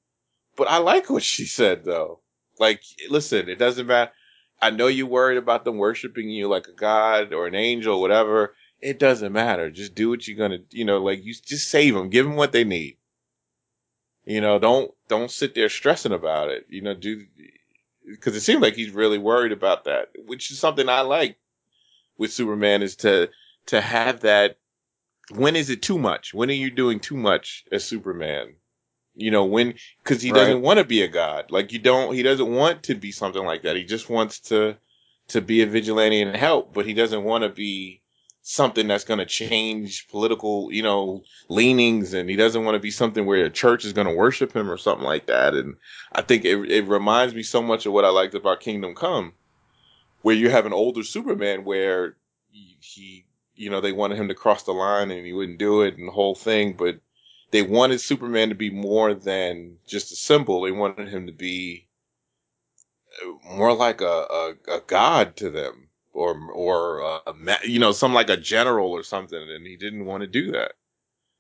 but 0.57 0.69
I 0.69 0.79
like 0.79 1.11
what 1.11 1.23
she 1.23 1.45
said 1.59 1.85
though. 1.85 2.21
Like, 2.59 2.83
listen, 3.09 3.49
it 3.49 3.59
doesn't 3.59 3.87
matter. 3.87 4.11
I 4.61 4.71
know 4.71 4.89
you're 4.89 5.07
worried 5.07 5.39
about 5.39 5.65
them 5.65 5.77
worshiping 5.77 6.29
you 6.29 6.49
like 6.49 6.67
a 6.67 6.73
god 6.73 7.33
or 7.33 7.47
an 7.47 7.55
angel, 7.55 8.01
whatever 8.01 8.55
it 8.81 8.99
doesn't 8.99 9.33
matter. 9.33 9.71
Just 9.71 9.95
do 9.95 10.09
what 10.09 10.27
you're 10.27 10.39
gonna, 10.39 10.63
you 10.71 10.85
know, 10.85 10.99
like 10.99 11.25
you 11.25 11.35
just 11.35 11.69
save 11.69 11.95
them, 11.95 12.11
give 12.11 12.27
them 12.27 12.37
what 12.37 12.53
they 12.53 12.65
need. 12.65 12.97
You 14.29 14.43
know, 14.43 14.59
don't 14.59 14.93
don't 15.09 15.31
sit 15.31 15.55
there 15.55 15.71
stressing 15.71 16.13
about 16.13 16.51
it. 16.51 16.67
You 16.69 16.83
know, 16.83 16.93
do 16.93 17.25
because 18.07 18.37
it 18.37 18.43
seems 18.43 18.61
like 18.61 18.75
he's 18.75 18.91
really 18.91 19.17
worried 19.17 19.53
about 19.53 19.85
that, 19.85 20.11
which 20.27 20.51
is 20.51 20.59
something 20.59 20.87
I 20.87 21.01
like 21.01 21.39
with 22.19 22.31
Superman 22.31 22.83
is 22.83 22.97
to 22.97 23.31
to 23.67 23.81
have 23.81 24.21
that. 24.21 24.59
When 25.35 25.57
is 25.57 25.71
it 25.71 25.81
too 25.81 25.99
much? 25.99 26.35
When 26.35 26.51
are 26.51 26.53
you 26.53 26.71
doing 26.71 27.01
too 27.01 27.17
much 27.17 27.65
as 27.73 27.85
Superman? 27.85 28.57
You 29.15 29.31
know, 29.31 29.47
when 29.47 29.77
because 30.05 30.21
he 30.21 30.31
Right. 30.31 30.41
doesn't 30.41 30.61
want 30.61 30.79
to 30.79 30.85
be 30.85 31.01
a 31.01 31.09
god. 31.09 31.51
Like 31.51 31.73
you 31.73 31.79
don't. 31.79 32.15
He 32.15 32.23
doesn't 32.23 32.55
want 32.55 32.83
to 32.85 32.95
be 32.97 33.13
something 33.13 33.43
like 33.43 33.63
that. 33.63 33.77
He 33.77 33.85
just 33.85 34.11
wants 34.11 34.41
to 34.51 34.77
to 35.29 35.41
be 35.41 35.63
a 35.63 35.67
vigilante 35.67 36.21
and 36.21 36.37
help, 36.37 36.75
but 36.75 36.85
he 36.85 36.93
doesn't 36.93 37.25
want 37.25 37.45
to 37.45 37.49
be 37.49 38.03
something 38.51 38.89
that's 38.89 39.05
going 39.05 39.19
to 39.19 39.27
change 39.27 40.09
political, 40.09 40.73
you 40.73 40.83
know, 40.83 41.23
leanings, 41.51 42.15
and 42.15 42.31
he 42.31 42.37
doesn't 42.37 42.65
want 42.65 42.77
to 42.77 42.81
be 42.81 42.91
something 42.91 43.27
where 43.27 43.45
a 43.45 43.51
church 43.51 43.85
is 43.85 43.93
going 43.93 44.07
to 44.07 44.15
worship 44.15 44.57
him 44.57 44.71
or 44.71 44.79
something 44.79 45.05
like 45.05 45.27
that. 45.27 45.53
And 45.53 45.77
I 46.13 46.23
think 46.23 46.47
it 46.47 46.57
it 46.71 46.89
reminds 46.89 47.35
me 47.35 47.43
so 47.43 47.61
much 47.61 47.85
of 47.85 47.93
what 47.93 48.07
I 48.07 48.09
liked 48.09 48.35
about 48.35 48.61
Kingdom 48.61 48.95
Come, 48.95 49.35
where 50.23 50.35
you 50.35 50.49
have 50.49 50.65
an 50.65 50.73
older 50.73 51.03
Superman 51.03 51.65
where 51.65 52.17
he, 52.51 53.27
you 53.55 53.69
know, 53.69 53.83
they 53.83 53.93
wanted 53.93 54.17
him 54.17 54.29
to 54.29 54.35
cross 54.35 54.63
the 54.63 54.73
line 54.73 55.11
and 55.11 55.27
he 55.27 55.35
wouldn't 55.35 55.59
do 55.59 55.83
it 55.83 55.99
and 55.99 56.09
the 56.09 56.13
whole 56.13 56.35
thing, 56.35 56.73
but 56.73 57.01
they 57.51 57.61
wanted 57.61 58.01
Superman 58.01 58.49
to 58.49 58.55
be 58.55 58.71
more 58.71 59.13
than 59.13 59.77
just 59.87 60.11
a 60.11 60.17
symbol. 60.17 60.63
They 60.63 60.73
wanted 60.73 61.09
him 61.09 61.27
to 61.27 61.33
be 61.33 61.87
uh, 63.23 63.57
more 63.57 63.75
like 63.75 64.01
a, 64.01 64.07
a, 64.07 64.55
a 64.69 64.81
god 64.87 65.37
to 65.37 65.51
them 65.51 65.88
or, 66.19 66.51
or, 66.53 67.03
uh, 67.03 67.57
you 67.65 67.79
know, 67.79 67.93
some 67.93 68.13
like 68.13 68.29
a 68.29 68.37
general 68.37 68.91
or 68.91 69.03
something. 69.03 69.41
And 69.41 69.67
he 69.67 69.77
didn't 69.77 70.05
want 70.05 70.23
to 70.23 70.27
do 70.27 70.53
that. 70.53 70.73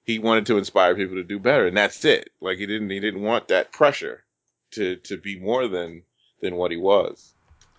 He 0.04 0.18
wanted 0.18 0.46
to 0.46 0.58
inspire 0.58 0.94
people 0.94 1.16
to 1.16 1.24
do 1.24 1.38
better. 1.38 1.66
And 1.66 1.76
that's 1.76 2.04
it. 2.04 2.30
Like 2.40 2.58
he 2.58 2.66
didn't, 2.66 2.90
he 2.90 3.00
didn't 3.00 3.22
want 3.22 3.48
that 3.48 3.72
pressure 3.72 4.24
to, 4.72 4.96
to 4.96 5.16
be 5.16 5.38
more 5.38 5.68
than, 5.68 6.02
than 6.40 6.56
what 6.56 6.70
he 6.70 6.76
was. 6.76 7.34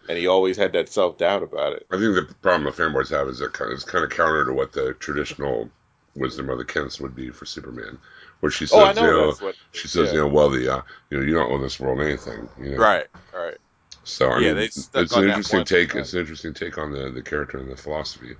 And 0.07 0.17
he 0.17 0.27
always 0.27 0.57
had 0.57 0.73
that 0.73 0.89
self 0.89 1.17
doubt 1.17 1.43
about 1.43 1.73
it. 1.73 1.85
I 1.91 1.97
think 1.97 2.15
the 2.15 2.33
problem 2.41 2.63
the 2.63 2.71
fanboys 2.71 3.09
have 3.09 3.27
is 3.27 3.39
that 3.39 3.51
it's 3.71 3.83
kind 3.83 4.03
of 4.03 4.09
counter 4.09 4.45
to 4.45 4.53
what 4.53 4.71
the 4.71 4.93
traditional 4.95 5.69
wisdom 6.15 6.49
of 6.49 6.57
the 6.57 6.65
Kents 6.65 6.99
would 6.99 7.15
be 7.15 7.29
for 7.29 7.45
Superman, 7.45 7.97
where 8.39 8.51
she 8.51 8.65
says, 8.65 8.79
Oh, 8.79 8.85
I 8.85 8.93
know 8.93 9.01
you 9.03 9.11
know, 9.11 9.33
what 9.39 9.55
she 9.71 9.87
says, 9.87 10.07
yeah. 10.07 10.13
you 10.13 10.19
know, 10.21 10.27
well, 10.27 10.49
the 10.49 10.73
uh, 10.73 10.81
you 11.09 11.17
know, 11.17 11.23
you 11.23 11.33
don't 11.33 11.51
owe 11.51 11.61
this 11.61 11.79
world 11.79 12.01
anything, 12.01 12.49
you 12.59 12.71
know. 12.71 12.77
Right, 12.77 13.07
right. 13.33 13.57
So 14.09 14.31
I 14.31 14.39
Yeah, 14.41 14.49
mean, 14.51 14.57
it's 14.57 14.89
an 14.93 15.23
interesting 15.25 15.63
take. 15.65 15.95
right. 15.95 16.01
It's 16.01 16.13
an 16.13 16.19
interesting 16.19 16.53
take 16.53 16.77
on 16.77 16.91
the 16.91 17.09
the 17.11 17.21
character 17.21 17.57
and 17.57 17.69
the 17.71 17.75
philosophy. 17.77 18.35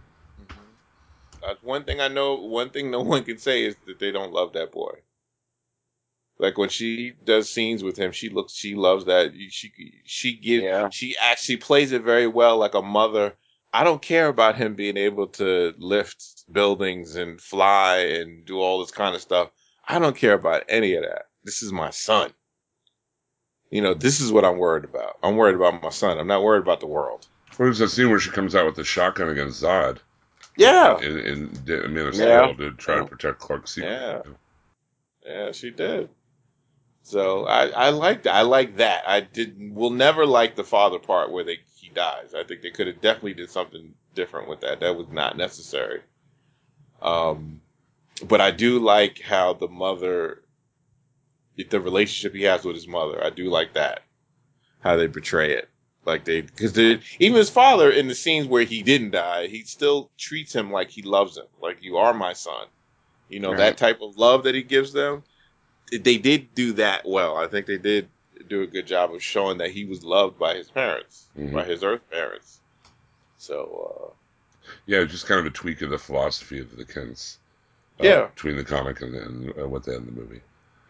That's 1.42 1.62
one 1.64 1.84
thing 1.86 2.00
I 2.02 2.08
know. 2.08 2.36
One 2.36 2.70
thing 2.70 2.92
no 2.92 3.02
one 3.14 3.24
can 3.24 3.38
say 3.38 3.64
is 3.66 3.76
that 3.86 4.00
they 4.00 4.12
don't 4.12 4.34
love 4.34 4.54
that 4.54 4.72
boy. 4.72 5.00
Like 6.38 6.58
when 6.58 6.70
she 6.70 7.12
does 7.24 7.50
scenes 7.52 7.84
with 7.84 7.98
him, 7.98 8.12
she 8.14 8.30
looks, 8.30 8.54
she 8.54 8.74
loves 8.76 9.06
that. 9.06 9.34
She 9.50 9.72
she 10.06 10.38
gives, 10.38 10.64
Yeah. 10.64 10.90
she 10.90 11.16
actually 11.18 11.58
plays 11.58 11.92
it 11.92 12.04
very 12.04 12.28
well, 12.28 12.58
like 12.58 12.74
a 12.76 12.82
mother. 12.82 13.36
I 13.74 13.84
don't 13.84 14.02
care 14.02 14.28
about 14.28 14.56
him 14.56 14.76
being 14.76 14.98
able 14.98 15.28
to 15.28 15.74
lift 15.78 16.52
buildings 16.52 17.16
and 17.16 17.40
fly 17.40 17.98
and 17.98 18.46
do 18.46 18.60
all 18.60 18.80
this 18.80 18.92
kind 18.92 19.14
of 19.16 19.22
stuff. 19.22 19.52
I 19.88 20.00
don't 20.00 20.16
care 20.16 20.34
about 20.34 20.64
any 20.70 20.96
of 20.96 21.04
that. 21.04 21.26
This 21.44 21.62
is 21.62 21.72
my 21.72 21.90
son. 21.92 22.34
You 23.70 23.82
know, 23.82 23.94
this 23.94 24.20
is 24.20 24.32
what 24.32 24.46
I'm 24.46 24.58
worried 24.58 24.84
about. 24.84 25.18
I'm 25.22 25.36
worried 25.36 25.56
about 25.56 25.82
my 25.82 25.90
son. 25.90 26.18
I'm 26.18 26.28
not 26.28 26.44
worried 26.44 26.62
about 26.62 26.80
the 26.80 26.88
world. 26.88 27.28
Well, 27.58 27.68
there's 27.68 27.82
a 27.82 27.90
scene 27.90 28.10
where 28.10 28.20
she 28.20 28.32
comes 28.32 28.56
out 28.56 28.66
with 28.66 28.76
the 28.76 28.84
shotgun 28.84 29.30
against 29.30 29.62
Zod 29.62 30.00
Yeah, 30.58 31.00
in, 31.00 31.20
in 31.20 31.94
Man 31.94 32.08
of 32.08 32.16
Yeah. 32.16 32.54
To 32.54 32.72
try 32.72 32.98
to 32.98 33.06
protect 33.06 33.40
Clark 33.40 33.68
secret. 33.68 33.92
Yeah. 33.92 34.22
Yeah, 35.26 35.52
she 35.52 35.70
did. 35.70 36.10
So 37.04 37.46
I, 37.46 37.68
I 37.68 37.90
liked 37.90 38.24
that. 38.24 38.36
I 38.36 38.42
like 38.42 38.78
that. 38.78 39.04
I 39.08 39.22
did. 39.22 39.76
Will 39.76 39.90
never 39.90 40.26
like 40.26 40.56
the 40.56 40.64
father 40.64 41.00
part 41.00 41.32
where 41.32 41.44
they 41.44 41.60
he 41.76 41.90
dies. 41.90 42.34
I 42.36 42.44
think 42.44 42.62
they 42.62 42.72
could 42.72 42.88
have 42.88 43.02
definitely 43.02 43.34
did 43.34 43.50
something 43.50 43.94
different 44.16 44.48
with 44.48 44.62
that. 44.62 44.80
That 44.80 44.96
was 44.96 45.08
not 45.10 45.38
necessary. 45.38 46.02
Um, 47.02 47.62
but 48.28 48.42
I 48.42 48.52
do 48.52 48.80
like 48.80 49.22
how 49.22 49.54
the 49.54 49.68
mother, 49.68 50.42
the 51.64 51.80
relationship 51.80 52.34
he 52.36 52.44
has 52.44 52.64
with 52.64 52.76
his 52.76 52.88
mother. 52.88 53.24
I 53.24 53.30
do 53.30 53.50
like 53.50 53.74
that. 53.74 54.04
How 54.82 54.96
they 54.96 55.08
portray 55.08 55.54
it. 55.54 55.68
Like 56.06 56.24
they, 56.24 56.42
because 56.42 56.78
even 56.78 57.38
his 57.38 57.50
father 57.50 57.92
in 57.92 58.08
the 58.08 58.16
scenes 58.16 58.48
where 58.48 58.64
he 58.64 58.82
didn't 58.84 59.12
die, 59.12 59.48
he 59.48 59.64
still 59.64 60.10
treats 60.18 60.54
him 60.56 60.72
like 60.72 60.90
he 60.90 61.02
loves 61.02 61.38
him. 61.38 61.46
Like 61.62 61.84
you 61.84 61.98
are 61.98 62.14
my 62.14 62.34
son. 62.34 62.68
You 63.28 63.40
know 63.42 63.50
Right. 63.52 63.58
that 63.58 63.78
type 63.78 64.02
of 64.02 64.18
love 64.18 64.44
that 64.44 64.56
he 64.56 64.64
gives 64.64 64.94
them. 64.94 65.24
They 65.92 66.18
did 66.18 66.56
do 66.56 66.74
that 66.74 67.06
well. 67.06 67.36
I 67.38 67.48
think 67.48 67.66
they 67.66 67.78
did 67.78 68.08
do 68.48 68.62
a 68.62 68.68
good 68.68 68.88
job 68.88 69.14
of 69.14 69.22
showing 69.22 69.58
that 69.58 69.72
he 69.72 69.86
was 69.86 70.04
loved 70.04 70.40
by 70.40 70.56
his 70.56 70.70
parents, 70.70 71.28
Mhm. 71.38 71.54
by 71.54 71.66
his 71.66 71.84
Earth 71.84 72.10
parents. 72.10 72.60
So 73.38 74.16
Yeah, 74.86 75.04
just 75.04 75.26
kind 75.26 75.40
of 75.40 75.46
a 75.46 75.50
tweak 75.50 75.82
of 75.82 75.90
the 75.90 75.98
philosophy 75.98 76.60
of 76.60 76.76
the 76.76 76.86
Kents. 76.86 77.38
uh, 78.00 78.06
Yeah. 78.06 78.28
between 78.28 78.56
the 78.56 78.64
comic 78.64 79.02
and, 79.02 79.14
and 79.14 79.60
uh, 79.60 79.68
what 79.68 79.84
they 79.84 79.92
had 79.92 80.02
in 80.02 80.06
the 80.08 80.12
movie. 80.22 80.42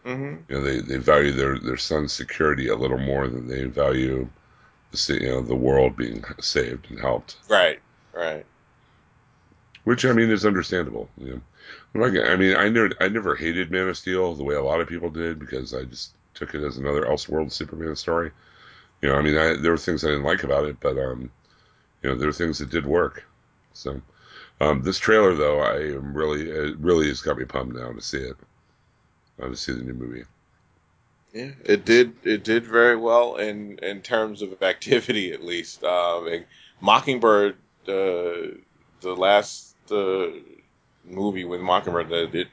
Uh 0.04 0.08
hmm 0.08 0.34
You 0.48 0.56
know, 0.56 0.62
they, 0.62 0.80
they 0.80 0.96
value 0.98 1.32
their, 1.32 1.58
their 1.58 1.76
son's 1.78 2.12
security 2.12 2.68
a 2.68 2.76
little 2.76 2.98
more 2.98 3.28
than 3.28 3.48
they 3.48 3.64
value 3.64 4.28
the 4.92 5.18
you 5.20 5.28
know 5.28 5.42
the 5.42 5.56
world 5.56 5.96
being 5.96 6.24
saved 6.40 6.90
and 6.90 7.00
helped. 7.00 7.36
right, 7.48 7.80
right. 8.12 8.46
Which 9.84 10.06
I 10.06 10.12
mean 10.14 10.30
is 10.30 10.46
understandable. 10.46 11.10
You 11.18 11.42
know, 11.94 12.02
like 12.02 12.14
I 12.26 12.36
mean 12.36 12.56
I 12.56 12.70
never 12.70 12.90
I 12.98 13.08
never 13.08 13.34
hated 13.36 13.70
Man 13.70 13.88
of 13.88 13.98
Steel 13.98 14.34
the 14.34 14.42
way 14.44 14.54
a 14.54 14.62
lot 14.62 14.80
of 14.80 14.88
people 14.88 15.10
did 15.10 15.38
because 15.38 15.74
I 15.74 15.84
just 15.84 16.14
took 16.34 16.54
it 16.54 16.62
as 16.62 16.78
another 16.78 17.02
Elseworld 17.04 17.52
Superman 17.52 17.94
story. 17.96 18.30
You 19.02 19.10
know, 19.10 19.16
I 19.16 19.22
mean 19.22 19.36
I, 19.36 19.56
there 19.56 19.72
were 19.72 19.78
things 19.78 20.04
I 20.04 20.08
didn't 20.08 20.24
like 20.24 20.44
about 20.44 20.66
it, 20.66 20.80
but 20.80 20.98
um, 20.98 21.30
you 22.02 22.10
know 22.10 22.16
there 22.16 22.28
were 22.28 22.32
things 22.32 22.58
that 22.58 22.70
did 22.70 22.86
work. 22.86 23.24
So 23.74 24.02
um, 24.60 24.82
this 24.82 24.98
trailer 24.98 25.34
though 25.34 25.60
I 25.60 25.76
am 25.96 26.14
really 26.14 26.50
it 26.50 26.78
really 26.78 27.08
has 27.08 27.22
got 27.22 27.38
me 27.38 27.44
pumped 27.46 27.76
now 27.76 27.92
to 27.92 28.00
see 28.02 28.18
it. 28.20 28.36
Uh, 29.40 29.48
to 29.48 29.56
see 29.56 29.72
the 29.72 29.82
new 29.82 29.94
movie. 29.94 30.24
Yeah, 31.32 31.50
it 31.64 31.84
did. 31.84 32.14
It 32.24 32.44
did 32.44 32.64
very 32.64 32.96
well 32.96 33.36
in 33.36 33.78
in 33.78 34.02
terms 34.02 34.42
of 34.42 34.62
activity, 34.62 35.32
at 35.32 35.42
least. 35.44 35.84
Um, 35.84 36.44
Mockingbird, 36.80 37.54
uh, 37.86 38.58
the 39.00 39.14
last 39.16 39.74
uh, 39.90 40.28
movie 41.04 41.44
with 41.44 41.60
Mockingbird, 41.60 42.08
that 42.08 42.34
it, 42.34 42.48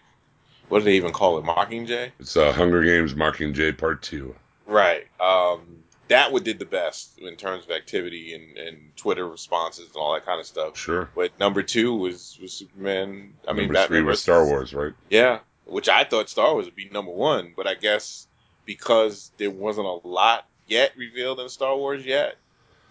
what 0.69 0.79
do 0.79 0.85
they 0.85 0.95
even 0.95 1.11
call 1.11 1.39
it? 1.39 1.45
Mockingjay. 1.45 2.11
It's 2.19 2.37
uh, 2.37 2.51
Hunger 2.53 2.83
Games 2.83 3.13
Mockingjay 3.13 3.77
Part 3.77 4.03
Two. 4.03 4.35
Right. 4.67 5.07
Um, 5.19 5.83
that 6.09 6.31
one 6.31 6.43
did 6.43 6.59
the 6.59 6.65
best 6.65 7.17
in 7.19 7.35
terms 7.35 7.65
of 7.65 7.71
activity 7.71 8.33
and, 8.33 8.57
and 8.57 8.95
Twitter 8.95 9.27
responses 9.27 9.87
and 9.87 9.95
all 9.95 10.13
that 10.13 10.25
kind 10.25 10.39
of 10.39 10.45
stuff. 10.45 10.77
Sure. 10.77 11.09
But 11.15 11.37
number 11.39 11.63
two 11.63 11.95
was 11.95 12.37
was 12.41 12.53
Superman. 12.53 13.33
I 13.47 13.53
mean, 13.53 13.63
Number 13.63 13.73
Batman 13.73 13.87
three 13.87 14.01
was 14.03 14.21
Star 14.21 14.45
Wars, 14.45 14.73
right? 14.73 14.93
Yeah, 15.09 15.39
which 15.67 15.89
I 15.89 16.03
thought 16.03 16.29
Star 16.29 16.53
Wars 16.53 16.65
would 16.65 16.75
be 16.75 16.89
number 16.89 17.11
one, 17.11 17.53
but 17.55 17.67
I 17.67 17.75
guess 17.75 18.27
because 18.65 19.31
there 19.37 19.51
wasn't 19.51 19.87
a 19.87 20.07
lot 20.07 20.45
yet 20.67 20.91
revealed 20.97 21.39
in 21.39 21.49
Star 21.49 21.75
Wars 21.75 22.05
yet, 22.05 22.35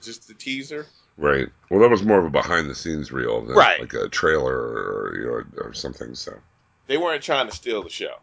just 0.03 0.27
the 0.29 0.35
teaser. 0.35 0.87
Right. 1.17 1.49
Well, 1.71 1.81
that 1.81 1.91
was 1.91 2.03
more 2.03 2.19
of 2.19 2.27
a 2.27 2.31
behind 2.31 2.69
the 2.69 2.75
scenes 2.75 3.11
reel 3.11 3.43
than 3.43 3.57
Right. 3.57 3.81
like 3.81 3.95
a 3.95 4.09
trailer 4.09 4.55
or 4.55 5.45
know, 5.55 5.63
or 5.63 5.73
something. 5.73 6.15
So, 6.15 6.39
They 6.87 6.99
weren't 6.99 7.23
trying 7.23 7.49
to 7.49 7.55
steal 7.55 7.83
the 7.83 7.91
show. 7.91 8.17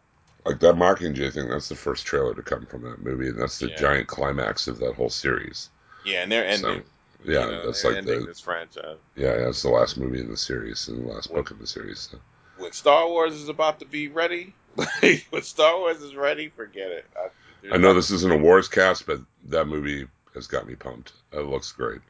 like 0.44 0.60
that 0.60 0.74
Mockingjay 0.74 1.32
thing, 1.32 1.48
that's 1.48 1.68
the 1.70 1.74
first 1.74 2.06
trailer 2.06 2.34
to 2.34 2.42
come 2.42 2.66
from 2.66 2.82
that 2.82 3.02
movie, 3.02 3.28
and 3.28 3.40
that's 3.40 3.58
the 3.58 3.68
Yeah. 3.68 3.76
giant 3.76 4.08
climax 4.08 4.68
of 4.68 4.78
that 4.78 4.94
whole 4.94 5.10
series. 5.10 5.70
Yeah, 6.04 6.22
and 6.22 6.30
they're 6.30 6.56
So, 6.56 6.68
ending. 6.68 6.84
yeah, 7.24 7.46
you 7.46 7.50
know, 7.52 7.66
that's 7.66 7.84
like 7.84 7.96
ending 7.96 8.20
the 8.20 8.26
this 8.26 8.40
franchise. 8.40 8.98
yeah, 9.16 9.36
that's 9.36 9.62
the 9.62 9.70
last 9.70 9.96
movie 9.96 10.20
in 10.20 10.30
the 10.30 10.36
series 10.36 10.86
and 10.88 11.02
the 11.04 11.12
last 11.12 11.32
book 11.32 11.50
in 11.50 11.58
the 11.58 11.66
series. 11.66 12.00
So. 12.10 12.18
When 12.58 12.72
Star 12.72 13.08
Wars 13.08 13.34
is 13.34 13.48
about 13.48 13.80
to 13.80 13.86
be 13.86 14.08
ready, 14.08 14.54
like, 14.76 15.26
when 15.30 15.42
Star 15.42 15.78
Wars 15.78 16.00
is 16.02 16.14
ready, 16.14 16.48
forget 16.48 16.90
it. 16.90 17.06
I, 17.16 17.74
I 17.74 17.76
know 17.78 17.94
this 17.94 18.10
isn't 18.10 18.32
a 18.32 18.36
Wars 18.36 18.68
cast, 18.68 19.06
but 19.06 19.20
that 19.46 19.66
movie 19.66 20.06
has 20.34 20.46
got 20.46 20.66
me 20.66 20.74
pumped. 20.74 21.12
It 21.32 21.40
looks 21.40 21.72
great. 21.72 22.00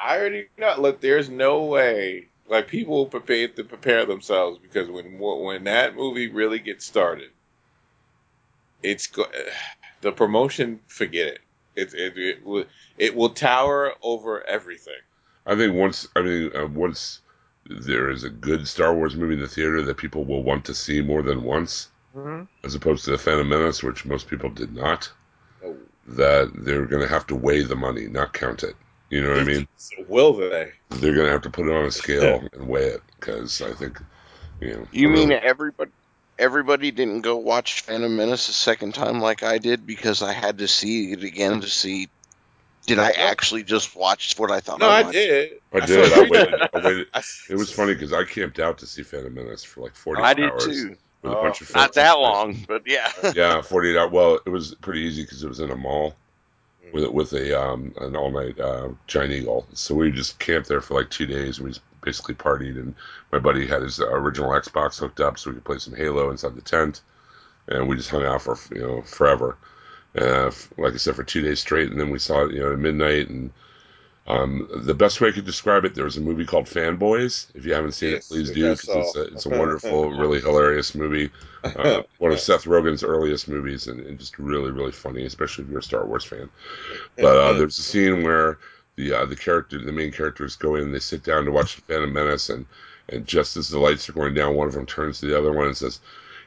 I 0.00 0.18
already 0.18 0.48
know. 0.58 0.74
Look, 0.78 1.00
there's 1.00 1.28
no 1.28 1.64
way. 1.64 2.28
Like 2.48 2.68
people 2.68 3.06
prepare 3.06 3.48
to 3.48 3.64
prepare 3.64 4.04
themselves 4.04 4.58
because 4.58 4.90
when 4.90 5.18
when 5.18 5.64
that 5.64 5.94
movie 5.94 6.28
really 6.28 6.58
gets 6.58 6.84
started, 6.84 7.30
it's 8.82 9.06
go- 9.06 9.30
the 10.00 10.12
promotion. 10.12 10.80
Forget 10.86 11.28
it. 11.28 11.40
It 11.76 11.94
it, 11.94 12.18
it 12.18 12.44
will 12.44 12.64
it 12.98 13.14
will 13.14 13.30
tower 13.30 13.94
over 14.02 14.46
everything. 14.46 14.94
I 15.46 15.56
think 15.56 15.74
once, 15.74 16.06
I 16.14 16.22
mean, 16.22 16.50
uh, 16.54 16.66
once 16.66 17.20
there 17.70 18.10
is 18.10 18.24
a 18.24 18.30
good 18.30 18.66
Star 18.66 18.94
Wars 18.94 19.16
movie 19.16 19.34
in 19.34 19.40
the 19.40 19.48
theater 19.48 19.82
that 19.82 19.96
people 19.96 20.24
will 20.24 20.42
want 20.42 20.64
to 20.66 20.74
see 20.74 21.00
more 21.00 21.22
than 21.22 21.42
once, 21.42 21.88
mm-hmm. 22.16 22.44
as 22.64 22.74
opposed 22.74 23.04
to 23.04 23.12
the 23.12 23.18
Phantom 23.18 23.48
Menace, 23.48 23.82
which 23.82 24.04
most 24.04 24.28
people 24.28 24.50
did 24.50 24.74
not. 24.74 25.10
Oh. 25.64 25.76
That 26.08 26.50
they're 26.54 26.86
going 26.86 27.02
to 27.02 27.08
have 27.08 27.26
to 27.28 27.36
weigh 27.36 27.62
the 27.62 27.76
money, 27.76 28.08
not 28.08 28.32
count 28.32 28.64
it. 28.64 28.74
You 29.10 29.22
know 29.22 29.30
what 29.30 29.40
I 29.40 29.44
mean? 29.44 29.68
So 29.76 29.96
will 30.08 30.32
they? 30.32 30.72
They're 30.90 31.14
going 31.14 31.26
to 31.26 31.32
have 31.32 31.42
to 31.42 31.50
put 31.50 31.66
it 31.66 31.72
on 31.72 31.84
a 31.84 31.90
scale 31.90 32.42
and 32.52 32.68
weigh 32.68 32.86
it 32.86 33.02
because 33.18 33.60
I 33.62 33.72
think, 33.72 34.00
you 34.60 34.74
know. 34.74 34.86
You 34.90 35.08
mean 35.08 35.28
really- 35.28 35.42
everybody? 35.42 35.90
everybody 36.40 36.90
didn't 36.90 37.20
go 37.20 37.36
watch 37.36 37.82
Phantom 37.82 38.16
Menace 38.16 38.48
a 38.48 38.52
second 38.52 38.94
time 38.94 39.20
like 39.20 39.42
I 39.42 39.58
did 39.58 39.86
because 39.86 40.22
I 40.22 40.32
had 40.32 40.58
to 40.58 40.68
see 40.68 41.12
it 41.12 41.22
again 41.22 41.60
to 41.60 41.68
see 41.68 42.08
did 42.86 42.98
I 42.98 43.10
actually 43.10 43.62
just 43.62 43.94
watch 43.94 44.38
what 44.38 44.50
I 44.50 44.60
thought 44.60 44.80
No, 44.80 44.88
I 44.88 45.00
I 45.08 45.12
did. 45.12 45.50
I 45.72 45.86
did. 45.86 46.12
I 46.12 46.20
waited. 46.28 46.60
I 46.74 46.78
waited. 46.84 47.06
It 47.50 47.56
was 47.56 47.70
funny 47.72 47.94
because 47.94 48.12
I 48.12 48.24
camped 48.24 48.58
out 48.58 48.78
to 48.78 48.86
see 48.86 49.02
Phantom 49.02 49.32
Menace 49.32 49.62
for 49.64 49.80
like 49.82 49.94
40 49.94 50.22
I 50.22 50.34
did 50.34 50.50
hours 50.50 50.64
too. 50.66 50.96
with 51.22 51.32
a 51.32 51.36
Oh, 51.38 51.42
bunch 51.42 51.60
of 51.60 51.68
Not 51.74 51.94
friends. 51.94 51.94
that 51.96 52.18
long, 52.18 52.56
but 52.66 52.82
yeah. 52.86 53.10
Yeah, 53.34 53.60
48 53.62 53.96
hours. 53.98 54.10
Well, 54.12 54.40
it 54.46 54.50
was 54.50 54.74
pretty 54.76 55.00
easy 55.00 55.22
because 55.22 55.42
it 55.44 55.48
was 55.48 55.60
in 55.60 55.70
a 55.70 55.76
mall 55.76 56.14
with 56.92 57.08
with 57.10 57.32
a 57.34 57.60
um, 57.60 57.92
an 58.00 58.16
all 58.16 58.30
night 58.30 58.58
uh, 58.58 58.88
Giant 59.06 59.32
Eagle. 59.32 59.66
So 59.74 59.94
we 59.94 60.10
just 60.10 60.38
camped 60.38 60.68
there 60.68 60.80
for 60.80 60.94
like 60.94 61.10
two 61.10 61.26
days. 61.26 61.58
and 61.58 61.66
We 61.66 61.72
just 61.72 61.82
basically 62.02 62.34
partied, 62.34 62.78
and 62.78 62.94
my 63.30 63.38
buddy 63.38 63.66
had 63.66 63.82
his 63.82 64.00
uh, 64.00 64.08
original 64.10 64.50
Xbox 64.50 64.98
hooked 64.98 65.20
up 65.20 65.38
so 65.38 65.50
we 65.50 65.54
could 65.56 65.64
play 65.64 65.78
some 65.78 65.94
Halo 65.94 66.30
inside 66.30 66.54
the 66.56 66.62
tent, 66.62 67.02
and 67.68 67.86
we 67.86 67.96
just 67.96 68.08
hung 68.10 68.24
out 68.24 68.42
for 68.42 68.56
you 68.74 68.80
know 68.80 69.02
forever. 69.02 69.56
Uh, 70.16 70.50
like 70.76 70.94
I 70.94 70.96
said, 70.96 71.16
for 71.16 71.24
two 71.24 71.42
days 71.42 71.60
straight, 71.60 71.90
and 71.90 72.00
then 72.00 72.10
we 72.10 72.18
saw 72.18 72.44
it 72.44 72.52
you 72.52 72.60
know 72.60 72.72
at 72.72 72.78
midnight. 72.78 73.28
And 73.28 73.50
um, 74.26 74.68
the 74.74 74.94
best 74.94 75.20
way 75.20 75.28
I 75.28 75.32
could 75.32 75.46
describe 75.46 75.84
it, 75.84 75.94
there 75.94 76.04
was 76.04 76.16
a 76.16 76.20
movie 76.20 76.44
called 76.44 76.66
Fanboys. 76.66 77.46
If 77.54 77.64
you 77.64 77.74
haven't 77.74 77.92
seen 77.92 78.10
Yes, 78.10 78.30
it, 78.30 78.34
please 78.34 78.50
do 78.50 78.70
because 78.72 78.88
it's 78.88 79.16
a, 79.16 79.22
it's 79.34 79.46
a 79.46 79.50
wonderful, 79.50 80.10
really 80.18 80.40
hilarious 80.40 80.94
movie 80.94 81.30
uh, 81.64 82.02
one 82.18 82.32
of 82.32 82.40
Seth 82.40 82.64
Rogen's 82.64 83.04
earliest 83.04 83.48
movies, 83.48 83.86
and, 83.86 84.00
and 84.00 84.18
just 84.18 84.38
really, 84.38 84.70
really 84.70 84.92
funny, 84.92 85.24
especially 85.24 85.64
if 85.64 85.70
you're 85.70 85.80
a 85.80 85.82
Star 85.82 86.06
Wars 86.06 86.24
fan. 86.24 86.48
But 87.16 87.36
uh, 87.36 87.52
there's 87.54 87.78
a 87.78 87.82
scene 87.82 88.22
where 88.22 88.58
the 88.96 89.12
uh, 89.12 89.26
the 89.26 89.36
character, 89.36 89.78
the 89.78 89.92
main 89.92 90.12
characters, 90.12 90.56
go 90.56 90.76
in, 90.76 90.84
and 90.84 90.94
they 90.94 91.00
sit 91.00 91.22
down 91.22 91.44
to 91.44 91.52
watch 91.52 91.76
the 91.76 91.82
Phantom 91.82 92.12
Menace, 92.12 92.48
and 92.48 92.66
and 93.08 93.26
just 93.26 93.56
as 93.56 93.68
the 93.68 93.78
lights 93.78 94.08
are 94.08 94.12
going 94.14 94.34
down, 94.34 94.54
one 94.54 94.68
of 94.68 94.74
them 94.74 94.86
turns 94.86 95.20
to 95.20 95.26
the 95.26 95.38
other 95.38 95.52
one 95.52 95.66
and 95.66 95.76
says, 95.76 96.00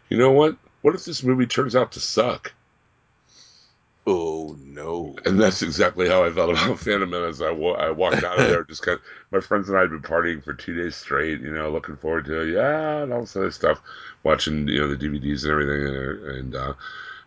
"You 0.10 0.18
know 0.18 0.32
what? 0.32 0.58
What 0.82 0.96
if 0.96 1.06
this 1.06 1.24
movie 1.24 1.46
turns 1.46 1.76
out 1.76 1.92
to 1.94 2.00
suck?" 2.00 2.54
Oh 4.06 4.56
no. 4.60 5.16
And 5.26 5.40
that's 5.40 5.62
exactly 5.62 6.08
how 6.08 6.24
I 6.24 6.32
felt 6.32 6.52
about 6.52 6.80
Phantom 6.80 7.10
Menace. 7.10 7.42
I, 7.42 7.52
wa- 7.52 7.74
I 7.74 7.92
walked 7.92 8.24
out 8.24 8.40
of 8.40 8.48
there 8.48 8.64
just 8.70 8.82
kind 8.82 8.98
of, 8.98 9.04
my 9.32 9.40
friends 9.40 9.70
and 9.70 9.78
I 9.78 9.82
had 9.82 9.90
been 9.90 10.02
partying 10.02 10.44
for 10.44 10.54
two 10.54 10.76
days 10.76 10.96
straight, 10.96 11.42
you 11.42 11.54
know, 11.54 11.72
looking 11.72 11.96
forward 11.98 12.26
to 12.26 12.42
it, 12.42 12.54
yeah, 12.54 13.04
and 13.04 13.14
all 13.14 13.22
this 13.22 13.36
other 13.36 13.52
stuff, 13.52 13.82
watching, 14.24 14.68
you 14.68 14.80
know, 14.82 14.88
the 14.88 14.96
DVDs 14.98 15.44
and 15.44 15.52
everything. 15.52 15.86
And, 15.88 16.38
and 16.38 16.56
uh, 16.56 16.74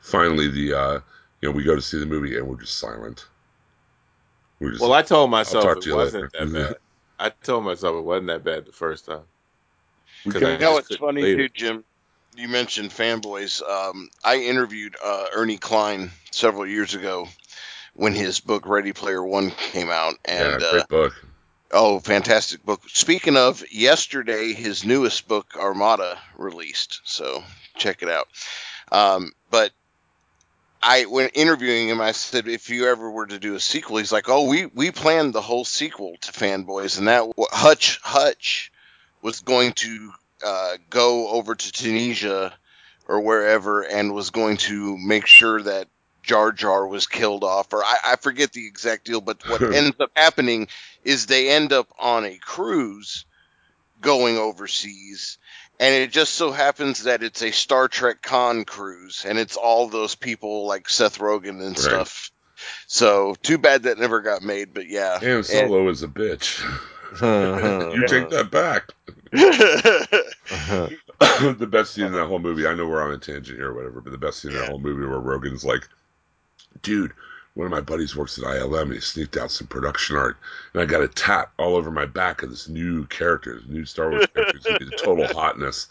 finally, 0.01 0.49
the, 0.51 0.75
uh, 0.75 1.01
you 1.41 1.49
know, 1.49 1.53
we 1.53 1.65
go 1.65 1.75
to 1.77 1.83
see 1.83 1.99
the 1.99 2.07
movie 2.07 2.37
and 2.37 2.47
we're 2.49 2.61
just 2.61 2.79
silent. 2.79 3.27
We're 4.61 4.73
just, 4.73 4.81
Well, 4.81 4.93
I 4.95 5.03
told 5.03 5.31
myself 5.31 5.75
talk 5.75 5.77
it 5.77 5.85
wasn't 5.85 6.31
later. 6.31 6.33
that 6.33 6.51
bad. 6.53 6.79
I 7.19 7.29
told 7.31 7.65
myself 7.65 7.97
it 7.97 8.01
wasn't 8.05 8.29
that 8.29 8.45
bad 8.45 8.65
the 8.67 8.73
first 8.73 9.05
time. 9.05 9.27
we 10.25 10.33
'cause 10.33 10.43
kinda 10.43 10.55
I 10.55 10.59
You 10.59 10.59
know 10.59 10.73
just 10.73 10.75
what's 10.75 10.95
funny 10.97 11.27
believe 11.27 11.47
too. 11.47 11.49
Jim? 11.49 11.85
You 12.37 12.49
mentioned 12.49 12.91
fanboys. 12.91 13.63
Um, 13.63 14.09
I 14.25 14.37
interviewed 14.37 14.97
uh, 15.03 15.27
Ernie 15.35 15.59
Cline 15.59 16.11
several 16.37 16.67
years 16.67 16.95
ago 16.95 17.29
when 17.95 18.13
his 18.13 18.41
book 18.41 18.67
Ready 18.67 18.93
Player 18.93 19.23
One 19.23 19.51
came 19.51 19.91
out, 19.91 20.15
and 20.25 20.61
yeah, 20.61 20.81
uh, 20.81 20.87
book. 20.87 21.27
oh, 21.73 21.99
fantastic 21.99 22.65
book! 22.65 22.83
Speaking 22.89 23.37
of, 23.37 23.65
yesterday 23.73 24.53
his 24.53 24.85
newest 24.85 25.27
book 25.27 25.57
Armada 25.57 26.19
released, 26.37 27.01
so 27.05 27.43
check 27.77 28.03
it 28.03 28.11
out. 28.11 28.29
Um, 28.93 29.33
but 29.51 29.73
I, 30.83 31.05
when 31.05 31.31
interviewing 31.31 31.89
him, 31.89 32.01
I 32.01 32.13
said, 32.13 32.47
if 32.47 32.71
you 32.71 32.87
ever 32.87 33.11
were 33.11 33.27
to 33.27 33.39
do 33.39 33.55
a 33.55 33.61
sequel, 33.61 33.97
he's 33.97 34.13
like, 34.13 34.29
oh, 34.29 34.49
we 34.49 34.67
we 34.67 34.91
planned 34.91 35.33
the 35.33 35.43
whole 35.43 35.65
sequel 35.65 36.17
to 36.21 36.33
Fanboys, 36.33 36.99
and 36.99 37.09
that 37.09 37.33
Hutch 37.51 37.99
Hutch 38.03 38.71
was 39.23 39.41
going 39.41 39.73
to 39.73 40.13
uh, 40.45 40.77
go 40.91 41.29
over 41.31 41.55
to 41.55 41.73
Tunisia 41.73 42.53
or 43.09 43.21
wherever 43.21 43.83
and 43.83 44.15
was 44.15 44.31
going 44.31 44.57
to 44.57 44.99
make 44.99 45.27
sure 45.27 45.63
that 45.63 45.89
Jar 46.27 46.53
Jar 46.53 46.87
was 46.87 47.07
killed 47.07 47.45
off, 47.45 47.73
or 47.73 47.85
I, 47.85 47.97
I 48.05 48.17
forget 48.17 48.53
the 48.53 48.67
exact 48.67 49.07
deal, 49.07 49.21
but 49.21 49.39
what 49.49 49.63
ends 49.73 49.97
up 50.01 50.11
happening 50.15 50.69
is 51.05 51.27
they 51.27 51.51
end 51.51 51.73
up 51.73 51.89
on 51.99 52.25
a 52.25 52.39
cruise 52.39 53.25
going 54.01 54.37
overseas. 54.37 55.39
And 55.79 55.95
it 55.95 56.11
just 56.11 56.35
so 56.35 56.53
happens 56.53 57.05
that 57.05 57.23
it's 57.23 57.43
a 57.43 57.51
Star 57.51 57.87
Trek 57.87 58.23
con 58.23 58.65
cruise, 58.65 59.25
and 59.27 59.39
it's 59.39 59.57
all 59.57 59.89
those 59.89 60.15
people 60.15 60.67
like 60.67 60.89
Seth 60.89 61.19
Rogen 61.19 61.61
and 61.61 61.77
Right. 61.77 61.79
stuff. 61.79 62.31
So 62.87 63.37
too 63.43 63.59
bad 63.59 63.85
that 63.85 63.99
never 63.99 64.23
got 64.23 64.43
made, 64.43 64.73
but 64.73 64.89
yeah. 64.89 65.19
And 65.23 65.45
Solo 65.45 65.89
is 65.89 66.03
a 66.03 66.09
bitch. 66.09 66.65
Uh-huh. 67.13 67.93
you 67.95 68.07
take 68.09 68.31
that 68.31 68.51
back. 68.51 68.93
the 71.59 71.67
best 71.67 71.95
scene 71.95 72.07
in 72.07 72.13
that 72.13 72.27
whole 72.27 72.39
movie. 72.39 72.67
I 72.67 72.75
know 72.75 72.87
we're 72.87 73.03
on 73.03 73.13
a 73.13 73.19
tangent 73.19 73.59
here 73.59 73.71
or 73.71 73.75
whatever, 73.75 74.01
but 74.01 74.11
the 74.11 74.19
best 74.19 74.41
scene 74.41 74.53
in 74.53 74.59
that 74.59 74.69
whole 74.69 74.79
movie 74.79 75.07
where 75.07 75.21
Rogen's 75.21 75.65
like, 75.65 75.89
dude, 76.83 77.13
one 77.55 77.65
of 77.67 77.71
my 77.71 77.81
buddies 77.81 78.15
works 78.15 78.39
at 78.39 78.45
ILM 78.45 78.93
he 78.93 79.01
sneaked 79.01 79.37
out 79.37 79.51
some 79.51 79.67
production 79.67 80.17
art 80.17 80.37
and 80.75 80.83
I 80.83 80.87
got 80.87 81.01
a 81.03 81.09
tat 81.09 81.51
all 81.59 81.75
over 81.77 81.91
my 81.91 82.05
back 82.07 82.43
of 82.43 82.51
this 82.51 82.69
new 82.69 83.07
character, 83.07 83.57
this 83.61 83.69
new 83.69 83.85
Star 83.87 84.11
Wars 84.11 84.27
character. 84.35 84.59
The 84.79 84.99
total 85.03 85.27
hotness. 85.29 85.89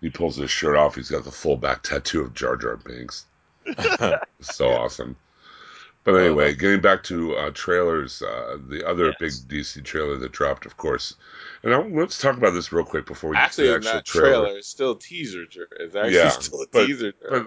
He 0.00 0.10
pulls 0.10 0.36
his 0.36 0.50
shirt 0.50 0.76
off. 0.76 0.94
He's 0.96 1.10
got 1.10 1.24
the 1.24 1.30
full 1.30 1.56
back 1.56 1.82
tattoo 1.82 2.20
of 2.22 2.34
Jar 2.34 2.56
Jar 2.56 2.76
Binks. 2.76 3.26
So 4.40 4.68
awesome. 4.68 5.16
But 6.04 6.14
anyway, 6.16 6.54
getting 6.54 6.80
back 6.80 7.02
to 7.04 7.34
uh, 7.36 7.50
trailers, 7.52 8.22
uh, 8.22 8.58
the 8.68 8.86
other 8.86 9.12
Yes. 9.20 9.40
big 9.40 9.64
DC 9.64 9.82
trailer 9.84 10.16
that 10.18 10.30
dropped, 10.30 10.64
of 10.66 10.76
course. 10.76 11.16
And 11.64 11.74
I, 11.74 11.78
let's 11.78 12.18
talk 12.18 12.36
about 12.36 12.52
this 12.52 12.70
real 12.72 12.84
quick 12.84 13.06
before 13.06 13.30
we 13.30 13.36
Actually, 13.36 13.68
get 13.68 13.72
to 13.74 13.78
the 13.80 13.84
not 13.86 13.96
actual 13.96 14.20
trailer. 14.20 14.42
trailer. 14.44 14.58
It's 14.58 14.68
still 14.68 14.92
a 14.92 14.98
teaser. 15.00 15.46
It's 15.80 15.96
actually 15.96 16.14
Yeah, 16.14 16.28
still 16.28 16.62
a 16.62 16.66
but- 16.70 16.86
teaser. 16.86 17.12
But 17.28 17.46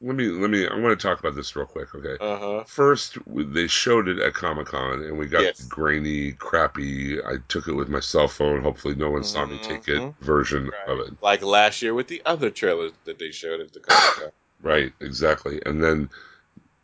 let 0.00 0.16
me 0.16 0.28
let 0.28 0.50
me. 0.50 0.66
I 0.66 0.74
want 0.78 0.98
to 0.98 1.02
talk 1.08 1.18
about 1.20 1.34
this 1.34 1.54
real 1.56 1.66
quick, 1.66 1.94
okay? 1.94 2.18
Uh 2.20 2.38
huh. 2.38 2.64
First, 2.64 3.18
they 3.26 3.66
showed 3.66 4.08
it 4.08 4.18
at 4.18 4.34
Comic 4.34 4.68
Con, 4.68 5.02
and 5.02 5.18
we 5.18 5.26
got 5.26 5.44
Yes. 5.44 5.68
grainy, 5.68 6.32
crappy. 6.32 7.20
I 7.22 7.36
took 7.48 7.68
it 7.68 7.72
with 7.74 7.88
my 7.88 8.00
cell 8.00 8.28
phone. 8.28 8.62
Hopefully, 8.62 8.94
no 8.94 9.10
one 9.10 9.24
saw 9.24 9.46
me 9.46 9.58
take 9.58 9.88
it 9.88 10.02
Mhm. 10.02 10.14
version 10.20 10.70
Right. 10.70 10.88
of 10.88 11.00
it. 11.00 11.14
Like 11.20 11.42
last 11.42 11.82
year 11.82 11.94
with 11.94 12.08
the 12.08 12.22
other 12.24 12.50
trailers 12.50 12.92
that 13.04 13.18
they 13.18 13.30
showed 13.30 13.60
at 13.60 13.72
the 13.72 13.80
Comic 13.80 14.14
Con. 14.14 14.30
Right, 14.62 14.92
exactly. 15.00 15.60
And 15.66 15.82
then, 15.82 16.10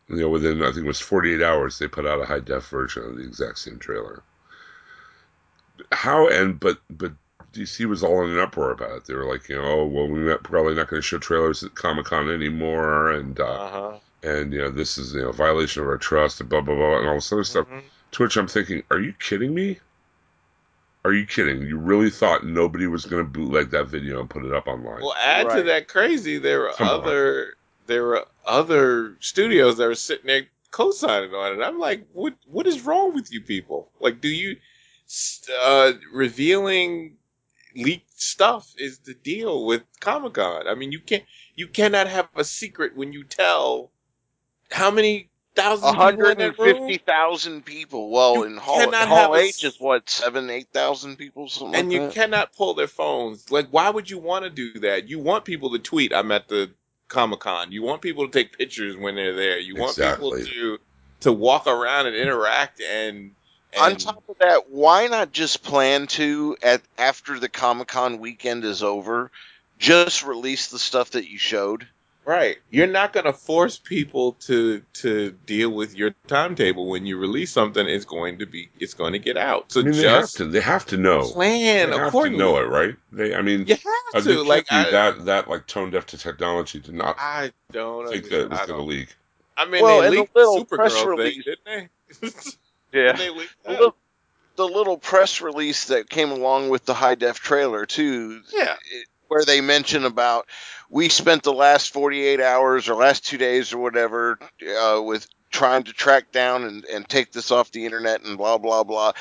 you 0.09 0.16
know, 0.16 0.30
within 0.30 0.62
I 0.62 0.72
think 0.72 0.84
it 0.84 0.88
was 0.88 1.01
48 1.01 1.43
hours, 1.43 1.78
they 1.78 1.88
put 1.88 2.06
out 2.06 2.20
a 2.22 2.26
high 2.26 2.40
def 2.40 2.68
version 2.68 3.05
of 3.05 3.16
the 3.16 3.24
exact 3.24 3.59
same 3.60 3.78
trailer. 3.78 4.22
How 5.93 6.28
and 6.28 6.59
but 6.60 6.78
but 6.90 7.12
DC 7.57 7.87
was 7.87 8.03
all 8.03 8.23
in 8.24 8.31
an 8.31 8.39
uproar 8.39 8.70
about 8.73 8.97
it. 8.97 9.05
They 9.07 9.15
were 9.15 9.24
like, 9.31 9.49
you 9.49 9.57
know, 9.57 9.65
oh, 9.65 9.87
well, 9.87 10.09
we're 10.09 10.28
not, 10.31 10.43
probably 10.43 10.74
not 10.74 10.89
going 10.89 11.01
to 11.01 11.07
show 11.07 11.19
trailers 11.19 11.62
at 11.62 11.74
Comic 11.74 12.07
Con 12.07 12.31
anymore, 12.31 13.11
and 13.12 13.39
uh, 13.41 13.45
Uh 13.45 13.70
huh. 13.70 13.99
and 14.23 14.53
you 14.53 14.61
know, 14.61 14.70
this 14.70 14.99
is 14.99 15.15
you 15.15 15.23
know 15.23 15.33
violation 15.33 15.83
of 15.83 15.89
our 15.89 15.99
trust, 15.99 16.41
and 16.41 16.49
blah 16.49 16.61
blah 16.61 16.74
blah, 16.74 16.99
and 16.99 17.09
all 17.09 17.15
this 17.15 17.33
other 17.33 17.45
stuff. 17.45 17.66
Mm-hmm. 17.66 17.87
To 18.12 18.23
which 18.23 18.37
I'm 18.37 18.49
thinking, 18.49 18.83
are 18.91 19.01
you 19.01 19.12
kidding 19.19 19.55
me? 19.55 19.78
Are 21.05 21.12
you 21.12 21.27
kidding? 21.27 21.62
You 21.62 21.77
really 21.78 22.11
thought 22.11 22.45
nobody 22.45 22.87
was 22.89 23.05
going 23.05 23.24
to 23.24 23.31
bootleg 23.31 23.70
that 23.70 23.85
video 23.87 24.20
and 24.20 24.28
put 24.28 24.45
it 24.45 24.53
up 24.53 24.66
online? 24.66 25.03
Well, 25.03 25.15
add 25.15 25.49
to 25.51 25.62
that 25.65 25.87
crazy, 25.87 26.39
there 26.39 26.61
were 26.61 26.73
Come 26.77 26.89
on. 26.89 27.01
other 27.03 27.55
there 27.87 28.03
were 28.05 28.27
other 28.45 29.16
studios 29.20 29.77
that 29.77 29.87
were 29.87 29.95
sitting 29.95 30.27
there 30.27 30.47
co-signing 30.73 31.33
on 31.33 31.53
it. 31.61 31.65
I'm 31.65 31.78
like, 31.78 32.07
what 32.12 32.35
what 32.47 32.66
is 32.66 32.81
wrong 32.83 33.15
with 33.15 33.33
you 33.33 33.41
people? 33.41 33.89
Like, 34.01 34.20
do 34.20 34.28
you 34.28 34.57
uh, 35.62 35.93
revealing 36.12 37.15
leaked 37.77 38.20
stuff 38.20 38.73
is 38.78 38.98
the 39.01 39.15
deal 39.15 39.66
with 39.66 39.82
Comic 40.01 40.35
Con? 40.35 40.69
I 40.69 40.74
mean, 40.74 40.93
you 40.93 41.01
can't 41.01 41.24
you 41.55 41.69
cannot 41.69 42.09
have 42.09 42.28
a 42.36 42.44
secret 42.44 42.97
when 42.97 43.12
you 43.12 43.24
tell 43.24 43.90
how 44.70 44.90
many 44.90 45.31
thousands 45.55 45.93
of 45.93 45.98
people 45.98 46.27
in 46.31 46.39
that 46.39 46.59
room. 46.59 46.97
150,000 46.97 47.65
people. 47.65 48.11
Well, 48.11 48.35
You 48.35 48.43
in 48.44 48.57
Hall, 48.59 48.78
cannot 48.78 49.09
Hall 49.09 49.16
have 49.19 49.35
a 49.35 49.39
H 49.39 49.65
is 49.65 49.81
what, 49.81 50.11
7, 50.11 50.51
8,000 50.51 51.16
people, 51.16 51.48
something 51.48 51.74
and 51.74 51.93
like 51.93 52.01
you 52.03 52.09
that? 52.09 52.15
cannot 52.15 52.55
pull 52.55 52.74
their 52.74 52.89
phones. 52.89 53.51
Like, 53.51 53.69
why 53.70 53.89
would 53.90 54.11
you 54.11 54.19
want 54.19 54.44
to 54.44 54.51
do 54.51 54.81
that? 54.81 55.09
You 55.09 55.19
want 55.20 55.44
people 55.44 55.70
to 55.73 55.78
tweet, 55.78 56.12
"I'm 56.12 56.32
at 56.32 56.48
the 56.48 56.73
Comic 57.09 57.40
Con." 57.40 57.73
You 57.73 57.82
want 57.82 58.03
people 58.03 58.27
to 58.28 58.32
take 58.32 58.59
pictures 58.59 58.97
when 58.97 59.15
they're 59.15 59.35
there. 59.36 59.59
You 59.59 59.77
want 59.77 59.97
Exactly. 59.98 60.44
people 60.44 60.47
to 60.53 60.78
to 61.20 61.32
walk 61.32 61.66
around 61.66 62.07
and 62.07 62.16
interact. 62.16 62.81
And, 62.82 63.35
and 63.72 63.93
On 63.93 63.97
top 63.97 64.22
of 64.28 64.38
that, 64.38 64.70
why 64.70 65.06
not 65.06 65.32
just 65.32 65.62
plan 65.62 66.06
to, 66.09 66.56
at 66.62 66.82
after 66.98 67.38
the 67.38 67.48
Comic 67.48 67.88
Con 67.88 68.18
weekend 68.18 68.64
is 68.64 68.82
over, 68.82 69.30
just 69.78 70.24
release 70.24 70.68
the 70.68 70.78
stuff 70.78 71.10
that 71.12 71.28
you 71.30 71.38
showed? 71.38 71.86
right, 72.24 72.56
you're 72.70 72.88
not 72.88 73.12
going 73.12 73.24
to 73.26 73.32
force 73.32 73.78
people 73.78 74.32
to 74.32 74.82
to 74.94 75.30
deal 75.47 75.70
with 75.70 75.94
your 75.94 76.12
timetable 76.26 76.88
when 76.88 77.06
you 77.06 77.16
release 77.18 77.52
something. 77.52 77.86
It's 77.86 78.05
going 78.05 78.38
to 78.40 78.47
be 78.47 78.68
it's 78.80 78.94
going 78.94 79.12
to 79.12 79.20
get 79.20 79.36
out. 79.36 79.70
So 79.70 79.80
I 79.80 79.84
mean, 79.84 79.93
they 79.93 80.09
have 80.09 80.30
to. 80.32 80.47
They 80.47 80.60
have 80.60 80.86
to 80.86 80.97
know. 80.97 81.22
plan 81.30 81.90
they 81.90 81.97
have 81.97 82.02
to 82.02 82.09
accordingly. 82.09 82.38
know 82.40 82.56
it, 82.59 82.68
right? 82.68 82.97
They, 83.12 83.32
I 83.34 83.43
mean, 83.43 83.66
You 83.68 83.74
uh, 83.74 84.12
have 84.14 84.24
to. 84.24 84.43
Like 84.43 84.68
be 84.68 84.74
I, 84.74 84.90
that 84.90 85.24
that 85.26 85.48
like 85.48 85.66
tone 85.68 85.90
deaf 85.90 86.06
to 86.06 86.18
technology 86.18 86.80
to 86.80 86.93
not 86.93 87.14
I 87.18 87.52
don't 87.70 88.09
think 88.09 88.24
that 88.30 88.40
it 88.40 88.51
was 88.51 88.59
going 88.60 88.80
to 88.80 88.82
leak. 88.82 89.14
I 89.56 89.66
mean, 89.66 89.82
Well, 89.82 90.01
they 90.01 90.06
and 90.09 90.16
the 90.16 90.20
leaked 90.22 90.34
little 90.36 90.64
Supergirl 90.64 90.76
press 90.76 90.94
thing, 90.94 91.06
release- 91.09 91.44
didn't 91.44 91.64
they? 91.64 92.28
Yeah. 92.97 93.12
Didn't 93.12 93.18
they 93.18 93.31
leak 93.31 93.48
The 93.64 93.68
that? 93.70 93.78
little, 93.78 93.97
the 94.56 94.66
little 94.68 94.98
press 94.98 95.40
release 95.40 95.86
that 95.86 96.09
came 96.09 96.31
along 96.31 96.70
with 96.70 96.85
the 96.85 96.94
high 96.94 97.14
def 97.14 97.40
trailer 97.40 97.86
too. 97.86 98.40
Yeah. 98.52 98.74
It, 98.93 99.06
where 99.28 99.44
they 99.44 99.60
mention 99.60 100.05
about 100.05 100.47
we 100.89 101.09
spent 101.09 101.43
the 101.43 101.52
last 101.52 101.93
48 101.93 102.40
hours 102.40 102.89
or 102.89 102.94
last 102.94 103.27
two 103.27 103.39
days 103.39 103.73
or 103.73 103.78
whatever 103.78 104.39
uh, 104.62 105.02
with 105.02 105.27
trying 105.51 105.82
to 105.82 105.93
track 105.93 106.31
down 106.31 106.62
and, 106.62 106.85
and 106.85 107.09
take 107.09 107.32
this 107.32 107.51
off 107.51 107.73
the 107.73 107.85
internet 107.86 108.23
and 108.23 108.39
blah 108.39 108.56
blah 108.59 108.85
blah 108.85 109.12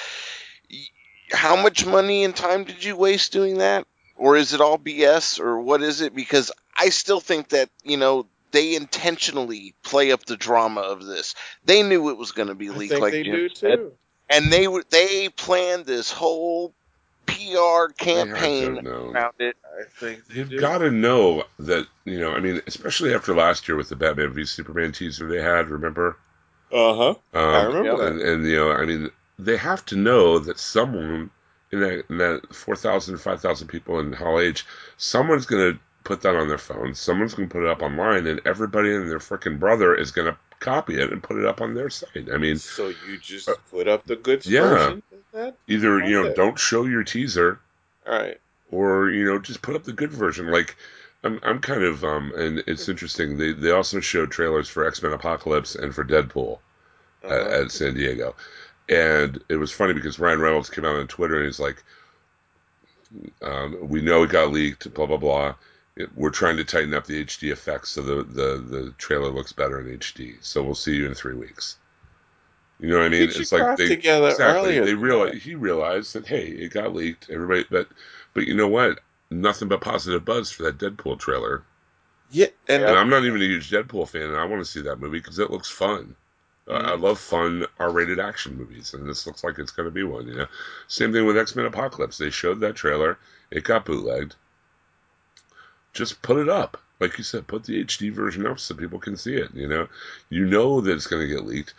how 1.31 1.55
much 1.55 1.85
money 1.85 2.23
and 2.23 2.35
time 2.35 2.63
did 2.65 2.83
you 2.83 2.95
waste 2.95 3.31
doing 3.31 3.57
that 3.57 3.87
or 4.15 4.35
is 4.37 4.53
it 4.53 4.61
all 4.61 4.77
bs 4.77 5.39
or 5.39 5.59
what 5.59 5.81
is 5.81 6.01
it 6.01 6.13
because 6.13 6.51
i 6.77 6.89
still 6.89 7.19
think 7.19 7.49
that 7.49 7.69
you 7.83 7.97
know 7.97 8.27
they 8.55 8.75
intentionally 8.75 9.73
play 9.83 10.11
up 10.11 10.25
the 10.25 10.37
drama 10.37 10.81
of 10.81 11.05
this 11.05 11.35
they 11.65 11.83
knew 11.83 12.09
it 12.09 12.17
was 12.17 12.31
going 12.31 12.47
to 12.47 12.55
be 12.55 12.69
leaked 12.69 12.99
like 12.99 13.11
they 13.11 13.23
Jim 13.23 13.35
do 13.35 13.49
said, 13.49 13.75
too. 13.77 13.91
and 14.29 14.51
they 14.51 14.67
were 14.67 14.83
they 14.89 15.29
planned 15.29 15.85
this 15.85 16.11
whole 16.11 16.73
pr 17.25 17.93
campaign 17.97 18.85
around 18.87 19.33
it 19.39 19.55
I 19.77 19.83
think 19.99 20.25
they 20.27 20.35
You've 20.35 20.59
got 20.59 20.79
to 20.79 20.91
know 20.91 21.43
that 21.59 21.87
you 22.05 22.19
know. 22.19 22.31
I 22.31 22.39
mean, 22.39 22.61
especially 22.67 23.13
after 23.13 23.35
last 23.35 23.67
year 23.67 23.75
with 23.75 23.89
the 23.89 23.95
Batman 23.95 24.33
v 24.33 24.45
Superman 24.45 24.91
teaser 24.91 25.27
they 25.27 25.41
had. 25.41 25.69
Remember? 25.69 26.17
Uh 26.71 26.95
huh. 26.95 27.09
Um, 27.09 27.15
I 27.33 27.63
remember 27.63 27.97
that. 27.97 28.11
and, 28.13 28.21
and 28.21 28.47
you 28.47 28.55
know, 28.55 28.71
I 28.71 28.85
mean, 28.85 29.09
they 29.37 29.57
have 29.57 29.85
to 29.87 29.95
know 29.95 30.39
that 30.39 30.59
someone 30.59 31.29
in 31.71 31.81
that, 31.81 32.05
in 32.09 32.17
that 32.19 32.55
4,000, 32.55 33.17
5,000 33.17 33.67
people 33.67 33.99
in 33.99 34.13
Hall 34.13 34.39
H, 34.39 34.65
someone's 34.97 35.45
going 35.45 35.73
to 35.73 35.79
put 36.05 36.21
that 36.21 36.35
on 36.35 36.47
their 36.47 36.57
phone. 36.57 36.95
Someone's 36.95 37.33
going 37.33 37.49
to 37.49 37.53
put 37.53 37.63
it 37.63 37.69
up 37.69 37.81
online, 37.81 38.25
and 38.27 38.39
everybody 38.45 38.95
and 38.95 39.11
their 39.11 39.19
freaking 39.19 39.59
brother 39.59 39.93
is 39.93 40.11
going 40.11 40.31
to 40.31 40.37
copy 40.61 40.99
it 41.01 41.11
and 41.11 41.21
put 41.21 41.37
it 41.37 41.45
up 41.45 41.59
on 41.61 41.73
their 41.73 41.89
site. 41.89 42.31
I 42.33 42.37
mean, 42.37 42.57
So 42.57 42.87
you 43.07 43.17
just 43.19 43.49
put 43.69 43.89
up 43.89 44.05
the 44.05 44.15
good 44.15 44.45
yeah. 44.45 44.95
either 45.67 45.99
you 45.99 46.23
know, 46.23 46.33
don't 46.33 46.57
show 46.57 46.85
your 46.85 47.03
teaser, 47.03 47.59
All 48.07 48.13
right. 48.17 48.39
or 48.71 49.09
you 49.09 49.25
know, 49.25 49.39
just 49.39 49.61
put 49.61 49.75
up 49.75 49.83
the 49.83 49.93
good 49.93 50.11
version. 50.11 50.49
Like. 50.51 50.77
I'm, 51.23 51.39
I'm 51.41 51.57
kind 51.59 51.81
of 51.81 52.03
um 52.03 52.31
and 52.37 52.61
it's 52.67 52.87
interesting 52.87 53.35
they 53.39 53.51
they 53.51 53.71
also 53.71 53.99
showed 53.99 54.29
trailers 54.29 54.69
for 54.69 54.85
X 54.85 55.01
Men 55.01 55.11
Apocalypse 55.11 55.73
and 55.73 55.91
for 55.95 56.03
Deadpool 56.05 56.59
at, 57.23 57.31
Uh-huh. 57.31 57.61
at 57.63 57.71
San 57.71 57.95
Diego. 57.95 58.35
And 58.89 59.41
it 59.49 59.55
was 59.55 59.71
funny 59.71 59.93
because 59.93 60.19
Ryan 60.19 60.39
Reynolds 60.39 60.69
came 60.69 60.85
out 60.85 60.97
on 60.97 61.07
Twitter 61.07 61.37
and 61.37 61.45
he's 61.45 61.59
like, 61.59 61.83
um, 63.41 63.77
"We 63.89 64.01
know 64.01 64.21
it 64.21 64.29
got 64.29 64.51
leaked, 64.51 64.93
blah 64.93 65.07
blah 65.07 65.17
blah. 65.17 65.55
It, 65.97 66.15
we're 66.15 66.29
trying 66.29 66.57
to 66.57 66.63
tighten 66.65 66.93
up 66.93 67.05
the 67.05 67.19
HD 67.19 67.51
effects 67.51 67.89
so 67.91 68.01
the, 68.01 68.23
the 68.23 68.57
the 68.57 68.93
trailer 68.97 69.29
looks 69.29 69.51
better 69.53 69.79
in 69.79 69.89
HD. 69.93 70.37
So 70.41 70.63
we'll 70.63 70.75
see 70.75 70.95
you 70.95 71.05
in 71.07 71.13
three 71.15 71.35
weeks." 71.35 71.77
You 72.79 72.87
know 72.89 72.99
what 72.99 73.05
I 73.05 73.09
mean? 73.09 73.31
It's 73.35 73.51
like 73.51 73.75
they 73.75 73.97
together 73.97 74.19
exactly 74.23 74.77
earlier 74.77 74.79
they 74.79 74.93
realize 74.93 75.43
he 75.43 75.55
realized 75.55 76.13
that 76.13 76.27
hey, 76.27 76.47
it 76.47 76.69
got 76.71 76.93
leaked. 76.93 77.29
Everybody, 77.29 77.65
but 77.69 77.89
but 78.33 78.47
you 78.47 78.53
know 78.55 78.67
what? 78.69 78.99
Nothing 79.29 79.67
but 79.67 79.81
positive 79.81 80.23
buzz 80.23 80.51
for 80.51 80.63
that 80.63 80.77
Deadpool 80.77 81.19
trailer. 81.19 81.65
Yeah, 82.29 82.47
and 82.67 82.83
And 82.85 82.95
I'm 82.95 83.09
not 83.09 83.25
even 83.25 83.41
a 83.41 83.45
huge 83.45 83.69
Deadpool 83.69 84.07
fan, 84.09 84.21
and 84.29 84.37
I 84.37 84.45
want 84.45 84.61
to 84.63 84.69
see 84.71 84.81
that 84.83 84.99
movie 84.99 85.19
because 85.19 85.39
it 85.39 85.51
looks 85.51 85.69
fun. 85.69 86.15
Uh, 86.67 86.73
I 86.73 86.95
Mm-hmm. 86.95 86.95
love 86.95 87.19
fun 87.19 87.65
R-rated 87.79 88.17
action 88.19 88.55
movies, 88.57 88.93
and 88.93 89.07
this 89.09 89.27
looks 89.27 89.43
like 89.43 89.59
it's 89.59 89.71
going 89.71 89.87
to 89.87 89.91
be 89.91 90.03
one. 90.03 90.27
You 90.27 90.35
know, 90.35 90.47
same 90.87 91.11
thing 91.11 91.25
with 91.25 91.37
X 91.37 91.53
Men 91.55 91.65
Apocalypse. 91.65 92.17
They 92.17 92.29
showed 92.29 92.61
that 92.61 92.75
trailer, 92.75 93.17
it 93.51 93.65
got 93.65 93.85
bootlegged. 93.85 94.35
Just 95.95 96.21
put 96.21 96.37
it 96.37 96.49
up, 96.49 96.77
like 96.99 97.17
you 97.17 97.23
said, 97.23 97.47
put 97.47 97.63
the 97.63 97.83
HD 97.83 98.11
version 98.11 98.45
up 98.45 98.59
so 98.59 98.75
people 98.75 98.99
can 98.99 99.17
see 99.17 99.35
it. 99.35 99.49
You 99.55 99.67
know, 99.67 99.87
you 100.29 100.45
know 100.45 100.81
that 100.81 100.91
it's 100.93 101.07
going 101.07 101.21
to 101.27 101.33
get 101.33 101.45
leaked. 101.45 101.73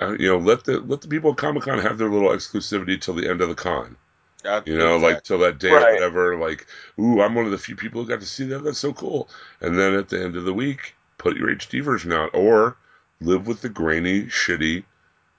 Uh, 0.00 0.16
you 0.18 0.28
know, 0.28 0.38
let 0.38 0.64
the 0.64 0.80
let 0.80 1.02
the 1.02 1.08
people 1.08 1.32
at 1.32 1.36
Comic 1.36 1.64
Con 1.64 1.78
have 1.78 1.98
their 1.98 2.10
little 2.10 2.30
exclusivity 2.30 3.00
till 3.00 3.14
the 3.14 3.28
end 3.28 3.40
of 3.42 3.48
the 3.48 3.54
con. 3.54 3.96
I- 4.44 4.62
You 4.64 4.78
know, 4.78 4.96
like 4.96 5.22
till 5.24 5.38
that 5.40 5.58
day 5.58 5.68
or 5.76 5.86
whatever. 5.92 6.36
Like, 6.38 6.66
ooh, 6.98 7.20
I'm 7.20 7.34
one 7.34 7.44
of 7.44 7.50
the 7.50 7.58
few 7.58 7.76
people 7.76 8.02
who 8.02 8.08
got 8.08 8.20
to 8.20 8.26
see 8.26 8.46
that. 8.46 8.64
That's 8.64 8.78
so 8.78 8.92
cool. 8.92 9.28
And 9.60 9.78
then 9.78 9.94
at 9.94 10.08
the 10.08 10.22
end 10.22 10.36
of 10.36 10.44
the 10.44 10.54
week, 10.54 10.94
put 11.18 11.36
your 11.36 11.50
HD 11.50 11.82
version 11.82 12.12
out, 12.12 12.30
or 12.34 12.76
live 13.20 13.46
with 13.46 13.60
the 13.60 13.68
grainy, 13.68 14.22
shitty 14.24 14.84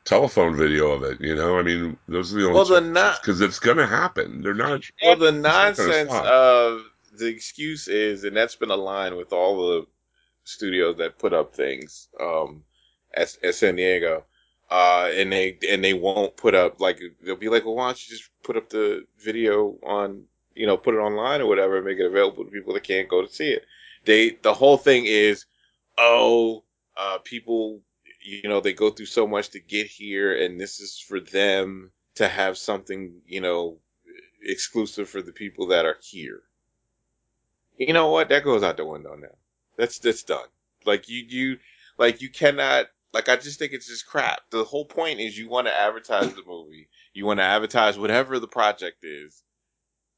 telephone 0.06 0.56
video 0.56 0.91
of 0.91 1.03
it. 1.03 1.22
You 1.22 1.35
know, 1.35 1.57
I 1.57 1.64
mean, 1.64 1.97
those 2.07 2.34
are 2.34 2.38
the 2.39 2.47
only 2.47 2.56
Well, 2.56 2.65
the 2.65 2.81
because 3.22 3.41
it's 3.41 3.60
gonna 3.60 3.88
happen. 3.88 4.41
They're 4.41 4.53
not. 4.53 4.81
Well, 5.03 5.15
the 5.15 5.31
nonsense 5.31 6.14
of 6.14 6.84
the 7.20 7.28
excuse 7.28 7.88
is, 7.88 8.24
and 8.24 8.36
that's 8.36 8.56
been 8.56 8.72
a 8.72 8.76
line 8.76 9.16
with 9.16 9.34
all 9.34 9.70
the 9.70 9.88
studios 10.44 10.98
that 10.98 11.20
put 11.20 11.34
up 11.34 11.56
things 11.56 12.08
um, 12.20 12.64
at, 13.14 13.38
at 13.44 13.56
San 13.56 13.76
Diego, 13.76 14.26
uh, 14.70 15.10
and 15.14 15.32
they 15.32 15.58
and 15.70 15.84
they 15.84 15.94
won't 15.94 16.36
put 16.38 16.56
up 16.56 16.80
like 16.80 17.00
they'll 17.24 17.36
be 17.36 17.50
like, 17.50 17.66
well, 17.66 17.76
why 17.76 17.88
don't 17.88 18.08
you 18.08 18.16
just 18.18 18.30
put 18.44 18.58
up 18.58 18.70
the 18.70 19.06
video 19.20 19.78
on, 19.84 20.24
you 20.56 20.66
know, 20.68 20.78
put 20.78 20.96
it 20.96 21.00
online 21.00 21.41
or 21.41 21.48
whatever, 21.48 21.78
and 21.78 21.86
make 21.86 22.00
it 22.00 22.06
available 22.06 22.46
to 22.46 22.52
people 22.52 22.74
that 22.74 22.84
can't 22.84 23.10
go 23.10 23.22
to 23.22 23.32
see 23.32 23.50
it. 23.50 23.66
They 24.06 24.32
the 24.41 24.54
whole 24.54 24.78
thing 24.78 25.06
is, 25.06 25.46
oh, 25.98 26.64
uh, 26.98 27.20
people, 27.24 27.82
you 28.24 28.50
know, 28.50 28.60
they 28.60 28.74
go 28.74 28.90
through 28.90 29.08
so 29.08 29.28
much 29.28 29.50
to 29.52 29.60
get 29.60 29.88
here, 29.88 30.36
and 30.36 30.60
this 30.60 30.80
is 30.80 31.00
for 31.00 31.20
them 31.20 31.91
to 32.16 32.28
have 32.28 32.58
something, 32.58 33.22
you 33.26 33.41
know, 33.41 33.78
exclusive 34.44 35.10
for 35.10 35.22
the 35.22 35.32
people 35.32 35.68
that 35.68 35.86
are 35.86 35.98
here. 36.02 36.41
You 37.80 37.93
know 37.93 38.10
what? 38.10 38.27
That 38.27 38.43
goes 38.43 38.61
out 38.61 38.76
the 38.76 38.84
window 38.85 39.15
now. 39.15 39.35
That's 39.77 39.99
that's 39.99 40.23
done. 40.23 40.49
Like 40.85 41.07
you 41.07 41.23
you 41.26 41.60
like 41.97 42.22
you 42.22 42.30
cannot 42.30 42.88
like 43.14 43.30
I 43.30 43.38
just 43.38 43.57
think 43.57 43.72
it's 43.72 43.88
just 43.88 44.06
crap. 44.06 44.41
The 44.49 44.65
whole 44.65 44.84
point 44.84 45.22
is 45.22 45.38
you 45.38 45.47
want 45.47 45.68
to 45.68 45.73
advertise 45.73 46.34
the 46.34 46.43
movie. 46.45 46.89
You 47.14 47.26
want 47.26 47.39
to 47.39 47.45
advertise 47.45 47.97
whatever 47.97 48.38
the 48.38 48.49
project 48.49 49.06
is. 49.06 49.41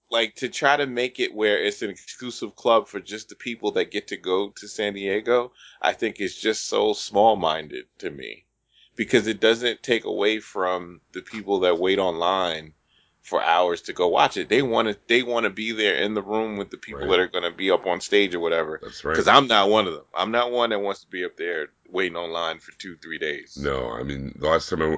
Like 0.10 0.36
to 0.38 0.50
try 0.50 0.76
to 0.76 0.88
make 0.88 1.20
it 1.20 1.36
where 1.36 1.64
it's 1.64 1.84
an 1.84 1.92
exclusive 1.92 2.56
club 2.56 2.88
for 2.88 3.00
just 3.00 3.30
the 3.30 3.36
people 3.36 3.72
that 3.74 3.92
get 3.92 4.08
to 4.08 4.18
go 4.18 4.50
to 4.58 4.68
San 4.68 4.94
Diego, 4.96 5.54
I 5.80 5.94
think 5.94 6.20
is 6.20 6.36
just 6.36 6.66
so 6.68 6.94
small 6.94 7.36
minded 7.36 7.86
to 8.00 8.10
me. 8.10 8.46
Because 8.96 9.28
it 9.28 9.40
doesn't 9.40 9.84
take 9.84 10.04
away 10.06 10.40
from 10.40 11.02
the 11.14 11.22
people 11.22 11.60
that 11.60 11.78
wait 11.78 12.00
online 12.00 12.74
for 13.22 13.42
hours 13.42 13.82
to 13.84 13.94
go 13.94 14.08
watch 14.08 14.36
it. 14.38 14.50
They 14.50 14.62
want 14.62 14.88
to 14.88 14.98
they 15.08 15.22
want 15.24 15.44
to 15.44 15.50
be 15.50 15.72
there 15.74 15.96
in 15.96 16.14
the 16.16 16.22
room 16.24 16.58
with 16.58 16.72
the 16.72 16.78
people 16.78 17.02
Right. 17.02 17.10
that 17.12 17.20
are 17.20 17.28
going 17.28 17.44
to 17.44 17.52
be 17.56 17.70
up 17.72 17.86
on 17.86 18.02
stage 18.02 18.34
or 18.34 18.40
whatever. 18.40 18.80
That's 18.82 19.04
right. 19.06 19.12
Because 19.14 19.28
I'm 19.28 19.48
not 19.48 19.70
one 19.70 19.88
of 19.88 19.94
them. 19.94 20.06
I'm 20.16 20.32
not 20.32 20.52
one 20.52 20.72
that 20.72 20.80
wants 20.80 21.02
to 21.02 21.08
be 21.08 21.24
up 21.24 21.38
there 21.38 21.68
waiting 21.90 22.16
online 22.18 22.60
for 22.60 22.72
two 22.80 22.96
three 22.98 23.20
days. 23.20 23.58
No, 23.62 23.92
I 23.92 24.04
mean, 24.04 24.34
the 24.40 24.48
last 24.48 24.70
time 24.70 24.82
I 24.82 24.98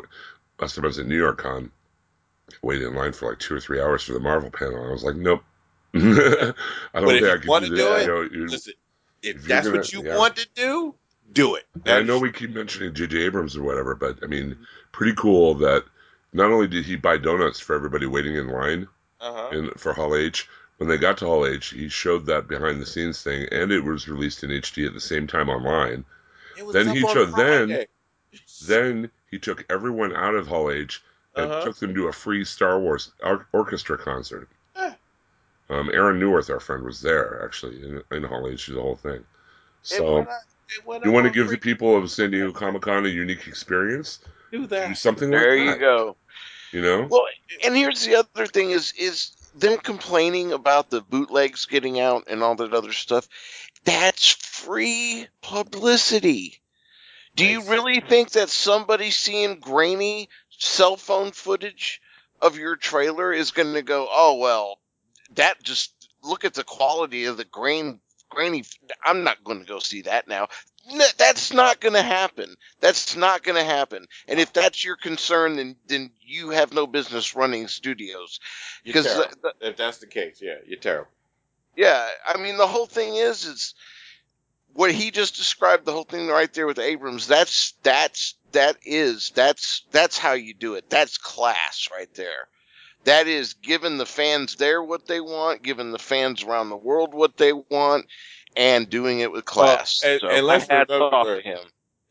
last 0.62 0.76
time 0.76 0.86
I 0.86 0.88
was 0.88 1.00
at 1.00 1.06
New 1.08 1.18
York 1.18 1.40
Con, 1.40 1.72
waited 2.62 2.88
in 2.88 2.95
line 2.95 3.12
for 3.14 3.30
like 3.30 3.40
two 3.40 3.56
or 3.56 3.60
three 3.60 3.82
hours 3.82 4.04
for 4.04 4.14
the 4.14 4.20
Marvel 4.20 4.52
panel. 4.52 4.88
I 4.88 4.91
was 4.91 5.04
like, 5.04 5.16
nope. 5.16 5.44
I 5.95 6.00
don't 6.00 6.56
But 6.94 7.08
think 7.10 7.24
I 7.26 7.38
wanna 7.48 7.68
do 7.68 7.76
do 7.76 7.84
that. 7.84 8.00
it, 8.02 8.32
You 8.32 8.40
know, 8.45 8.52
Listen, 8.52 8.74
if, 9.22 9.44
that's 9.44 9.68
gonna- 9.68 9.80
what 9.80 9.91
you 9.94 10.04
yeah. 10.06 10.18
want 10.18 10.36
to 10.38 10.48
do, 10.56 10.95
do 11.32 11.56
it. 11.56 11.66
I 11.86 12.02
know 12.04 12.20
we 12.20 12.32
keep 12.32 12.52
mentioning 12.52 12.94
J.J. 12.94 13.18
Abrams 13.24 13.56
or 13.58 13.64
whatever, 13.64 13.95
but 13.95 14.20
I 14.24 14.28
mean, 14.28 14.52
mm-hmm. 14.52 14.64
pretty 14.91 15.14
cool 15.16 15.56
that 15.56 15.84
not 16.34 16.51
only 16.51 16.68
did 16.68 16.85
he 16.85 16.95
buy 16.95 17.18
donuts 17.18 17.60
for 17.60 17.76
everybody 17.76 18.05
waiting 18.05 18.35
in 18.35 18.47
line 18.49 18.88
Uh-huh. 19.22 19.49
in, 19.57 19.69
for 19.77 19.93
Hall 19.93 20.15
H, 20.15 20.49
when 20.77 20.89
they 20.89 20.97
got 20.97 21.18
to 21.19 21.26
Hall 21.26 21.45
H, 21.45 21.69
he 21.69 21.88
showed 21.89 22.26
that 22.26 22.47
behind 22.47 22.81
the 22.81 22.85
scenes 22.85 23.22
thing, 23.22 23.47
and 23.51 23.72
it 23.72 23.84
was 23.84 24.07
released 24.10 24.43
in 24.43 24.49
HD 24.49 24.85
at 24.88 24.93
the 24.93 24.99
same 24.99 25.27
time 25.27 25.49
online. 25.49 26.03
It 26.57 26.65
was 26.65 26.73
then 26.73 26.93
he 26.95 27.03
on 27.03 27.14
showed- 27.14 27.35
then- 27.35 27.85
Then 28.68 29.11
he 29.30 29.38
took 29.38 29.64
everyone 29.69 30.15
out 30.15 30.34
of 30.35 30.47
Hall 30.47 30.72
H 30.72 31.03
and 31.35 31.51
Uh-huh. 31.51 31.65
took 31.65 31.77
them 31.77 31.93
to 31.95 32.07
a 32.07 32.11
free 32.14 32.43
Star 32.43 32.80
Wars 32.80 33.11
or- 33.23 33.47
orchestra 33.51 33.97
concert. 33.97 34.49
Eh. 34.76 34.93
Um, 35.69 35.89
Aaron 35.93 36.19
Newirth, 36.19 36.49
our 36.49 36.60
friend, 36.60 36.84
was 36.84 36.99
there 37.01 37.43
actually 37.45 37.81
in, 37.84 38.03
in 38.11 38.23
Hall 38.23 38.47
H, 38.49 38.65
do 38.65 38.73
the 38.73 38.81
whole 38.81 38.95
thing. 38.95 39.15
It 39.22 39.26
So 39.84 40.14
went 40.15 40.30
it 40.76 40.85
went 40.85 41.05
you 41.05 41.11
want 41.11 41.26
to 41.26 41.30
on 41.30 41.34
give 41.35 41.49
the 41.49 41.57
people 41.57 41.95
of 41.95 42.10
San 42.10 42.31
Diego 42.31 42.51
Comic 42.51 42.81
Con 42.81 43.05
a 43.05 43.10
unique 43.10 43.47
experience? 43.47 44.19
do 44.51 44.65
that. 44.68 44.69
Do 44.69 44.88
that. 44.89 44.97
something 44.97 45.30
There 45.30 45.55
like 45.57 45.76
you 45.76 45.80
go. 45.80 46.15
You 46.74 46.82
know? 46.82 47.08
Well, 47.10 47.28
and 47.64 47.76
here's 47.76 48.04
the 48.04 48.16
other 48.16 48.48
thing: 48.48 48.72
is 48.72 48.94
is 48.98 49.32
them 49.54 49.78
complaining 49.78 50.54
about 50.54 50.90
the 50.90 51.02
bootlegs 51.02 51.68
getting 51.68 52.00
out 52.00 52.24
and 52.28 52.41
all 52.41 52.56
that 52.56 52.74
other 52.74 52.94
stuff. 52.94 53.28
That's 53.86 54.28
free 54.28 55.28
publicity. 55.41 56.62
Do 57.36 57.45
you 57.45 57.62
really 57.70 58.00
think 58.00 58.32
that 58.32 58.50
somebody 58.50 59.12
seeing 59.12 59.60
grainy 59.60 60.30
cell 60.50 60.98
phone 60.98 61.32
footage 61.32 62.02
of 62.41 62.58
your 62.58 62.76
trailer 62.76 63.32
is 63.32 63.52
going 63.52 63.76
to 63.76 63.84
go, 63.84 64.08
"Oh 64.10 64.38
well, 64.38 64.80
that 65.36 65.62
just 65.62 65.94
look 66.24 66.44
at 66.44 66.56
the 66.56 66.64
quality 66.64 67.26
of 67.26 67.38
the 67.38 67.45
grain 67.45 68.00
grainy 68.30 68.64
I'm 69.06 69.24
not 69.24 69.44
going 69.44 69.60
to 69.60 69.68
go 69.68 69.78
see 69.78 70.02
that 70.04 70.28
now." 70.28 70.48
No, 70.91 71.05
that's 71.18 71.53
not 71.53 71.80
going 71.80 71.93
to 71.93 72.01
happen. 72.01 72.55
That's 72.81 73.15
not 73.15 73.43
going 73.43 73.57
to 73.57 73.64
happen. 73.64 74.07
And 74.27 74.39
if 74.39 74.53
that's 74.53 74.84
your 74.84 74.97
concern, 74.97 75.55
then 75.55 75.76
then 75.88 76.11
you 76.22 76.49
have 76.51 76.73
no 76.73 76.88
business 76.88 77.35
running 77.35 77.68
studios. 77.69 78.39
Because 78.84 79.07
if 79.61 79.77
that's 79.77 79.99
the 79.99 80.07
case, 80.07 80.39
yeah, 80.41 80.55
you're 80.65 80.80
terrible. 80.80 81.10
yeah, 81.77 82.10
I 82.27 82.38
mean 82.38 82.57
the 82.57 82.68
whole 82.68 82.85
thing 82.88 83.15
is 83.15 83.45
is 83.45 83.76
what 84.73 84.91
he 84.91 85.11
just 85.11 85.38
described. 85.38 85.85
The 85.85 85.93
whole 85.93 86.03
thing 86.03 86.27
right 86.27 86.53
there 86.53 86.68
with 86.68 86.80
Abrams. 86.80 87.27
That's 87.27 87.73
that's 87.84 88.35
that 88.51 88.77
is 88.85 89.31
that's 89.35 89.84
that's 89.91 90.18
how 90.18 90.34
you 90.34 90.53
do 90.53 90.76
it. 90.76 90.89
That's 90.89 91.18
class 91.18 91.89
right 91.91 92.14
there. 92.15 92.47
that 93.05 93.27
is 93.27 93.53
giving 93.55 93.97
the 93.97 94.05
fans 94.05 94.55
there 94.55 94.81
what 94.84 95.07
they 95.07 95.19
want, 95.22 95.64
giving 95.64 95.91
the 95.91 95.99
fans 95.99 96.43
around 96.43 96.69
the 96.69 96.77
world 96.77 97.14
what 97.14 97.38
they 97.38 97.53
want, 97.53 98.05
and 98.56 98.90
doing 98.90 99.20
it 99.20 99.32
with 99.32 99.46
class. 99.46 100.02
and- 100.04 100.22
so 100.22 100.30
and 100.30 100.46
let's 100.46 100.68
my 100.70 100.76
hats 100.76 100.90
remember- 100.90 101.16
off 101.16 101.28
to 101.28 101.42
him. 101.42 101.60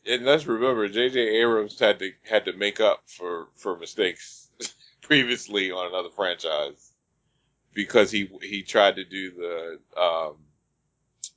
And 0.04 0.24
let's 0.24 0.46
remember, 0.46 0.88
J.J. 0.88 1.20
Abrams 1.20 1.78
had 1.78 2.00
to 2.00 2.12
had 2.28 2.46
to 2.46 2.52
make 2.54 2.80
up 2.80 3.02
for 3.06 3.48
for 3.56 3.78
mistakes 3.78 4.48
previously 5.02 5.70
on 5.70 5.86
another 5.86 6.10
franchise 6.10 6.90
because 7.72 8.10
he 8.10 8.28
he 8.42 8.62
tried 8.62 8.96
to 8.96 9.04
do 9.04 9.30
the 9.30 9.78
um, 10.00 10.36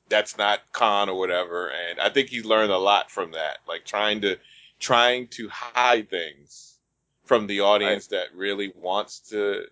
that's 0.10 0.38
not 0.38 0.62
Khan 0.72 1.10
or 1.10 1.18
whatever, 1.20 1.70
and 1.70 2.00
I 2.00 2.10
think 2.10 2.30
he 2.30 2.42
learned 2.42 2.72
a 2.72 2.78
lot 2.78 3.12
from 3.12 3.32
that, 3.32 3.60
like 3.68 3.86
trying 3.86 4.22
to 4.22 4.38
trying 4.80 5.28
to 5.28 5.48
hide 5.50 6.10
things 6.10 6.78
from 7.26 7.48
the 7.48 7.62
audience 7.62 8.08
that 8.08 8.28
really 8.36 8.74
wants 8.76 9.20
to 9.30 9.66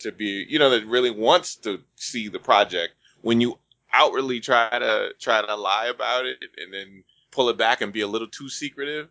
to 0.00 0.12
be, 0.12 0.46
you 0.48 0.58
know, 0.60 0.70
that 0.70 0.86
really 0.86 1.10
wants 1.10 1.56
to 1.56 1.80
see 1.96 2.28
the 2.28 2.38
project. 2.38 2.94
When 3.22 3.40
you 3.40 3.58
outwardly 3.92 4.40
try 4.40 4.70
to 4.70 5.10
try 5.18 5.44
to 5.44 5.56
lie 5.56 5.86
about 5.86 6.26
it 6.26 6.38
and 6.56 6.72
then 6.72 7.04
pull 7.30 7.48
it 7.48 7.58
back 7.58 7.80
and 7.80 7.92
be 7.92 8.00
a 8.00 8.06
little 8.08 8.28
too 8.28 8.48
secretive, 8.48 9.08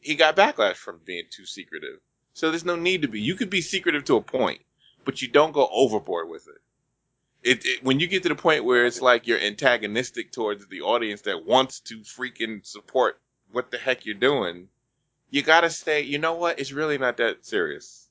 he 0.00 0.14
got 0.14 0.36
backlash 0.36 0.76
from 0.76 1.00
being 1.04 1.24
too 1.30 1.46
secretive. 1.46 1.98
So 2.34 2.50
there's 2.50 2.64
no 2.64 2.76
need 2.76 3.02
to 3.02 3.08
be. 3.08 3.20
You 3.20 3.34
could 3.34 3.50
be 3.50 3.60
secretive 3.60 4.04
to 4.04 4.16
a 4.16 4.22
point, 4.22 4.62
but 5.04 5.20
you 5.20 5.28
don't 5.28 5.52
go 5.52 5.68
overboard 5.70 6.28
with 6.28 6.46
it. 6.48 6.60
It, 7.42 7.64
it 7.64 7.84
when 7.84 8.00
you 8.00 8.06
get 8.06 8.22
to 8.24 8.28
the 8.28 8.34
point 8.34 8.64
where 8.64 8.86
it's 8.86 9.00
like 9.00 9.26
you're 9.26 9.40
antagonistic 9.40 10.30
towards 10.32 10.66
the 10.66 10.82
audience 10.82 11.22
that 11.22 11.44
wants 11.44 11.80
to 11.80 12.00
freaking 12.00 12.64
support 12.66 13.20
what 13.52 13.70
the 13.70 13.78
heck 13.78 14.06
you're 14.06 14.14
doing, 14.14 14.68
you 15.30 15.42
gotta 15.42 15.70
say, 15.70 16.02
you 16.02 16.18
know 16.18 16.34
what? 16.34 16.58
It's 16.60 16.72
really 16.72 16.98
not 16.98 17.16
that 17.16 17.44
serious. 17.46 18.08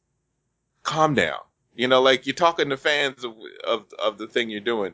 Calm 0.83 1.13
down. 1.13 1.39
You 1.75 1.87
know, 1.87 2.01
like 2.01 2.25
you're 2.25 2.35
talking 2.35 2.69
to 2.69 2.77
fans 2.77 3.23
of 3.23 3.35
of, 3.65 3.85
of 3.99 4.17
the 4.17 4.27
thing 4.27 4.49
you're 4.49 4.61
doing. 4.61 4.93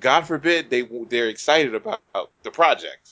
God 0.00 0.22
forbid 0.26 0.70
they 0.70 0.82
they're 1.08 1.28
excited 1.28 1.74
about 1.74 2.00
the 2.42 2.50
project. 2.50 3.10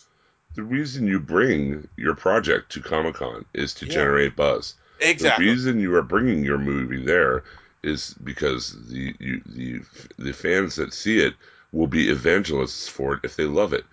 The 0.55 0.63
reason 0.63 1.07
you 1.07 1.19
bring 1.21 1.89
your 1.97 2.15
project 2.15 2.71
to 2.73 2.81
Comic 2.81 3.17
Con 3.17 3.45
is 3.55 3.75
to 3.75 3.87
Yeah. 3.87 3.95
generate 3.95 4.37
buzz. 4.37 4.75
Exactly. 5.01 5.47
The 5.47 5.53
reason 5.53 5.81
you 5.81 5.95
are 5.97 6.03
bringing 6.03 6.45
your 6.45 6.59
movie 6.59 7.05
there 7.05 7.45
is 7.83 8.15
because 8.25 8.77
the 8.89 9.15
you, 9.19 9.43
the 9.47 9.81
the 10.19 10.33
fans 10.33 10.77
that 10.77 10.95
see 10.95 11.21
it 11.21 11.35
will 11.73 11.89
be 11.89 12.09
evangelists 12.09 12.89
for 12.89 13.15
it 13.15 13.21
if 13.25 13.37
they 13.37 13.45
love 13.45 13.73
it. 13.73 13.85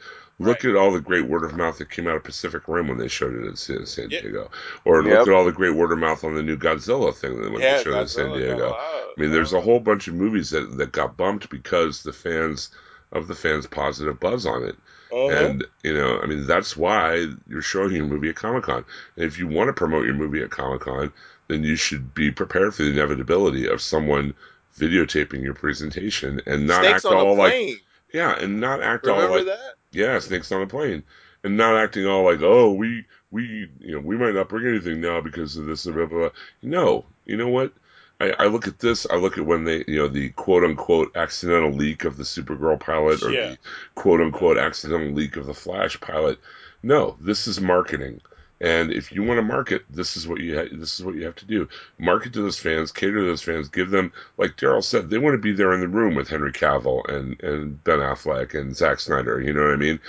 Look 0.45 0.65
at 0.65 0.75
all 0.75 0.91
the 0.91 1.01
great 1.01 1.25
word 1.27 1.43
of 1.43 1.55
mouth 1.55 1.77
that 1.77 1.89
came 1.89 2.07
out 2.07 2.15
of 2.15 2.23
Pacific 2.23 2.67
Rim 2.67 2.87
when 2.87 2.97
they 2.97 3.07
showed 3.07 3.35
it 3.35 3.45
in 3.45 3.55
San, 3.55 3.85
San 3.85 4.09
Yep. 4.09 4.21
Diego, 4.21 4.51
or 4.85 5.03
Yep. 5.03 5.19
look 5.19 5.27
at 5.27 5.33
all 5.33 5.45
the 5.45 5.51
great 5.51 5.75
word 5.75 5.91
of 5.91 5.99
mouth 5.99 6.23
on 6.23 6.35
the 6.35 6.43
new 6.43 6.57
Godzilla 6.57 7.13
thing 7.15 7.39
when 7.39 7.61
yeah, 7.61 7.77
they 7.77 7.83
showed 7.83 7.97
it 7.97 8.01
in 8.01 8.07
San 8.07 8.31
Diego. 8.31 8.73
I 8.73 9.13
mean, 9.17 9.31
there's 9.31 9.53
a 9.53 9.61
whole 9.61 9.79
bunch 9.79 10.07
of 10.07 10.15
movies 10.15 10.49
that 10.51 10.77
that 10.77 10.91
got 10.91 11.17
bumped 11.17 11.49
because 11.49 12.03
the 12.03 12.13
fans 12.13 12.69
of 13.11 13.27
the 13.27 13.35
fans 13.35 13.67
positive 13.67 14.19
buzz 14.19 14.45
on 14.45 14.63
it. 14.63 14.75
Uh-huh. 15.11 15.29
And 15.29 15.65
you 15.83 15.93
know, 15.93 16.19
I 16.21 16.25
mean, 16.25 16.47
that's 16.47 16.77
why 16.77 17.27
you're 17.47 17.61
showing 17.61 17.95
your 17.95 18.05
movie 18.05 18.29
at 18.29 18.35
Comic 18.35 18.63
Con. 18.63 18.85
And 19.17 19.25
if 19.25 19.37
you 19.37 19.47
want 19.47 19.67
to 19.67 19.73
promote 19.73 20.05
your 20.05 20.15
movie 20.15 20.41
at 20.41 20.51
Comic 20.51 20.81
Con, 20.81 21.11
then 21.49 21.63
you 21.63 21.75
should 21.75 22.13
be 22.13 22.31
prepared 22.31 22.73
for 22.73 22.83
the 22.83 22.91
inevitability 22.91 23.67
of 23.67 23.81
someone 23.81 24.33
videotaping 24.77 25.43
your 25.43 25.53
presentation 25.53 26.41
and 26.45 26.65
not 26.65 26.81
Snakes 26.81 27.05
act 27.05 27.05
on 27.05 27.17
all 27.17 27.33
a 27.33 27.35
like 27.35 27.51
plane. 27.51 27.79
Yeah, 28.13 28.33
and 28.37 28.59
not 28.59 28.81
act 28.81 29.07
all 29.07 29.29
like 29.29 29.45
that? 29.45 29.73
yeah, 29.91 30.19
snakes 30.19 30.51
on 30.51 30.61
a 30.61 30.67
plane, 30.67 31.03
and 31.43 31.57
not 31.57 31.75
acting 31.75 32.05
all 32.05 32.23
like 32.23 32.41
oh 32.41 32.73
we 32.73 33.05
we 33.31 33.69
you 33.79 33.91
know 33.93 33.99
we 33.99 34.17
might 34.17 34.33
not 34.35 34.49
bring 34.49 34.67
anything 34.67 35.01
now 35.01 35.21
because 35.21 35.57
of 35.57 35.65
this 35.65 35.85
and 35.85 35.95
blah 35.95 36.05
blah. 36.05 36.19
blah. 36.19 36.29
No, 36.61 37.05
you 37.25 37.37
know 37.37 37.47
what? 37.49 37.73
I, 38.19 38.31
I 38.37 38.45
look 38.47 38.67
at 38.67 38.77
this. 38.79 39.07
I 39.09 39.15
look 39.15 39.39
at 39.39 39.45
when 39.47 39.63
they, 39.63 39.83
you 39.87 39.97
know, 39.97 40.07
the 40.07 40.29
quote 40.29 40.63
unquote 40.63 41.15
accidental 41.15 41.71
leak 41.71 42.03
of 42.05 42.17
the 42.17 42.23
Supergirl 42.23 42.79
pilot 42.79 43.23
or 43.23 43.31
Yeah. 43.31 43.49
the 43.51 43.57
quote 43.95 44.21
unquote 44.21 44.57
accidental 44.57 45.09
leak 45.11 45.37
of 45.37 45.47
the 45.47 45.55
Flash 45.55 45.99
pilot. 45.99 46.37
No, 46.83 47.17
this 47.19 47.47
is 47.47 47.59
marketing. 47.59 48.21
And 48.61 48.93
if 48.93 49.11
you 49.11 49.23
want 49.23 49.39
to 49.39 49.41
market, 49.41 49.83
this 49.89 50.15
is 50.15 50.27
what 50.27 50.39
you 50.39 50.55
ha- 50.55 50.69
this 50.71 50.99
is 50.99 51.03
what 51.03 51.15
you 51.15 51.25
have 51.25 51.35
to 51.37 51.45
do. 51.45 51.67
Market 51.97 52.33
to 52.33 52.43
those 52.43 52.59
fans, 52.59 52.91
cater 52.91 53.19
to 53.19 53.25
those 53.25 53.41
fans, 53.41 53.69
give 53.69 53.89
them 53.89 54.13
like 54.37 54.55
Daryl 54.55 54.83
said, 54.83 55.09
they 55.09 55.17
want 55.17 55.33
to 55.33 55.39
be 55.39 55.51
there 55.51 55.73
in 55.73 55.79
the 55.79 55.87
room 55.87 56.13
with 56.13 56.29
Henry 56.29 56.53
Cavill 56.53 57.03
and 57.09 57.41
and 57.41 57.83
Ben 57.83 57.97
Affleck 57.99 58.53
and 58.53 58.77
Zack 58.77 58.99
Snyder. 58.99 59.41
You 59.41 59.51
know 59.53 59.63
what 59.63 59.73
I 59.73 59.77
mean? 59.77 59.99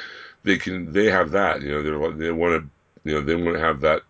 They 0.45 0.59
can 0.59 0.93
they 0.93 1.07
have 1.07 1.31
that. 1.31 1.63
You 1.63 1.71
know 1.71 1.83
they 1.83 2.25
they 2.27 2.31
want 2.31 2.63
to 2.63 3.09
you 3.09 3.15
know 3.15 3.23
they 3.23 3.37
want 3.37 3.57
to 3.57 3.65
have 3.65 3.81
that. 3.81 4.03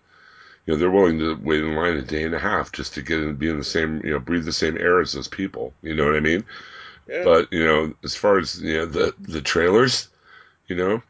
You 0.66 0.74
know 0.74 0.80
they're 0.80 0.90
willing 0.90 1.20
to 1.20 1.36
wait 1.36 1.60
in 1.60 1.76
line 1.76 1.96
a 1.96 2.02
day 2.02 2.24
and 2.24 2.34
a 2.34 2.38
half 2.40 2.72
just 2.72 2.94
to 2.94 3.02
get 3.02 3.20
in, 3.20 3.36
be 3.36 3.48
in 3.48 3.58
the 3.58 3.64
same 3.64 4.04
you 4.04 4.10
know 4.10 4.18
breathe 4.18 4.44
the 4.44 4.52
same 4.52 4.76
air 4.76 5.00
as 5.00 5.12
those 5.12 5.28
people. 5.28 5.72
You 5.82 5.94
know 5.94 6.06
what 6.06 6.16
I 6.16 6.20
mean? 6.20 6.44
Yeah. 7.08 7.22
But 7.22 7.52
you 7.52 7.64
know, 7.64 7.94
as 8.02 8.16
far 8.16 8.38
as 8.38 8.60
you 8.60 8.78
know, 8.78 8.86
the 8.86 9.14
the 9.20 9.40
trailers, 9.40 10.08
you 10.66 10.74
know, 10.74 11.00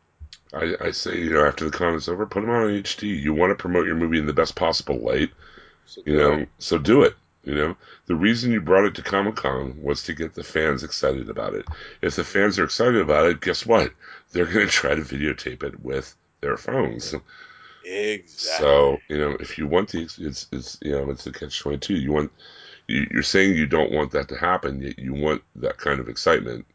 I, 0.53 0.77
I 0.81 0.91
say 0.91 1.19
you 1.19 1.31
know 1.31 1.45
after 1.47 1.65
the 1.65 1.71
con 1.77 1.95
is 1.95 2.09
over, 2.09 2.27
put 2.27 2.41
them 2.43 2.51
on 2.51 2.69
HD. 2.69 3.21
You 3.21 3.35
want 3.35 3.51
to 3.51 3.55
promote 3.61 3.87
your 3.87 3.97
movie 3.97 4.19
in 4.19 4.27
the 4.27 4.33
best 4.33 4.55
possible 4.55 4.99
light, 4.99 5.31
So 5.87 6.03
you 6.07 6.17
know, 6.17 6.47
so 6.59 6.79
do 6.79 7.03
it. 7.03 7.15
You 7.45 7.55
know, 7.55 7.77
the 8.07 8.15
reason 8.15 8.53
you 8.53 8.61
brought 8.61 8.85
it 8.85 8.95
to 8.97 9.03
Comic 9.03 9.37
Con 9.37 9.77
was 9.83 10.05
to 10.05 10.15
get 10.15 10.35
the 10.35 10.45
fans 10.45 10.85
excited 10.85 11.29
about 11.29 11.55
it. 11.55 11.67
If 12.01 12.15
the 12.17 12.25
fans 12.25 12.59
are 12.59 12.65
excited 12.65 13.01
about 13.01 13.27
it, 13.27 13.41
guess 13.41 13.67
what? 13.67 13.93
They're 14.33 14.47
going 14.47 14.67
to 14.67 14.73
try 14.73 14.95
to 14.95 15.03
videotape 15.03 15.63
it 15.65 15.81
with 15.83 16.15
their 16.41 16.57
phones. 16.57 17.15
Exactly. 17.85 18.65
So 18.65 18.99
you 19.09 19.19
know, 19.19 19.37
if 19.41 19.59
you 19.59 19.67
want 19.67 19.91
the, 19.91 20.03
it's 20.03 20.47
it's 20.53 20.79
you 20.83 20.93
know, 20.93 21.11
it's 21.11 21.27
a 21.27 21.33
catch 21.33 21.59
twenty 21.61 21.79
two. 21.79 21.95
You 21.95 22.13
want 22.13 22.33
you, 22.89 23.07
you're 23.11 23.23
saying 23.23 23.57
you 23.57 23.67
don't 23.67 23.93
want 23.93 24.13
that 24.13 24.29
to 24.29 24.37
happen, 24.37 24.83
yet 24.83 24.99
you 24.99 25.15
want 25.15 25.43
that 25.57 25.79
kind 25.79 26.01
of 26.01 26.09
excitement. 26.09 26.67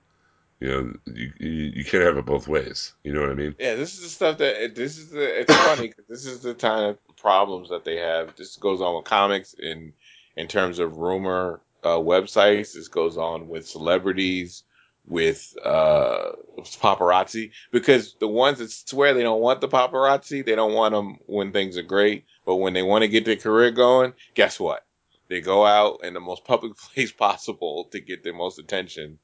You 0.60 0.68
know, 0.68 0.94
you, 1.14 1.32
you 1.40 1.86
can't 1.86 2.04
have 2.04 2.18
it 2.18 2.26
both 2.26 2.48
ways. 2.48 2.94
You 3.04 3.14
know 3.14 3.22
what 3.22 3.30
I 3.30 3.36
mean? 3.36 3.56
Yeah, 3.60 3.76
this 3.76 3.94
is 3.94 4.02
the 4.02 4.10
stuff 4.10 4.40
that 4.40 4.74
this 4.76 4.98
is 4.98 5.12
the. 5.12 5.42
It's 5.42 5.54
funny 5.54 5.94
this 6.10 6.26
is 6.26 6.40
the 6.40 6.56
kind 6.56 6.86
of 6.86 7.18
problems 7.18 7.70
that 7.70 7.86
they 7.86 7.98
have. 7.98 8.36
This 8.36 8.56
goes 8.56 8.82
on 8.82 8.96
with 8.96 9.06
comics 9.06 9.54
in 9.54 9.94
in 10.36 10.48
terms 10.48 10.80
of 10.80 10.98
rumor 10.98 11.62
uh, 11.84 11.98
websites. 11.98 12.74
This 12.74 12.88
goes 12.88 13.18
on 13.18 13.50
with 13.50 13.68
celebrities, 13.68 14.64
with 15.06 15.56
uh, 15.64 16.32
paparazzi. 16.58 17.52
Because 17.72 18.16
the 18.20 18.28
ones 18.28 18.58
that 18.58 18.72
swear 18.72 19.14
they 19.14 19.24
don't 19.24 19.42
want 19.42 19.62
the 19.62 19.68
paparazzi, 19.68 20.44
they 20.44 20.56
don't 20.56 20.74
want 20.74 20.94
them 20.94 21.18
when 21.28 21.52
things 21.52 21.78
are 21.78 21.84
great. 21.84 22.26
But 22.48 22.56
when 22.56 22.74
they 22.74 22.84
want 22.84 23.04
to 23.04 23.08
get 23.08 23.26
their 23.26 23.36
career 23.36 23.70
going, 23.70 24.14
guess 24.34 24.60
what? 24.60 24.86
They 25.30 25.42
go 25.42 25.66
out 25.66 26.00
in 26.04 26.16
the 26.16 26.20
most 26.20 26.46
public 26.46 26.76
place 26.94 27.12
possible 27.12 27.90
to 27.92 28.00
get 28.00 28.24
their 28.24 28.34
most 28.34 28.58
attention 28.58 29.20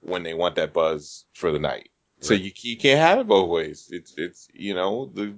when 0.00 0.22
they 0.22 0.34
want 0.34 0.56
that 0.56 0.72
buzz 0.72 1.24
for 1.34 1.50
the 1.50 1.58
night. 1.58 1.90
So 2.20 2.34
you 2.34 2.50
you 2.62 2.76
can't 2.76 2.98
have 2.98 3.18
it 3.20 3.28
both 3.28 3.48
ways. 3.48 3.88
It's 3.92 4.14
it's 4.16 4.48
you 4.52 4.74
know 4.74 5.10
the 5.14 5.36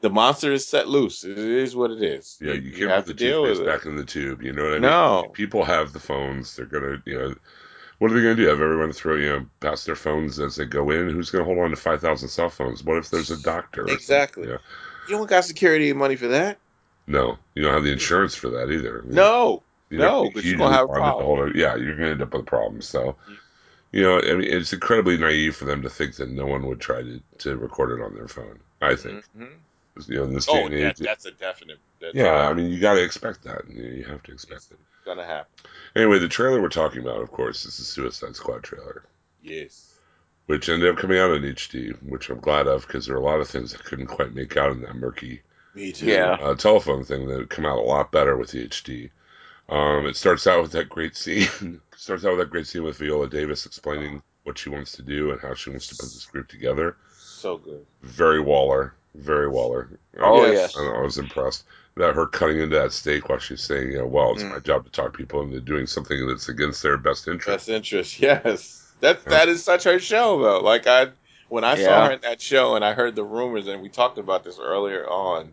the 0.00 0.08
monster 0.08 0.52
is 0.52 0.66
set 0.66 0.88
loose. 0.88 1.22
It 1.22 1.36
is 1.36 1.76
what 1.76 1.90
it 1.90 2.02
is. 2.02 2.38
Yeah, 2.40 2.54
you, 2.54 2.72
can't 2.72 2.90
have 2.90 3.04
put 3.04 3.08
the 3.08 3.24
to 3.24 3.28
deal 3.28 3.42
with 3.42 3.58
toothpaste 3.58 3.68
it. 3.68 3.78
back 3.78 3.86
in 3.86 3.96
the 3.96 4.04
tube. 4.04 4.42
You 4.42 4.52
know 4.54 4.62
what 4.64 4.70
I 4.70 4.74
mean? 4.74 4.82
No. 4.82 5.30
People 5.34 5.64
have 5.64 5.92
the 5.92 6.00
phones. 6.00 6.56
They're 6.56 6.64
gonna, 6.64 7.02
you 7.04 7.18
know, 7.18 7.34
what 7.98 8.10
are 8.10 8.14
they 8.14 8.22
gonna 8.22 8.36
do? 8.36 8.46
Have 8.46 8.60
everyone 8.62 8.92
throw, 8.92 9.16
you 9.16 9.28
know, 9.28 9.46
pass 9.60 9.84
their 9.84 9.96
phones 9.96 10.40
as 10.40 10.56
they 10.56 10.64
go 10.64 10.90
in? 10.90 11.10
Who's 11.10 11.30
gonna 11.30 11.44
hold 11.44 11.58
on 11.58 11.70
to 11.70 11.76
five 11.76 12.00
thousand 12.00 12.30
cell 12.30 12.48
phones? 12.48 12.82
What 12.82 12.96
if 12.96 13.10
there's 13.10 13.30
a 13.30 13.42
doctor? 13.42 13.86
Exactly. 13.86 14.48
Yeah. 14.48 14.58
You 15.08 15.16
don't 15.18 15.28
got 15.28 15.44
security 15.44 15.92
money 15.92 16.16
for 16.16 16.28
that. 16.28 16.58
No, 17.06 17.36
you 17.54 17.62
don't 17.62 17.74
have 17.74 17.84
the 17.84 17.92
insurance 17.92 18.34
for 18.34 18.48
that 18.50 18.70
either. 18.70 19.04
No. 19.06 19.62
You 19.90 19.98
No, 19.98 20.24
you 20.24 20.40
you're 20.40 20.58
gonna 20.58 20.74
have 20.74 20.84
a 20.84 20.88
to 20.88 20.94
problem. 20.94 21.52
yeah, 21.54 21.76
you're 21.76 21.96
gonna 21.96 22.10
end 22.10 22.22
up 22.22 22.32
with 22.32 22.42
a 22.42 22.44
problem. 22.44 22.80
So, 22.80 23.16
Yeah. 23.28 23.36
You 23.94 24.02
know, 24.02 24.18
I 24.18 24.34
mean, 24.34 24.48
it's 24.52 24.72
incredibly 24.72 25.16
naive 25.16 25.54
for 25.54 25.66
them 25.66 25.82
to 25.82 25.88
think 25.88 26.16
that 26.16 26.28
no 26.28 26.46
one 26.46 26.66
would 26.66 26.80
try 26.80 27.00
to, 27.02 27.20
to 27.38 27.56
record 27.56 27.98
it 27.98 28.02
on 28.04 28.12
their 28.14 28.26
phone. 28.26 28.58
I 28.82 28.96
think, 28.96 29.24
Mhm. 29.38 29.52
you 30.08 30.16
know, 30.16 30.24
in 30.24 30.34
this 30.34 30.46
day 30.46 30.52
Oh, 30.52 30.66
and 30.66 30.74
that, 30.82 30.96
that's 30.96 31.26
a 31.26 31.30
definite. 31.30 31.78
That's 32.00 32.14
yeah, 32.16 32.48
I 32.48 32.52
mean, 32.54 32.72
you 32.72 32.80
got 32.80 32.94
to 32.94 33.04
expect 33.04 33.44
that. 33.44 33.62
You, 33.70 33.84
you 33.84 34.04
have 34.04 34.22
to 34.24 34.32
expect 34.32 34.64
it. 34.72 34.78
gonna 35.04 35.24
happen. 35.24 35.52
Anyway, 35.94 36.18
the 36.18 36.26
trailer 36.28 36.60
we're 36.60 36.70
talking 36.70 37.02
about, 37.02 37.20
of 37.20 37.30
course, 37.30 37.64
is 37.66 37.76
the 37.76 37.84
Suicide 37.84 38.34
Squad 38.34 38.64
trailer, 38.64 39.04
Yes. 39.42 39.94
which 40.46 40.68
ended 40.68 40.88
up 40.90 40.96
coming 40.96 41.18
out 41.18 41.30
in 41.30 41.44
HD, 41.44 41.92
which 42.08 42.30
I'm 42.30 42.40
glad 42.40 42.66
of 42.66 42.86
because 42.86 43.06
there 43.06 43.14
are 43.14 43.20
a 43.20 43.24
lot 43.24 43.40
of 43.40 43.48
things 43.48 43.74
I 43.74 43.78
couldn't 43.78 44.06
quite 44.06 44.34
make 44.34 44.56
out 44.56 44.72
in 44.72 44.80
that 44.82 44.96
murky 44.96 45.42
Me 45.74 45.92
too. 45.92 46.06
Yeah. 46.06 46.32
uh, 46.40 46.54
telephone 46.56 47.04
thing 47.04 47.28
that 47.28 47.36
would 47.38 47.50
come 47.50 47.64
out 47.66 47.78
a 47.78 47.82
lot 47.82 48.10
better 48.10 48.36
with 48.36 48.50
the 48.50 48.66
HD. 48.66 49.10
Um, 49.68 50.06
it 50.06 50.16
starts 50.16 50.46
out 50.46 50.62
with 50.62 50.72
that 50.72 50.88
great 50.88 51.16
scene. 51.16 51.80
starts 51.96 52.24
out 52.24 52.30
with 52.36 52.40
that 52.40 52.50
great 52.50 52.66
scene 52.66 52.82
with 52.82 52.98
Viola 52.98 53.28
Davis 53.28 53.66
explaining 53.66 54.22
what 54.44 54.58
she 54.58 54.68
wants 54.68 54.92
to 54.92 55.02
do 55.02 55.30
and 55.32 55.40
how 55.40 55.54
she 55.54 55.70
wants 55.70 55.86
to 55.88 55.94
put 55.96 56.12
this 56.12 56.26
group 56.26 56.48
together. 56.48 56.96
So 57.18 57.56
good. 57.58 57.84
Very 58.02 58.40
Waller, 58.40 58.94
very 59.14 59.48
Waller. 59.48 59.98
Oh, 60.20 60.44
Yes. 60.46 60.74
yes. 60.74 60.76
I, 60.78 60.98
I 60.98 61.00
was 61.00 61.16
impressed 61.18 61.64
that 61.96 62.14
her 62.14 62.26
cutting 62.26 62.58
into 62.58 62.76
that 62.76 62.92
steak 62.92 63.28
while 63.28 63.38
she's 63.38 63.62
saying, 63.62 63.92
you 63.92 63.98
know, 63.98 64.06
well, 64.06 64.32
it's 64.32 64.42
Mm. 64.42 64.50
my 64.50 64.58
job 64.58 64.84
to 64.84 64.90
talk 64.90 65.16
people 65.16 65.40
into 65.42 65.60
doing 65.60 65.86
something 65.86 66.26
that's 66.26 66.48
against 66.48 66.82
their 66.82 66.96
best 66.98 67.26
interest. 67.28 67.46
Best 67.46 67.68
interest. 67.68 68.18
Yes. 68.20 68.80
That 69.00 69.24
that 69.26 69.48
is 69.48 69.62
such 69.64 69.84
her 69.84 69.98
show 69.98 70.40
though. 70.40 70.60
Like 70.60 70.86
I 70.86 71.08
when 71.48 71.62
I 71.64 71.76
saw 71.76 72.06
her 72.06 72.12
in 72.12 72.20
that 72.22 72.40
show 72.40 72.74
and 72.74 72.84
I 72.84 72.94
heard 72.94 73.14
the 73.16 73.24
rumors 73.24 73.66
and 73.66 73.82
we 73.82 73.88
talked 73.88 74.18
about 74.18 74.44
this 74.44 74.58
earlier 74.58 75.06
on, 75.08 75.52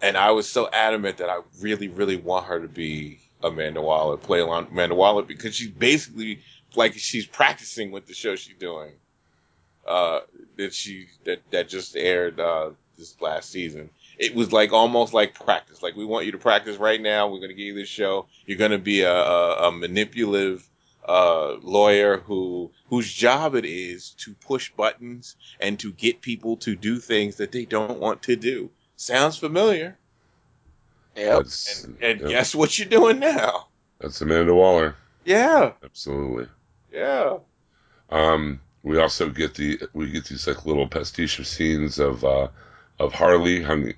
and 0.00 0.16
I 0.16 0.30
was 0.30 0.48
so 0.48 0.68
adamant 0.72 1.18
that 1.18 1.28
I 1.28 1.40
really, 1.60 1.88
really 1.88 2.16
want 2.16 2.46
her 2.46 2.60
to 2.60 2.68
be 2.68 3.20
Amanda 3.42 3.80
Waller 3.80 4.16
play 4.16 4.40
along 4.40 4.68
Amanda 4.70 4.94
Waller 4.94 5.22
because 5.22 5.54
she's 5.54 5.70
basically 5.70 6.40
like 6.74 6.94
she's 6.94 7.26
practicing 7.26 7.90
with 7.90 8.06
the 8.06 8.14
show 8.14 8.36
she's 8.36 8.56
doing. 8.58 8.92
Uh, 9.86 10.20
that 10.56 10.72
she 10.72 11.06
that 11.24 11.40
that 11.50 11.68
just 11.68 11.96
aired 11.96 12.38
uh 12.38 12.70
this 12.96 13.20
last 13.20 13.50
season. 13.50 13.90
It 14.18 14.34
was 14.34 14.52
like 14.52 14.72
almost 14.72 15.12
like 15.12 15.34
practice. 15.34 15.82
Like 15.82 15.96
we 15.96 16.04
want 16.04 16.26
you 16.26 16.32
to 16.32 16.38
practice 16.38 16.76
right 16.76 17.00
now. 17.00 17.28
We're 17.28 17.40
gonna 17.40 17.54
give 17.54 17.66
you 17.66 17.74
this 17.74 17.88
show. 17.88 18.26
You're 18.46 18.58
gonna 18.58 18.78
be 18.78 19.00
a, 19.00 19.12
a, 19.12 19.68
a 19.68 19.72
manipulative 19.72 20.68
uh, 21.06 21.56
lawyer 21.62 22.18
who 22.18 22.70
whose 22.88 23.12
job 23.12 23.54
it 23.54 23.64
is 23.64 24.10
to 24.10 24.34
push 24.34 24.70
buttons 24.72 25.36
and 25.60 25.78
to 25.80 25.92
get 25.92 26.20
people 26.20 26.56
to 26.58 26.76
do 26.76 26.98
things 26.98 27.36
that 27.36 27.52
they 27.52 27.64
don't 27.64 27.98
want 27.98 28.22
to 28.22 28.36
do. 28.36 28.70
Sounds 28.96 29.36
familiar? 29.36 29.98
Yep. 31.16 31.46
And, 31.84 31.96
and 32.00 32.20
yep, 32.20 32.28
guess 32.30 32.54
what 32.54 32.78
you're 32.78 32.88
doing 32.88 33.18
now? 33.18 33.68
that's 34.00 34.20
Amanda 34.20 34.54
Waller. 34.54 34.96
Yeah, 35.24 35.72
Absolutely. 35.84 36.48
yeah. 36.92 37.38
Um, 38.10 38.60
we 38.82 38.98
also 38.98 39.28
get 39.28 39.54
the 39.54 39.78
we 39.92 40.10
get 40.10 40.24
these 40.24 40.46
like 40.46 40.66
little 40.66 40.88
pastiche 40.88 41.38
of 41.38 41.46
scenes 41.46 41.98
of 42.00 42.24
uh, 42.24 42.48
of 42.98 43.12
Harley 43.12 43.62
hung 43.62 43.92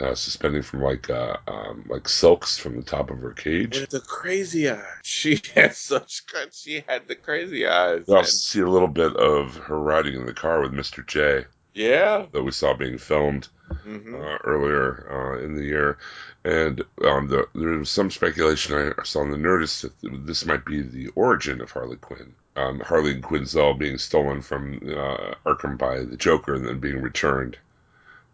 uh, 0.00 0.14
suspending 0.14 0.62
from 0.62 0.82
like 0.82 1.08
uh, 1.08 1.36
um, 1.46 1.84
like 1.88 2.08
silks 2.08 2.58
from 2.58 2.76
the 2.76 2.82
top 2.82 3.10
of 3.10 3.18
her 3.20 3.32
cage. 3.32 3.80
With 3.80 3.90
the 3.90 4.00
crazy 4.00 4.68
eyes, 4.68 4.82
she 5.02 5.40
had 5.54 5.74
such. 5.74 6.22
She 6.52 6.84
had 6.86 7.08
the 7.08 7.14
crazy 7.14 7.66
eyes. 7.66 8.04
We 8.06 8.14
also 8.14 8.28
And- 8.28 8.28
see 8.28 8.60
a 8.60 8.66
little 8.68 8.88
bit 8.88 9.16
of 9.16 9.56
her 9.56 9.78
riding 9.80 10.14
in 10.14 10.26
the 10.26 10.34
car 10.34 10.60
with 10.60 10.72
Mr. 10.72 11.06
J 11.06 11.46
yeah. 11.72 12.26
that 12.32 12.42
we 12.42 12.50
saw 12.52 12.74
being 12.74 12.98
filmed 12.98 13.48
hmm 13.84 14.14
uh, 14.14 14.38
earlier 14.44 15.06
uh, 15.10 15.44
in 15.44 15.54
the 15.54 15.64
year, 15.64 15.98
and 16.44 16.82
um, 17.04 17.28
the, 17.28 17.46
there 17.54 17.70
was 17.78 17.90
some 17.90 18.10
speculation 18.10 18.94
I 18.98 19.02
saw 19.04 19.22
in 19.22 19.30
the 19.30 19.36
Nerdist 19.36 19.82
that 19.82 20.26
this 20.26 20.46
might 20.46 20.64
be 20.64 20.82
the 20.82 21.08
origin 21.14 21.60
of 21.60 21.70
Harley 21.70 21.96
Quinn. 21.96 22.34
Um, 22.56 22.80
Harley 22.80 23.20
Quinzel 23.20 23.78
being 23.78 23.98
stolen 23.98 24.42
from 24.42 24.76
uh, 24.84 25.34
Arkham 25.46 25.78
by 25.78 26.00
the 26.04 26.16
Joker 26.16 26.54
and 26.54 26.66
then 26.66 26.80
being 26.80 27.00
returned. 27.02 27.58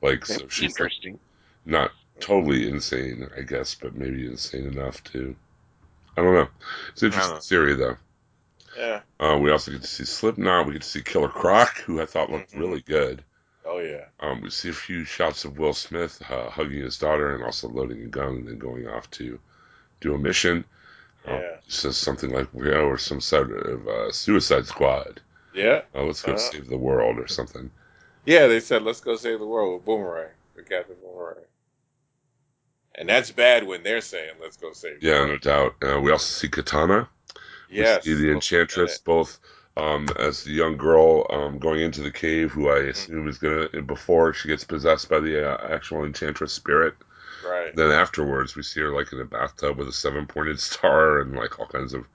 Like 0.02 0.26
so, 0.26 0.48
she's 0.48 0.80
Interesting. 0.80 1.20
not 1.66 1.92
totally 2.20 2.68
insane, 2.68 3.28
I 3.36 3.42
guess, 3.42 3.74
but 3.74 3.94
maybe 3.96 4.26
insane 4.26 4.66
enough 4.66 5.02
to. 5.12 5.36
I 6.16 6.22
don't 6.22 6.34
know. 6.34 6.48
It's 6.90 7.02
an 7.02 7.08
interesting 7.08 7.36
Uh-huh. 7.36 7.40
theory, 7.42 7.74
though. 7.76 7.96
Yeah. 8.76 9.02
Uh, 9.18 9.38
we 9.40 9.50
also 9.50 9.70
get 9.72 9.82
to 9.82 9.88
see 9.88 10.04
Slipknot. 10.04 10.66
We 10.66 10.74
get 10.74 10.82
to 10.82 10.88
see 10.88 11.02
Killer 11.02 11.28
Croc, 11.28 11.78
who 11.78 12.00
I 12.00 12.06
thought 12.06 12.30
looked 12.30 12.52
Mhm. 12.52 12.54
really 12.54 12.80
good. 12.80 13.24
Oh 13.64 13.78
yeah. 13.78 14.04
Um, 14.20 14.42
we 14.42 14.50
see 14.50 14.68
a 14.70 14.74
few 14.74 15.04
shots 15.04 15.44
of 15.44 15.58
Will 15.58 15.72
Smith 15.72 16.22
uh, 16.30 16.50
hugging 16.50 16.82
his 16.82 16.98
daughter 16.98 17.34
and 17.34 17.42
also 17.44 17.68
loading 17.68 18.02
a 18.02 18.06
gun 18.06 18.34
and 18.36 18.48
then 18.48 18.58
going 18.58 18.86
off 18.86 19.10
to 19.12 19.38
do 20.00 20.14
a 20.14 20.18
mission. 20.18 20.64
Uh, 21.26 21.32
Yeah. 21.32 21.56
says 21.68 21.96
something 21.96 22.30
like, 22.30 22.48
"We 22.52 22.68
are 22.70 22.86
we're 22.86 22.98
some 22.98 23.20
sort 23.20 23.50
of 23.50 23.88
uh, 23.88 24.12
suicide 24.12 24.66
squad. 24.66 25.20
Yeah. 25.54 25.82
Uh, 25.94 26.02
let's 26.04 26.22
go 26.22 26.34
Uh. 26.34 26.36
save 26.36 26.68
the 26.68 26.76
world 26.76 27.18
or 27.18 27.26
something." 27.28 27.70
Yeah, 28.26 28.46
they 28.46 28.60
said 28.60 28.82
let's 28.82 29.00
go 29.00 29.16
save 29.16 29.38
the 29.38 29.46
world 29.46 29.74
with 29.74 29.84
Boomerang, 29.84 30.30
with 30.54 30.68
Captain 30.68 30.96
Boomerang. 31.02 31.44
And 32.96 33.08
that's 33.08 33.30
bad 33.30 33.66
when 33.66 33.82
they're 33.82 34.00
saying 34.00 34.34
let's 34.40 34.56
go 34.56 34.72
save 34.72 35.00
the 35.00 35.06
Yeah, 35.06 35.18
world. 35.20 35.28
no 35.30 35.38
doubt. 35.38 35.74
Uh, 35.82 36.00
we 36.00 36.10
also 36.12 36.26
see 36.40 36.48
Katana. 36.48 37.08
Yes. 37.70 38.06
We 38.06 38.12
see 38.14 38.22
the 38.22 38.32
Enchantress 38.32 38.98
both 38.98 39.38
um, 39.76 40.08
as 40.18 40.44
the 40.44 40.52
young 40.52 40.76
girl 40.76 41.26
um, 41.30 41.58
going 41.58 41.80
into 41.80 42.02
the 42.02 42.10
cave, 42.10 42.52
who 42.52 42.68
I 42.68 42.78
assume 42.78 43.28
is 43.28 43.38
gonna 43.38 43.68
before 43.82 44.32
she 44.32 44.48
gets 44.48 44.64
possessed 44.64 45.08
by 45.08 45.20
the 45.20 45.52
uh, 45.52 45.74
actual 45.74 46.04
Enchantress 46.04 46.52
spirit. 46.52 46.94
Right. 47.46 47.74
Then 47.74 47.90
afterwards, 47.90 48.56
we 48.56 48.62
see 48.62 48.80
her 48.80 48.94
like 48.94 49.12
in 49.12 49.20
a 49.20 49.24
bathtub 49.24 49.76
with 49.76 49.88
a 49.88 49.92
seven-pointed 49.92 50.60
star 50.60 51.20
and 51.20 51.34
like 51.34 51.58
all 51.58 51.66
kinds 51.66 51.92
of 51.92 52.06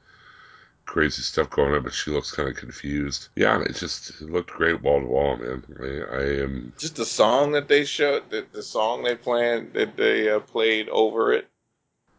crazy 0.85 1.21
stuff 1.21 1.49
going 1.51 1.73
on, 1.73 1.83
but 1.83 1.93
she 1.93 2.09
looks 2.09 2.31
kind 2.31 2.49
of 2.49 2.55
confused. 2.55 3.27
Yeah, 3.35 3.61
it 3.61 3.75
just 3.75 4.09
it 4.21 4.31
looked 4.31 4.49
great 4.49 4.81
wall 4.81 5.01
to 5.01 5.05
wall, 5.05 5.37
man. 5.37 5.63
I, 5.79 6.15
I 6.15 6.23
am. 6.43 6.73
Just 6.79 6.95
the 6.95 7.05
song 7.05 7.51
that 7.51 7.67
they 7.67 7.85
showed, 7.85 8.29
the, 8.29 8.45
the 8.51 8.63
song 8.63 9.03
they 9.03 9.15
planned, 9.15 9.73
that 9.73 9.95
they 9.97 10.29
uh, 10.29 10.39
played 10.39 10.89
over 10.89 11.31
it. 11.33 11.47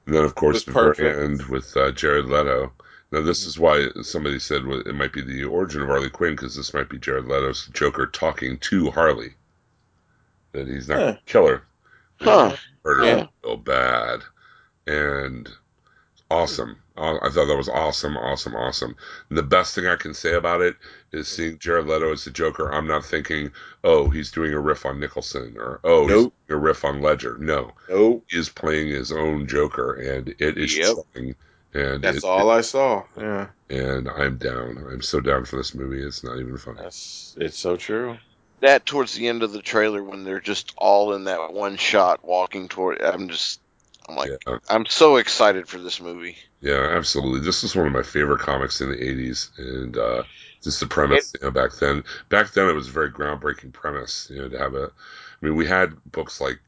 And 0.07 0.15
then, 0.15 0.25
of 0.25 0.35
course, 0.35 0.65
the 0.65 0.73
very 0.73 1.25
end 1.25 1.43
with 1.47 1.77
uh, 1.77 1.91
Jared 1.93 2.27
Leto. 2.27 2.73
Now, 3.13 3.23
this 3.23 3.45
is 3.45 3.59
why 3.59 3.89
somebody 4.03 4.39
said 4.39 4.65
well, 4.65 4.81
it 4.81 4.95
might 4.95 5.13
be 5.13 5.21
the 5.23 5.45
origin 5.45 5.83
of 5.83 5.89
Harley 5.89 6.11
Quinn 6.11 6.35
because 6.35 6.55
this 6.55 6.73
might 6.73 6.89
be 6.89 6.99
Jared 6.99 7.27
Leto's 7.27 7.67
Joker 7.73 8.07
talking 8.07 8.57
to 8.59 8.91
Harley. 8.91 9.35
That 10.53 10.69
he's 10.69 10.89
not 10.89 10.99
Huh. 10.99 11.05
gonna 11.07 11.21
kill 11.27 11.47
her, 11.49 11.63
Huh. 12.21 12.57
hurt 12.85 12.99
her 12.99 13.05
Yeah. 13.05 13.27
real 13.45 13.57
bad, 13.57 14.23
and 14.87 15.49
awesome. 16.31 16.77
I 16.97 17.31
thought 17.31 17.47
that 17.47 17.57
was 17.57 17.69
awesome, 17.69 18.17
awesome, 18.17 18.55
awesome. 18.55 18.95
And 19.31 19.39
the 19.39 19.43
best 19.43 19.75
thing 19.75 19.87
I 19.87 19.97
can 19.97 20.13
say 20.13 20.35
about 20.35 20.61
it 20.61 20.77
is 21.13 21.29
seeing 21.29 21.59
Jared 21.59 21.87
Leto 21.87 22.13
as 22.13 22.25
the 22.25 22.31
Joker. 22.31 22.71
I'm 22.73 22.87
not 22.87 23.05
thinking, 23.07 23.51
oh, 23.85 24.11
he's 24.11 24.31
doing 24.31 24.53
a 24.53 24.61
riff 24.61 24.85
on 24.85 25.01
Nicholson 25.01 25.57
or 25.59 25.81
oh, 25.83 26.07
he's 26.07 26.27
doing 26.27 26.33
a 26.51 26.57
riff 26.57 26.85
on 26.85 27.01
Ledger. 27.01 27.39
No, 27.39 27.73
Nope. 27.89 28.25
he 28.29 28.39
is 28.39 28.49
playing 28.51 28.89
his 28.89 29.11
own 29.13 29.47
Joker, 29.47 29.95
and 29.95 30.29
it 30.39 30.59
is 30.59 30.77
Yep. 30.77 30.97
And 31.73 32.03
That's 32.03 32.19
it- 32.19 32.25
all 32.25 32.51
I 32.51 32.63
saw. 32.63 33.05
Yeah. 33.17 33.49
and 33.69 34.09
I'm 34.09 34.37
down. 34.39 34.85
I'm 34.91 35.03
so 35.03 35.21
down 35.21 35.45
for 35.45 35.57
this 35.57 35.75
movie. 35.75 36.03
It's 36.03 36.25
not 36.25 36.39
even 36.39 36.57
funny. 36.57 36.79
That's 36.83 37.37
it's 37.39 37.59
so 37.59 37.77
true. 37.77 38.19
That 38.61 38.85
towards 38.87 39.15
the 39.15 39.29
end 39.29 39.43
of 39.43 39.53
the 39.53 39.63
trailer 39.63 40.03
when 40.03 40.25
they're 40.25 40.41
just 40.41 40.75
all 40.77 41.15
in 41.15 41.25
that 41.25 41.53
one 41.53 41.77
shot 41.77 42.25
walking 42.25 42.69
toward. 42.69 43.01
I'm 43.01 43.29
just. 43.29 43.61
I'm 44.09 44.17
like. 44.17 44.31
yeah, 44.47 44.59
I'm 44.69 44.87
so 44.87 45.17
excited 45.17 45.69
for 45.69 45.79
this 45.79 46.01
movie. 46.01 46.37
yeah, 46.61 46.91
absolutely. 46.97 47.41
This 47.41 47.63
is 47.63 47.77
one 47.77 47.87
of 47.87 47.93
my 47.93 48.03
favorite 48.03 48.41
comics 48.41 48.81
in 48.81 48.91
the 48.91 48.97
'80s, 48.97 49.57
and 49.59 49.97
uh, 49.97 50.25
just 50.63 50.81
the 50.81 50.87
premise. 50.87 51.33
you 51.41 51.47
know, 51.47 51.53
back 51.53 51.73
then, 51.79 52.03
back 52.29 52.51
then 52.53 52.69
it 52.69 52.73
was 52.75 52.89
a 52.89 52.93
very 52.93 53.11
groundbreaking 53.13 53.73
premise. 53.73 54.29
You 54.31 54.43
know, 54.43 54.49
to 54.49 54.59
have 54.59 54.75
a. 54.75 54.87
I 55.43 55.47
mean, 55.47 55.55
we 55.55 55.67
had 55.67 55.95
books 56.11 56.41
like, 56.41 56.59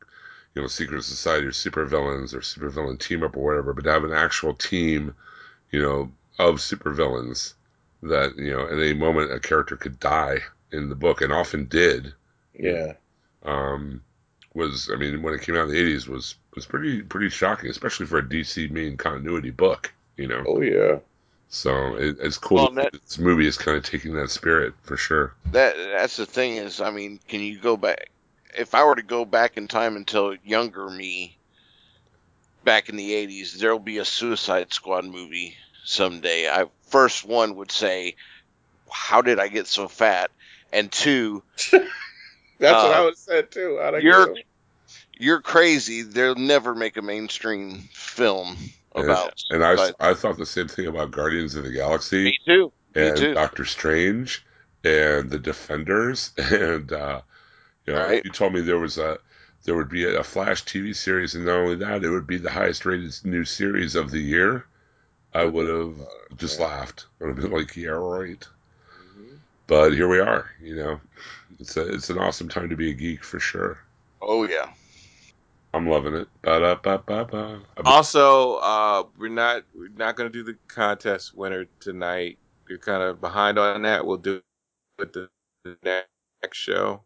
you 0.55 0.63
know, 0.63 0.69
Secret 0.69 1.03
Society 1.05 1.47
or 1.47 1.51
Supervillains 1.51 2.35
or 2.35 2.41
Supervillain 2.41 2.99
Team 2.99 3.23
Up 3.23 3.37
or 3.37 3.45
whatever, 3.45 3.73
but 3.73 3.85
to 3.85 3.91
have 3.93 4.05
an 4.05 4.13
actual 4.13 4.55
team, 4.55 5.15
you 5.71 5.81
know, 5.81 6.11
of 6.39 6.57
supervillains 6.57 7.55
that 8.03 8.37
you 8.37 8.53
know, 8.53 8.67
at 8.67 8.73
any 8.73 8.95
moment 8.95 9.33
a 9.33 9.41
character 9.41 9.77
could 9.77 9.99
die 10.01 10.39
in 10.73 10.89
the 10.89 10.95
book, 10.95 11.21
and 11.21 11.33
often 11.33 11.67
did. 11.67 12.13
Yeah. 12.59 12.95
um, 13.45 14.03
was 14.55 14.91
I 14.93 14.97
mean 14.97 15.23
when 15.23 15.33
it 15.35 15.41
came 15.43 15.57
out 15.57 15.65
in 15.69 15.71
the 15.71 15.79
eighties 15.81 16.07
was 16.09 16.35
was 16.55 16.67
pretty 16.67 17.03
pretty 17.03 17.31
shocking, 17.31 17.71
especially 17.71 18.07
for 18.07 18.19
a 18.19 18.23
DC 18.23 18.71
main 18.71 18.97
continuity 18.97 19.51
book. 19.51 19.93
You 20.19 20.29
know, 20.29 20.45
Oh 20.47 20.61
yeah. 20.61 20.99
so 21.49 21.95
it, 21.97 22.17
it's 22.21 22.37
cool. 22.37 22.57
Well, 22.59 22.71
that 22.73 22.93
that- 22.93 23.03
this 23.03 23.19
movie 23.19 23.47
is 23.47 23.57
kind 23.57 23.77
of 23.79 23.85
taking 23.85 24.13
that 24.15 24.31
spirit 24.31 24.75
for 24.83 24.97
sure. 24.99 25.35
That 25.53 25.75
that's 25.77 26.17
the 26.17 26.27
thing 26.27 26.57
is, 26.57 26.81
I 26.83 26.91
mean, 26.91 27.19
can 27.29 27.41
you 27.41 27.59
go 27.59 27.77
back? 27.79 28.11
If 28.57 28.75
I 28.75 28.85
were 28.85 28.97
to 28.97 29.03
go 29.03 29.25
back 29.25 29.57
in 29.57 29.69
time 29.69 29.97
and 29.97 30.07
tell 30.07 30.35
younger 30.45 30.89
me, 30.91 31.39
back 32.65 32.89
in 32.89 32.97
the 32.97 33.13
'80s, 33.13 33.59
there'll 33.59 33.79
be 33.79 33.99
a 33.99 34.05
Suicide 34.05 34.73
Squad 34.73 35.05
movie 35.05 35.57
someday. 35.85 36.49
I 36.49 36.67
first 36.89 37.25
one 37.25 37.57
would 37.57 37.73
say, 37.73 38.17
"How 38.91 39.23
did 39.23 39.39
I 39.39 39.49
get 39.49 39.67
so 39.67 39.89
fat?" 39.89 40.31
And 40.73 40.91
two, 40.91 41.43
That's 41.73 42.83
what 42.83 42.93
Uh, 42.93 42.95
I 42.95 43.01
would 43.01 43.11
have 43.11 43.19
said 43.19 43.51
too. 43.51 43.79
You're- 44.01 44.45
you're 45.19 45.41
crazy. 45.41 46.03
They'll 46.03 46.35
never 46.35 46.75
make 46.75 46.97
a 46.97 47.03
mainstream 47.03 47.89
film 47.93 48.57
about. 48.95 49.35
And 49.51 49.65
I 49.65 49.93
I 50.01 50.15
thought 50.15 50.39
the 50.39 50.47
same 50.47 50.69
thing 50.69 50.87
about 50.87 51.11
Guardians 51.11 51.55
of 51.55 51.65
the 51.65 51.71
Galaxy 51.73 52.25
me 52.25 52.39
too. 52.47 52.73
Me 52.95 53.09
and 53.09 53.17
too. 53.17 53.35
Doctor 53.35 53.65
Strange 53.65 54.45
and 54.85 55.31
the 55.31 55.39
Defenders 55.39 56.33
and 56.39 56.93
uh, 56.93 57.23
you 57.87 57.93
know 57.95 58.05
Right. 58.07 58.25
you 58.25 58.31
told 58.31 58.53
me 58.53 58.61
there 58.61 58.79
was 58.79 58.99
a 58.99 59.19
there 59.65 59.77
would 59.77 59.89
be 59.89 60.05
a 60.05 60.25
Flash 60.25 60.65
TV 60.65 60.95
series 60.95 61.35
and 61.37 61.45
not 61.47 61.57
only 61.59 61.77
that 61.77 62.03
it 62.03 62.11
would 62.11 62.27
be 62.27 62.37
the 62.37 62.51
highest 62.51 62.85
rated 62.85 63.15
new 63.25 63.45
series 63.45 63.95
of 63.95 64.11
the 64.11 64.19
year, 64.19 64.67
I 65.35 65.45
would 65.45 65.69
have 65.69 65.95
just 66.37 66.59
Yeah. 66.59 66.67
laughed. 66.67 67.07
I 67.21 67.25
would 67.25 67.37
have 67.37 67.45
been 67.45 67.53
like, 67.53 67.77
yeah, 67.77 67.91
right. 67.91 68.45
Mhm. 68.99 69.39
But 69.69 69.93
here 69.95 70.09
we 70.09 70.19
are. 70.19 70.51
You 70.61 70.77
know, 70.77 71.01
it's 71.61 71.77
a 71.77 71.93
it's 71.95 72.11
an 72.11 72.19
awesome 72.19 72.49
time 72.49 72.69
to 72.71 72.77
be 72.77 72.91
a 72.91 72.95
geek 72.95 73.23
for 73.23 73.39
sure. 73.39 73.79
Oh 74.21 74.45
yeah. 74.47 74.73
I'm 75.75 75.89
loving 75.89 76.15
it. 76.15 76.29
Ba-da-ba-ba-ba. 76.43 77.63
Also, 77.87 78.57
uh, 78.57 79.05
we're 79.17 79.29
not 79.29 79.63
we're 79.75 79.89
not 79.97 80.17
gonna 80.17 80.29
do 80.29 80.43
the 80.43 80.57
contest 80.69 81.35
winner 81.35 81.67
tonight. 81.81 82.39
We're 82.69 82.79
kind 82.79 83.03
of 83.03 83.21
behind 83.21 83.59
on 83.59 83.83
that. 83.83 84.05
We'll 84.05 84.19
do 84.19 84.43
it 84.99 85.13
the, 85.13 85.31
the 85.65 85.77
next 85.83 86.59
show. 86.59 87.03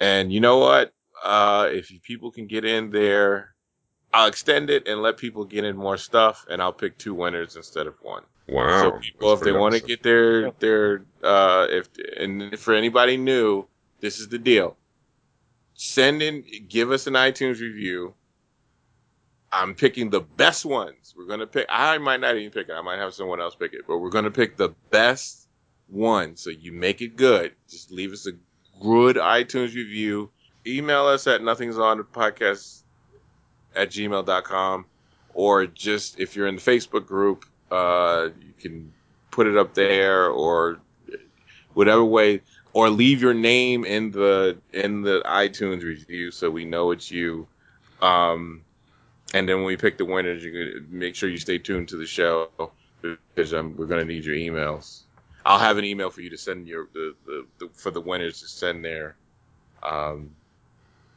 And 0.00 0.32
you 0.32 0.40
know 0.40 0.58
what? 0.58 0.92
Uh, 1.22 1.68
if 1.70 1.90
people 2.02 2.30
can 2.30 2.46
get 2.46 2.64
in 2.64 2.90
there, 2.90 3.54
I'll 4.12 4.28
extend 4.28 4.70
it 4.70 4.86
and 4.86 5.02
let 5.02 5.16
people 5.16 5.44
get 5.44 5.64
in 5.64 5.76
more 5.76 5.96
stuff, 5.96 6.46
and 6.48 6.62
I'll 6.62 6.72
pick 6.72 6.98
two 6.98 7.14
winners 7.14 7.56
instead 7.56 7.86
of 7.86 7.94
one. 8.02 8.22
Wow. 8.48 8.82
so 8.82 8.90
people, 8.98 9.30
That's 9.30 9.40
if 9.40 9.44
they 9.44 9.52
want 9.52 9.74
to 9.74 9.80
get 9.80 10.02
their 10.02 10.50
their 10.52 11.04
uh, 11.22 11.66
if 11.70 11.88
and 12.18 12.58
for 12.58 12.74
anybody 12.74 13.16
new, 13.16 13.66
this 14.00 14.20
is 14.20 14.28
the 14.28 14.38
deal. 14.38 14.76
Send 15.74 16.22
in, 16.22 16.44
give 16.68 16.92
us 16.92 17.06
an 17.06 17.14
iTunes 17.14 17.60
review. 17.60 18.14
I'm 19.50 19.74
picking 19.74 20.10
the 20.10 20.20
best 20.20 20.64
ones. 20.64 21.14
We're 21.16 21.26
gonna 21.26 21.46
pick. 21.46 21.66
I 21.68 21.98
might 21.98 22.20
not 22.20 22.36
even 22.36 22.50
pick 22.50 22.68
it. 22.68 22.72
I 22.72 22.82
might 22.82 22.98
have 22.98 23.14
someone 23.14 23.40
else 23.40 23.54
pick 23.54 23.72
it, 23.72 23.82
but 23.86 23.98
we're 23.98 24.10
gonna 24.10 24.30
pick 24.30 24.56
the 24.56 24.70
best 24.90 25.48
one. 25.88 26.36
So 26.36 26.50
you 26.50 26.72
make 26.72 27.00
it 27.00 27.16
good. 27.16 27.52
Just 27.68 27.90
leave 27.90 28.12
us 28.12 28.26
a 28.26 28.32
good 28.80 29.16
iTunes 29.16 29.74
review. 29.74 30.30
Email 30.66 31.06
us 31.06 31.26
at 31.26 31.42
nothing's 31.42 31.78
on 31.78 32.02
podcast 32.04 32.82
at 33.74 33.90
gmail.com 33.90 34.86
or 35.34 35.66
just 35.66 36.18
if 36.20 36.36
you're 36.36 36.46
in 36.46 36.56
the 36.56 36.62
Facebook 36.62 37.06
group, 37.06 37.44
uh, 37.70 38.28
you 38.40 38.54
can 38.58 38.92
put 39.30 39.46
it 39.46 39.56
up 39.56 39.74
there 39.74 40.28
or 40.28 40.78
whatever 41.74 42.04
way 42.04 42.40
or 42.72 42.90
leave 42.90 43.20
your 43.20 43.34
name 43.34 43.84
in 43.84 44.10
the 44.10 44.58
in 44.72 45.02
the 45.02 45.22
iTunes 45.26 45.82
review 45.82 46.30
so 46.30 46.50
we 46.50 46.64
know 46.64 46.90
it's 46.90 47.10
you. 47.10 47.46
Um, 48.00 48.62
and 49.32 49.48
then 49.48 49.56
when 49.56 49.66
we 49.66 49.76
pick 49.76 49.98
the 49.98 50.04
winners, 50.04 50.44
you 50.44 50.52
can 50.52 50.86
make 50.90 51.14
sure 51.14 51.28
you 51.28 51.38
stay 51.38 51.58
tuned 51.58 51.88
to 51.88 51.96
the 51.96 52.06
show 52.06 52.50
because 53.02 53.54
um, 53.54 53.76
we're 53.76 53.86
gonna 53.86 54.04
need 54.04 54.24
your 54.24 54.36
emails. 54.36 55.03
I'll 55.44 55.58
have 55.58 55.78
an 55.78 55.84
email 55.84 56.10
for 56.10 56.20
you 56.20 56.30
to 56.30 56.38
send 56.38 56.66
your 56.66 56.88
the, 56.92 57.14
the, 57.26 57.46
the 57.58 57.68
for 57.74 57.90
the 57.90 58.00
winners 58.00 58.40
to 58.40 58.48
send 58.48 58.84
their 58.84 59.16
um, 59.82 60.30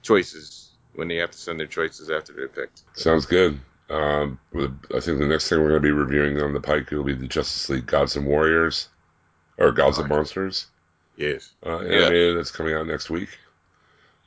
choices 0.02 0.72
when 0.96 1.08
they 1.08 1.18
have 1.18 1.32
to 1.32 1.38
send 1.38 1.60
their 1.60 1.68
choices 1.68 2.10
after 2.10 2.34
they're 2.34 2.48
picked. 2.48 2.82
Sounds 2.94 3.26
good. 3.26 3.60
Um, 3.90 4.40
I 4.54 5.00
think 5.00 5.20
the 5.20 5.28
next 5.28 5.48
thing 5.48 5.60
we're 5.60 5.70
going 5.70 5.82
to 5.82 5.88
be 5.88 5.92
reviewing 5.92 6.42
on 6.42 6.54
the 6.54 6.60
pike 6.60 6.92
will 6.92 7.04
be 7.04 7.14
the 7.14 7.28
Justice 7.28 7.70
League 7.70 7.86
Gods 7.86 8.18
and 8.18 8.26
Warriors, 8.26 8.90
or 9.58 9.72
Gods 9.72 9.98
and 9.98 10.10
Monsters. 10.10 10.68
Yes. 11.16 11.52
Uh, 11.66 11.80
anime 11.80 12.36
that's 12.36 12.52
coming 12.52 12.74
out 12.74 12.86
next 12.86 13.10
week. 13.10 13.30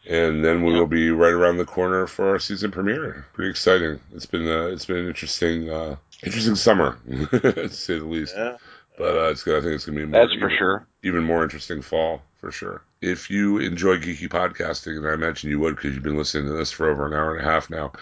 And 0.09 0.43
then 0.43 0.65
we 0.65 0.73
will 0.73 0.87
be 0.87 1.11
right 1.11 1.33
around 1.33 1.59
the 1.59 1.67
corner 1.67 2.07
for 2.07 2.31
our 2.31 2.39
season 2.39 2.71
premiere. 2.71 3.27
Pretty 3.35 3.51
exciting. 3.51 4.01
It's 4.15 4.25
been 4.25 4.49
uh, 4.49 4.69
it's 4.69 4.87
been 4.87 4.97
an 4.97 5.09
interesting 5.09 5.69
uh, 5.69 5.97
interesting 6.23 6.57
summer, 6.57 6.99
to 7.31 7.69
say 7.69 7.99
the 7.99 8.05
least. 8.07 8.35
Yeah. 8.35 8.57
But 8.99 9.17
uh, 9.17 9.31
it's 9.31 9.43
good. 9.43 9.59
I 9.59 9.61
think 9.63 9.75
it's 9.75 9.87
gonna 9.87 9.99
be 10.01 10.07
more, 10.07 10.21
That's 10.21 10.33
for 10.33 10.47
even, 10.47 10.59
sure. 10.59 10.87
even 11.03 11.25
more 11.25 11.43
interesting 11.43 11.81
fall 11.83 12.23
for 12.37 12.51
sure. 12.53 12.83
If 13.01 13.31
you 13.31 13.59
enjoy 13.59 13.97
geeky 13.99 14.29
podcasting, 14.29 14.97
and 14.99 15.09
I 15.09 15.15
imagine 15.15 15.51
you 15.51 15.59
would 15.61 15.77
because 15.77 15.95
you've 15.95 16.03
been 16.03 16.17
listening 16.19 16.47
to 16.47 16.53
this 16.53 16.71
for 16.71 16.89
over 16.91 17.07
an 17.07 17.15
hour 17.15 17.37
and 17.37 17.47
a 17.47 17.51
half 17.51 17.71
now, 17.71 17.93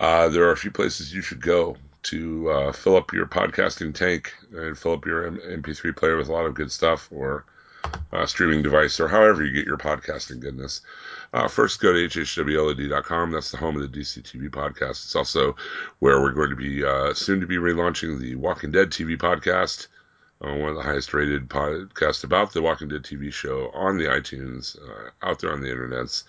uh, 0.00 0.28
there 0.28 0.44
are 0.44 0.52
a 0.52 0.56
few 0.56 0.70
places 0.70 1.14
you 1.14 1.22
should 1.22 1.40
go 1.40 1.76
to 2.04 2.50
uh, 2.50 2.72
fill 2.72 2.96
up 2.96 3.12
your 3.12 3.26
podcasting 3.26 3.94
tank 3.94 4.32
and 4.52 4.76
fill 4.76 4.94
up 4.94 5.06
your 5.06 5.26
M- 5.26 5.62
MP3 5.62 5.94
player 5.94 6.16
with 6.16 6.28
a 6.28 6.32
lot 6.32 6.46
of 6.46 6.54
good 6.54 6.72
stuff 6.72 7.08
or 7.12 7.44
uh, 8.12 8.26
streaming 8.26 8.62
device 8.62 8.98
or 9.00 9.08
however 9.08 9.44
you 9.44 9.52
get 9.52 9.66
your 9.66 9.76
podcasting 9.76 10.40
goodness. 10.40 10.80
Uh, 11.32 11.46
first, 11.46 11.80
go 11.80 11.92
to 11.92 12.08
hhwlod.com. 12.08 13.30
That's 13.30 13.50
the 13.50 13.56
home 13.56 13.76
of 13.80 13.82
the 13.82 14.00
DCTV 14.00 14.50
podcast. 14.50 15.04
It's 15.04 15.14
also 15.14 15.54
where 16.00 16.20
we're 16.20 16.32
going 16.32 16.50
to 16.50 16.56
be 16.56 16.84
uh, 16.84 17.14
soon 17.14 17.40
to 17.40 17.46
be 17.46 17.56
relaunching 17.56 18.18
the 18.18 18.34
Walking 18.34 18.70
Dead 18.72 18.90
TV 18.90 19.16
podcast 19.16 19.86
uh, 20.42 20.54
one 20.54 20.70
of 20.70 20.76
the 20.76 20.82
highest 20.82 21.12
rated 21.12 21.48
podcasts 21.48 22.24
about 22.24 22.52
the 22.52 22.62
Walking 22.62 22.88
Dead 22.88 23.02
TV 23.02 23.32
show 23.32 23.70
on 23.74 23.98
the 23.98 24.06
iTunes, 24.06 24.78
uh, 24.78 25.10
out 25.22 25.38
there 25.38 25.52
on 25.52 25.60
the 25.60 25.68
internets. 25.68 26.24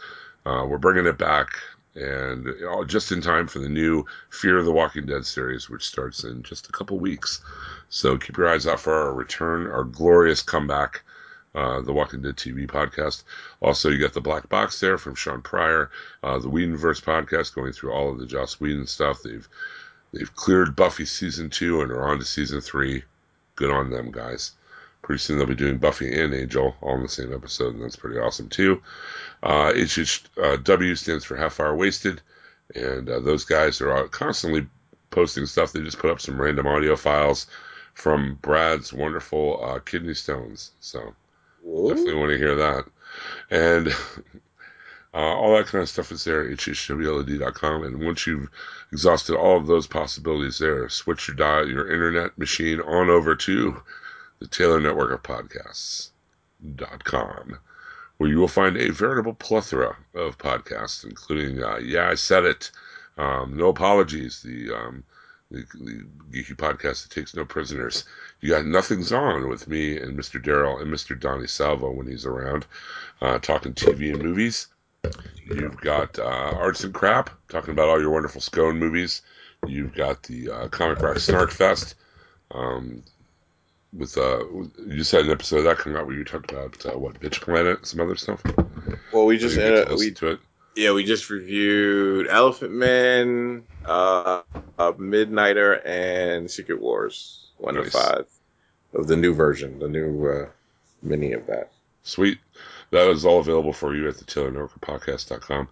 Uh, 0.46 0.66
we're 0.68 0.78
bringing 0.78 1.06
it 1.06 1.18
back, 1.18 1.50
and 1.96 2.48
just 2.88 3.12
in 3.12 3.22
time 3.22 3.48
for 3.48 3.60
the 3.60 3.70
new 3.70 4.06
Fear 4.30 4.58
of 4.58 4.66
the 4.66 4.72
Walking 4.72 5.06
Dead 5.06 5.26
series, 5.26 5.70
which 5.70 5.88
starts 5.88 6.26
in 6.26 6.44
just 6.44 6.68
a 6.68 6.72
couple 6.74 7.00
weeks. 7.00 7.42
So 7.90 8.18
keep 8.18 8.38
your 8.38 8.50
eyes 8.50 8.68
out 8.68 8.82
for 8.82 8.94
our 8.94 9.14
return, 9.14 9.68
our 9.68 9.84
glorious 9.84 10.42
comeback. 10.42 11.04
Uh, 11.54 11.82
the 11.82 11.92
Walking 11.92 12.22
Dead 12.22 12.38
TV 12.38 12.66
podcast. 12.66 13.24
Also, 13.60 13.90
you 13.90 13.98
got 14.00 14.14
the 14.14 14.22
Black 14.22 14.48
Box 14.48 14.80
there 14.80 14.98
from 14.98 15.16
Sean 15.16 15.42
Pryor, 15.42 15.92
uh, 16.24 16.40
the 16.40 16.48
Whedonverse 16.48 17.04
podcast 17.04 17.54
going 17.54 17.74
through 17.74 17.92
all 17.92 18.10
of 18.10 18.20
the 18.20 18.26
Joss 18.26 18.62
Whedon 18.62 18.88
stuff. 18.88 19.22
They've 19.22 19.46
they've 20.14 20.34
cleared 20.34 20.78
Buffy 20.78 21.04
season 21.04 21.50
two 21.50 21.82
and 21.82 21.92
are 21.92 22.08
on 22.08 22.20
to 22.20 22.24
season 22.24 22.62
three 22.62 23.04
good 23.56 23.72
on 23.72 23.90
them, 23.90 24.12
guys. 24.12 24.52
Pretty 25.02 25.20
soon 25.20 25.38
they'll 25.38 25.48
be 25.48 25.56
doing 25.56 25.78
Buffy 25.78 26.20
and 26.20 26.34
Angel 26.34 26.76
all 26.82 26.96
in 26.96 27.02
the 27.02 27.10
same 27.10 27.34
episode, 27.34 27.74
and 27.74 27.84
that's 27.84 27.96
pretty 27.96 28.20
awesome 28.20 28.50
too. 28.50 28.82
Uh, 29.42 29.72
HHW 29.74 30.98
stands 30.98 31.26
for 31.26 31.36
Half 31.36 31.60
Hour 31.60 31.76
Wasted, 31.76 32.22
and 32.76 33.10
uh, 33.10 33.20
those 33.20 33.44
guys 33.44 33.82
are 33.82 34.08
constantly 34.08 34.68
posting 35.10 35.46
stuff. 35.48 35.72
They 35.72 35.82
just 35.82 36.00
put 36.00 36.12
up 36.12 36.22
some 36.22 36.40
random 36.40 36.68
audio 36.68 36.96
files 36.96 37.48
from 37.94 38.38
Brad's 38.42 38.94
wonderful 38.94 39.64
uh, 39.64 39.80
kidney 39.80 40.14
stones, 40.14 40.72
so 40.80 41.14
Ooh. 41.68 41.90
definitely 41.90 42.14
want 42.16 42.32
to 42.32 42.38
hear 42.38 42.56
that. 42.56 42.86
And 43.50 43.94
uh, 45.14 45.18
all 45.18 45.54
that 45.56 45.68
kind 45.68 45.82
of 45.82 45.90
stuff 45.90 46.10
is 46.12 46.24
there 46.24 46.50
at 46.50 46.58
hhwlod.com. 46.58 47.84
And 47.84 48.06
once 48.06 48.26
you've 48.26 48.50
exhausted 48.94 49.36
all 49.36 49.58
of 49.58 49.68
those 49.68 49.88
possibilities 49.88 50.60
there, 50.60 50.88
switch 50.88 51.28
your 51.28 51.36
dial, 51.36 51.68
your 51.68 51.92
internet 51.92 52.38
machine 52.38 52.80
on 52.80 53.10
over 53.10 53.36
to 53.36 53.84
the 54.40 54.48
Taylor 54.48 54.80
Network 54.80 55.12
of 55.12 55.22
Podcasts.com, 55.22 57.60
where 58.18 58.30
you 58.30 58.40
will 58.40 58.48
find 58.48 58.78
a 58.78 58.92
veritable 58.92 59.34
plethora 59.34 59.98
of 60.16 60.38
podcasts, 60.38 61.04
including 61.04 61.62
uh, 61.62 61.76
Yeah, 61.78 62.10
I 62.10 62.16
Said 62.16 62.46
It, 62.46 62.72
um, 63.18 63.58
No 63.58 63.68
Apologies, 63.68 64.42
the, 64.42 64.74
um, 64.74 65.04
the, 65.52 65.66
the 65.74 66.06
geeky 66.32 66.56
podcast 66.56 67.04
that 67.04 67.12
takes 67.14 67.36
no 67.36 67.44
prisoners. 67.44 68.06
You 68.40 68.52
got 68.52 68.66
Nothing's 68.66 69.12
On 69.12 69.50
with 69.50 69.68
me 69.68 69.98
and 69.98 70.18
Mr. 70.18 70.42
Daryl 70.42 70.82
and 70.82 70.90
Mr. 70.90 71.20
Donnie 71.20 71.48
Salvo 71.48 71.92
when 71.92 72.08
he's 72.08 72.26
around, 72.26 72.66
uh, 73.22 73.40
talking 73.40 73.74
TV 73.74 74.14
and 74.14 74.24
movies. 74.24 74.68
You've 75.56 75.80
got 75.82 76.20
uh, 76.20 76.24
Arts 76.24 76.84
and 76.84 76.94
Crap, 76.94 77.30
talking 77.50 77.72
about 77.72 77.90
all 77.90 78.00
your 78.00 78.12
wonderful 78.12 78.42
Scone 78.42 78.78
movies. 78.78 79.22
You've 79.68 79.94
got 79.94 80.24
the 80.24 80.50
uh, 80.50 80.68
Comic 80.70 81.02
Rock 81.02 81.20
Snark 81.20 81.52
Fest. 81.52 81.96
Um, 82.52 83.04
with 83.94 84.18
uh, 84.18 84.46
you 84.88 85.04
said 85.04 85.26
an 85.26 85.32
episode 85.32 85.60
of 85.60 85.64
that 85.66 85.78
coming 85.78 85.98
out 85.98 86.08
where 86.08 86.16
you 86.16 86.24
talked 86.24 86.52
about 86.52 86.86
uh, 86.86 86.98
what 86.98 87.20
Bitch 87.20 87.42
Planet, 87.42 87.86
some 87.86 88.00
other 88.00 88.16
stuff. 88.16 88.42
Well, 89.12 89.26
we 89.26 89.38
just 89.38 89.58
uh, 89.58 89.94
we 89.98 90.12
to 90.12 90.32
it. 90.32 90.40
Yeah, 90.76 90.94
we 90.94 91.04
just 91.04 91.30
reviewed 91.30 92.28
Elephant 92.30 92.72
Man, 92.72 93.64
uh, 93.86 94.44
uh, 94.80 94.94
Midnighter, 94.94 95.86
and 95.86 96.50
Secret 96.50 96.80
Wars 96.80 97.50
one 97.58 97.76
nice. 97.76 97.86
to 97.86 97.92
five 97.92 98.26
of 98.94 99.08
the 99.08 99.18
new 99.18 99.34
version, 99.34 99.80
the 99.80 99.90
new 99.90 100.26
uh, 100.28 100.50
mini 101.02 101.34
of 101.34 101.48
that. 101.48 101.72
Sweet. 102.04 102.40
That 102.92 103.10
is 103.10 103.26
all 103.26 103.40
available 103.40 103.74
for 103.74 103.96
you 103.96 104.08
at 104.08 104.18
the 104.18 104.26
TaylorNorcapodcast.com. 104.26 105.70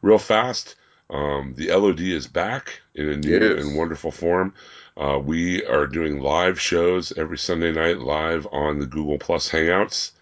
Real 0.00 0.18
fast, 0.18 0.74
um, 1.10 1.54
the 1.56 1.70
LOD 1.70 2.00
is 2.00 2.26
back 2.26 2.80
in 2.94 3.08
a 3.08 3.16
new 3.16 3.38
yes. 3.38 3.64
and 3.64 3.76
wonderful 3.76 4.10
form. 4.10 4.54
Uh, 4.96 5.18
we 5.22 5.64
are 5.66 5.86
doing 5.86 6.20
live 6.20 6.58
shows 6.58 7.12
every 7.16 7.38
Sunday 7.38 7.72
night 7.72 7.98
live 7.98 8.46
on 8.50 8.78
the 8.78 8.86
Google 8.86 9.18
Plus 9.18 9.50
Hangouts 9.50 10.12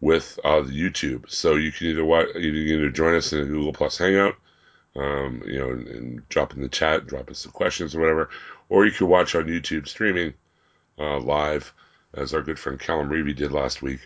with 0.00 0.38
uh, 0.44 0.60
the 0.62 0.70
YouTube. 0.70 1.28
So 1.28 1.56
you 1.56 1.72
can 1.72 1.88
either 1.88 2.04
watch, 2.04 2.28
you 2.36 2.52
can 2.52 2.78
either 2.78 2.90
join 2.90 3.16
us 3.16 3.32
in 3.32 3.40
a 3.40 3.44
Google 3.44 3.72
Plus 3.72 3.98
Hangout, 3.98 4.36
um, 4.94 5.42
you 5.44 5.58
know, 5.58 5.70
and, 5.70 5.88
and, 5.88 6.28
drop 6.28 6.54
in 6.54 6.62
the 6.62 6.68
chat, 6.68 7.06
drop 7.06 7.30
us 7.30 7.40
some 7.40 7.52
questions 7.52 7.94
or 7.94 8.00
whatever, 8.00 8.30
or 8.68 8.86
you 8.86 8.92
can 8.92 9.08
watch 9.08 9.34
on 9.34 9.44
YouTube 9.44 9.88
streaming 9.88 10.34
uh, 10.98 11.18
live, 11.18 11.72
as 12.14 12.34
our 12.34 12.42
good 12.42 12.58
friend 12.58 12.78
Callum 12.78 13.08
Reevy 13.08 13.34
did 13.34 13.52
last 13.52 13.82
week 13.82 14.00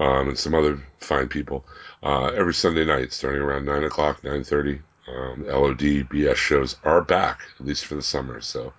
um, 0.00 0.28
and 0.28 0.38
some 0.38 0.54
other 0.54 0.82
fine 0.98 1.28
people 1.28 1.64
uh, 2.02 2.26
every 2.26 2.54
Sunday 2.54 2.84
night, 2.84 3.12
starting 3.12 3.42
around 3.42 3.64
nine 3.64 3.84
o'clock, 3.84 4.22
nine 4.24 4.44
thirty. 4.44 4.80
Um, 5.06 5.46
LOD 5.46 6.08
BS 6.08 6.36
shows 6.36 6.76
are 6.82 7.02
back, 7.02 7.42
at 7.60 7.66
least 7.66 7.84
for 7.84 7.94
the 7.94 8.02
summer. 8.02 8.40
So 8.40 8.72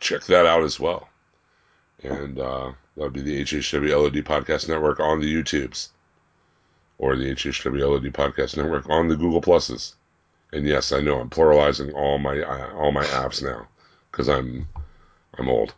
check 0.00 0.24
that 0.24 0.46
out 0.46 0.62
as 0.62 0.80
well. 0.80 1.08
And 2.02 2.38
uh, 2.38 2.72
that 2.96 3.02
would 3.02 3.12
be 3.12 3.22
the 3.22 3.42
HHW 3.42 3.90
LOD 3.90 4.24
Podcast 4.24 4.68
Network 4.68 5.00
on 5.00 5.20
the 5.20 5.32
YouTubes, 5.32 5.88
or 6.96 7.16
the 7.16 7.34
HHW 7.34 7.90
LOD 7.90 8.12
Podcast 8.14 8.56
Network 8.56 8.88
on 8.88 9.08
the 9.08 9.16
Google 9.16 9.42
Pluses. 9.42 9.94
And 10.52 10.66
yes, 10.66 10.92
I 10.92 11.00
know 11.00 11.20
I'm 11.20 11.28
pluralizing 11.28 11.92
all 11.92 12.18
my 12.18 12.40
uh, 12.40 12.72
all 12.74 12.92
my 12.92 13.04
apps 13.04 13.42
now 13.42 13.68
because 14.10 14.28
I'm 14.28 14.68
I'm 15.38 15.48
old. 15.48 15.74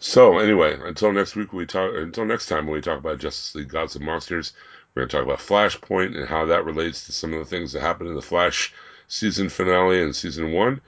So 0.00 0.38
anyway, 0.38 0.78
until 0.82 1.12
next 1.12 1.34
week 1.34 1.52
we 1.52 1.66
talk. 1.66 1.92
Until 1.94 2.24
next 2.24 2.46
time 2.46 2.66
when 2.66 2.74
we 2.74 2.80
talk 2.80 2.98
about 2.98 3.18
Justice 3.18 3.54
League 3.54 3.68
Gods 3.68 3.96
and 3.96 4.04
Monsters, 4.04 4.52
we're 4.94 5.02
going 5.02 5.08
to 5.08 5.16
talk 5.16 5.24
about 5.24 5.38
Flashpoint 5.38 6.16
and 6.16 6.28
how 6.28 6.46
that 6.46 6.64
relates 6.64 7.06
to 7.06 7.12
some 7.12 7.32
of 7.32 7.40
the 7.40 7.44
things 7.44 7.72
that 7.72 7.80
happened 7.80 8.08
in 8.08 8.14
the 8.14 8.22
Flash 8.22 8.72
season 9.08 9.48
finale 9.48 10.02
and 10.02 10.14
season 10.14 10.52
one, 10.52 10.80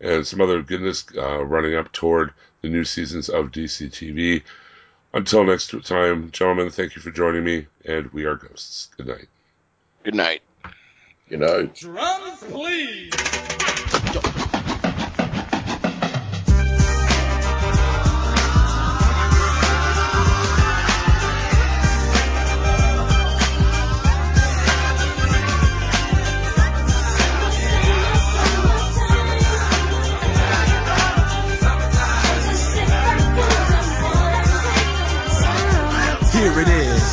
and 0.00 0.26
some 0.26 0.40
other 0.40 0.62
goodness 0.62 1.06
uh, 1.16 1.42
running 1.44 1.76
up 1.76 1.90
toward 1.92 2.32
the 2.60 2.68
new 2.68 2.84
seasons 2.84 3.28
of 3.28 3.52
DC 3.52 3.88
TV. 3.90 4.42
Until 5.14 5.44
next 5.44 5.74
time, 5.86 6.30
gentlemen, 6.30 6.70
thank 6.70 6.94
you 6.94 7.00
for 7.00 7.10
joining 7.10 7.44
me, 7.44 7.66
and 7.86 8.12
we 8.12 8.26
are 8.26 8.34
ghosts. 8.34 8.90
Good 8.96 9.06
night. 9.06 9.28
Good 10.04 10.14
night. 10.14 10.42
Good 11.30 11.40
night. 11.40 11.74
Drums, 11.74 12.38
please. 12.40 13.87